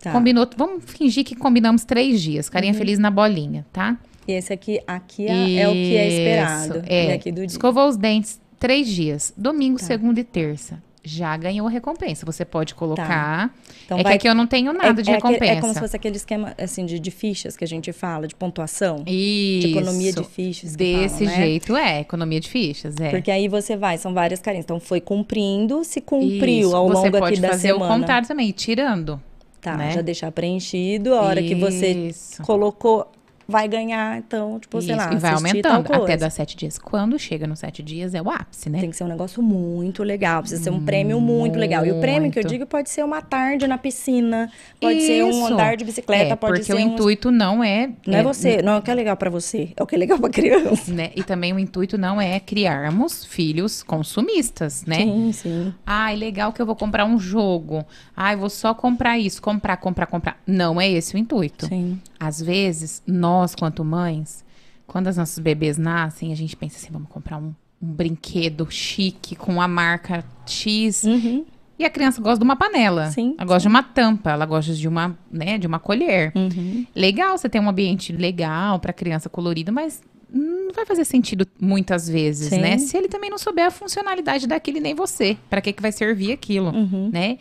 [0.00, 0.12] Tá.
[0.12, 2.78] Combinou, vamos fingir que combinamos três dias, carinha uhum.
[2.78, 3.98] feliz na bolinha, tá?
[4.26, 6.82] E esse aqui, aqui é, é o que é esperado.
[6.86, 7.14] É.
[7.14, 7.46] Aqui do dia.
[7.46, 9.84] Escovou os dentes três dias, domingo, tá.
[9.84, 12.26] segunda e terça já ganhou a recompensa.
[12.26, 13.48] Você pode colocar.
[13.48, 13.50] Tá.
[13.84, 14.12] Então é vai...
[14.12, 15.44] que aqui eu não tenho nada é, de é recompensa.
[15.44, 18.26] Aquele, é como se fosse aquele esquema assim de, de, fichas que a gente fala,
[18.26, 19.04] de pontuação.
[19.06, 19.66] Isso.
[19.66, 20.76] De economia de fichas.
[20.76, 21.46] Desse falam, né?
[21.46, 23.10] jeito é, economia de fichas, é.
[23.10, 24.64] Porque aí você vai, são várias carinhas.
[24.64, 26.76] Então foi cumprindo, se cumpriu Isso.
[26.76, 27.36] ao longo aqui da semana.
[27.36, 29.20] Você pode fazer o contrário também, tirando.
[29.60, 29.90] Tá, né?
[29.90, 31.14] já deixar preenchido.
[31.14, 31.48] A hora Isso.
[31.48, 33.10] que você colocou
[33.50, 36.76] vai ganhar, então, tipo, sei Isso, lá, e vai aumentando até dar sete dias.
[36.76, 38.78] Quando chega nos sete dias, é o ápice, né?
[38.78, 41.86] Tem que ser um negócio muito legal, precisa ser um prêmio muito legal.
[41.86, 42.52] E o prêmio que eu Muito.
[42.52, 45.46] digo pode ser uma tarde na piscina, pode ser um Isso.
[45.46, 46.80] andar de bicicleta, é, pode porque ser o um...
[46.80, 47.90] intuito não é...
[48.06, 49.98] Não é você, não é o que é legal pra você, é o que é
[49.98, 50.92] legal pra criança.
[50.92, 51.10] né?
[51.16, 54.96] E também o intuito não é criarmos filhos consumistas, né?
[54.96, 55.74] Sim, sim.
[55.86, 57.82] Ai, legal que eu vou comprar um jogo.
[58.14, 60.38] Ai, vou só comprar isso, comprar, comprar, comprar.
[60.46, 61.66] Não é esse o intuito.
[61.66, 61.98] Sim.
[62.20, 64.44] Às vezes, nós, quanto mães,
[64.86, 69.36] quando os nossos bebês nascem, a gente pensa assim, vamos comprar um, um brinquedo chique
[69.36, 71.04] com a marca X.
[71.04, 71.44] Uhum.
[71.78, 73.10] E a criança gosta de uma panela.
[73.12, 76.32] Sim, Ela gosta de uma tampa, ela gosta de uma, né, de uma colher.
[76.34, 76.84] Uhum.
[76.94, 82.08] Legal você ter um ambiente legal para criança colorida, mas não vai fazer sentido muitas
[82.08, 82.60] vezes, Sim.
[82.60, 82.78] né?
[82.78, 85.92] Se ele também não souber a funcionalidade daquilo e nem você, para que que vai
[85.92, 87.10] servir aquilo, Uhum.
[87.12, 87.38] né?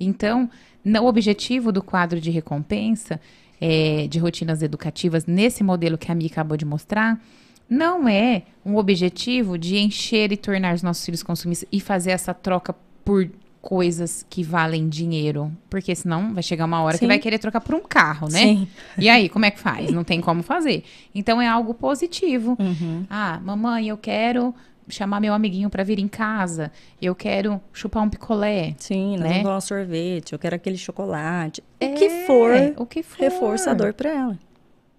[0.00, 0.50] Então,
[0.84, 3.20] o objetivo do quadro de recompensa
[3.60, 7.20] é, de rotinas educativas nesse modelo que a Mi acabou de mostrar
[7.68, 12.32] não é um objetivo de encher e tornar os nossos filhos consumistas e fazer essa
[12.32, 13.28] troca por
[13.60, 15.52] coisas que valem dinheiro.
[15.68, 17.08] Porque senão vai chegar uma hora que Sim.
[17.08, 18.38] vai querer trocar por um carro, né?
[18.38, 18.68] Sim.
[18.96, 19.90] E aí, como é que faz?
[19.90, 20.84] Não tem como fazer.
[21.12, 22.56] Então é algo positivo.
[22.60, 23.04] Uhum.
[23.10, 24.54] Ah, mamãe, eu quero
[24.88, 26.70] chamar meu amiguinho pra vir em casa.
[27.00, 28.74] Eu quero chupar um picolé.
[28.78, 29.42] Sim, Né?
[29.42, 31.62] tomar um sorvete, eu quero aquele chocolate.
[31.80, 33.18] É, o que for o que for.
[33.20, 34.38] reforçador pra ela.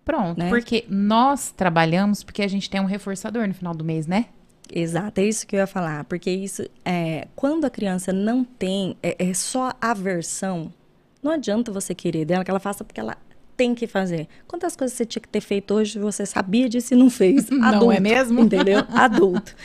[0.04, 0.48] Pronto, né?
[0.50, 4.28] porque nós trabalhamos porque a gente tem um reforçador no final do mês, né?
[4.72, 6.04] Exato, é isso que eu ia falar.
[6.06, 10.72] Porque isso, é, quando a criança não tem, é, é só aversão,
[11.22, 13.18] não adianta você querer dela que ela faça porque ela
[13.58, 14.27] tem que fazer.
[14.48, 17.50] Quantas coisas você tinha que ter feito hoje, você sabia disso e não fez?
[17.58, 18.42] Não Adulto, é mesmo?
[18.42, 18.86] Entendeu?
[18.94, 19.56] Adulto.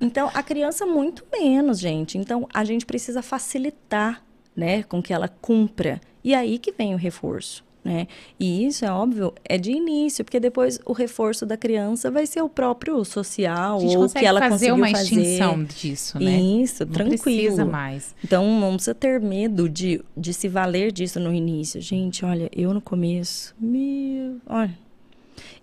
[0.00, 2.16] Então, a criança muito menos, gente.
[2.16, 4.24] Então, a gente precisa facilitar,
[4.56, 6.00] né, com que ela cumpra.
[6.22, 7.63] E aí que vem o reforço.
[7.84, 8.08] Né?
[8.40, 12.40] E isso é óbvio, é de início, porque depois o reforço da criança vai ser
[12.40, 15.02] o próprio social A ou o que ela fazer conseguiu uma fazer.
[15.20, 16.40] extinção disso, né?
[16.40, 17.22] Isso, Não tranquilo.
[17.22, 18.14] precisa mais.
[18.24, 21.78] Então, não precisa ter medo de, de se valer disso no início.
[21.78, 24.78] Gente, olha, eu no começo, meu, olha.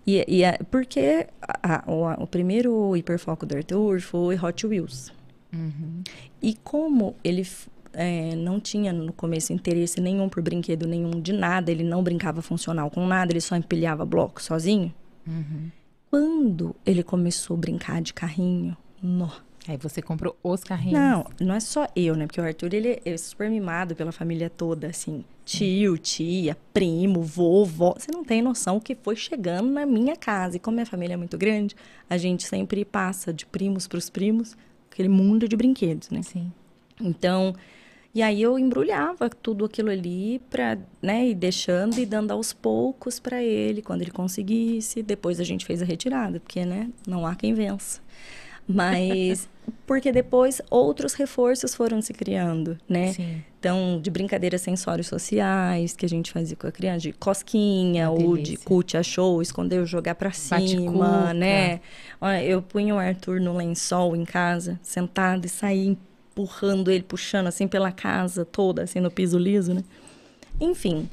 [0.06, 4.64] E, e é porque a- a- o, a- o primeiro hiperfoco do Arthur foi Hot
[4.64, 5.10] Wheels.
[5.52, 6.02] Uhum.
[6.40, 7.44] E como ele
[7.92, 12.42] é, não tinha no começo interesse nenhum por brinquedo nenhum de nada, ele não brincava
[12.42, 14.92] funcional com nada, ele só empilhava bloco sozinho.
[15.26, 15.70] Uhum.
[16.10, 19.52] Quando ele começou a brincar de carrinho, nossa.
[19.68, 20.98] Aí você comprou os carrinhos.
[20.98, 22.26] Não, não é só eu, né?
[22.26, 25.24] Porque o Arthur, ele é super mimado pela família toda, assim.
[25.44, 27.94] Tio, tia, primo, vovó.
[27.96, 30.56] Você não tem noção o que foi chegando na minha casa.
[30.56, 31.76] E como minha família é muito grande,
[32.10, 34.56] a gente sempre passa de primos para os primos
[34.90, 36.22] aquele mundo de brinquedos, né?
[36.22, 36.52] Sim.
[37.00, 37.54] Então,
[38.14, 43.18] e aí eu embrulhava tudo aquilo ali para, né, ir deixando e dando aos poucos
[43.18, 45.02] para ele quando ele conseguisse.
[45.02, 48.00] Depois a gente fez a retirada, porque, né, não há quem vença.
[48.68, 49.48] Mas
[49.86, 53.12] porque depois outros reforços foram se criando, né?
[53.12, 53.42] Sim.
[53.58, 58.26] Então, de brincadeiras sensórios sociais que a gente fazia com a criança, de cosquinha, Uma
[58.26, 61.80] ou de cute a show, esconder, jogar pra cima, né?
[62.20, 65.96] Olha, eu punha o Arthur no lençol em casa, sentado e saía
[66.32, 69.84] empurrando ele, puxando assim pela casa toda, assim no piso liso, né?
[70.60, 71.08] Enfim,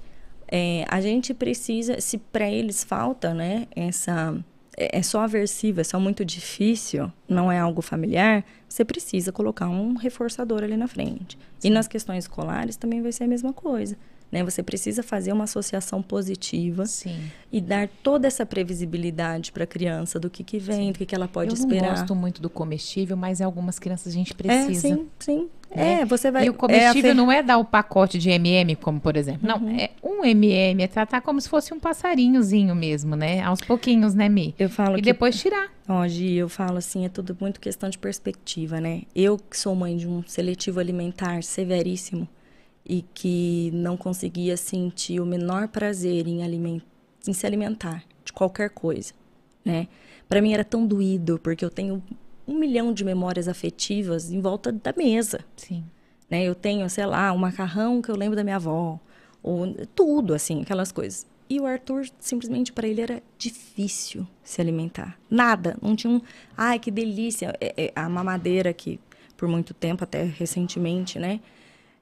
[0.48, 4.36] é, a gente precisa, se para eles falta, né, essa
[4.78, 9.68] é é só aversivo, é só muito difícil, não é algo familiar, você precisa colocar
[9.68, 11.38] um reforçador ali na frente.
[11.62, 13.98] E nas questões escolares também vai ser a mesma coisa.
[14.32, 14.44] Né?
[14.44, 17.18] Você precisa fazer uma associação positiva Sim.
[17.52, 21.16] e dar toda essa previsibilidade para a criança do que, que vem, do que, que
[21.16, 21.92] ela pode eu não esperar.
[21.98, 24.82] gosto muito do comestível, mas em algumas crianças a gente é, precisa.
[24.88, 25.50] sim, sim.
[25.76, 26.02] né?
[26.02, 26.46] É, você vai.
[26.46, 29.18] E o comestível é a fe- não é dar o pacote de MM, como por
[29.18, 29.48] exemplo.
[29.48, 29.80] Não, Uhum.
[29.80, 33.42] é um MM, é tratar como se fosse um passarinhozinho mesmo, né?
[33.42, 34.54] Aos pouquinhos, né, Mi?
[34.60, 35.70] Eu falo E que depois tirar.
[35.88, 39.02] Ó, Gi, eu falo assim, é tudo muito questão de perspectiva, né?
[39.16, 42.28] Eu que sou mãe de um seletivo alimentar severíssimo
[42.90, 46.82] e que não conseguia sentir o menor prazer em, alimen-
[47.28, 49.14] em se alimentar de qualquer coisa,
[49.64, 49.88] né?
[50.28, 52.02] Para mim era tão doído, porque eu tenho
[52.48, 55.84] um milhão de memórias afetivas em volta da mesa, Sim.
[56.30, 56.44] né?
[56.44, 59.00] Eu tenho, sei lá, um macarrão que eu lembro da minha avó,
[59.44, 61.28] ou tudo assim, aquelas coisas.
[61.48, 65.20] E o Arthur, simplesmente para ele era difícil se alimentar.
[65.30, 66.22] Nada, não tinha um,
[66.58, 69.00] ai, que delícia, É- é a mamadeira que
[69.38, 71.40] por muito tempo, até recentemente, né?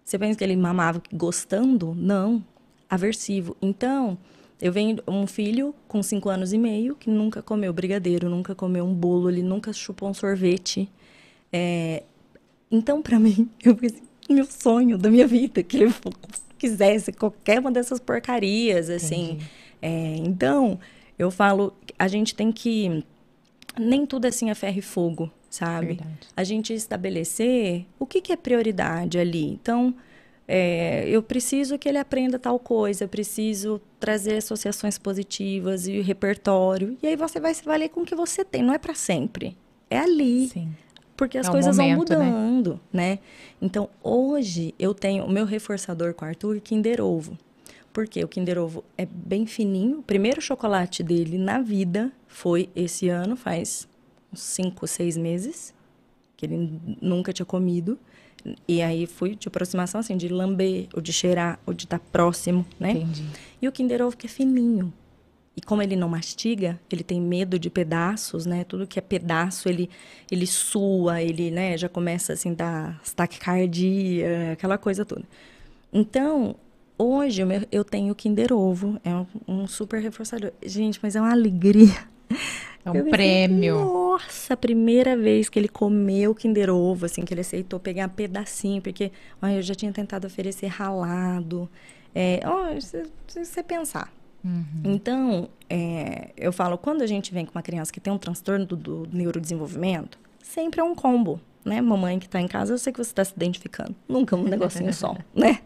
[0.08, 1.94] Você pensa que ele mamava gostando?
[1.94, 2.42] Não,
[2.90, 3.58] aversivo.
[3.62, 4.18] Então,
[4.62, 8.86] eu venho um filho com cinco anos e meio que nunca comeu brigadeiro, nunca comeu
[8.86, 10.90] um bolo, ele nunca chupou um sorvete.
[11.52, 12.04] É,
[12.72, 15.94] então, para mim, eu pensei, meu sonho da minha vida, que ele
[16.58, 19.40] quisesse qualquer uma dessas porcarias, assim.
[19.82, 20.80] É, então,
[21.20, 23.04] Eu falo, a gente tem que.
[23.78, 25.88] Nem tudo assim é ferro e fogo, sabe?
[25.88, 26.28] Verdade.
[26.36, 29.46] A gente estabelecer o que, que é prioridade ali.
[29.46, 29.94] Então,
[30.48, 36.98] é, eu preciso que ele aprenda tal coisa, eu preciso trazer associações positivas e repertório.
[37.04, 39.58] E aí você vai se valer com o que você tem, não é para sempre.
[39.90, 40.48] É ali.
[40.48, 40.70] Sim.
[41.16, 42.26] Porque as É coisas momento, vão né?
[42.26, 43.20] mudando, né?
[43.62, 47.38] Então, hoje eu tenho o meu reforçador com o Arthur Kinder Ovo.
[47.92, 50.00] Porque o Kinder Ovo é bem fininho.
[50.00, 53.88] O primeiro chocolate dele na vida foi esse ano, faz
[54.32, 55.74] uns 5, 6 meses,
[56.36, 57.98] que ele nunca tinha comido.
[58.68, 62.66] E aí fui de aproximação, assim, de lamber, ou de cheirar, ou de estar próximo,
[62.80, 62.92] né?
[62.92, 63.26] Entendi.
[63.62, 64.94] E o Kinder Ovo que é fininho.
[65.58, 68.64] E como ele não mastiga, ele tem medo de pedaços, né?
[68.64, 69.90] Tudo que é pedaço, ele,
[70.32, 75.24] ele sua, ele, né, já começa assim, dar taquicardia, aquela coisa toda.
[75.92, 76.56] Então,
[76.96, 77.42] hoje
[77.72, 80.52] eu tenho o Kinder Ovo, é um, um super reforçador.
[80.64, 82.08] Gente, mas é uma alegria.
[82.30, 83.76] É Eu um me prêmio.
[83.76, 88.10] Nossa, a primeira vez que ele comeu Kinder Ovo, assim, que ele aceitou pegar um
[88.10, 91.70] pedacinho, porque olha, eu já tinha tentado oferecer ralado.
[92.16, 94.12] É, ó, se você pensar.
[94.44, 94.82] Uhum.
[94.86, 98.66] Então, é, eu falo, quando a gente vem com uma criança que tem um transtorno
[98.66, 101.82] do, do neurodesenvolvimento, sempre é um combo, né?
[101.82, 103.94] Mamãe que está em casa, eu sei que você está se identificando.
[104.08, 105.60] Nunca um negocinho só, né?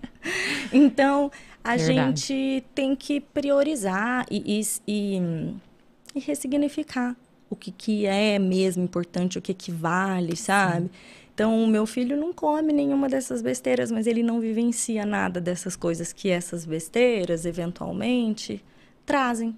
[0.73, 1.31] Então,
[1.63, 2.21] a Verdade.
[2.21, 5.53] gente tem que priorizar e, e, e,
[6.15, 7.15] e ressignificar
[7.49, 10.89] o que, que é mesmo importante, o que, que vale, sabe?
[11.33, 15.75] Então, o meu filho não come nenhuma dessas besteiras, mas ele não vivencia nada dessas
[15.75, 18.63] coisas que essas besteiras, eventualmente,
[19.05, 19.57] trazem,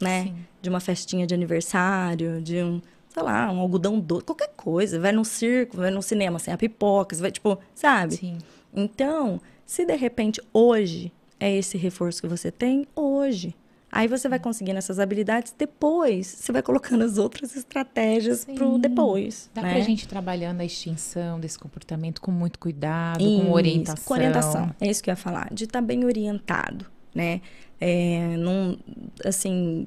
[0.00, 0.24] né?
[0.24, 0.36] Sim.
[0.62, 5.00] De uma festinha de aniversário, de um, sei lá, um algodão doce, qualquer coisa.
[5.00, 8.16] Vai num circo, vai num cinema sem a pipoca, vai, tipo, sabe?
[8.16, 8.38] Sim.
[8.72, 13.54] Então, se de repente hoje é esse reforço que você tem, hoje.
[13.94, 18.80] Aí você vai conseguindo essas habilidades, depois você vai colocando as outras estratégias pro Sim.
[18.80, 19.48] depois.
[19.54, 19.70] Dá né?
[19.70, 24.04] pra gente ir trabalhando a extinção desse comportamento com muito cuidado, Isso, com orientação.
[24.04, 25.48] Com orientação, é isso que eu ia falar.
[25.54, 27.40] De estar bem orientado, né?
[27.80, 28.76] É, não,
[29.24, 29.86] assim,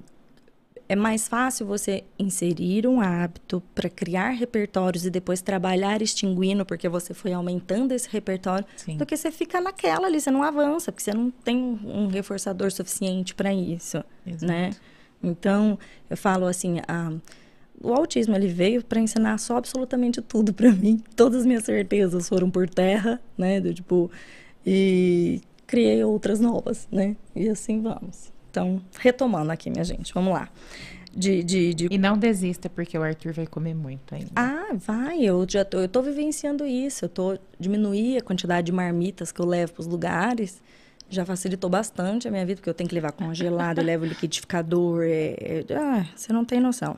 [0.89, 6.87] é mais fácil você inserir um hábito para criar repertórios e depois trabalhar extinguindo, porque
[6.87, 8.97] você foi aumentando esse repertório, Sim.
[8.97, 12.71] do que você fica naquela ali, você não avança, porque você não tem um, reforçador
[12.71, 14.45] suficiente para isso, Exato.
[14.45, 14.71] né?
[15.21, 15.77] Então,
[16.09, 17.11] eu falo assim, a,
[17.81, 21.03] o autismo ele veio para ensinar só absolutamente tudo para mim.
[21.15, 23.59] Todas as minhas certezas foram por terra, né?
[23.59, 24.09] Do tipo
[24.65, 27.15] e criei outras novas, né?
[27.35, 28.31] E assim vamos.
[28.57, 30.49] Então, retomando aqui, minha gente, vamos lá.
[31.15, 31.87] De, de, de...
[31.91, 34.31] E não desista, porque o Arthur vai comer muito ainda.
[34.35, 37.05] Ah, vai, eu já tô, eu tô vivenciando isso.
[37.05, 40.61] Eu tô diminuir a quantidade de marmitas que eu levo para os lugares.
[41.07, 45.03] Já facilitou bastante a minha vida, porque eu tenho que levar congelado, eu levo liquidificador.
[45.03, 46.97] É, é- ah, você não tem noção.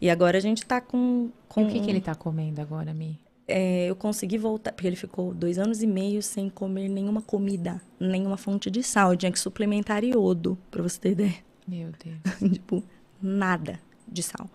[0.00, 1.30] E agora a gente tá com.
[1.30, 3.18] E com o que, que ele tá comendo agora, Mi?
[3.48, 7.80] É, eu consegui voltar, porque ele ficou dois anos e meio sem comer nenhuma comida,
[7.98, 9.12] nenhuma fonte de sal.
[9.12, 11.36] Eu tinha que suplementar iodo, pra você ter ideia.
[11.66, 12.18] Meu Deus.
[12.52, 12.84] tipo,
[13.20, 14.50] nada de sal.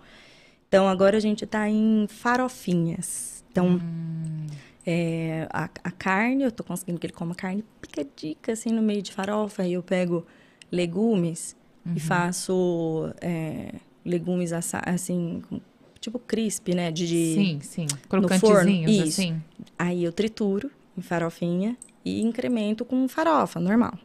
[0.68, 3.44] Então agora a gente tá em farofinhas.
[3.52, 3.80] Então,
[4.86, 9.02] é, a, a carne, eu tô conseguindo que ele coma carne picadica, assim, no meio
[9.02, 9.64] de farofa.
[9.64, 10.26] Aí eu pego
[10.72, 11.56] legumes
[11.96, 15.42] e faço é, legumes assim,
[16.04, 16.92] tipo crisp, né?
[16.92, 17.88] De, de- Sim, sim.
[18.10, 19.22] Crocantezinhos, isso.
[19.22, 19.42] assim.
[19.80, 23.98] Aí eu trituro em farofinha e incremento com farofa, normal.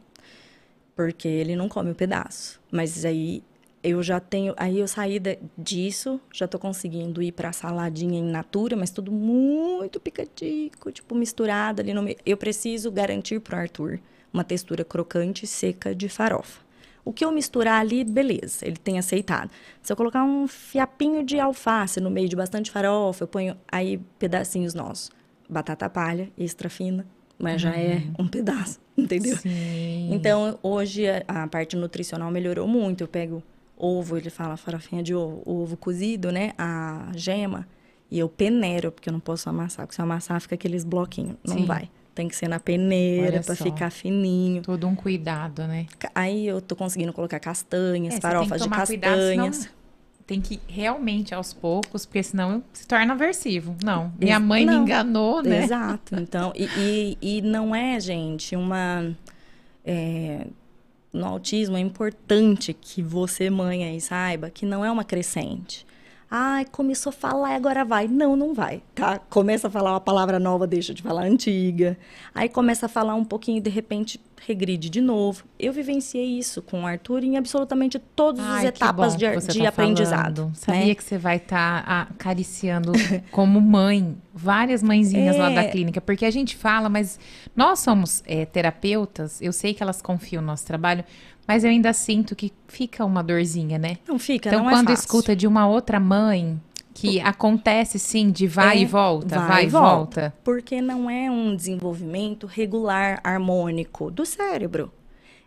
[0.95, 2.59] Porque ele não come o pedaço.
[2.71, 3.43] Mas aí
[3.83, 4.53] eu já tenho.
[4.57, 9.11] Aí eu saí da- disso, já tô conseguindo ir pra saladinha in natura, mas tudo
[9.11, 12.17] muito picadico, tipo misturado ali no meio.
[12.25, 13.99] Eu preciso garantir pro Arthur
[14.33, 16.61] uma textura crocante seca de farofa.
[17.09, 19.49] O que eu misturar ali, beleza, ele tem aceitado.
[19.81, 23.99] Se eu colocar um fiapinho de alface no meio de bastante farofa, eu ponho aí
[24.19, 25.09] pedacinhos nossos.
[25.49, 27.07] Batata palha, extra fina,
[27.39, 29.35] mas já é um pedaço, entendeu?
[29.37, 30.13] Sim.
[30.13, 33.05] Então, hoje a, a parte nutricional melhorou muito.
[33.05, 33.41] Eu pego
[33.75, 36.51] ovo, ele fala farofinha de ovo, ovo cozido, né?
[36.59, 37.67] A gema.
[38.11, 39.87] E eu peneiro, porque eu não posso amassar.
[39.87, 41.37] Porque se eu amassar, fica aqueles bloquinhos.
[41.43, 41.65] Não Sim.
[41.65, 41.89] vai.
[42.19, 43.55] Tem que ser na peneira só.
[43.55, 44.61] ficar fininho.
[44.61, 45.85] Todo um cuidado, né?
[46.13, 49.55] Aí eu tô conseguindo colocar castanhas, É, farofas de tomar cuidado, castanhas.
[49.55, 49.79] senão
[50.27, 53.73] tem que realmente aos poucos, porque senão se torna aversivo.
[53.81, 54.81] Não, minha mãe me não.
[54.83, 55.63] enganou, né?
[55.63, 56.13] Exato.
[56.19, 59.15] Então, e, e, e não é, gente, uma.
[59.85, 60.45] é,
[61.13, 65.87] no autismo é importante que você, mãe, aí saiba que não é uma crescente.
[66.31, 68.07] Ai, começou a falar e agora vai.
[68.07, 69.19] Não, não vai, tá?
[69.29, 71.97] Começa a falar uma palavra nova, deixa de falar antiga.
[72.35, 75.43] Aí começa a falar um pouquinho e de repente regride de novo.
[75.59, 80.37] Eu vivenciei isso com o Arthur em absolutamente todas as etapas de, de tá aprendizado.
[80.37, 80.55] Falando.
[80.55, 80.95] Sabia né?
[80.95, 82.91] que você vai estar tá acariciando
[83.31, 85.39] como mãe várias mãezinhas é...
[85.39, 85.67] lá da é.
[85.67, 87.19] clínica, porque a gente fala, mas
[87.55, 91.03] nós somos é, terapeutas, eu sei que elas confiam no nosso trabalho,
[91.49, 93.97] mas eu ainda sinto que fica uma dorzinha, né?
[94.07, 96.61] Não fica, então, não é quando é escuta de uma outra mãe
[96.93, 100.21] que acontece sim de vai é, e volta, vai, vai e volta.
[100.21, 100.33] volta.
[100.43, 104.93] Porque não é um desenvolvimento regular, harmônico do cérebro.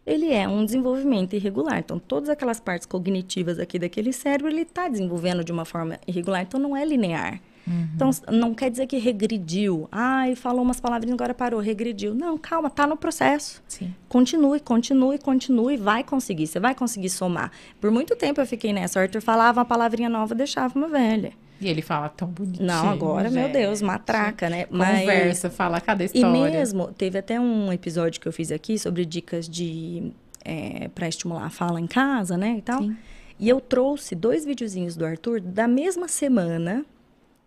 [0.05, 1.79] Ele é um desenvolvimento irregular.
[1.79, 6.43] Então, todas aquelas partes cognitivas aqui daquele cérebro, ele está desenvolvendo de uma forma irregular.
[6.43, 7.41] Então, não é linear.
[7.67, 7.89] Uhum.
[7.95, 9.89] Então, não quer dizer que regrediu.
[9.91, 12.15] Ai, falou umas palavrinhas, agora parou, regrediu.
[12.15, 13.63] Não, calma, tá no processo.
[13.69, 13.95] Sim.
[14.09, 16.47] Continue, continue, continue, vai conseguir.
[16.47, 17.51] Você vai conseguir somar.
[17.81, 18.99] Por muito tempo eu fiquei nessa.
[18.99, 21.33] O Arthur falava uma palavrinha nova, deixava uma velha.
[21.61, 22.67] E ele fala tão bonitinho.
[22.67, 23.39] Não, agora, gente.
[23.39, 24.65] meu Deus, matraca, né?
[24.65, 25.57] Conversa, Mas...
[25.57, 26.27] fala cada história.
[26.27, 30.13] E mesmo, teve até um episódio que eu fiz aqui sobre dicas de...
[30.45, 32.83] É, para estimular a fala em casa, né, e tal.
[32.83, 32.97] Sim.
[33.39, 36.85] E eu trouxe dois videozinhos do Arthur da mesma semana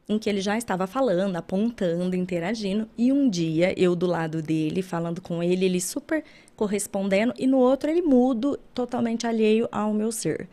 [0.07, 4.81] em que ele já estava falando, apontando, interagindo, e um dia eu do lado dele,
[4.81, 6.23] falando com ele, ele super
[6.55, 10.47] correspondendo, e no outro ele mudo, totalmente alheio ao meu ser.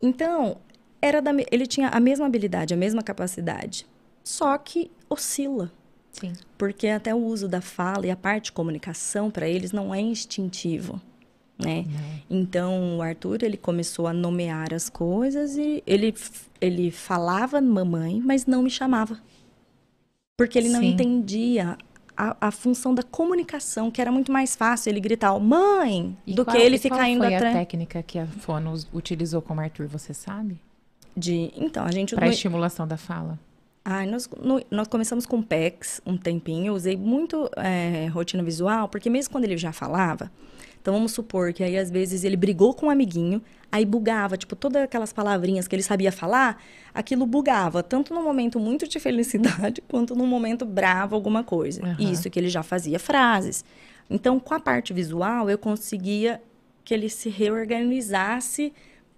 [0.00, 0.58] Então,
[1.02, 3.86] era da, ele tinha a mesma habilidade, a mesma capacidade,
[4.22, 5.70] só que oscila.
[6.12, 6.32] Sim.
[6.56, 10.00] Porque até o uso da fala e a parte de comunicação para eles não é
[10.00, 11.00] instintivo
[11.58, 11.84] né?
[11.86, 12.20] Uhum.
[12.28, 16.14] Então, o Arthur, ele começou a nomear as coisas e ele,
[16.60, 19.18] ele falava mamãe, mas não me chamava.
[20.36, 20.88] Porque ele não Sim.
[20.88, 21.78] entendia
[22.16, 26.44] a, a, função da comunicação, que era muito mais fácil ele gritar mãe, e do
[26.44, 27.42] qual, que ele ficar indo atrás.
[27.42, 30.60] Qual foi a técnica que a Fono utilizou com o Arthur, você sabe?
[31.16, 32.14] De, então, a gente...
[32.14, 33.38] Para estimulação da fala.
[33.82, 36.66] Ah, nós, no, nós começamos com PEX um tempinho.
[36.66, 40.30] Eu usei muito é, rotina visual, porque mesmo quando ele já falava,
[40.86, 43.42] então vamos supor que aí às vezes ele brigou com um amiguinho,
[43.72, 46.62] aí bugava, tipo, todas aquelas palavrinhas que ele sabia falar,
[46.94, 51.84] aquilo bugava, tanto no momento muito de felicidade quanto no momento bravo alguma coisa.
[51.84, 52.12] Uhum.
[52.12, 53.64] Isso que ele já fazia frases.
[54.08, 56.40] Então, com a parte visual, eu conseguia
[56.84, 58.72] que ele se reorganizasse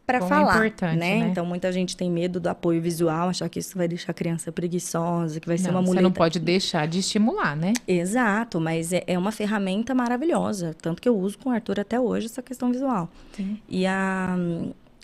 [0.08, 0.96] para falar, né?
[0.96, 1.18] né?
[1.18, 4.50] Então muita gente tem medo do apoio visual, achar que isso vai deixar a criança
[4.50, 5.96] preguiçosa, que vai não, ser uma muleta.
[5.96, 7.74] Você não pode deixar de estimular, né?
[7.86, 12.00] Exato, mas é, é, uma ferramenta maravilhosa, tanto que eu uso com o Arthur até
[12.00, 13.10] hoje essa questão visual.
[13.36, 13.60] Sim.
[13.68, 14.34] E a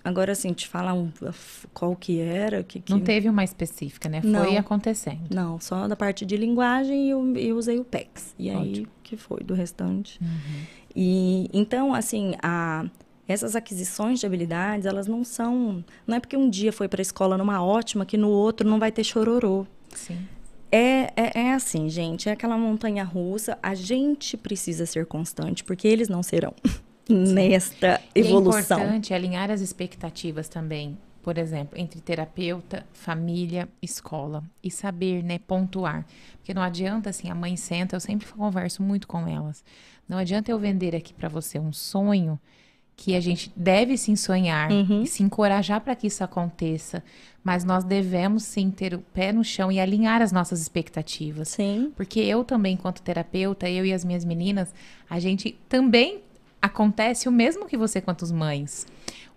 [0.03, 1.11] agora assim, te falar um,
[1.75, 2.91] qual que era, que, que...
[2.91, 4.23] Não teve uma específica, né?
[4.23, 5.21] Foi não, acontecendo.
[5.31, 8.35] Não, só da parte de linguagem eu, eu usei o PEX.
[8.39, 8.63] E Ótimo.
[8.63, 10.19] aí que foi do restante.
[10.23, 10.63] Uhum.
[10.97, 12.87] E então assim, a
[13.27, 15.85] essas aquisições de habilidades, elas não são.
[16.07, 18.79] Não é porque um dia foi para a escola numa ótima que no outro não
[18.79, 19.67] vai ter chororô.
[19.95, 20.27] Sim.
[20.71, 23.57] É, é, é, assim, gente, é aquela montanha russa.
[23.63, 26.53] A gente precisa ser constante, porque eles não serão
[27.09, 28.79] nesta evolução.
[28.79, 30.99] E é importante alinhar as expectativas também.
[31.23, 34.45] Por exemplo, entre terapeuta, família, escola.
[34.63, 36.05] E saber, né, pontuar.
[36.37, 39.65] Porque não adianta, assim, a mãe senta, eu sempre converso muito com elas.
[40.07, 42.39] Não adianta eu vender aqui para você um sonho
[42.97, 45.03] que a gente deve sim sonhar uhum.
[45.03, 47.03] e se encorajar para que isso aconteça,
[47.43, 51.49] mas nós devemos sim ter o pé no chão e alinhar as nossas expectativas.
[51.49, 51.93] Sim.
[51.97, 54.73] Porque eu também, enquanto terapeuta, eu e as minhas meninas,
[55.11, 56.21] a gente também
[56.63, 58.87] acontece o mesmo que você quanto as mães.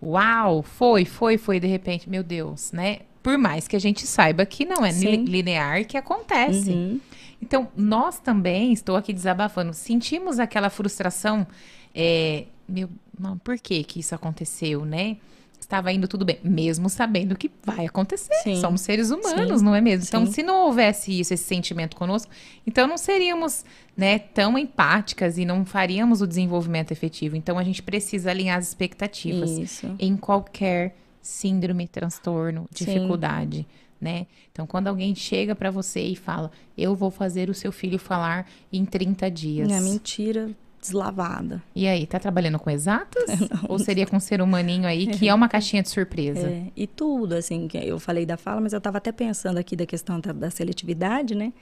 [0.01, 2.99] Uau, foi, foi, foi, de repente, meu Deus, né?
[3.21, 5.25] Por mais que a gente saiba que não é sim.
[5.25, 6.69] linear que acontece.
[6.69, 7.01] Uhum.
[7.41, 11.45] Então, nós também, estou aqui desabafando, sentimos aquela frustração
[11.93, 12.89] é, meu,
[13.19, 15.17] não, por que que isso aconteceu, né?
[15.59, 18.33] Estava indo tudo bem, mesmo sabendo que vai acontecer.
[18.43, 18.61] Sim.
[18.61, 19.65] Somos seres humanos, Sim.
[19.65, 20.05] não é mesmo?
[20.07, 20.31] Então, Sim.
[20.31, 22.31] se não houvesse isso, esse sentimento conosco,
[22.65, 23.65] então não seríamos,
[23.95, 27.35] né, tão empáticas e não faríamos o desenvolvimento efetivo.
[27.35, 29.93] Então, a gente precisa alinhar as expectativas isso.
[29.99, 33.67] em qualquer síndrome, transtorno, dificuldade.
[33.99, 34.27] Né?
[34.51, 38.47] Então, quando alguém chega para você e fala, eu vou fazer o seu filho falar
[38.71, 39.71] em 30 dias.
[39.71, 41.61] É mentira deslavada.
[41.75, 43.29] E aí, tá trabalhando com exatas?
[43.67, 46.47] Ou seria com ser humaninho aí, que é uma caixinha de surpresa?
[46.47, 49.75] É, e tudo, assim, que eu falei da fala, mas eu estava até pensando aqui
[49.75, 51.53] da questão da, da seletividade, né?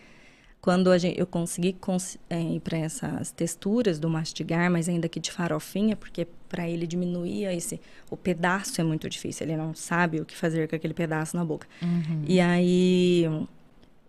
[0.66, 5.20] Quando gente, eu consegui cons é, ir para essas texturas do mastigar, mas ainda que
[5.20, 7.80] de farofinha, porque para ele diminuir esse
[8.10, 11.46] o pedaço é muito difícil, ele não sabe o que fazer com aquele pedaço na
[11.46, 11.68] boca.
[11.84, 12.24] Uhum.
[12.28, 13.28] E aí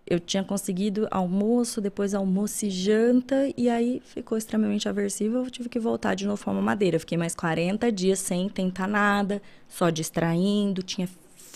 [0.09, 5.37] eu tinha conseguido almoço, depois almoço e janta, e aí ficou extremamente aversivo.
[5.37, 6.99] Eu tive que voltar de novo para uma madeira.
[6.99, 11.07] Fiquei mais 40 dias sem tentar nada, só distraindo, tinha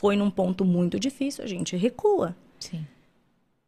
[0.02, 2.36] foi num ponto muito difícil, a gente recua.
[2.60, 2.84] Sim.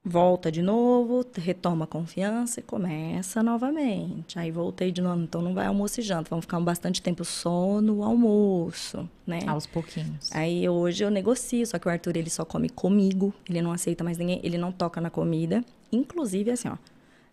[0.05, 4.37] Volta de novo, retoma a confiança e começa novamente.
[4.37, 7.79] Aí voltei de novo, então não vai almoço e janta, vamos ficar bastante tempo só
[7.79, 9.39] no almoço, né?
[9.47, 10.29] Aos pouquinhos.
[10.35, 14.03] Aí hoje eu negocio, só que o Arthur ele só come comigo, ele não aceita
[14.03, 15.63] mais ninguém, ele não toca na comida.
[15.89, 16.75] Inclusive, assim, ó,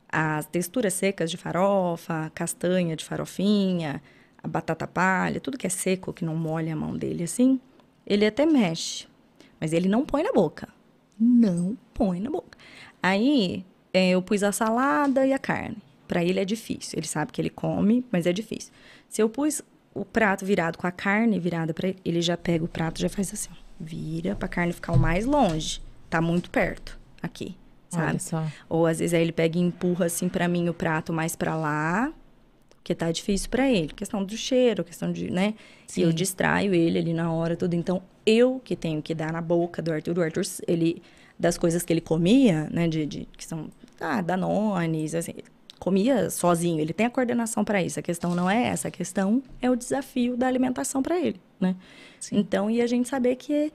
[0.09, 4.01] as texturas secas de farofa, castanha de farofinha,
[4.41, 7.59] a batata palha, tudo que é seco, que não molha a mão dele assim,
[8.07, 9.09] ele até mexe,
[9.61, 10.69] mas ele não põe na boca.
[11.19, 12.57] Não põe na boca.
[13.03, 15.79] Aí é, eu pus a salada e a carne.
[16.07, 16.99] Para ele é difícil.
[16.99, 18.73] Ele sabe que ele come, mas é difícil.
[19.09, 19.63] Se eu pus
[19.95, 23.03] o prato virado com a carne virada para ele, ele já pega o prato e
[23.03, 25.81] já faz assim, ó, vira para a carne ficar o mais longe.
[26.09, 27.57] Tá muito perto aqui,
[27.89, 28.19] sabe?
[28.69, 31.55] Ou às vezes aí ele pega e empurra assim para mim o prato mais para
[31.57, 32.13] lá,
[32.71, 33.89] porque tá difícil para ele.
[33.89, 35.55] Questão do cheiro, questão de, né?
[35.87, 36.01] Sim.
[36.01, 37.75] E eu distraio ele ali na hora, tudo.
[37.75, 40.19] Então, eu que tenho que dar na boca do Arthur.
[40.19, 41.03] O Arthur, ele,
[41.41, 42.87] das coisas que ele comia, né?
[42.87, 45.33] De, de que são, ah, danones, assim.
[45.79, 47.99] Comia sozinho, ele tem a coordenação para isso.
[47.99, 51.75] A questão não é essa, a questão é o desafio da alimentação para ele, né?
[52.21, 52.37] Sim.
[52.39, 53.73] Então, e a gente saber que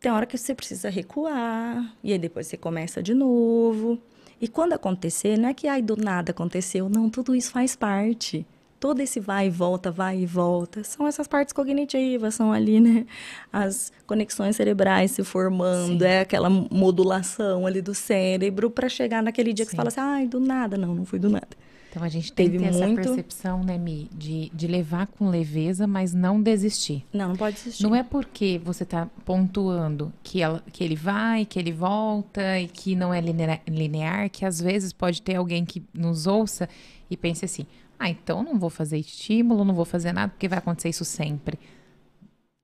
[0.00, 3.96] tem hora que você precisa recuar, e aí depois você começa de novo.
[4.40, 8.44] E quando acontecer, não é que ai do nada aconteceu, não, tudo isso faz parte.
[8.80, 13.04] Todo esse vai e volta, vai e volta, são essas partes cognitivas, são ali, né?
[13.52, 16.06] As conexões cerebrais se formando, Sim.
[16.06, 19.76] é aquela modulação ali do cérebro para chegar naquele dia que Sim.
[19.76, 21.48] você fala assim, ai, do nada, não, não foi do nada.
[21.90, 25.08] Então a gente tem que Teve ter essa muito- percepção, né, Mi, de, de levar
[25.08, 27.04] com leveza, mas não desistir.
[27.12, 27.82] Não, não pode existir.
[27.82, 32.68] Não é porque você está pontuando que, ela, que ele vai, que ele volta e
[32.68, 36.68] que não é linea- linear, que às vezes pode ter alguém que nos ouça
[37.10, 37.66] e pense assim:
[38.00, 41.58] ah, então não vou fazer estímulo, não vou fazer nada, porque vai acontecer isso sempre.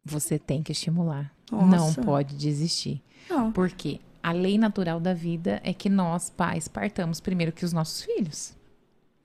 [0.05, 1.31] Você tem que estimular.
[1.53, 2.01] Não Nossa.
[2.03, 3.03] pode desistir.
[3.29, 3.53] Não.
[3.53, 8.03] Porque a lei natural da vida é que nós, pais, partamos primeiro que os nossos
[8.03, 8.55] filhos.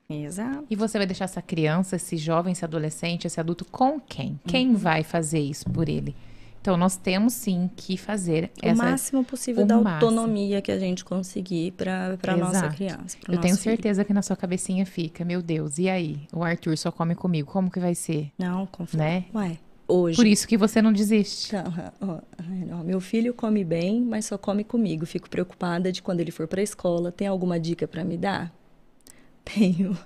[0.10, 0.66] Exato.
[0.70, 4.38] E você vai deixar essa criança, esse jovem, esse adolescente, esse adulto com quem?
[4.46, 4.76] Quem Uhum.
[4.76, 6.14] vai fazer isso por ele?
[6.62, 8.84] Então, nós temos sim que fazer O essa.
[8.84, 10.12] máximo possível o da máximo.
[10.12, 13.18] autonomia que a gente conseguir para a nossa criança.
[13.28, 13.64] Eu tenho filho.
[13.76, 16.28] certeza que na sua cabecinha fica, meu Deus, e aí?
[16.32, 18.32] O Arthur só come comigo, como que vai ser?
[18.38, 19.04] Não, conforme.
[19.04, 19.26] Né?
[19.34, 19.58] Ué,
[19.88, 20.16] hoje.
[20.16, 21.52] Por isso que você não desiste.
[22.68, 25.04] Não, meu filho come bem, mas só come comigo.
[25.04, 27.12] Fico preocupada de quando ele for para a escola.
[27.12, 28.54] Tem alguma dica para me dar?
[29.44, 29.98] Tenho.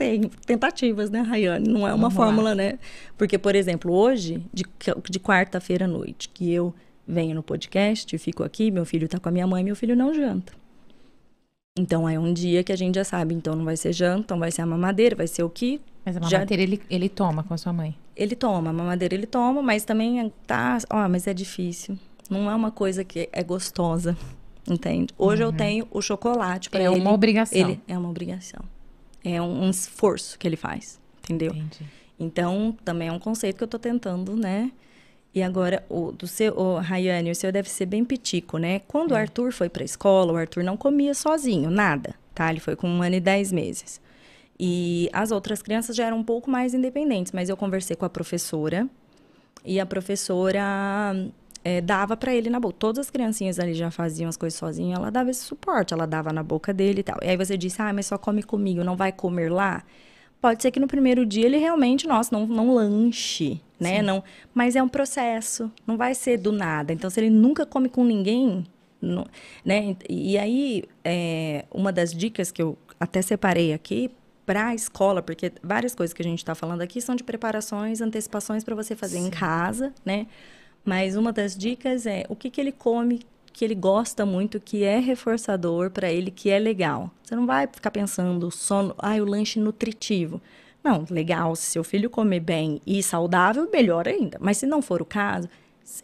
[0.00, 1.68] Tenho tentativas, né, Rayane?
[1.68, 2.24] Não é uma Vamos lá.
[2.26, 2.78] fórmula, né?
[3.16, 4.64] Porque, por exemplo, hoje, de,
[5.10, 6.74] de quarta-feira à noite, que eu
[7.06, 10.12] venho no podcast, fico aqui, meu filho tá com a minha mãe, meu filho não
[10.14, 10.52] janta.
[11.78, 14.38] Então, é um dia que a gente já sabe, então não vai ser janta, então
[14.38, 17.42] vai ser a mamadeira, vai ser o que Mas a Já- mamadeira ele, ele toma
[17.42, 17.94] com a sua mãe.
[18.16, 21.96] ele toma, a mamadeira ele toma, mas também é- tá, ó, mas é difícil.
[22.28, 24.16] Não é uma coisa que é gostosa,
[24.68, 25.12] entende?
[25.18, 26.86] Hoje eu tenho o chocolate para Uhum.
[26.86, 27.00] É ele.
[27.00, 27.58] uma obrigação.
[27.58, 28.60] Ele é uma obrigação.
[29.24, 31.52] É um, um esforço que ele faz, entendeu?
[31.52, 31.84] Entendi.
[32.18, 34.70] Então, também é um conceito que eu tô tentando, né?
[35.34, 38.80] E agora, o do seu, o Rayane, o seu deve ser bem pitico, né?
[38.80, 39.20] Quando o É.
[39.20, 42.50] Arthur foi pra escola, o Arthur não comia sozinho, nada, tá?
[42.50, 44.00] Ele foi com um ano e dez meses.
[44.58, 48.10] E as outras crianças já eram um pouco mais independentes, mas eu conversei com a
[48.10, 48.88] professora
[49.64, 51.14] e a professora
[51.64, 52.76] eh, dava pra ele na boca.
[52.78, 56.32] Todas as criancinhas ali já faziam as coisas sozinhas, ela dava esse suporte, ela dava
[56.32, 57.18] na boca dele e tal.
[57.22, 59.82] E aí você disse, ah, mas só come comigo, não vai comer lá?
[60.40, 63.96] Pode ser que no primeiro dia ele realmente, nossa, não, não lanche, né?
[63.98, 64.02] Sim.
[64.02, 64.24] Não,
[64.54, 66.92] mas é um processo, não vai ser do nada.
[66.94, 68.64] Então, se ele nunca come com ninguém,
[69.02, 69.26] não-
[69.62, 69.94] né?
[70.08, 74.10] E aí, é, uma das dicas que eu até separei aqui
[74.46, 78.00] para a escola, porque várias coisas que a gente está falando aqui são de preparações,
[78.00, 79.30] antecipações para você fazer em Sim.
[79.30, 80.26] casa, né?
[80.84, 83.20] Mas uma das dicas é o que, que ele come
[83.52, 87.10] que ele gosta muito, que é reforçador para ele, que é legal.
[87.22, 90.40] Você não vai ficar pensando só no, ah, o lanche nutritivo.
[90.82, 94.38] Não, legal, se seu filho comer bem e saudável, melhor ainda.
[94.40, 95.48] Mas se não for o caso,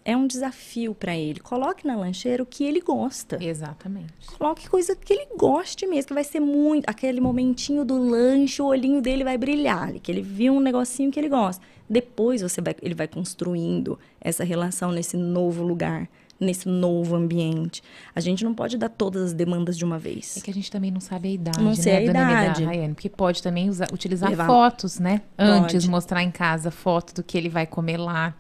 [0.05, 1.41] é um desafio para ele.
[1.41, 3.39] Coloque na lancheira o que ele gosta.
[3.43, 4.13] Exatamente.
[4.39, 6.89] Coloque coisa que ele goste mesmo, que vai ser muito.
[6.89, 11.19] Aquele momentinho do lanche, o olhinho dele vai brilhar, que ele viu um negocinho que
[11.21, 11.63] ele gosta.
[11.89, 16.09] Depois você vai, ele vai construindo essa relação nesse novo lugar,
[16.39, 17.81] nesse novo ambiente.
[18.15, 20.41] A gente não pode dar todas as demandas de uma É vez.
[20.43, 22.65] que a gente também não sabe a idade, Não né, sei a dona Emeda, idade.
[22.65, 22.95] Rayane?
[22.95, 25.23] Porque pode também usar- utilizar Levar- fotos, né?
[25.39, 25.91] Antes, Pode.
[25.91, 28.35] mostrar em casa foto do que ele vai comer lá.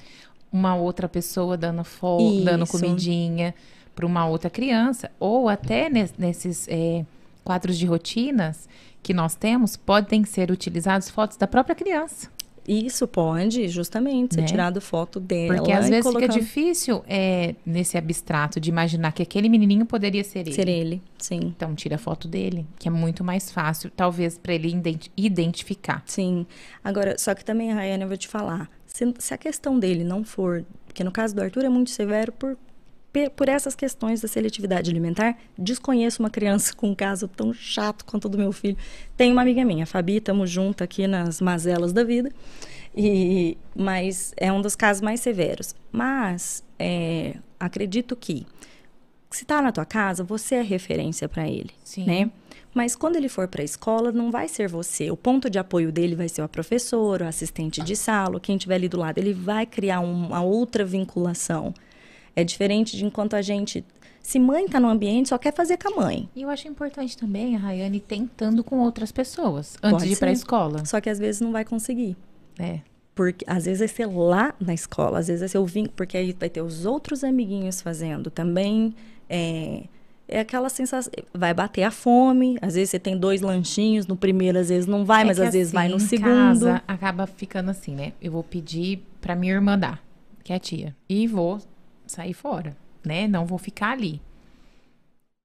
[0.56, 3.54] Uma outra pessoa dando, fo dando comidinha
[3.94, 5.10] para uma outra criança.
[5.20, 7.04] Ou até nes- nesses é,
[7.44, 8.66] quadros de rotinas
[9.02, 12.28] que nós temos, podem ser utilizados fotos da própria criança.
[12.68, 14.46] Isso pode, justamente, ser Né?
[14.46, 15.54] tirado foto dela.
[15.56, 20.24] Porque às vezes colocando- fica difícil é, nesse abstrato de imaginar que aquele menininho poderia
[20.24, 20.52] ser ele.
[20.52, 21.40] Ser ele, sim.
[21.56, 26.02] Então tira a foto dele, que é muito mais fácil, talvez, para ele identi- identificar.
[26.06, 26.46] Sim.
[26.82, 28.68] Agora, só que também, Rayane, eu vou te falar.
[28.86, 30.64] Se, se a questão dele não for.
[30.86, 32.56] Porque no caso do Arthur é muito severo por,
[33.36, 35.36] por essas questões da seletividade alimentar.
[35.58, 38.76] Desconheço uma criança com um caso tão chato quanto o do meu filho.
[39.16, 42.30] Tem uma amiga minha, a Fabi, estamos juntas aqui nas mazelas da vida.
[42.96, 45.74] E, mas é um dos casos mais severos.
[45.92, 48.46] Mas é, acredito que
[49.30, 52.04] se está na tua casa, você é referência para ele, Sim.
[52.04, 52.30] né?
[52.72, 55.10] Mas quando ele for para a escola, não vai ser você.
[55.10, 58.74] O ponto de apoio dele vai ser o professor, o assistente de sala, quem estiver
[58.74, 59.16] ali do lado.
[59.16, 61.72] Ele vai criar um- uma outra vinculação.
[62.36, 63.82] É diferente de enquanto a gente.
[64.20, 66.28] Se mãe está no ambiente, só quer fazer com a mãe.
[66.36, 70.16] E eu acho importante também a Rayane tentando com outras pessoas antes Pode de ir
[70.16, 70.84] para a escola.
[70.84, 72.16] Só que às vezes não vai conseguir.
[72.58, 72.80] É.
[73.14, 76.18] Porque às vezes vai ser lá na escola, às vezes vai ser o vínculo, porque
[76.18, 78.94] aí vai ter os outros amiguinhos fazendo também.
[79.30, 79.84] É,
[80.28, 81.12] é aquela sensação.
[81.32, 85.04] Vai bater a fome, às vezes você tem dois lanchinhos, no primeiro às vezes não
[85.04, 86.26] vai, É mas às vezes vai assim, no em segundo.
[86.28, 88.12] Casa, acaba ficando assim, né?
[88.20, 90.02] Eu vou pedir pra minha irmã dar,
[90.42, 90.94] que é a tia.
[91.08, 91.60] E vou
[92.06, 93.26] sair fora, né?
[93.26, 94.20] Não vou ficar ali.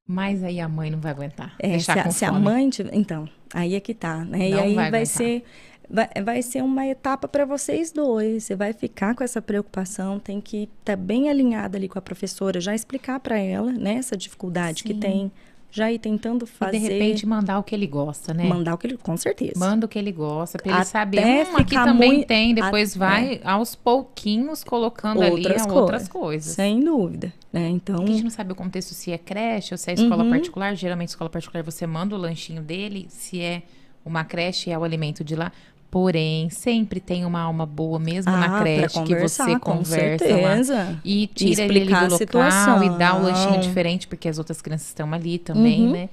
[0.07, 1.55] Mas aí a mãe não vai aguentar.
[1.59, 4.49] É, se, a, se a mãe tiver, então, aí é que tá, né?
[4.49, 5.43] e Não aí vai vai, ser
[5.89, 8.45] vai, vai ser uma etapa para vocês dois.
[8.45, 12.59] Você vai ficar com essa preocupação, tem que estar bem alinhada ali com a professora,
[12.59, 14.99] já explicar para ela, né, essa dificuldade que Sim.
[14.99, 15.31] tem,
[15.71, 18.43] já ir tentando E fazer de repente mandar o que ele gosta, né?
[18.43, 19.53] mandar o que ele, com certeza.
[19.57, 21.25] Manda o que ele gosta, pra ele Até saber.
[21.47, 22.53] Hum, aqui também mui- tem.
[22.53, 26.09] Depois a- vai aos pouquinhos colocando Outras ali outras coisas.
[26.09, 26.53] coisas.
[26.55, 27.69] Sem dúvida, né?
[27.69, 30.23] Então, Porque a gente não sabe o contexto se é creche ou se é escola
[30.23, 30.29] Uhum.
[30.29, 30.75] particular.
[30.75, 33.05] Geralmente, escola particular, você manda o lanchinho dele.
[33.09, 33.63] Se é
[34.03, 35.51] uma creche, é o alimento de lá.
[35.91, 40.39] Porém, sempre tem uma alma boa, mesmo ah, na creche, que você conversa lá.
[40.55, 40.99] certeza.
[41.03, 43.59] E tira ele explicar do local e dá o lanchinho situação.
[43.59, 45.91] diferente, porque as outras crianças estão ali também, Uhum.
[45.91, 46.09] né?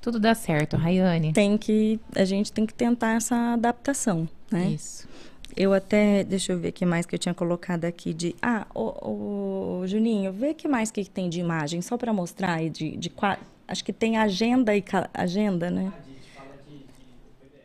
[0.00, 1.34] Tudo dá certo, Rayane.
[1.34, 4.70] Tem que a gente tem que tentar essa adaptação, né?
[4.70, 5.06] Isso.
[5.54, 8.34] Eu até, deixa eu ver o que mais que eu tinha colocado aqui de.
[8.40, 12.96] Ah, o, Juninho, vê que mais que tem de imagem, só para mostrar aí de,
[12.96, 14.82] de qua- Acho que tem agenda e
[15.12, 15.92] agenda, né?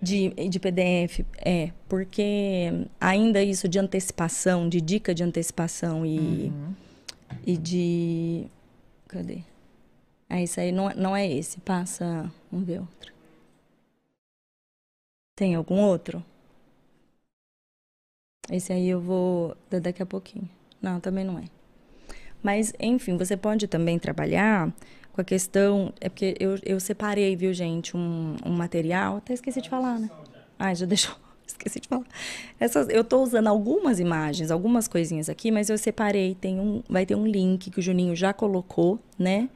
[0.04, 6.74] De, de PDF, é, porque ainda isso de antecipação, de dica de antecipação e, Uhum.
[7.46, 8.48] e de.
[9.08, 9.40] Cadê?
[10.30, 12.32] Ah, isso aí não, é- não é esse, passa.
[12.52, 13.14] Vamos ver outro.
[15.36, 16.24] Tem algum outro?
[18.50, 20.50] Esse aí eu vou da- daqui a pouquinho.
[20.82, 21.44] Não, também não é.
[22.44, 24.74] Mas, enfim, você pode também trabalhar
[25.14, 25.94] com a questão.
[26.02, 29.18] É porque eu, eu separei, viu, gente, um, um material.
[29.18, 30.10] Até esqueci de falar, né?
[30.60, 31.16] Ai, já deixou.
[31.46, 32.06] Esqueci de falar.
[32.60, 36.36] Essas, eu tô usando algumas imagens, algumas coisinhas aqui, mas eu separei.
[36.36, 39.50] Tem um, vai ter um link que o Juninho já colocou, né?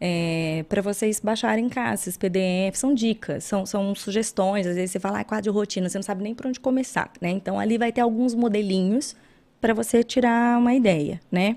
[0.00, 4.66] É, para vocês baixarem em casa, esses PDF, são dicas, são, são sugestões.
[4.66, 7.10] Às vezes você fala, ah, quadro de rotina, você não sabe nem por onde começar,
[7.20, 7.30] né?
[7.30, 9.14] Então ali vai ter alguns modelinhos
[9.60, 11.56] para você tirar uma ideia, né?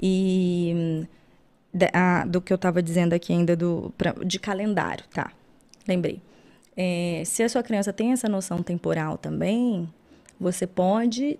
[0.00, 1.06] E
[1.72, 5.32] da- do que eu estava dizendo aqui ainda do, pra- de calendário, tá?
[5.86, 6.20] Lembrei.
[6.76, 9.88] É, se a sua criança tem essa noção temporal também,
[10.38, 11.38] você pode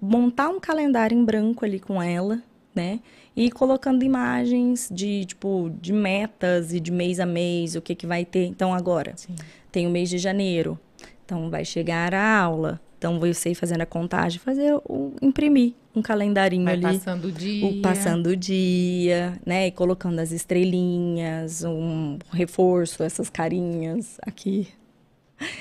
[0.00, 2.40] montar um calendário em branco ali com ela,
[2.74, 3.00] né?
[3.34, 7.94] E ir colocando imagens de, tipo, de metas e de mês a mês, o que
[7.94, 8.46] que vai ter.
[8.46, 9.34] Então, agora, Sim.
[9.72, 10.78] tem o mês de janeiro.
[11.24, 12.80] Então, vai chegar a aula.
[12.98, 17.32] Então, você ir fazendo a contagem, fazer o, imprimir um calendarinho Vai ali passando o
[17.32, 17.66] dia.
[17.66, 19.66] o passando o dia, né?
[19.66, 24.68] E colocando as estrelinhas, um reforço, essas carinhas aqui.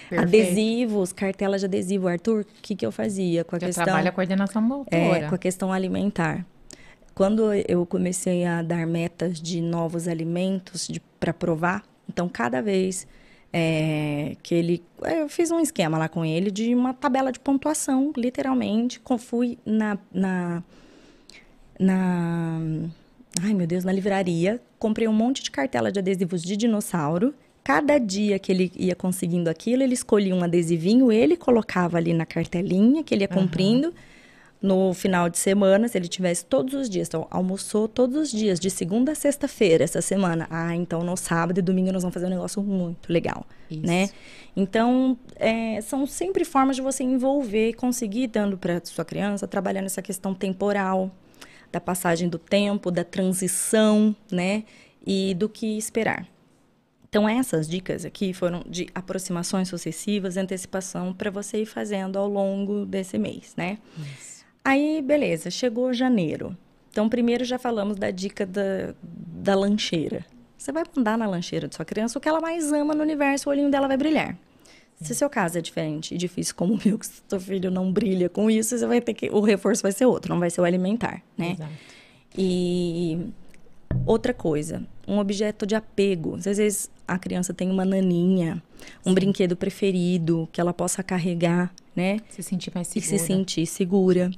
[0.10, 0.22] Perfeito.
[0.24, 2.08] Adesivos, cartelas de adesivo.
[2.08, 3.84] Arthur, o que, que eu fazia com a Já questão?
[3.84, 4.98] trabalha a coordenação motora.
[4.98, 6.46] É, com a questão alimentar.
[7.14, 13.08] Quando eu comecei a dar metas de novos alimentos para provar, então cada vez
[13.52, 14.84] é, que ele.
[15.02, 19.02] Eu fiz um esquema lá com ele de uma tabela de pontuação, literalmente.
[19.20, 19.98] Fui na.
[20.12, 20.64] na,
[21.80, 22.60] na
[23.42, 27.34] ai, meu Deus, na livraria, comprei um monte de cartela de adesivos de dinossauro.
[27.64, 32.26] Cada dia que ele ia conseguindo aquilo, ele escolhia um adesivinho, ele colocava ali na
[32.26, 33.94] cartelinha que ele ia cumprindo
[34.62, 37.08] no final de semana, se ele tivesse todos os dias.
[37.08, 40.48] Então, almoçou todos os dias, de segunda a sexta-feira essa semana.
[40.50, 43.86] Ah, então no sábado e domingo nós vamos fazer um negócio muito legal, Isso.
[43.86, 44.10] né?
[44.56, 49.86] Então, é, são sempre formas de você envolver e conseguir dando para sua criança, trabalhando
[49.86, 51.12] essa questão temporal,
[51.72, 54.64] da passagem do tempo, da transição, né?
[55.06, 56.28] E do que esperar.
[57.10, 62.86] Então, essas dicas aqui foram de aproximações sucessivas, antecipação, para você ir fazendo ao longo
[62.86, 63.78] desse mês, né?
[63.98, 64.37] Isso.
[64.68, 66.54] Aí, beleza, chegou janeiro.
[66.92, 70.26] Então, primeiro já falamos da dica da, da lancheira.
[70.58, 73.48] Você vai mandar na lancheira de sua criança o que ela mais ama no universo,
[73.48, 74.38] o olhinho dela vai brilhar.
[75.00, 78.28] Se seu caso é diferente e difícil como o meu, que seu filho não brilha
[78.28, 79.30] com isso, você vai ter que.
[79.30, 81.54] O reforço vai ser outro, não vai ser o alimentar, né?
[81.54, 81.72] Exato.
[82.38, 83.32] E
[84.06, 86.36] outra coisa, um objeto de apego.
[86.36, 88.62] Às vezes a criança tem uma naninha,
[89.06, 89.16] um Sim.
[89.16, 92.20] brinquedo preferido que ela possa carregar, né?
[92.30, 93.16] Se sentir mais segura.
[93.16, 94.32] E se sentir segura.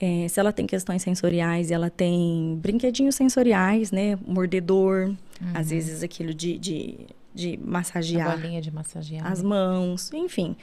[0.00, 4.18] É, se ela tem questões sensoriais, ela tem brinquedinhos sensoriais, né?
[4.26, 5.52] Mordedor, uhum.
[5.54, 7.06] às vezes aquilo de, de
[7.38, 8.32] de massagear.
[8.32, 9.24] A bolinha de massagear.
[9.24, 10.56] As mãos, enfim.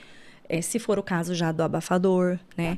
[0.48, 2.78] É, se for o caso já do abafador, né?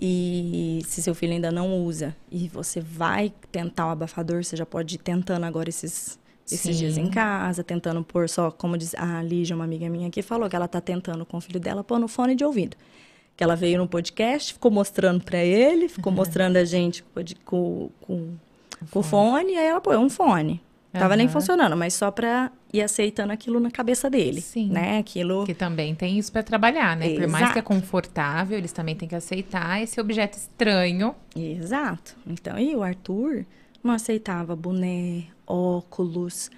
[0.00, 4.66] E se seu filho ainda não usa e você vai tentar o abafador, você já
[4.66, 6.18] pode ir tentando agora esses,
[6.50, 10.22] esses dias em casa, tentando pôr só, como diz a Lígia, uma amiga minha aqui,
[10.22, 12.76] falou que ela tá tentando com o filho dela pôr no fone de ouvido.
[13.36, 17.02] Que ela veio no podcast, ficou mostrando para ele, ficou mostrando a gente
[17.44, 18.34] com, com,
[18.90, 20.60] com o fone, e aí ela pôs um fone.
[20.92, 21.18] Tava uhum.
[21.18, 24.40] nem funcionando, mas só para ir aceitando aquilo na cabeça dele.
[24.40, 24.68] Sim.
[24.68, 24.98] Né?
[24.98, 25.44] Aquilo.
[25.44, 27.06] Que também tem isso para trabalhar, né?
[27.06, 27.20] Exato.
[27.20, 31.12] Por mais que é confortável, eles também têm que aceitar esse objeto estranho.
[31.34, 32.14] Exato.
[32.24, 33.44] Então, e o Arthur
[33.82, 36.50] não aceitava boné, óculos,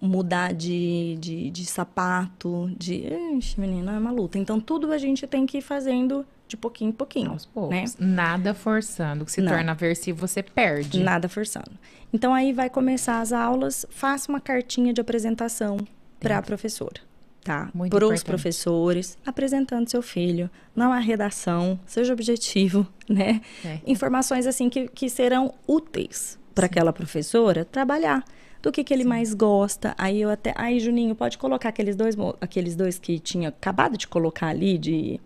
[0.00, 3.04] mudar de, de, de sapato, de.
[3.38, 4.38] Ixi, menina, é uma luta.
[4.38, 7.30] Então, tudo a gente tem que ir fazendo de pouquinho em pouquinho.
[7.30, 7.70] Aos poucos.
[7.70, 7.84] Né?
[7.98, 9.24] Nada forçando.
[9.24, 9.52] Que se não.
[9.52, 11.02] torna aversivo, você perde.
[11.02, 11.72] Nada forçando.
[12.12, 15.78] Então aí vai começar as aulas, faça uma cartinha de apresentação
[16.20, 17.00] para a professora,
[17.42, 17.70] tá?
[17.88, 23.40] Para os professores, apresentando seu filho, não a redação, seja objetivo, né?
[23.64, 23.80] É.
[23.86, 28.24] Informações assim que, que serão úteis para aquela professora trabalhar
[28.62, 29.08] do que, que ele Sim.
[29.08, 29.94] mais gosta.
[29.98, 30.54] Aí eu até.
[30.56, 35.20] Aí, Juninho, pode colocar aqueles dois, aqueles dois que tinha acabado de colocar ali, de.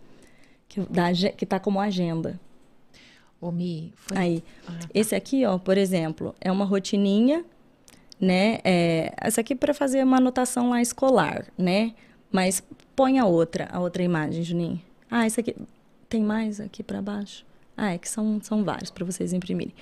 [0.69, 2.41] Que, da, que tá como agenda.
[3.41, 4.17] Ô, Mi, foi...
[4.17, 4.89] Aí, ah, tá.
[4.95, 7.45] esse aqui, ó, por exemplo, é uma rotininha,
[8.19, 8.59] né?
[8.65, 11.95] É, essa aqui para fazer uma anotação lá escolar, né?
[12.33, 12.63] Mas
[12.97, 14.81] põe a outra, a outra imagem, Juninho.
[15.11, 15.55] Ah, esse aqui
[16.09, 17.45] tem mais aqui para baixo.
[17.77, 19.75] Ah, é que são, são vários para vocês imprimirem.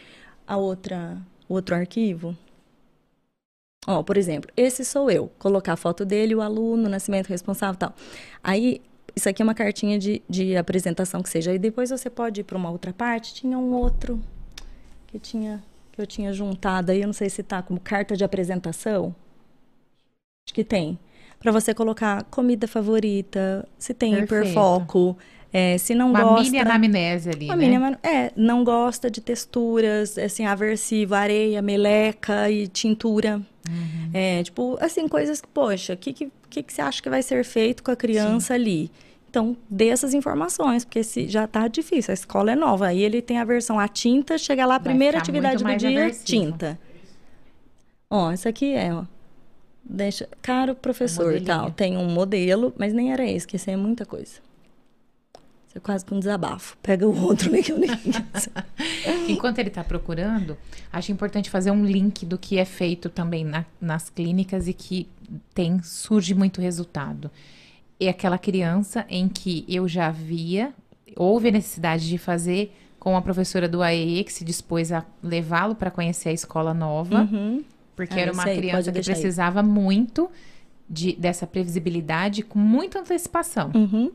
[0.46, 2.36] A outra, o outro arquivo.
[3.86, 5.30] Ó, por exemplo, esse sou eu.
[5.38, 7.94] Colocar a foto dele, o aluno, nascimento responsável, tal.
[8.42, 8.80] Aí
[9.14, 11.54] isso aqui é uma cartinha de, de apresentação que seja.
[11.54, 13.34] E depois você pode ir para uma outra parte.
[13.34, 14.20] Tinha um outro
[15.06, 15.62] que tinha
[15.94, 19.14] que eu tinha juntado aí, eu não sei se tá como carta de apresentação.
[20.44, 20.98] Acho que tem.
[21.38, 24.42] Para você colocar comida favorita, se tem Perfeito.
[24.42, 25.16] hiperfoco,
[25.56, 26.34] é, se não uma gosta...
[26.34, 27.68] Uma mini anamnese ali, uma né?
[27.68, 33.40] Mini, é, não gosta de texturas, assim, aversivo, areia, meleca e tintura.
[33.68, 34.10] Uhum.
[34.12, 37.22] É, tipo, assim, coisas que, poxa, o que, que, que, que você acha que vai
[37.22, 38.60] ser feito com a criança Sim.
[38.60, 38.90] ali?
[39.30, 42.88] Então, dê essas informações, porque se já está difícil, a escola é nova.
[42.88, 46.24] Aí ele tem a versão a tinta, chega lá, a primeira atividade do dia, aversivo.
[46.24, 46.76] tinta.
[48.10, 49.04] Ó, essa aqui é, ó.
[49.84, 54.04] Deixa, caro professor, tal, tem um modelo, mas nem era esse, que esse é muita
[54.04, 54.43] coisa.
[55.74, 56.76] É quase que um desabafo.
[56.82, 57.90] Pega o outro, né, que eu nem
[59.28, 60.56] Enquanto ele está procurando,
[60.92, 65.08] acho importante fazer um link do que é feito também na, nas clínicas e que
[65.52, 67.30] tem surge muito resultado.
[67.98, 70.72] É aquela criança em que eu já via,
[71.16, 75.74] houve a necessidade de fazer com a professora do AEE, que se dispôs a levá-lo
[75.74, 77.62] para conhecer a escola nova, uhum.
[77.94, 79.66] porque ah, era uma criança que precisava aí.
[79.66, 80.30] muito
[80.88, 83.70] de, dessa previsibilidade com muita antecipação.
[83.74, 84.10] Uhum.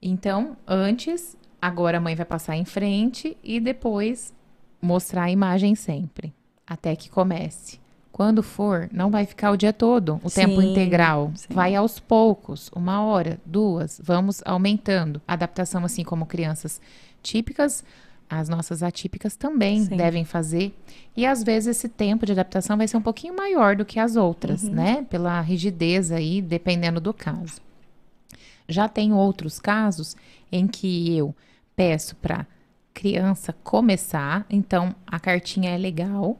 [0.00, 4.32] Então, antes, agora a mãe vai passar em frente e depois
[4.80, 6.32] mostrar a imagem sempre,
[6.66, 7.80] até que comece.
[8.12, 11.30] Quando for, não vai ficar o dia todo, o sim, tempo integral.
[11.36, 11.46] Sim.
[11.50, 15.22] Vai aos poucos, uma hora, duas, vamos aumentando.
[15.26, 16.80] Adaptação, assim como crianças
[17.22, 17.84] típicas,
[18.28, 19.96] as nossas atípicas também sim.
[19.96, 20.76] devem fazer.
[21.16, 24.16] E às vezes esse tempo de adaptação vai ser um pouquinho maior do que as
[24.16, 24.74] outras, uhum.
[24.74, 25.06] né?
[25.08, 27.60] Pela rigidez aí, dependendo do caso.
[28.68, 30.16] Já tem outros casos
[30.52, 31.34] em que eu
[31.74, 32.46] peço para
[32.92, 36.38] criança começar, então a cartinha é legal,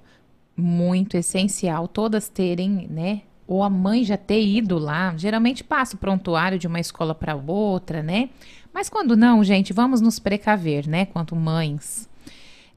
[0.56, 3.22] muito essencial todas terem, né?
[3.46, 7.34] Ou a mãe já ter ido lá, geralmente passa o prontuário de uma escola para
[7.34, 8.28] outra, né?
[8.74, 11.06] Mas quando não, gente, vamos nos precaver, né?
[11.06, 12.08] Quanto mães.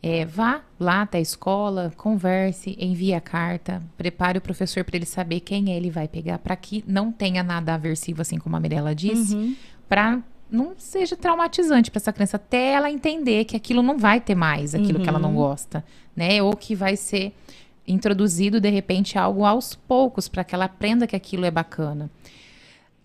[0.04, 5.06] É, vá lá até a escola, converse, envie a carta, prepare o professor para ele
[5.06, 8.96] saber quem ele vai pegar, para que não tenha nada aversivo, assim como a Mirella
[8.96, 9.56] disse, uhum.
[9.88, 14.36] para não seja traumatizante para essa criança, até ela entender que aquilo não vai ter
[14.36, 15.04] mais, aquilo uhum.
[15.04, 15.36] que ela não uhum.
[15.36, 16.42] gosta, né?
[16.42, 17.34] Ou que vai ser
[17.88, 22.10] introduzido de repente algo aos poucos para que ela aprenda que aquilo é bacana.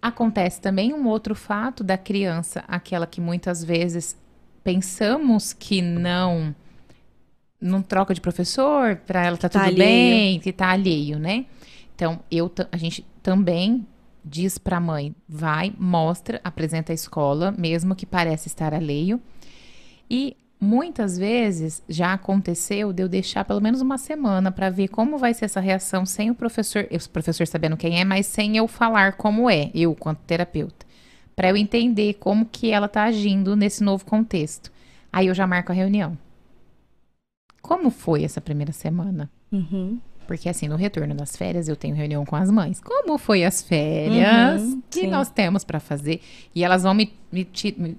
[0.03, 4.17] Acontece também um outro fato da criança, aquela que muitas vezes
[4.65, 6.55] pensamos que não
[7.61, 9.79] não troca de professor, para ela tá, tá tudo alheio.
[9.79, 11.47] bem, que tá alheio, né?
[11.95, 13.87] Então, eu a gente também
[14.27, 19.21] diz para a mãe, vai, mostra, apresenta a escola, mesmo que pareça estar alheio.
[20.11, 25.17] E muitas vezes já aconteceu de eu deixar pelo menos uma semana para ver como
[25.17, 28.67] vai ser essa reação sem o professor, o professor sabendo quem é, mas sem eu
[28.67, 30.85] falar como é, eu quanto terapeuta,
[31.37, 34.73] para eu entender como que ela tá agindo nesse novo contexto.
[35.13, 36.19] Aí eu já marco a reunião.
[37.67, 39.29] Como foi essa primeira semana?
[39.51, 39.99] Uhum.
[40.27, 42.81] Porque assim, no retorno das férias, eu tenho reunião com as mães.
[42.81, 44.63] Como foi as férias?
[44.63, 45.07] Uhum, que sim.
[45.07, 46.21] nós temos para fazer?
[46.55, 47.47] E elas vão me, me,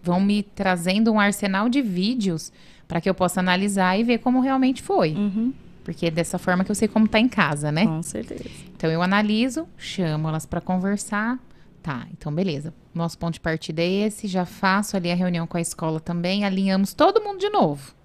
[0.03, 2.51] vão me trazendo um arsenal de vídeos
[2.87, 5.13] para que eu possa analisar e ver como realmente foi.
[5.13, 5.53] Uhum.
[5.83, 7.85] Porque é dessa forma que eu sei como tá em casa, né?
[7.85, 8.43] Com certeza.
[8.75, 11.39] Então eu analiso, chamo elas para conversar.
[11.81, 12.73] Tá, então beleza.
[12.93, 14.27] Nosso ponto de partida é esse.
[14.27, 16.43] Já faço ali a reunião com a escola também.
[16.43, 17.95] Alinhamos todo mundo de novo.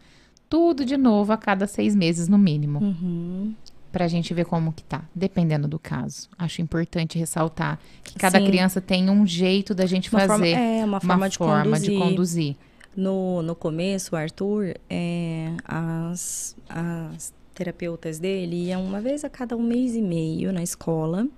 [0.52, 2.78] Tudo de novo a cada seis meses, no mínimo.
[2.78, 3.54] Uhum
[3.90, 6.26] para a gente ver como que tá, dependendo do caso.
[6.38, 8.46] Acho importante ressaltar que cada Sim.
[8.46, 11.64] criança tem um jeito da gente uma fazer forma, é, uma forma, uma de, forma
[11.64, 11.90] conduzir.
[11.90, 12.56] de conduzir.
[12.96, 19.54] No, no começo, o Arthur, é, as, as terapeutas dele iam uma vez a cada
[19.54, 21.28] um mês e meio na escola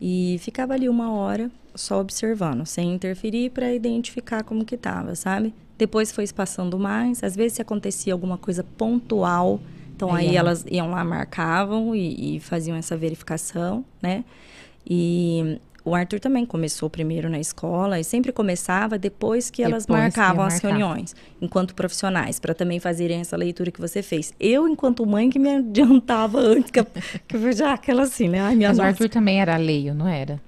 [0.00, 5.52] e ficava ali uma hora só observando, sem interferir para identificar como que tava, sabe?
[5.78, 9.60] Depois foi passando mais, às vezes se acontecia alguma coisa pontual,
[9.94, 14.24] então aí, aí elas iam lá, marcavam e, e, faziam essa verificação, né?
[14.88, 20.00] E o Arthur também começou primeiro na escola e sempre começava depois que elas depois
[20.00, 24.34] marcavam as reuniões, enquanto profissionais, para também fazerem essa leitura que você fez.
[24.40, 26.84] Eu, enquanto mãe, que me adiantava antes, que,
[27.28, 28.40] que já aquela assim, né?
[28.40, 30.40] Ai, Mas o Arthur também era leio, não era?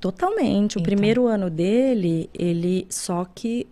[0.00, 0.76] Totalmente.
[0.76, 0.82] O então.
[0.82, 3.66] primeiro ano dele, ele só que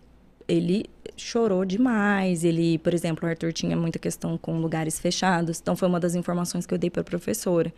[0.46, 0.84] ele
[1.16, 2.44] chorou demais.
[2.44, 5.60] Ele, por exemplo, o Arthur tinha muita questão com lugares fechados.
[5.60, 7.72] Então, foi uma das informações que eu dei para a professora.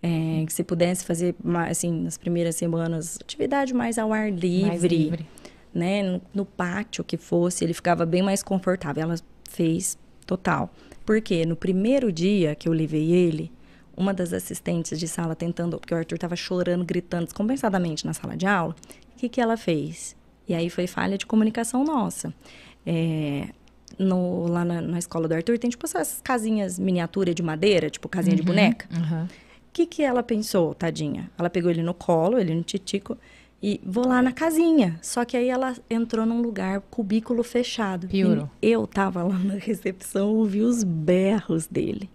[0.00, 1.34] É, que se pudesse fazer,
[1.68, 5.26] assim, nas primeiras semanas, atividade mais ao ar livre, mais livre.
[5.74, 6.04] né?
[6.04, 9.02] No, no, pátio que fosse, ele ficava bem mais confortável.
[9.02, 9.16] Ela
[9.50, 10.72] fez total.
[11.04, 13.50] Porque no primeiro dia que eu levei ele,
[13.96, 18.36] uma das assistentes de sala tentando, porque o Arthur estava chorando, gritando descompensadamente na sala
[18.36, 18.76] de aula,
[19.12, 20.16] o que, que ela fez?
[20.48, 22.32] E aí foi falha de comunicação nossa.
[22.90, 23.48] É,
[23.98, 28.08] no, lá na, na, escola do Arthur tem tipo essas casinhas miniatura de madeira, tipo
[28.08, 28.88] casinha uhum, de boneca.
[28.90, 29.26] O uhum.
[29.72, 31.30] que, que ela pensou, tadinha?
[31.36, 33.18] Ela pegou ele no colo, ele no titico,
[33.62, 34.98] e vou lá na casinha.
[35.02, 38.08] Só que aí ela entrou num lugar, cubículo fechado.
[38.08, 38.48] Piorou.
[38.62, 42.08] Eu tava lá na recepção, ouvi os berros dele.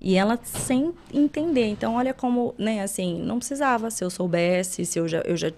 [0.00, 1.66] E ela sem entender.
[1.68, 3.90] Então, olha como, né, assim, não precisava.
[3.90, 5.50] Se eu soubesse, se eu já, eu já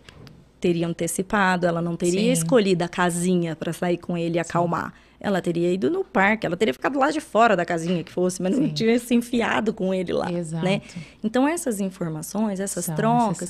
[0.61, 2.31] teria antecipado, ela não teria Sim.
[2.33, 4.93] escolhido a casinha para sair com ele e acalmar.
[4.93, 5.09] Sim.
[5.21, 8.41] Ela teria ido no parque, ela teria ficado lá de fora da casinha que fosse,
[8.41, 8.63] mas Sim.
[8.63, 10.65] não tinha se enfiado com ele lá, Exato.
[10.65, 10.81] né?
[11.25, 13.49] Então essas informações, essas São trocas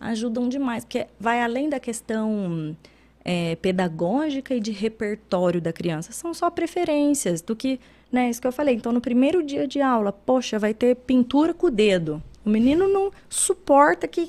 [0.00, 2.74] ajudam demais, porque vai além da questão
[3.22, 7.78] é, pedagógica e de repertório da criança, são só preferências do que,
[8.10, 8.30] né?
[8.30, 8.74] Isso que eu falei.
[8.74, 12.22] Então no primeiro dia de aula, poxa, vai ter pintura com o dedo.
[12.50, 14.26] O menino não suporta que,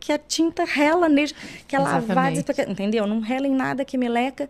[0.00, 1.34] que a tinta rela nele,
[1.68, 2.30] que ela vá,
[2.66, 3.06] entendeu?
[3.06, 4.48] Não rela em nada que meleca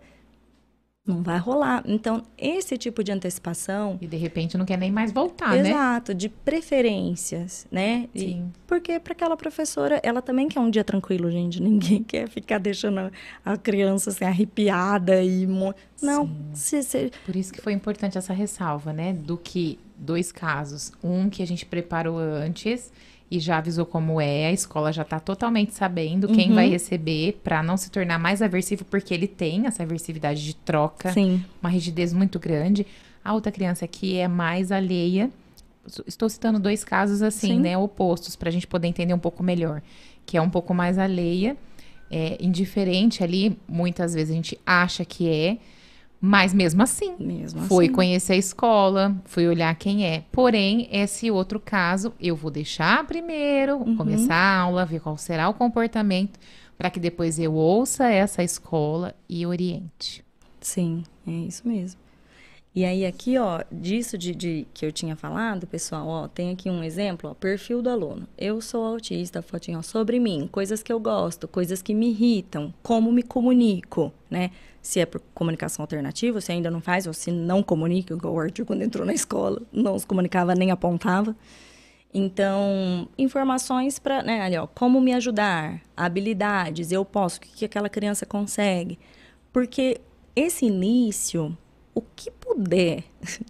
[1.05, 1.83] não vai rolar.
[1.85, 3.97] Então, esse tipo de antecipação.
[3.99, 5.69] E de repente não quer nem mais voltar, exato, né?
[5.69, 8.07] Exato, de preferências, né?
[8.15, 8.49] Sim.
[8.55, 11.61] E, porque para aquela professora, ela também quer um dia tranquilo, gente.
[11.61, 13.11] Ninguém quer ficar deixando
[13.43, 15.45] a, criança assim, arrepiada e.
[16.01, 16.29] Não.
[16.53, 17.11] Se, se...
[17.25, 19.11] Por isso que foi importante essa ressalva, né?
[19.11, 20.91] Do que dois casos.
[21.03, 22.91] Um que a gente preparou antes
[23.31, 26.55] e já avisou como é, a escola já está totalmente sabendo quem uhum.
[26.55, 31.11] vai receber para não se tornar mais aversivo, porque ele tem essa aversividade de troca,
[31.11, 31.43] Sim.
[31.59, 32.85] uma rigidez muito grande.
[33.25, 35.31] A outra criança aqui é mais alheia.
[36.05, 37.59] Estou citando dois casos assim, Sim.
[37.59, 39.81] né, opostos, para a gente poder entender um pouco melhor.
[40.27, 41.57] Que é um pouco mais alheia,
[42.11, 45.57] é, indiferente ali, muitas vezes a gente acha que é,
[46.25, 47.93] mas mesmo assim, mesmo foi assim.
[47.93, 50.23] conhecer a escola, fui olhar quem é.
[50.31, 53.97] Porém, esse outro caso, eu vou deixar primeiro, uhum.
[53.97, 56.39] começar a aula, ver qual será o comportamento,
[56.77, 60.23] para que depois eu ouça essa escola e oriente.
[60.61, 61.99] Sim, é isso mesmo.
[62.73, 66.69] E aí aqui, ó, disso de, de, que eu tinha falado, pessoal, ó, tem aqui
[66.69, 68.25] um exemplo, ó, perfil do aluno.
[68.37, 72.73] Eu sou autista, fotinho ó, sobre mim, coisas que eu gosto, coisas que me irritam,
[72.81, 74.51] como me comunico, né?
[74.83, 78.39] Se é por comunicação alternativa, se ainda não faz, ou se não comunica, igual o
[78.39, 81.33] Arthur quando entrou na escola, não se comunicava nem apontava.
[82.13, 87.65] Então, informações para, né, ali, ó, como me ajudar, habilidades, eu posso, o que, que
[87.65, 88.99] aquela criança consegue.
[89.53, 90.01] Porque
[90.35, 91.57] esse início,
[91.95, 93.05] o que puder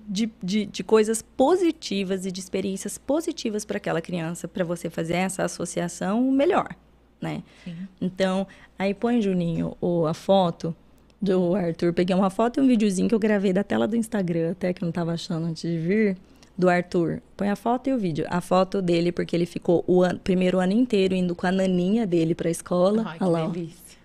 [0.08, 5.16] de, de, de coisas positivas e de experiências positivas para aquela criança, para você fazer
[5.16, 6.76] essa associação, melhor,
[7.20, 7.44] né?
[7.66, 7.88] Sim.
[8.00, 8.48] Então,
[8.78, 10.76] aí põe, Juninho, o, a foto
[11.24, 11.93] do Arthur.
[11.93, 14.84] Peguei uma foto e um videozinho que eu gravei da tela do Instagram, até que
[14.84, 16.18] eu não estava achando antes de vir
[16.58, 17.22] do Arthur.
[17.38, 18.26] Põe a foto e o vídeo.
[18.30, 22.06] A foto dele, porque ele ficou o an primeiro ano inteiro indo com a naninha
[22.06, 23.03] dele pra escola.
[23.06, 23.98] Ai, que lá, delícia.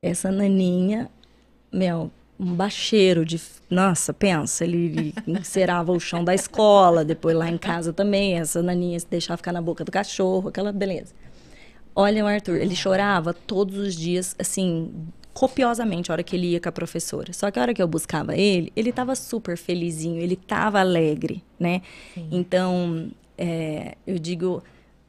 [0.00, 1.10] Essa naninha,
[1.72, 2.08] meu,
[2.38, 3.40] um bacheiro de.
[3.68, 8.38] Nossa, pensa, ele, ele encerava o chão da escola, depois lá em casa também.
[8.38, 11.12] Essa naninha se deixava ficar na boca do cachorro, aquela beleza.
[11.96, 14.92] Olha o Arthur, ele chorava todos os dias, assim,
[15.38, 17.32] copiosamente a hora que ele ia com a professora.
[17.32, 21.44] Só que a hora que eu buscava ele, ele estava super felizinho, ele estava alegre,
[21.60, 21.80] né?
[22.12, 22.28] Sim.
[22.32, 24.64] Então, é, eu digo,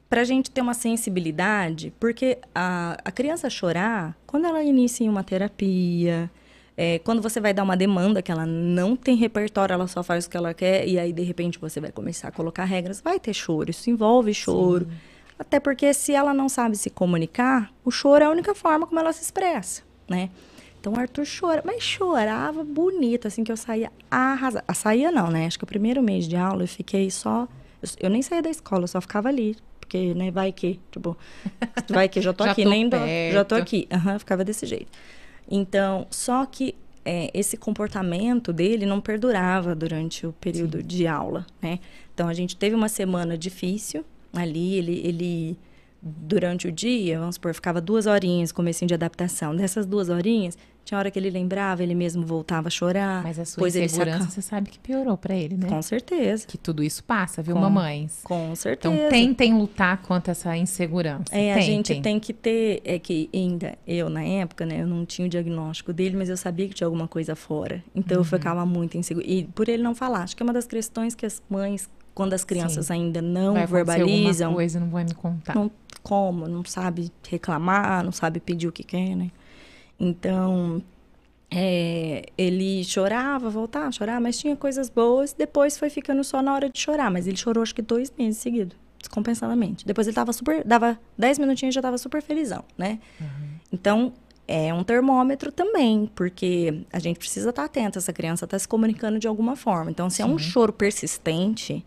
[0.08, 5.24] para a gente ter uma sensibilidade, porque a, a criança chorar, quando ela inicia uma
[5.24, 6.30] terapia,
[6.78, 10.28] é, quando você vai dar uma demanda que ela não tem repertório, ela só faz
[10.28, 13.20] o que ela quer, e aí de repente você vai começar a colocar regras, vai
[13.20, 14.86] ter choro, isso envolve choro.
[14.86, 14.96] Sim.
[15.40, 19.00] Até porque se ela não sabe se comunicar, o choro é a única forma como
[19.00, 20.30] ela se expressa né?
[20.80, 24.64] Então o Arthur chora, mas chorava bonito, assim, que eu saía arrasada.
[24.68, 25.46] Ah, saía não, né?
[25.46, 27.48] Acho que o primeiro mês de aula eu fiquei só.
[28.00, 29.58] Eu, nem saía da escola, eu só ficava ali.
[29.80, 31.18] Porque, né, vai que, tipo,
[31.90, 32.98] vai que já tô já aqui, tô nem do,
[33.32, 33.88] já tô aqui.
[33.92, 34.92] Uhum, ficava desse jeito.
[35.50, 40.88] Então, só que é, esse comportamento dele não perdurava durante o período Sim.
[40.88, 41.80] de aula, né?
[42.14, 45.58] Então a gente teve uma semana difícil ali, ele, ele
[46.02, 49.56] durante o dia, vamos supor, ficava duas horinhas, comecinho de adaptação.
[49.56, 53.22] Dessas duas horinhas, tinha hora que ele lembrava, ele mesmo voltava a chorar.
[53.22, 54.32] Mas a sua insegurança, saca...
[54.32, 55.68] você sabe que piorou para ele, né?
[55.68, 56.48] Com certeza.
[56.48, 58.22] Que tudo isso passa, viu, com, mamães?
[58.24, 58.96] Com certeza.
[58.96, 61.36] Então, tentem lutar contra essa insegurança.
[61.36, 61.54] É, tentem.
[61.54, 65.26] a gente tem que ter, é que ainda, eu na época, né, eu não tinha
[65.26, 67.84] o diagnóstico dele, mas eu sabia que tinha alguma coisa fora.
[67.94, 68.22] Então, uhum.
[68.22, 69.26] eu ficava muito insegura.
[69.28, 72.34] E por ele não falar, acho que é uma das questões que as mães quando
[72.34, 72.94] as crianças Sim.
[72.94, 74.54] ainda não vai verbalizam.
[74.54, 75.56] coisa, não vai me contar.
[75.56, 75.72] Não
[76.10, 79.30] como, não sabe reclamar, não sabe pedir o que quer, né?
[80.00, 80.82] Então,
[81.52, 85.34] é, ele chorava, voltava, chorava, mas tinha coisas boas.
[85.34, 88.42] Depois foi ficando só na hora de chorar, mas ele chorou acho que dois meses
[88.42, 89.86] seguidos, descompensadamente.
[89.86, 92.98] Depois ele tava super, dava dez minutinhos e já tava super felizão, né?
[93.22, 93.28] Uhum.
[93.72, 94.14] Então,
[94.48, 98.68] é um termômetro também, porque a gente precisa estar tá atento, essa criança está se
[98.68, 99.92] comunicando de alguma forma.
[99.92, 100.24] Então, se Sim.
[100.24, 101.86] é um choro persistente,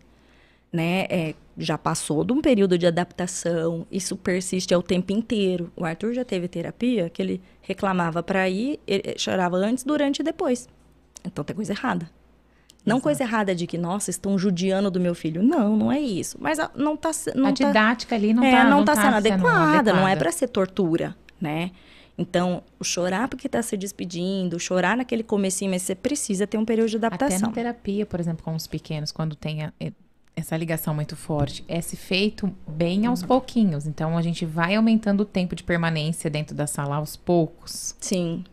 [0.73, 5.71] né, é, já passou de um período de adaptação, isso persiste ao tempo inteiro.
[5.75, 10.23] O Arthur já teve terapia que ele reclamava para ir, ele chorava antes, durante e
[10.23, 10.67] depois.
[11.23, 12.09] Então tem coisa errada.
[12.83, 13.03] Não Exato.
[13.03, 15.41] coisa errada de que, nossa, estão judiando do meu filho.
[15.41, 16.37] Não, não é isso.
[16.41, 19.01] Mas não tá não A tá, didática ali não é, tá, não, não tá, tá
[19.03, 21.71] sendo, adequada, adequada, não é para ser tortura, né?
[22.17, 26.65] Então, o chorar porque está se despedindo, chorar naquele comecinho, mas você precisa ter um
[26.65, 27.37] período de adaptação.
[27.37, 29.73] Até na terapia, por exemplo, com os pequenos, quando tem a,
[30.35, 33.85] essa ligação muito forte é se feito bem aos pouquinhos.
[33.85, 37.95] Então a gente vai aumentando o tempo de permanência dentro da sala aos poucos.
[37.99, 38.43] Sim.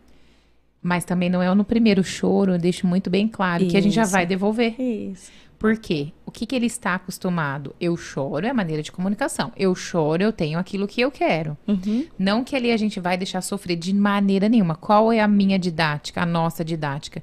[0.82, 3.70] Mas também não é no primeiro choro, eu deixo muito bem claro Isso.
[3.70, 4.80] que a gente já vai devolver.
[4.80, 5.30] Isso.
[5.58, 6.10] Por quê?
[6.24, 7.74] O que, que ele está acostumado?
[7.78, 9.52] Eu choro é maneira de comunicação.
[9.54, 11.56] Eu choro, eu tenho aquilo que eu quero.
[11.68, 12.06] Uhum.
[12.18, 14.74] Não que ali a gente vai deixar sofrer de maneira nenhuma.
[14.74, 17.22] Qual é a minha didática, a nossa didática?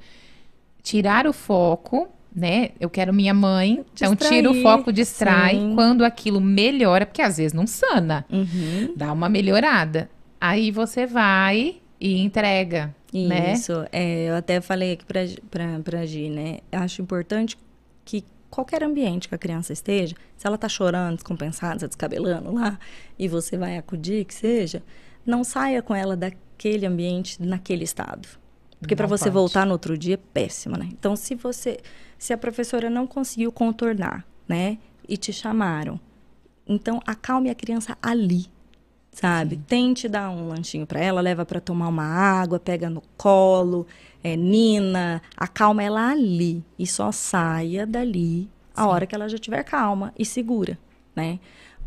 [0.83, 2.69] Tirar o foco né?
[2.79, 3.83] Eu quero minha mãe.
[3.93, 5.55] Distrair, então tira o foco, distrai.
[5.55, 5.73] Sim.
[5.73, 8.23] Quando aquilo melhora, porque às vezes não sana.
[8.29, 8.93] Uhum.
[8.95, 10.07] Dá uma melhorada.
[10.39, 12.95] Aí você vai e entrega.
[13.11, 13.53] Né?
[13.53, 13.79] Isso.
[13.79, 13.87] Né?
[13.91, 16.59] É, eu até falei aqui pra, pra, pra Gi, né?
[16.71, 17.57] Acho importante
[18.05, 22.77] que qualquer ambiente que a criança esteja, se ela tá chorando, descompensada, se descabelando lá,
[23.17, 24.83] e você vai acudir, que seja,
[25.25, 28.27] não saia com ela daquele ambiente naquele estado.
[28.79, 29.33] Porque para você pode.
[29.33, 30.87] voltar no outro dia é péssimo, né?
[30.91, 31.79] Então, se você
[32.17, 34.77] se a professora não conseguiu contornar, né?
[35.07, 35.99] E te chamaram.
[36.67, 38.47] Então, acalme a criança ali,
[39.11, 39.55] sabe?
[39.55, 39.63] Sim.
[39.67, 43.87] Tente dar um lanchinho para ela, leva para tomar uma água, pega no colo,
[44.23, 48.87] é, Nina, acalma ela ali e só saia dali a Sim.
[48.89, 50.77] hora que ela já tiver calma e segura,
[51.15, 51.39] né?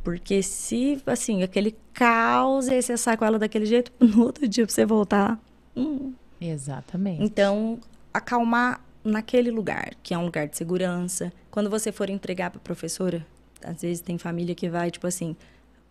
[0.02, 4.64] Porque se, assim, aquele caos, e você sai com ela daquele jeito, no outro dia
[4.64, 5.38] pra você voltar.
[5.76, 6.14] Hum.
[6.40, 7.22] Exatamente.
[7.22, 7.78] Então,
[8.14, 11.32] acalmar naquele lugar, que é um lugar de segurança.
[11.50, 13.26] Quando você for entregar para a professora,
[13.64, 15.36] às vezes tem família que vai, tipo assim,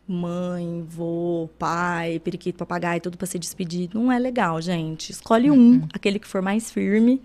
[0.08, 3.90] mãe, vô, pai, periquito, papagaio, tudo para se despedir.
[3.94, 5.12] Não é legal, gente.
[5.12, 5.88] Escolhe um, uhum.
[5.94, 7.22] aquele que for mais firme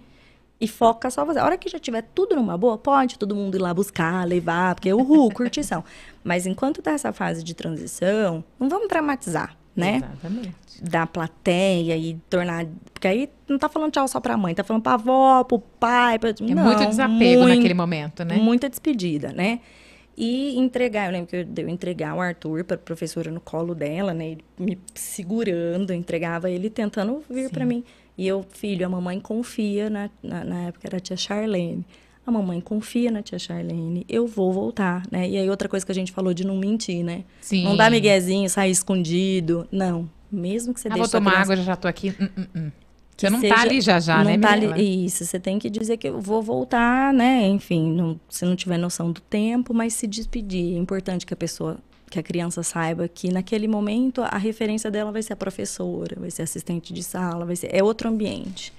[0.61, 1.39] e foca só você.
[1.39, 4.75] A hora que já tiver tudo numa boa, pode todo mundo ir lá buscar, levar,
[4.75, 5.83] porque uhul, curtição.
[6.23, 9.97] Mas enquanto tá essa fase de transição, não vamos dramatizar, né?
[9.97, 10.55] Exatamente.
[10.83, 12.67] Da plateia e tornar.
[12.93, 16.19] Porque aí não tá falando tchau só pra mãe, tá falando pra avó, pro pai.
[16.19, 16.31] Pra...
[16.31, 18.37] É não, muito desapego muito, naquele momento, né?
[18.37, 19.61] Muita despedida, né?
[20.17, 23.75] E entregar, eu lembro que eu, eu entregar o Arthur para a professora no colo
[23.75, 24.29] dela, né?
[24.29, 27.83] Ele me segurando, entregava ele tentando vir para mim.
[28.17, 31.85] E eu, filho, a mamãe confia, na, na, na, época era a tia Charlene.
[32.27, 35.29] A mamãe confia na tia Charlene, eu vou voltar, né?
[35.29, 37.25] E aí outra coisa que a gente falou de não mentir, né?
[37.41, 37.65] Sim.
[37.65, 39.69] Não dá miguezinho, sair escondido.
[39.71, 40.09] Não.
[40.33, 41.01] Mesmo que você ah, deixe.
[41.03, 41.53] Vou tomar criança...
[41.53, 42.15] água, já já tô aqui.
[42.19, 42.71] Hum, hum, hum.
[43.17, 45.97] Você não seja, tá ali já já, né, tá ali, Isso, você tem que dizer
[45.97, 47.47] que eu vou voltar, né?
[47.47, 50.75] Enfim, não, se não tiver noção do tempo, mas se despedir.
[50.75, 51.79] É importante que a pessoa,
[52.11, 56.31] que a criança saiba que naquele momento a referência dela vai ser a professora, vai
[56.31, 58.73] ser assistente de sala, vai ser é outro ambiente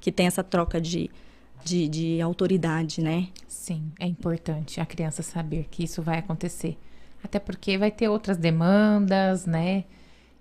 [0.00, 1.10] que tem essa troca de,
[1.64, 3.28] de, de autoridade, né?
[3.46, 6.76] Sim, é importante a criança saber que isso vai acontecer.
[7.22, 9.84] Até porque vai ter outras demandas, né?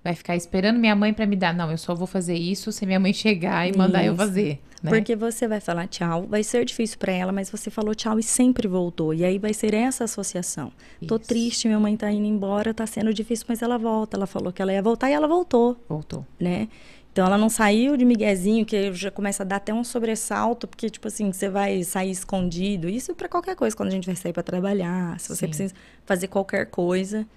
[0.03, 1.53] vai ficar esperando minha mãe para me dar.
[1.53, 4.09] Não, eu só vou fazer isso se minha mãe chegar e mandar isso.
[4.09, 4.59] eu fazer.
[4.81, 4.89] Né?
[4.89, 8.23] Porque você vai falar tchau, vai ser difícil para ela, mas você falou tchau e
[8.23, 9.13] sempre voltou.
[9.13, 10.71] E aí vai ser essa associação.
[10.99, 11.07] Isso.
[11.07, 14.17] Tô triste, minha mãe tá indo embora, tá sendo difícil, mas ela volta.
[14.17, 15.77] Ela falou que ela ia voltar e ela voltou.
[15.87, 16.25] Voltou.
[16.39, 16.67] Né?
[17.11, 20.89] Então ela não saiu de miguezinho, que já começa a dar até um sobressalto, porque
[20.89, 22.87] tipo assim, você vai sair escondido.
[22.87, 25.47] Isso para qualquer coisa, quando a gente vai sair para trabalhar, se você Sim.
[25.47, 25.73] precisa
[26.05, 27.27] fazer qualquer coisa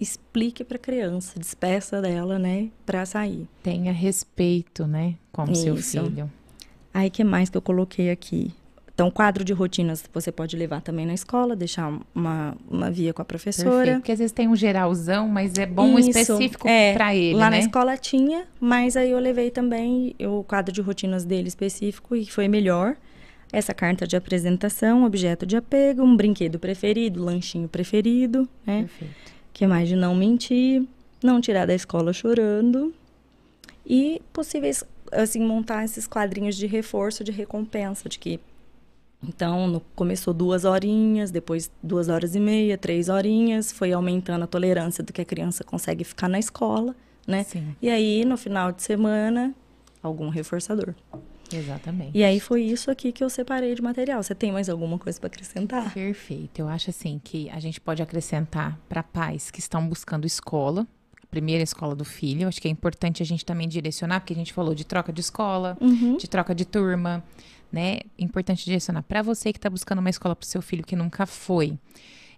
[0.00, 3.46] explique para a criança, despeça dela, né, para sair.
[3.62, 6.30] Tenha respeito, né, com o seu filho.
[6.92, 8.52] Aí que mais que eu coloquei aqui?
[9.00, 13.22] Então, quadro de rotinas você pode levar também na escola, deixar uma, uma via com
[13.22, 13.70] a professora.
[13.70, 17.34] Perfeito, porque às vezes tem um geralzão, mas é bom Isso, específico é, para ele,
[17.34, 17.56] Lá né?
[17.56, 22.26] na escola tinha, mas aí eu levei também o quadro de rotinas dele específico e
[22.26, 22.96] foi melhor.
[23.52, 28.82] Essa carta de apresentação, objeto de apego, um brinquedo preferido, lanchinho preferido, né?
[28.82, 29.30] Perfeito
[29.60, 30.84] que mais de não mentir,
[31.22, 32.94] não tirar da escola chorando
[33.84, 38.40] e possíveis assim montar esses quadrinhos de reforço, de recompensa, de que
[39.22, 44.46] então no, começou duas horinhas, depois duas horas e meia, três horinhas, foi aumentando a
[44.46, 46.94] tolerância do que a criança consegue ficar na escola,
[47.26, 47.44] né?
[47.44, 47.74] Sim.
[47.82, 49.54] E aí no final de semana
[50.02, 50.94] algum reforçador.
[51.52, 52.16] Exatamente.
[52.16, 54.22] E aí foi isso aqui que eu separei de material.
[54.22, 55.92] Você tem mais alguma coisa para acrescentar?
[55.92, 56.60] Perfeito.
[56.60, 60.86] Eu acho assim que a gente pode acrescentar para pais que estão buscando escola,
[61.22, 62.46] a primeira escola do filho.
[62.46, 65.20] Acho que é importante a gente também direcionar, porque a gente falou de troca de
[65.20, 66.16] escola, uhum.
[66.16, 67.22] de troca de turma,
[67.72, 68.00] né?
[68.18, 70.96] É importante direcionar para você que está buscando uma escola para o seu filho que
[70.96, 71.78] nunca foi.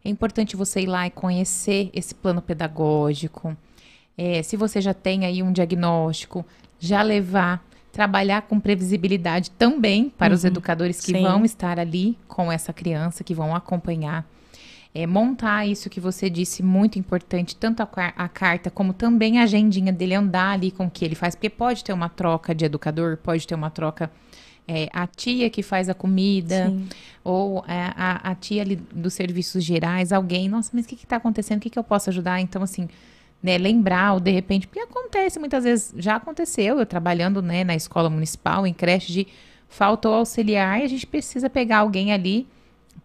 [0.05, 3.57] É importante você ir lá e conhecer esse plano pedagógico.
[4.17, 6.45] É, se você já tem aí um diagnóstico,
[6.79, 11.23] já levar trabalhar com previsibilidade também para uhum, os educadores que sim.
[11.23, 14.27] vão estar ali com essa criança, que vão acompanhar.
[14.95, 19.45] É, montar isso que você disse, muito importante, tanto a, a, carta como também a
[19.45, 22.65] agendinha dele andar ali com o que ele faz, porque pode ter uma troca de
[22.65, 24.11] educador, pode ter uma troca.
[24.67, 26.89] É, a tia que faz a comida, Sim.
[27.25, 30.95] ou a, é, a, a, tia ali dos serviços gerais, alguém, nossa, mas o que
[30.95, 31.59] está acontecendo?
[31.59, 32.41] O que, que eu posso ajudar?
[32.41, 32.89] Então, assim,
[33.43, 37.75] né, lembrar ou de repente, porque acontece muitas vezes, já aconteceu, eu trabalhando né, na
[37.75, 39.27] escola municipal, em creche, de
[39.69, 42.47] faltou auxiliar e a gente precisa pegar alguém ali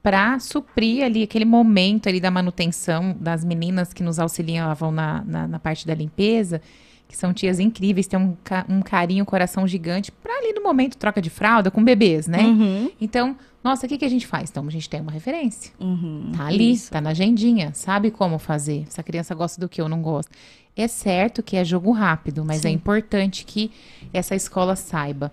[0.04, 5.48] para suprir ali aquele momento ali da manutenção das meninas que nos auxiliavam na, na,
[5.48, 6.62] na parte da limpeza,
[7.08, 8.36] que são tias incríveis, têm um,
[8.68, 12.44] um carinho, um coração gigante, para ali no momento troca de fralda com bebês, né?
[12.44, 12.92] Uhum.
[13.00, 14.50] Então, nossa, o que, que a gente faz?
[14.50, 15.72] Então, a gente tem uma referência.
[15.80, 16.92] Uhum, tá ali, isso.
[16.92, 18.84] tá na agendinha, sabe como fazer.
[18.88, 20.32] Essa criança gosta do que eu não gosto.
[20.76, 22.68] É certo que é jogo rápido, mas é Sim.
[22.68, 23.72] é importante que
[24.14, 25.32] essa escola saiba.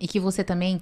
[0.00, 0.80] E que você também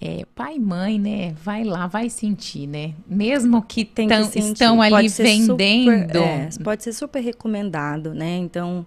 [0.00, 1.34] é, pai e mãe, né?
[1.42, 2.94] Vai lá, vai sentir, né?
[3.06, 5.46] Mesmo que, Tem que estão ali vendendo.
[5.46, 8.38] Super, é, pode ser super recomendado, né?
[8.38, 8.86] Então,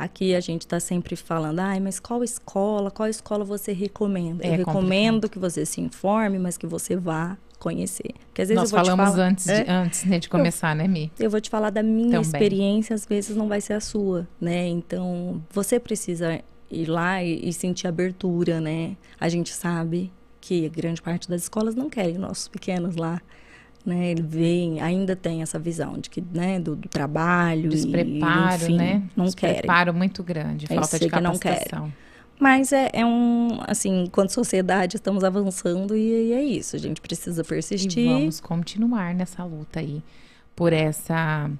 [0.00, 4.42] Aqui a gente está sempre falando, ai, mas qual escola, qual escola você recomenda?
[4.42, 8.14] É eu recomendo que você se informe, mas que você vá conhecer.
[8.28, 9.70] Porque às vezes Nós falamos falar, antes, de, é?
[9.70, 11.12] antes né, de começar, eu, né, Mi?
[11.20, 12.22] Eu vou te falar da minha Também.
[12.22, 14.66] experiência, às vezes não vai ser a sua, né?
[14.68, 18.96] Então, você precisa ir lá e, e sentir abertura, né?
[19.20, 23.20] A gente sabe que grande parte das escolas não querem nossos pequenos lá
[23.84, 24.10] né?
[24.10, 28.76] Ele vem, ainda tem essa visão de que, né, do, do trabalho, despreparo, e, enfim,
[28.76, 29.02] né?
[29.16, 31.92] Não despreparo muito grande, falta de capacitação.
[32.40, 36.98] Mas é, é, um, assim, enquanto sociedade estamos avançando e, e, é isso, a gente
[36.98, 38.04] precisa persistir.
[38.04, 40.02] E vamos continuar nessa luta aí
[40.56, 41.50] por essa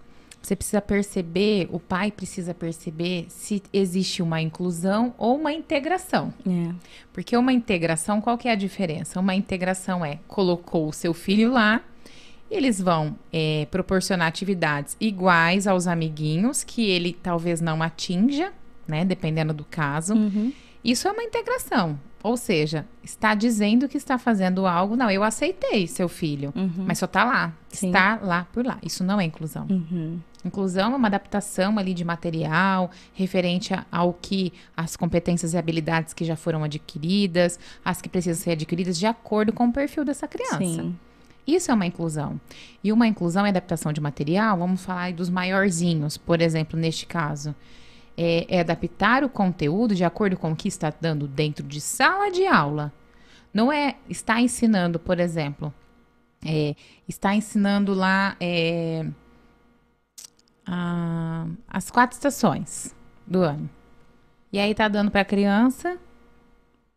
[0.40, 6.32] Você precisa perceber, o pai precisa perceber se existe uma inclusão ou uma integração.
[6.46, 6.74] É.
[7.12, 9.20] Porque uma integração, qual que é a diferença?
[9.20, 11.82] Uma integração é colocou o seu filho lá,
[12.50, 18.52] eles vão é, proporcionar atividades iguais aos amiguinhos que ele talvez não atinja,
[18.88, 19.04] né?
[19.04, 20.14] Dependendo do caso.
[20.14, 20.52] Uhum.
[20.84, 21.98] Isso é uma integração.
[22.22, 24.94] Ou seja, está dizendo que está fazendo algo.
[24.96, 26.84] Não, eu aceitei seu filho, Uhum.
[26.86, 27.54] mas só está lá.
[27.68, 27.86] Sim.
[27.86, 28.78] Está lá por lá.
[28.82, 29.66] Isso não é inclusão.
[29.70, 30.18] Uhum.
[30.44, 36.24] Inclusão é uma adaptação ali de material referente ao que as competências e habilidades que
[36.24, 40.58] já foram adquiridas, as que precisam ser adquiridas de acordo com o perfil dessa criança.
[40.58, 40.96] Sim.
[41.54, 42.40] Isso é uma inclusão.
[42.82, 47.54] E uma inclusão é adaptação de material, vamos falar dos maiorzinhos, por exemplo, neste caso.
[48.16, 52.30] É, é adaptar o conteúdo de acordo com o que está dando dentro de sala
[52.30, 52.92] de aula.
[53.54, 55.72] Não é estar ensinando, por exemplo,
[56.46, 56.74] é,
[57.08, 59.06] está ensinando lá é,
[60.66, 62.94] a- as quatro estações
[63.26, 63.68] do ano.
[64.52, 65.98] E aí tá dando para a criança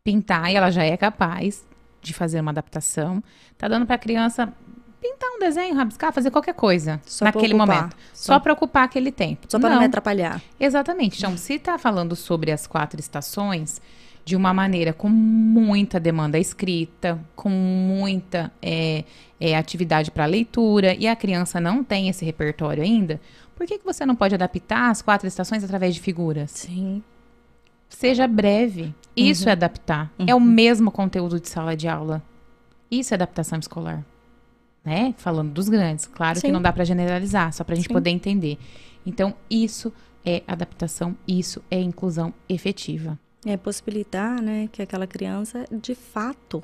[0.03, 1.65] pintar, e ela já é capaz
[2.03, 3.23] de fazer uma adaptação.
[3.57, 4.51] Tá dando para a criança
[5.01, 7.77] pintar um desenho, rabiscar, fazer qualquer coisa Só naquele ocupar.
[7.77, 7.97] momento.
[8.13, 9.47] Só, para ocupar aquele tempo.
[9.49, 9.87] Só para não me Não.
[9.87, 10.41] atrapalhar.
[10.59, 11.17] Exatamente.
[11.17, 13.81] Então, se está falando sobre as quatro estações
[14.25, 19.03] de uma maneira com muita demanda escrita, com muita é,
[19.39, 23.19] é, atividade para leitura, e a criança não tem esse repertório ainda,
[23.55, 26.51] por que, que você não pode adaptar as quatro estações através de figuras?
[26.51, 27.03] Sim.
[27.97, 28.93] Seja breve.
[29.15, 30.11] Isso é adaptar.
[30.27, 32.23] É o mesmo conteúdo de sala de aula.
[32.89, 34.03] Isso é adaptação escolar.
[34.83, 35.13] Né?
[35.17, 36.05] Falando dos grandes.
[36.05, 36.51] Claro que Sim.
[36.51, 37.93] não dá para generalizar, só para a gente Sim.
[37.93, 38.57] poder entender.
[39.05, 39.93] Então, isso
[40.25, 43.17] é adaptação, isso é inclusão efetiva.
[43.45, 46.63] É possibilitar, né, que aquela criança de fato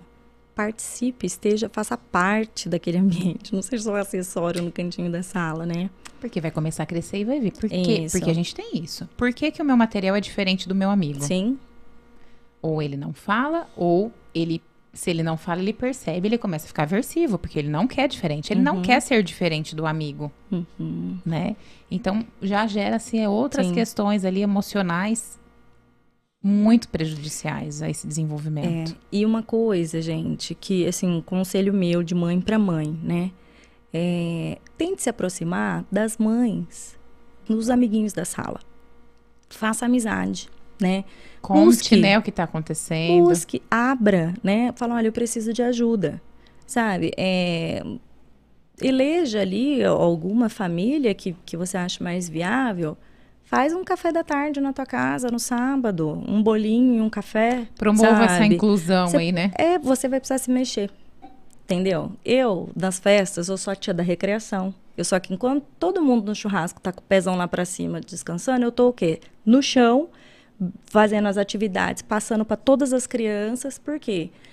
[0.59, 5.89] participe, esteja, faça parte daquele ambiente, não seja só acessório no cantinho da sala, né?
[6.19, 7.53] Porque vai começar a crescer e vai vir.
[7.53, 7.75] Por quê?
[8.03, 8.17] Isso.
[8.17, 9.07] Porque a gente tem isso.
[9.15, 11.21] Por que, que o meu material é diferente do meu amigo?
[11.23, 11.57] Sim,
[12.61, 16.67] Ou ele não fala, ou ele, se ele não fala, ele percebe, ele começa a
[16.67, 18.51] ficar aversivo, porque ele não quer diferente.
[18.51, 21.19] Ele não quer ser diferente do amigo, Uhum.
[21.25, 21.55] né?
[21.89, 23.73] Então, já gera-se outras Sim.
[23.73, 25.39] questões ali emocionais
[26.41, 28.91] muito prejudiciais a esse desenvolvimento.
[28.93, 33.31] É, e uma coisa, gente, que assim, um conselho meu de mãe para mãe, né?
[33.93, 36.97] É, tente se aproximar das mães,
[37.47, 38.59] dos amiguinhos da sala.
[39.49, 41.03] Faça amizade, né?
[41.41, 41.95] Conte, Busque.
[41.97, 43.25] né, o que está acontecendo.
[43.25, 44.71] Busque, abra, né?
[44.75, 46.21] Fala, olha, eu preciso de ajuda,
[46.65, 47.11] sabe?
[47.17, 47.83] É,
[48.81, 52.97] eleja ali alguma família que, que você acha mais viável.
[53.49, 57.65] Faz um café da tarde na tua casa no sábado, um bolinho um café.
[57.75, 58.53] Promova essa sabe?
[58.53, 59.51] inclusão Você- aí, né?
[59.57, 60.91] É, você vai precisar se mexer.
[61.65, 62.11] Entendeu?
[62.23, 64.71] Eu, das festas, eu sou a tia da recreação.
[64.95, 67.99] Eu só que enquanto todo mundo no churrasco tá com o pezão lá pra cima
[67.99, 69.19] descansando, eu tô o quê?
[69.43, 70.09] No chão,
[70.85, 73.79] fazendo as atividades, passando para todas as crianças.
[73.79, 74.29] Por quê?
[74.31, 74.48] Porque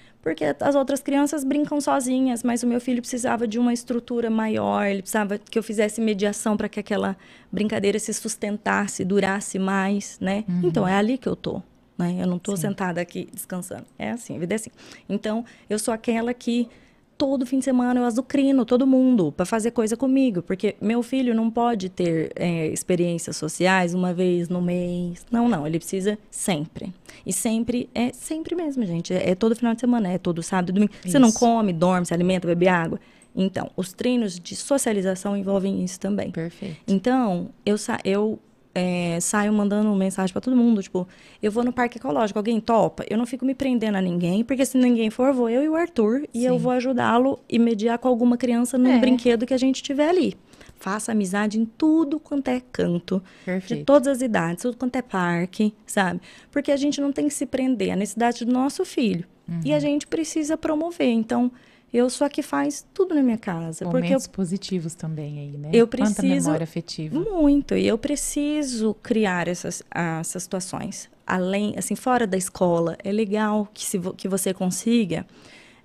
[0.61, 5.03] as outras crianças brincam sozinhas, mas o meu filho precisava de uma estrutura maior, ele
[5.03, 7.17] precisava que eu fizesse mediação para que aquela
[7.51, 10.45] brincadeira se sustentasse, durasse mais, né?
[10.65, 11.63] Então é ali que eu tô,
[11.97, 12.17] né?
[12.21, 13.85] Eu não tô sentada aqui descansando.
[13.99, 14.71] É assim, a vida é assim.
[15.09, 16.69] Então, eu sou aquela que
[17.17, 21.35] todo fim de semana eu azucrino todo mundo para fazer coisa comigo, porque meu filho
[21.35, 25.25] não pode ter é, experiências sociais uma vez no mês.
[25.31, 26.93] Não, não, ele precisa sempre.
[27.25, 29.13] E sempre, é sempre mesmo, gente.
[29.13, 30.93] É, é todo final de semana, é todo sábado, domingo.
[31.05, 31.39] Você não Isso.
[31.39, 33.01] come, dorme, se alimenta, bebe água.
[33.35, 36.31] Então, os treinos de socialização envolvem isso também.
[36.31, 36.77] Perfeito.
[36.89, 38.39] Então, eu, eu
[38.79, 41.09] é, saio mandando mensagem para todo mundo, tipo,
[41.43, 43.05] eu vou no parque ecológico, alguém topa?
[43.09, 45.75] Eu não fico me prendendo a ninguém, porque se ninguém for, vou eu e o
[45.75, 46.59] Arthur, e eu Sim.
[46.61, 48.99] vou ajudá-lo e mediar com alguma criança num É.
[48.99, 50.37] brinquedo que a gente tiver ali.
[50.79, 53.85] Faça amizade em tudo quanto é canto, de Perfeito.
[53.87, 56.21] todas as idades, tudo quanto é parque, sabe?
[56.51, 59.25] Porque a gente não tem que se prender à necessidade do nosso filho.
[59.65, 59.77] E Uhum.
[59.77, 61.09] a gente precisa promover.
[61.09, 61.51] Então,
[61.99, 63.85] eu sou a que faz tudo na minha casa.
[63.85, 65.71] porque eu Momentos positivos também aí, né?
[65.73, 67.19] eu Quanta preciso- memória afetiva.
[67.19, 71.09] muito, e eu preciso criar essas, essas situações.
[71.27, 75.27] Além, assim, fora da escola, é legal que, se, que você consiga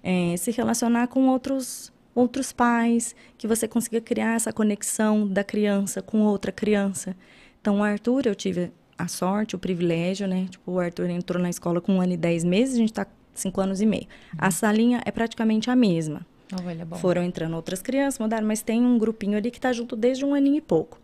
[0.03, 6.01] eh, se relacionar com outros, outros pais, que você consiga criar essa conexão da criança
[6.01, 7.15] com outra criança.
[7.59, 10.45] Então, o Arthur, eu tive a sorte, o privilégio, né?
[10.49, 13.07] Tipo, o Arthur entrou na escola com um ano e dez meses, a gente está
[13.34, 14.08] cinco anos e meio.
[14.38, 16.26] A salinha é praticamente a mesma.
[16.66, 16.98] Olha, bom.
[16.98, 20.34] Foram entrando outras crianças, mudaram, mas tem um grupinho ali que tá junto desde um
[20.34, 21.00] aninho e pouco.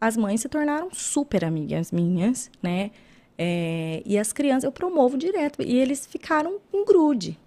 [0.00, 2.90] As mães se tornaram super amigas minhas, né?
[3.38, 5.62] É, e as crianças eu promovo direto.
[5.62, 7.38] E eles ficaram em grude.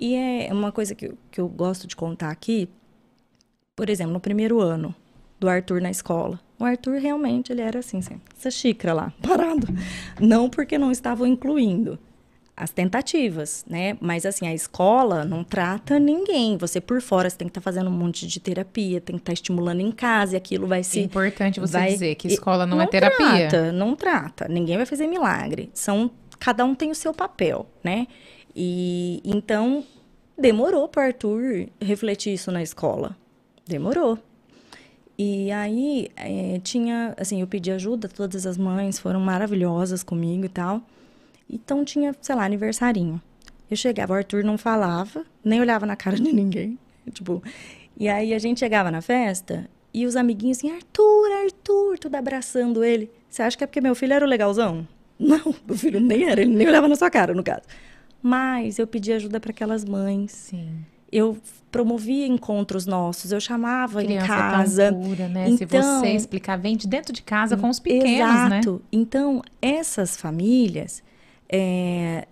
[0.00, 2.68] E é uma coisa que, eu- que eu gosto de contar aqui.
[3.76, 4.94] Por exemplo, no primeiro ano
[5.38, 9.66] do Arthur na escola, O Arthur realmente ele era assim, assim, essa xícara lá, parado.
[10.20, 11.98] Não porque não estavam incluindo
[12.56, 13.96] as tentativas, né?
[14.00, 16.56] Mas assim, a escola não trata ninguém.
[16.56, 19.22] Você por fora você tem que estar tá fazendo um monte de terapia, tem que
[19.22, 21.00] estar tá estimulando em casa e aquilo vai se.
[21.00, 21.92] É importante você vai...
[21.92, 23.48] dizer que escola não, não é terapia.
[23.48, 24.48] Trata, não trata.
[24.48, 25.70] Ninguém vai fazer milagre.
[25.74, 28.06] São cada um tem o seu papel, né?
[28.54, 29.84] E então
[30.38, 33.16] demorou para Arthur refletir isso na escola.
[33.66, 34.18] Demorou.
[35.16, 40.48] E aí é, tinha, assim, eu pedi ajuda, todas as mães foram maravilhosas comigo e
[40.48, 40.82] tal.
[41.48, 43.20] Então tinha, sei lá, aniversarinho.
[43.70, 46.78] Eu chegava, o Arthur não falava, nem olhava na cara de ninguém.
[47.12, 47.42] Tipo,
[47.96, 52.82] e aí a gente chegava na festa e os amiguinhos assim, Arthur, Arthur, tudo abraçando
[52.82, 53.10] ele.
[53.28, 54.86] Você acha que é porque meu filho era o legalzão?
[55.18, 57.62] Não, meu filho nem era, ele nem olhava na sua cara, no caso.
[58.20, 60.32] Mas eu pedi ajuda para aquelas mães.
[60.32, 60.84] Sim.
[61.12, 61.38] Eu
[61.70, 64.92] promovia encontros nossos, eu chamava Criança em casa.
[64.92, 65.50] Pura, né?
[65.50, 65.66] Então, Se
[66.00, 68.50] você explicar, vem de dentro de casa com os pequenos, exato.
[68.50, 68.58] né?
[68.58, 68.82] Exato.
[68.90, 71.03] Então, essas famílias,
[71.56, 72.26] é,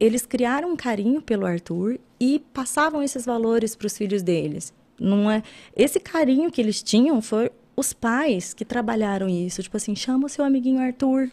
[0.00, 4.74] eles criaram um carinho pelo Arthur e passavam esses valores para os filhos deles.
[4.98, 5.44] Não é
[5.76, 10.28] esse carinho que eles tinham foi os pais que trabalharam isso, tipo assim, chama o
[10.28, 11.30] seu amiguinho Arthur,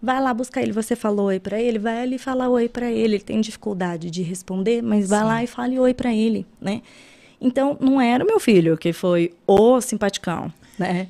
[0.00, 3.14] vai lá buscar ele, você falou oi para ele, vai ali falar oi para ele,
[3.14, 5.24] ele tem dificuldade de responder, mas vai Sim.
[5.24, 6.82] lá e fale oi para ele, né?
[7.40, 11.08] Então, não era o meu filho que foi o simpaticão, né?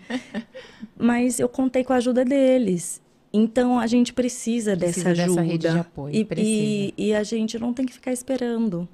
[0.96, 3.01] mas eu contei com a ajuda deles.
[3.32, 5.40] Então a gente precisa, precisa dessa ajuda.
[5.40, 6.14] Dessa rede de apoio.
[6.14, 8.86] E, e, e, a gente não tem que ficar esperando.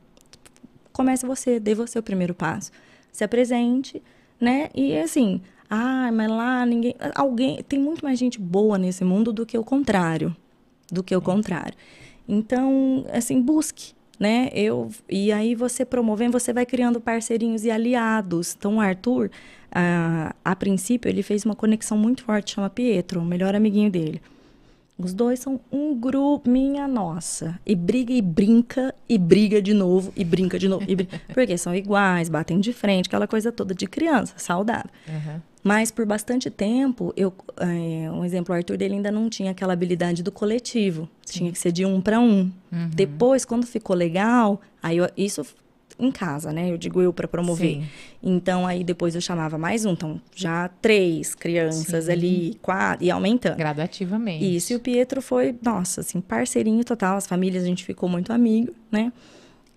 [0.93, 2.71] Comece você, dê você o primeiro passo.
[3.11, 4.01] Se apresente,
[4.41, 4.69] né?
[4.75, 6.95] E assim, ah, mas lá ninguém.
[7.15, 7.63] Alguém.
[7.65, 10.35] Tem muito mais gente boa nesse mundo do que o contrário.
[10.91, 11.75] Do que o contrário.
[12.27, 13.93] Então, assim, busque.
[14.19, 14.51] Né?
[14.53, 18.57] Eu, e aí você promovendo, você vai criando parceirinhos e aliados.
[18.59, 19.31] Então, o Arthur,
[19.81, 24.21] a, a princípio, ele fez uma conexão muito forte, chama Pietro, o melhor amiguinho dele.
[24.99, 27.61] Os dois são um grupo, minha nossa.
[27.65, 30.85] E briga e brinca, e briga de novo, e brinca de novo.
[30.85, 34.91] Brinca, porque são iguais, batem de frente, aquela coisa toda de criança, saudável.
[35.07, 35.41] Uhum.
[35.63, 39.73] Mas por bastante tempo, eu, é, um exemplo, o Arthur dele ainda não tinha aquela
[39.73, 41.09] habilidade do coletivo.
[41.25, 41.39] Sim.
[41.39, 42.51] Tinha que ser de um para um.
[42.73, 42.91] Uhum.
[42.93, 45.47] Depois, quando ficou legal, aí eu, isso
[45.99, 46.71] em casa, né?
[46.71, 47.77] Eu digo eu para promover.
[47.77, 47.87] Sim.
[48.23, 52.13] Então aí depois eu chamava mais um, então já três crianças Sim.
[52.13, 53.57] ali, quatro e aumentando.
[53.57, 54.57] Gradativamente.
[54.57, 58.33] Isso e o Pietro foi, nossa, assim, parceirinho total, as famílias a gente ficou muito
[58.33, 59.13] amigo, né?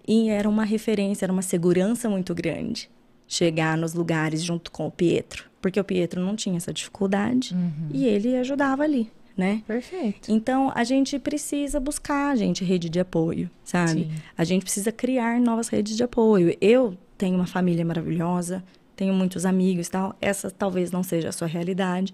[0.08, 2.90] E era uma referência, era uma segurança muito grande
[3.28, 7.88] chegar nos lugares junto com o Pietro, porque o Pietro não tinha essa dificuldade uhum.
[7.92, 9.10] e ele ajudava ali
[9.42, 9.64] né?
[9.66, 10.32] Perfeito.
[10.32, 14.04] Então, a gente precisa buscar, gente, rede de apoio, sabe?
[14.04, 14.12] Sim.
[14.38, 16.56] A gente precisa criar novas redes de apoio.
[16.62, 18.64] Eu tenho uma família maravilhosa,
[18.96, 20.16] tenho muitos amigos e tal.
[20.22, 22.14] Essa talvez não seja a sua realidade,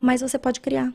[0.00, 0.90] mas você pode criar.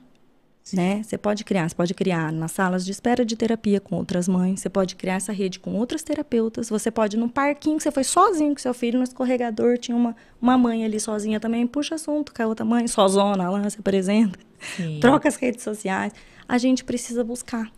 [0.72, 1.04] Né?
[1.04, 4.62] Você pode criar, você pode criar nas salas de espera de terapia com outras mães,
[4.62, 8.06] você pode criar essa rede com outras terapeutas, você pode no parquinho que você foi
[8.06, 12.34] sozinho com seu filho no escorregador, tinha uma, uma mãe ali sozinha também, puxa assunto
[12.34, 14.40] com a outra mãe, sozona lá, se apresenta,
[14.78, 15.00] Sim.
[15.02, 16.14] troca as redes sociais.
[16.48, 17.70] A gente precisa buscar,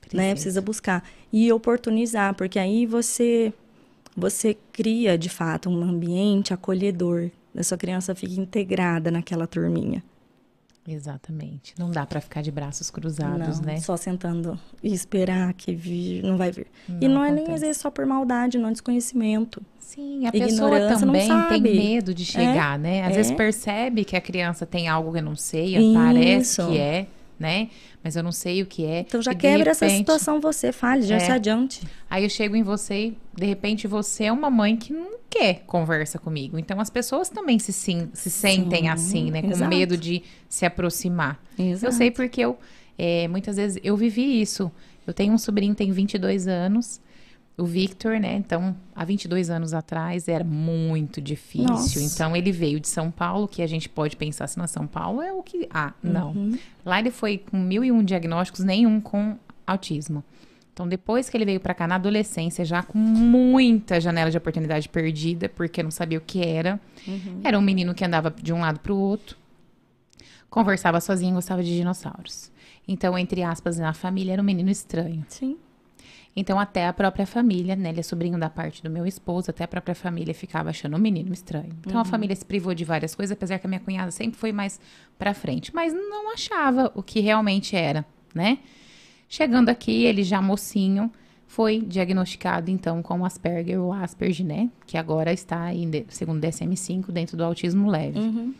[0.00, 0.22] precisa.
[0.22, 0.32] né?
[0.32, 1.02] Precisa buscar
[1.32, 3.52] e oportunizar, porque aí você
[4.16, 10.02] você cria de fato um ambiente acolhedor, a sua criança fica integrada naquela turminha.
[10.88, 11.74] Exatamente.
[11.78, 13.76] Não dá para ficar de braços cruzados, não, né?
[13.78, 16.66] Só sentando e esperar que vir, não vai vir.
[16.88, 17.42] Não e não acontece.
[17.42, 19.60] é nem às vezes só por maldade, não é desconhecimento.
[19.78, 23.04] Sim, a pessoa também tem medo de chegar, é, né?
[23.04, 23.16] Às é.
[23.16, 25.94] vezes percebe que a criança tem algo que eu não sei, Isso.
[25.94, 27.06] parece que é,
[27.38, 27.68] né?
[28.02, 29.00] Mas eu não sei o que é.
[29.00, 31.20] Então já quebra repente, essa situação você, fale, já é.
[31.20, 31.82] se adiante.
[32.10, 35.62] Aí eu chego em você e, de repente, você é uma mãe que não quer
[35.66, 36.58] conversa comigo.
[36.58, 39.42] Então as pessoas também se, sim, se sentem sim, assim, né?
[39.42, 39.68] Com exato.
[39.68, 41.40] medo de se aproximar.
[41.58, 41.86] Exato.
[41.86, 42.58] Eu sei porque eu,
[42.96, 44.70] é, muitas vezes, eu vivi isso.
[45.06, 47.00] Eu tenho um sobrinho que tem 22 anos
[47.58, 48.36] o Victor, né?
[48.36, 51.68] Então, há 22 anos atrás era muito difícil.
[51.68, 52.00] Nossa.
[52.00, 54.86] Então, ele veio de São Paulo, que a gente pode pensar se não é São
[54.86, 55.68] Paulo, é o que.
[55.72, 56.30] Ah, não.
[56.30, 56.58] Uhum.
[56.84, 60.22] Lá ele foi com mil e um diagnósticos, nenhum com autismo.
[60.72, 64.88] Então, depois que ele veio para cá na adolescência, já com muita janela de oportunidade
[64.88, 66.80] perdida, porque não sabia o que era.
[67.06, 67.40] Uhum.
[67.42, 69.36] Era um menino que andava de um lado para o outro,
[70.48, 72.52] conversava sozinho, gostava de dinossauros.
[72.86, 75.26] Então, entre aspas, na família era um menino estranho.
[75.28, 75.56] Sim.
[76.36, 77.88] Então, até a própria família, né?
[77.88, 80.98] Ele é sobrinho da parte do meu esposo, até a própria família ficava achando o
[80.98, 81.70] menino estranho.
[81.80, 82.00] Então, uhum.
[82.00, 84.80] a família se privou de várias coisas, apesar que a minha cunhada sempre foi mais
[85.18, 85.74] pra frente.
[85.74, 88.58] Mas não achava o que realmente era, né?
[89.28, 91.10] Chegando aqui, ele já mocinho,
[91.46, 94.70] foi diagnosticado, então, com Asperger ou Asperger, né?
[94.86, 98.18] Que agora está, em, segundo o DSM-5, dentro do autismo leve.
[98.18, 98.54] Uhum.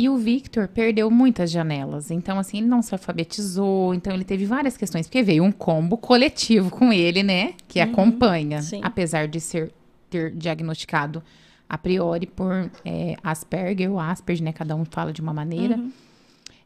[0.00, 2.10] E o Victor perdeu muitas janelas.
[2.12, 3.92] Então, assim, ele não se alfabetizou.
[3.92, 5.06] Então, ele teve várias questões.
[5.08, 7.54] Porque veio um combo coletivo com ele, né?
[7.66, 8.62] Que Uhum, acompanha.
[8.62, 8.80] sim.
[8.84, 9.72] Apesar de ser
[10.08, 11.22] ter diagnosticado
[11.68, 14.52] a priori por é, Asperger ou Asperger, né?
[14.52, 15.76] Cada um fala de uma maneira.
[15.76, 15.90] Uhum.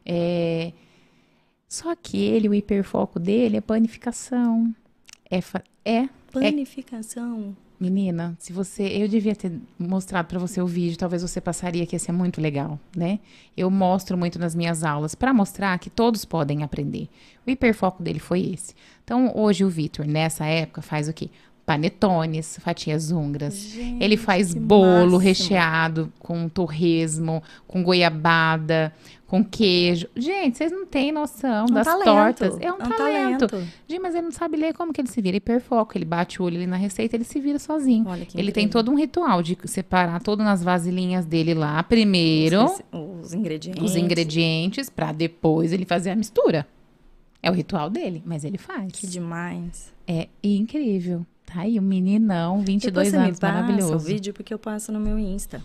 [0.05, 0.71] É,
[1.67, 4.73] Só que ele, o hiperfoco dele é panificação.
[5.29, 7.55] É, fa- é Planificação.
[7.83, 8.83] Menina, se você.
[8.83, 12.39] Eu devia ter mostrado pra você o vídeo, talvez você passaria que ia ser muito
[12.39, 13.19] legal, né?
[13.57, 17.09] Eu mostro muito nas minhas aulas pra mostrar que todos podem aprender.
[17.45, 18.73] O hiperfoco dele foi esse.
[19.03, 21.29] Então, hoje o Vitor, nessa época, faz o quê?
[21.65, 23.53] Panetones, fatias húngaras.
[23.57, 25.17] Gente, Ele faz bolo máximo.
[25.17, 28.93] recheado com torresmo, com goiabada,
[29.33, 30.07] com queijo.
[30.15, 32.57] Gente, vocês não têm noção Um das talento, tortas.
[32.61, 33.47] É um, é um talento.
[33.47, 33.67] talento.
[33.87, 35.35] Gente, mas ele não sabe ler como que ele se vira.
[35.37, 35.97] Hiperfoco.
[35.97, 38.05] Ele bate o olho ali na receita, ele se vira sozinho.
[38.07, 38.83] Olha que Ele tem incrível.
[38.85, 42.81] todo um ritual de separar todas as vasilhinhas dele lá primeiro, Os,
[43.23, 43.81] os ingredientes.
[43.83, 46.67] os ingredientes, pra depois ele fazer a mistura.
[47.41, 48.91] É o ritual dele, mas ele faz.
[48.91, 49.91] Que demais.
[50.07, 51.25] É incrível.
[51.43, 53.95] Tá aí, um meninão, 22 Depois você anos, me passa maravilhoso.
[53.95, 55.61] o vídeo porque eu passo no meu Insta.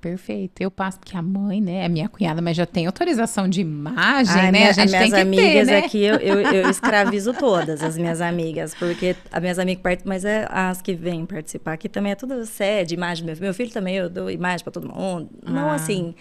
[0.00, 0.60] Perfeito.
[0.62, 4.34] Eu passo porque a mãe, né, é minha cunhada, mas já tem autorização de imagem,
[4.34, 4.50] Ai, né?
[4.52, 5.78] minha- a gente as minhas tem que amigas ter, né?
[5.78, 10.24] aqui, eu, eu, eu escravizo todas as minhas amigas, porque as minhas amigas participam, mas
[10.24, 13.44] é as que vêm participar aqui também é tudo sede, imagem do meu filho.
[13.44, 15.28] Meu filho também, eu dou imagem para todo mundo.
[15.46, 15.74] Não Ah.
[15.74, 16.14] assim,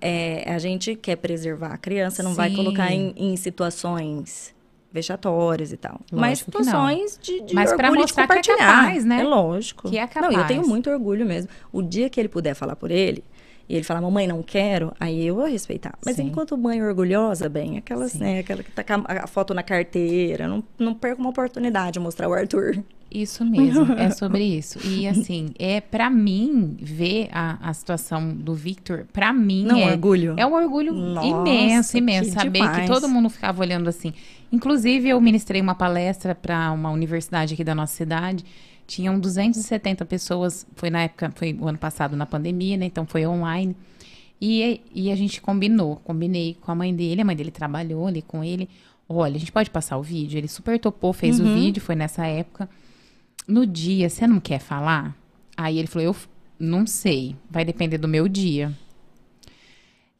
[0.00, 2.56] é, a gente quer preservar a criança, não vai Sim.
[2.56, 4.52] colocar em, em situações
[4.94, 6.00] vexatórias e tal.
[6.12, 6.64] mas Lógico não.
[6.64, 8.82] situações de, de Mas orgulho de mostrar que é compartilhar.
[8.82, 9.20] capaz, né?
[9.20, 9.90] É lógico.
[9.90, 10.68] Que é Não, e eu tenho capaz.
[10.68, 11.50] muito orgulho mesmo.
[11.72, 13.24] O dia que ele puder falar por ele,
[13.68, 15.94] e ele falar, mamãe, não quero, aí eu vou respeitar.
[16.04, 16.24] Mas Sim.
[16.28, 18.18] enquanto mãe orgulhosa, bem, aquelas, Sim.
[18.18, 21.92] né, aquela que tá com a, a foto na carteira, não, não perca uma oportunidade
[21.92, 22.78] de mostrar o Arthur.
[23.14, 24.80] Isso mesmo, é sobre isso.
[24.84, 29.92] E assim, é para mim ver a, a situação do Victor, pra mim Não, é
[29.92, 30.34] orgulho.
[30.36, 32.80] É um orgulho Nossa, imenso, imenso que saber demais.
[32.80, 34.12] que todo mundo ficava olhando assim.
[34.50, 38.44] Inclusive eu ministrei uma palestra para uma universidade aqui da nossa cidade.
[38.84, 42.86] Tinham 270 pessoas, foi na época, foi o ano passado na pandemia, né?
[42.86, 43.76] Então foi online.
[44.40, 48.22] E, e a gente combinou, combinei com a mãe dele, a mãe dele trabalhou ali
[48.22, 48.68] com ele.
[49.08, 50.36] Olha, a gente pode passar o vídeo?
[50.36, 52.68] Ele super topou, fez o vídeo, foi nessa época.
[53.46, 55.16] No dia, você não quer falar?
[55.56, 56.16] Aí ele falou, eu
[56.58, 58.72] não sei, vai depender do meu dia.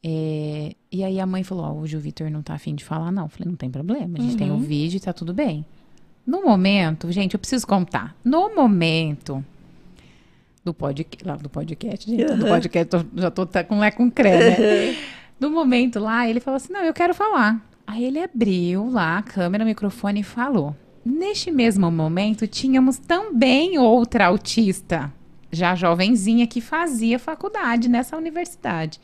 [0.03, 3.11] É, e aí a mãe falou, ó, hoje o Vitor não tá afim de falar,
[3.11, 3.23] não.
[3.23, 5.65] Eu falei, não tem problema, a gente tem o vídeo e tá tudo bem.
[6.25, 8.15] No momento, gente, eu preciso contar.
[8.23, 9.43] No momento
[10.63, 14.09] do podcast, lá do podcast, gente, do podcast, tô- já tô tá com lé com
[14.09, 14.37] cré,
[14.93, 14.97] né?
[15.39, 17.63] No momento lá, ele falou assim, não, eu quero falar.
[17.85, 20.75] Aí ele abriu lá a câmera, o microfone e falou.
[21.05, 25.13] Neste mesmo momento, tínhamos também outra autista,
[25.51, 28.99] já jovenzinha, que fazia faculdade nessa universidade.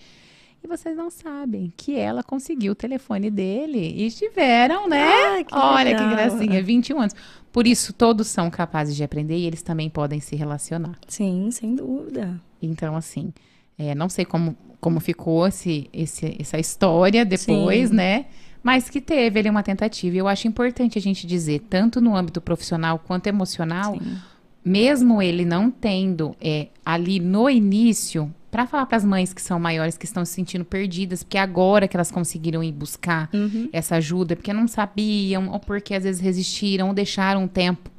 [0.64, 5.44] E vocês não sabem que ela conseguiu o telefone dele e estiveram, né?
[5.44, 6.10] Que Olha que legal.
[6.10, 7.16] gracinha, 21 anos.
[7.52, 10.98] Por isso, todos são capazes de aprender e eles também podem se relacionar.
[11.08, 12.40] Sim, sem dúvida.
[12.62, 13.34] Então, assim,
[13.78, 17.96] é, não sei como, como ficou esse, esse, essa história depois, Sim.
[17.96, 18.26] né?
[18.64, 20.16] Mas que teve ali uma tentativa.
[20.16, 24.18] E eu acho importante a gente dizer, tanto no âmbito profissional quanto emocional, Sim.
[24.64, 29.60] mesmo ele não tendo é, ali no início, para falar para as mães que são
[29.60, 33.70] maiores, que estão se sentindo perdidas, porque agora que elas conseguiram ir buscar Uhum.
[33.72, 37.90] essa ajuda, porque não sabiam, ou porque às vezes resistiram, ou deixaram um tempo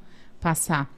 [0.41, 0.89] passar.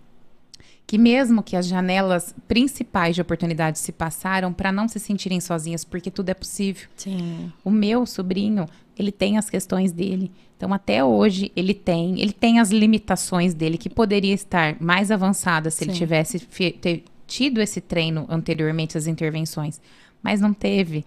[0.86, 5.84] Que mesmo que as janelas principais de oportunidade se passaram, para não se sentirem sozinhas,
[5.84, 6.88] porque tudo é possível.
[6.96, 7.50] Sim.
[7.64, 8.66] O meu sobrinho,
[8.98, 10.30] ele tem as questões dele.
[10.56, 12.20] Então, até hoje, ele tem.
[12.20, 15.98] Ele tem as limitações dele, que poderia estar mais avançada se ele Sim.
[15.98, 19.80] tivesse fe- ter tido esse treino anteriormente, as intervenções.
[20.22, 21.04] Mas não teve.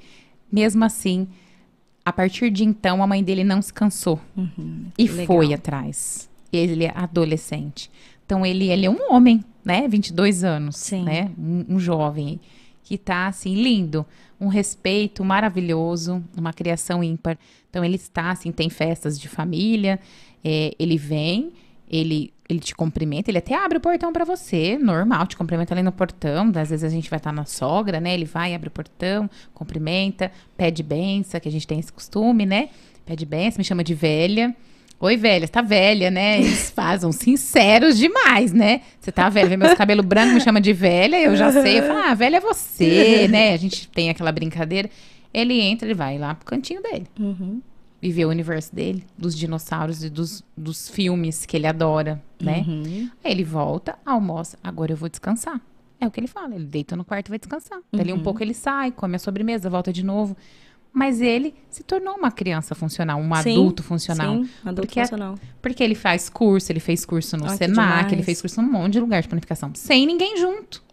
[0.52, 1.28] Mesmo assim,
[2.06, 4.20] a partir de então, a mãe dele não se cansou.
[4.98, 5.26] e que legal.
[5.28, 6.30] foi atrás.
[6.52, 7.90] Ele é adolescente.
[8.26, 9.88] Então, ele, ele é um homem, né?
[9.88, 11.04] 22 anos, Sim.
[11.04, 11.32] né?
[11.38, 12.40] Um, um jovem
[12.84, 14.06] que tá, assim, lindo.
[14.40, 17.38] Um respeito maravilhoso, uma criação ímpar.
[17.78, 20.00] Então, ele está, assim, tem festas de família,
[20.44, 21.54] é, ele vem,
[21.88, 25.84] ele, ele te cumprimenta, ele até abre o portão para você, normal, te cumprimenta ali
[25.84, 26.52] no portão.
[26.56, 28.16] Às vezes a gente vai estar na sogra, né?
[28.16, 32.70] Ele vai, abre o portão, cumprimenta, pede benção, que a gente tem esse costume, né?
[33.06, 34.56] Pede benção, me chama de velha.
[35.00, 36.40] Oi, velha, você tá velha, né?
[36.40, 38.82] Eles fazem sinceros demais, né?
[39.00, 41.78] Você tá velha, vê meus cabelos brancos, me chama de velha, eu já sei.
[41.78, 43.54] Eu falo, ah, velha é você, né?
[43.54, 44.90] A gente tem aquela brincadeira.
[45.34, 47.08] Ele entra, ele vai lá pro cantinho dele.
[47.20, 47.62] Uhum.
[48.02, 52.64] Viver o universo dele, dos dinossauros e dos, dos filmes que ele adora, né?
[52.68, 53.10] Uhum.
[53.24, 55.60] Aí ele volta, almoça, agora eu vou descansar.
[56.00, 57.80] É o que ele fala, ele deita no quarto e vai descansar.
[57.92, 60.38] Dali um pouco ele sai, come a sobremesa, volta de novo.
[60.94, 64.36] mas ele se tornou uma criança funcional, um Sim, adulto funcional.
[64.44, 65.36] Sim, adulto Porque é- funcional.
[65.62, 68.94] Porque ele faz curso, ele fez curso no Ai, Senac, ele fez curso num monte
[68.94, 70.84] de lugar de planificação, sem ninguém junto.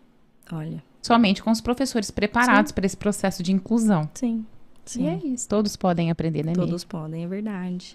[0.53, 4.09] Olha, Somente com os professores preparados para esse processo de inclusão.
[4.15, 4.43] sim,
[4.87, 5.05] sim.
[5.05, 5.47] E é isso.
[5.47, 6.55] Todos podem aprender, né?
[6.55, 7.95] Todos podem, é verdade.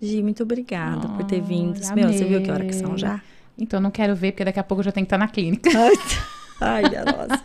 [0.00, 1.80] Gi, muito obrigada por ter vindo.
[1.96, 3.20] Meu, você viu que hora que são já?
[3.58, 5.68] Então não quero ver, porque daqui a pouco eu já tenho que estar na clínica.
[6.60, 7.42] Ai, minha nossa.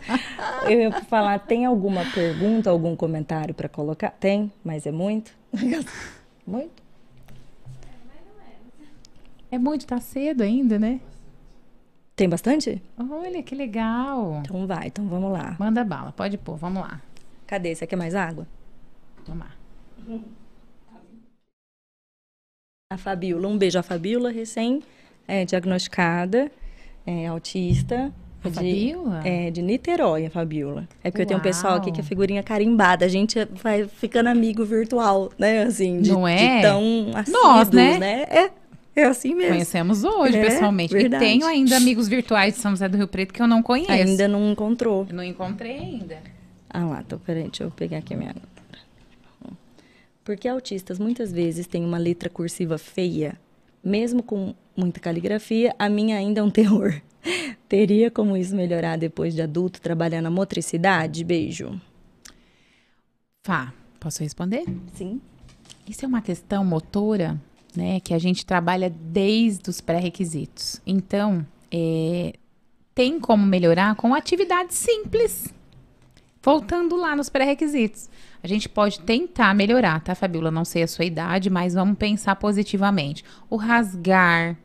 [0.66, 4.10] Eu ia falar, tem alguma pergunta, algum comentário para colocar?
[4.10, 5.32] Tem, mas é muito?
[6.46, 6.82] Muito?
[9.52, 11.00] É muito, tá cedo ainda, né?
[12.20, 12.82] Tem bastante?
[12.98, 14.42] Olha, que legal.
[14.44, 15.56] Então vai, então vamos lá.
[15.58, 17.00] Manda bala, pode pôr, vamos lá.
[17.46, 17.74] Cadê?
[17.74, 18.46] Você quer mais água?
[19.26, 19.50] Lá.
[22.92, 23.78] A Fabiola, um beijo.
[23.78, 26.52] A Fabiola, recém-diagnosticada,
[27.06, 28.12] é, autista.
[28.44, 29.26] A de, Fabiola?
[29.26, 30.86] É, de Niterói, a Fabiola.
[31.02, 31.94] É porque eu tenho um pessoal aqui Uau.
[31.94, 33.06] que é figurinha carimbada.
[33.06, 35.62] A gente vai ficando amigo virtual, né?
[35.62, 36.56] Assim, de, Não é?
[36.56, 38.26] de tão assíduos, Nós, né?
[38.28, 38.50] É,
[39.00, 39.52] é assim mesmo.
[39.54, 40.92] Conhecemos hoje, É, pessoalmente.
[40.92, 41.24] verdade.
[41.24, 43.90] E tenho ainda amigos virtuais de São José do Rio Preto que eu não conheço.
[43.92, 45.06] Ainda não encontrou.
[45.08, 46.18] Eu não encontrei ainda.
[46.68, 48.34] Ah lá, tô, peraí, deixa eu pegar aqui a minha.
[50.24, 53.38] Porque autistas muitas vezes têm uma letra cursiva feia,
[53.82, 57.00] mesmo com muita caligrafia, a minha ainda é um terror.
[57.68, 61.24] Teria como isso melhorar depois de adulto, trabalhando a motricidade?
[61.24, 61.80] Beijo.
[63.42, 64.64] Fá, posso responder?
[64.94, 65.20] Sim.
[65.88, 67.40] Isso é uma questão motora,
[67.74, 70.80] né, que a gente trabalha desde os pré-requisitos.
[70.86, 72.34] Então, é,
[72.94, 75.52] tem como melhorar com atividades simples.
[76.42, 78.08] Voltando lá nos pré-requisitos.
[78.42, 80.50] A gente pode tentar melhorar, tá, Fabiola?
[80.50, 83.22] Não sei a sua idade, mas vamos pensar positivamente.
[83.50, 84.56] O rasgar,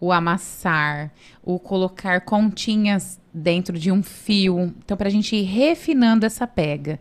[0.00, 1.12] o amassar,
[1.42, 4.74] o colocar continhas dentro de um fio.
[4.84, 6.98] Então, para a gente ir refinando essa pega.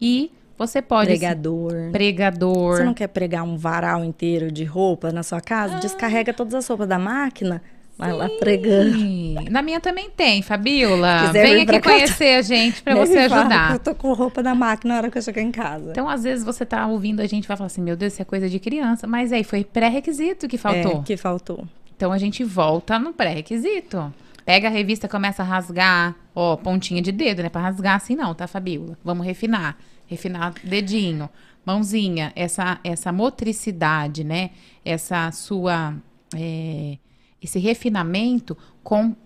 [0.00, 0.30] E
[0.66, 1.06] você pode.
[1.06, 1.72] Pregador.
[1.90, 2.76] Pregador.
[2.76, 5.76] Você não quer pregar um varal inteiro de roupa na sua casa?
[5.76, 5.78] Ah.
[5.78, 7.62] Descarrega todas as roupas da máquina,
[7.96, 9.50] vai lá pregando.
[9.50, 11.28] Na minha também tem, Fabiola.
[11.28, 13.72] Quiser Vem aqui conhecer a gente pra Nem você ajudar.
[13.72, 15.92] Eu tô com roupa da máquina na hora que eu chegar em casa.
[15.92, 18.20] Então, às vezes, você tá ouvindo a gente e vai falar assim, meu Deus, isso
[18.20, 19.06] é coisa de criança.
[19.06, 21.00] Mas aí, foi pré-requisito que faltou.
[21.00, 21.64] É, que faltou.
[21.96, 24.12] Então, a gente volta no pré-requisito.
[24.44, 26.14] Pega a revista, começa a rasgar.
[26.34, 27.48] Ó, pontinha de dedo, né?
[27.48, 28.98] Pra rasgar assim não, tá, Fabiola?
[29.02, 29.76] Vamos refinar.
[30.10, 31.30] Refinar dedinho,
[31.64, 32.32] mãozinha.
[32.36, 34.50] Essa, essa motricidade, né?
[34.84, 35.94] Essa sua...
[36.36, 36.98] é,
[37.40, 39.16] esse refinamento com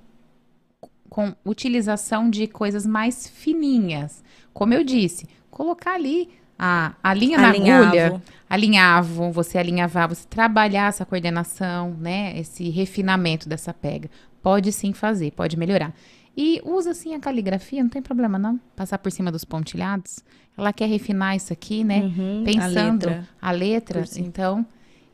[1.08, 4.24] com utilização de coisas mais fininhas.
[4.52, 7.84] Como eu disse, colocar ali a, a linha na Alinhavo.
[7.84, 12.36] agulha, alinhavo, você alinhavar, você trabalhar essa coordenação, né?
[12.36, 14.10] Esse refinamento dessa pega.
[14.42, 15.94] Pode sim fazer, pode melhorar.
[16.36, 18.58] E usa assim a caligrafia, não tem problema não.
[18.74, 20.18] Passar por cima dos pontilhados.
[20.56, 22.00] Ela quer refinar isso aqui, né?
[22.00, 23.28] Uhum, a Pensando letra.
[23.40, 24.26] a letra, Por cima.
[24.26, 24.66] então.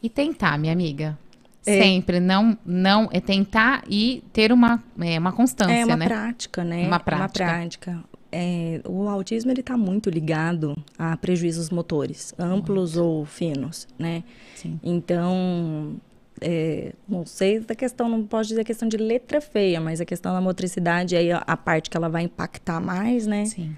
[0.02, 1.18] E tentar, minha amiga.
[1.66, 1.82] É.
[1.82, 6.06] Sempre, não, não, é tentar e ter uma, é, uma constância, É uma né?
[6.06, 6.86] prática, né?
[6.86, 7.44] Uma prática.
[7.44, 8.04] Uma prática.
[8.32, 14.22] É, o autismo ele está muito ligado a prejuízos motores, amplos ou finos, né?
[14.54, 14.80] Sim.
[14.82, 15.96] Então,
[16.40, 20.04] é, não sei da questão, não posso dizer a questão de letra feia, mas a
[20.04, 23.44] questão da motricidade aí a, a parte que ela vai impactar mais, né?
[23.44, 23.76] Sim.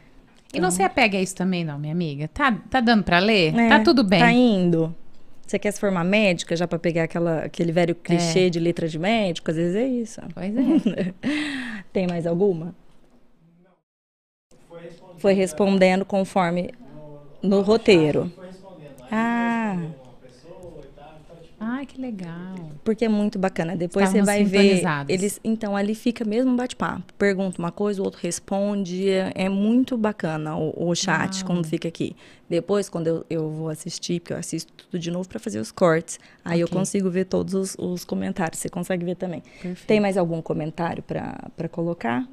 [0.55, 2.28] E não se apega a isso também, não, minha amiga.
[2.28, 3.58] Tá, tá dando pra ler?
[3.58, 4.20] É, tá tudo bem.
[4.20, 4.94] Tá indo.
[5.47, 8.99] Você quer se formar médica já para pegar aquela, aquele velho clichê de letra de
[8.99, 9.50] médico?
[9.50, 10.20] Às vezes é isso.
[10.34, 11.15] Pois é.
[11.92, 12.74] Tem mais alguma?
[15.18, 16.73] Foi respondendo conforme
[17.42, 18.32] no roteiro.
[19.10, 19.76] Ah,
[21.65, 22.55] Ai, que legal.
[22.84, 23.76] porque é muito bacana.
[23.76, 24.82] Depois você vai ver.
[25.08, 27.02] Eles, então, ali fica mesmo um bate-papo.
[27.16, 29.08] Pergunta uma coisa, o outro responde.
[29.08, 32.16] É, é muito bacana o, o chat quando fica aqui.
[32.49, 35.73] Depois, quando eu, eu vou assistir, porque eu assisto tudo de novo para fazer os
[35.73, 36.76] cortes, aí eu Ok.
[36.78, 38.58] consigo ver todos os, os comentários.
[38.60, 39.42] Você consegue ver também.
[39.62, 39.86] Perfeito.
[39.86, 42.28] Tem mais algum comentário para colocar?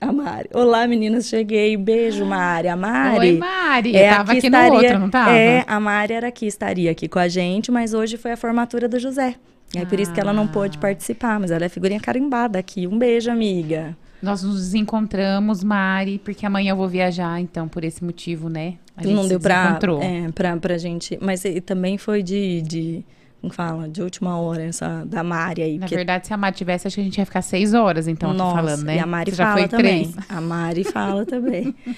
[0.00, 0.48] A Mari.
[0.54, 1.76] Olá, meninas, cheguei.
[1.76, 2.68] Beijo, Mari.
[2.68, 3.18] A Mari.
[3.18, 3.96] Oi, Mari.
[3.96, 5.32] é, tava aqui aqui estaria, no outro, não tava?
[5.36, 8.88] É, a Mari era aqui, estaria aqui com a gente, mas hoje foi a formatura
[8.88, 9.34] do José.
[9.74, 10.80] É por isso que ela não pôde Ah.
[10.80, 12.86] participar, mas ela é figurinha carimbada aqui.
[12.86, 13.96] Um beijo, amiga.
[14.22, 18.74] Nós nos encontramos, Mari, porque amanhã eu vou viajar, então, por esse motivo, né?
[18.96, 21.18] A gente não se deu pra, é, pra, pra gente.
[21.20, 23.04] Mas e também foi de, de.
[23.40, 23.88] Como fala?
[23.88, 25.74] De última hora, essa da Mari aí.
[25.78, 28.08] Na porque- verdade, se a Mari tivesse, acho que a gente ia ficar seis horas,
[28.08, 28.96] então, aqui Nossa, falando, né?
[28.96, 30.10] E a Mari Você já fala foi também.
[30.10, 30.26] três.
[30.30, 31.74] A Mari fala também.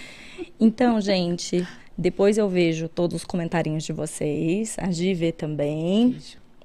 [0.59, 4.77] Então, gente, depois eu vejo todos os comentarinhos de vocês.
[4.78, 6.17] A Gi vê também,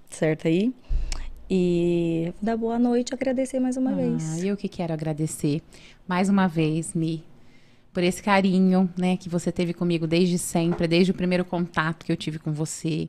[0.10, 0.74] certo aí?
[1.50, 4.44] E dar boa noite agradecer mais uma Ah, vez.
[4.44, 5.62] eu que quero agradecer
[6.08, 7.24] mais uma vez, Mi.
[7.94, 12.12] por esse carinho, né, que você teve comigo desde sempre, desde o primeiro contato que
[12.12, 13.08] eu tive com você.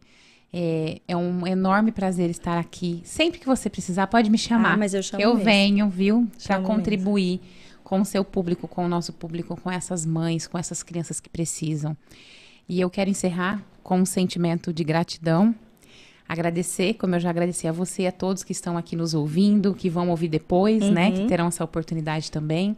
[0.53, 3.03] É, é um enorme prazer estar aqui.
[3.05, 4.75] Sempre que você precisar, pode me chamar.
[4.75, 5.45] Ah, mas eu chamo Eu mesmo.
[5.45, 7.41] venho, viu, para contribuir
[7.85, 11.29] com o seu público, com o nosso público, com essas mães, com essas crianças que
[11.29, 11.97] precisam.
[12.69, 15.55] E eu quero encerrar com um sentimento de gratidão.
[16.29, 19.75] Agradecer, como eu já agradeci a você e a todos que estão aqui nos ouvindo,
[19.75, 21.13] que vão ouvir depois, né?
[21.13, 22.77] Que terão essa oportunidade também.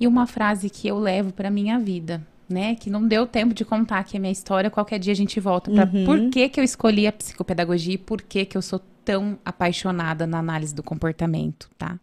[0.00, 2.74] E uma frase que eu levo para minha vida, né?
[2.74, 4.70] Que não deu tempo de contar aqui a minha história.
[4.70, 8.20] Qualquer dia a gente volta para por que, que eu escolhi a psicopedagogia e por
[8.22, 11.98] que, que eu sou tão apaixonada na análise do comportamento, tá?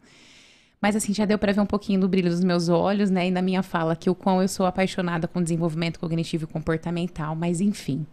[0.82, 3.28] Mas assim, já deu para ver um pouquinho do brilho dos meus olhos, né?
[3.28, 7.36] E na minha fala que o quão eu sou apaixonada com desenvolvimento cognitivo e comportamental,
[7.36, 8.06] mas enfim.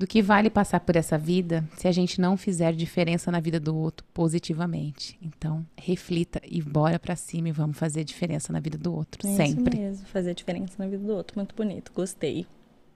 [0.00, 3.60] Do que vale passar por essa vida se a gente não fizer diferença na vida
[3.60, 5.18] do outro positivamente?
[5.20, 9.36] Então, reflita e bora pra cima e vamos fazer diferença na vida do outro, É
[9.36, 9.74] sempre.
[9.74, 11.36] Isso mesmo, fazer diferença na vida do outro.
[11.38, 12.46] Muito bonito, gostei.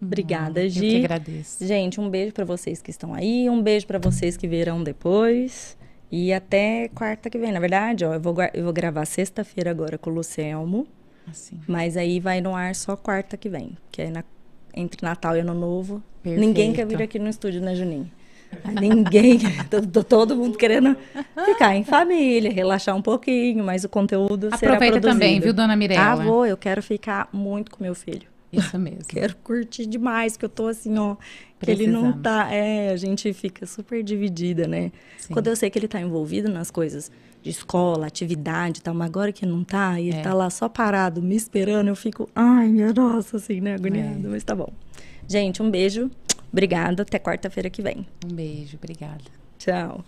[0.01, 0.81] Obrigada, Eu Gi.
[0.81, 1.67] que agradeço.
[1.67, 5.77] Gente, um beijo pra vocês que estão aí, um beijo pra vocês que virão depois.
[6.11, 7.53] E até quarta que vem.
[7.53, 10.87] Na verdade, ó, eu vou, eu vou gravar sexta-feira agora com o Lucelmo,
[11.31, 14.25] Assim, mas aí vai no ar só quarta que vem, que é na-
[14.75, 16.03] entre Natal e Ano Novo.
[16.23, 16.47] Perfeito.
[16.47, 18.11] Ninguém quer vir aqui no estúdio, né, Juninho?
[18.81, 19.39] Ninguém,
[19.69, 20.97] todo, todo mundo querendo
[21.45, 25.21] ficar em família, relaxar um pouquinho, mas o conteúdo será Aproveita produzido.
[25.21, 26.13] também, viu, dona Mirella?
[26.13, 28.35] Ah, vou, eu quero ficar muito com meu filho.
[28.53, 29.05] Isso mesmo.
[29.09, 31.17] Quero curtir demais, que eu tô assim, ó.
[31.61, 32.53] Que ele não tá.
[32.53, 34.93] É, a gente fica super dividida, né?
[35.19, 35.33] Sim.
[35.33, 37.11] Quando eu sei que ele tá envolvido nas coisas
[37.45, 40.23] de escola, atividade e tal, mas agora que não tá, e ele É.
[40.23, 43.75] tá lá só parado, me esperando, eu fico, ai, minha nossa, assim, né, É.
[43.75, 44.73] agoniada, mas tá bom.
[45.29, 46.11] Gente, um beijo,
[46.51, 48.07] obrigada, até quarta-feira que vem.
[48.27, 49.21] Um beijo, obrigada.
[49.59, 50.03] Tchau.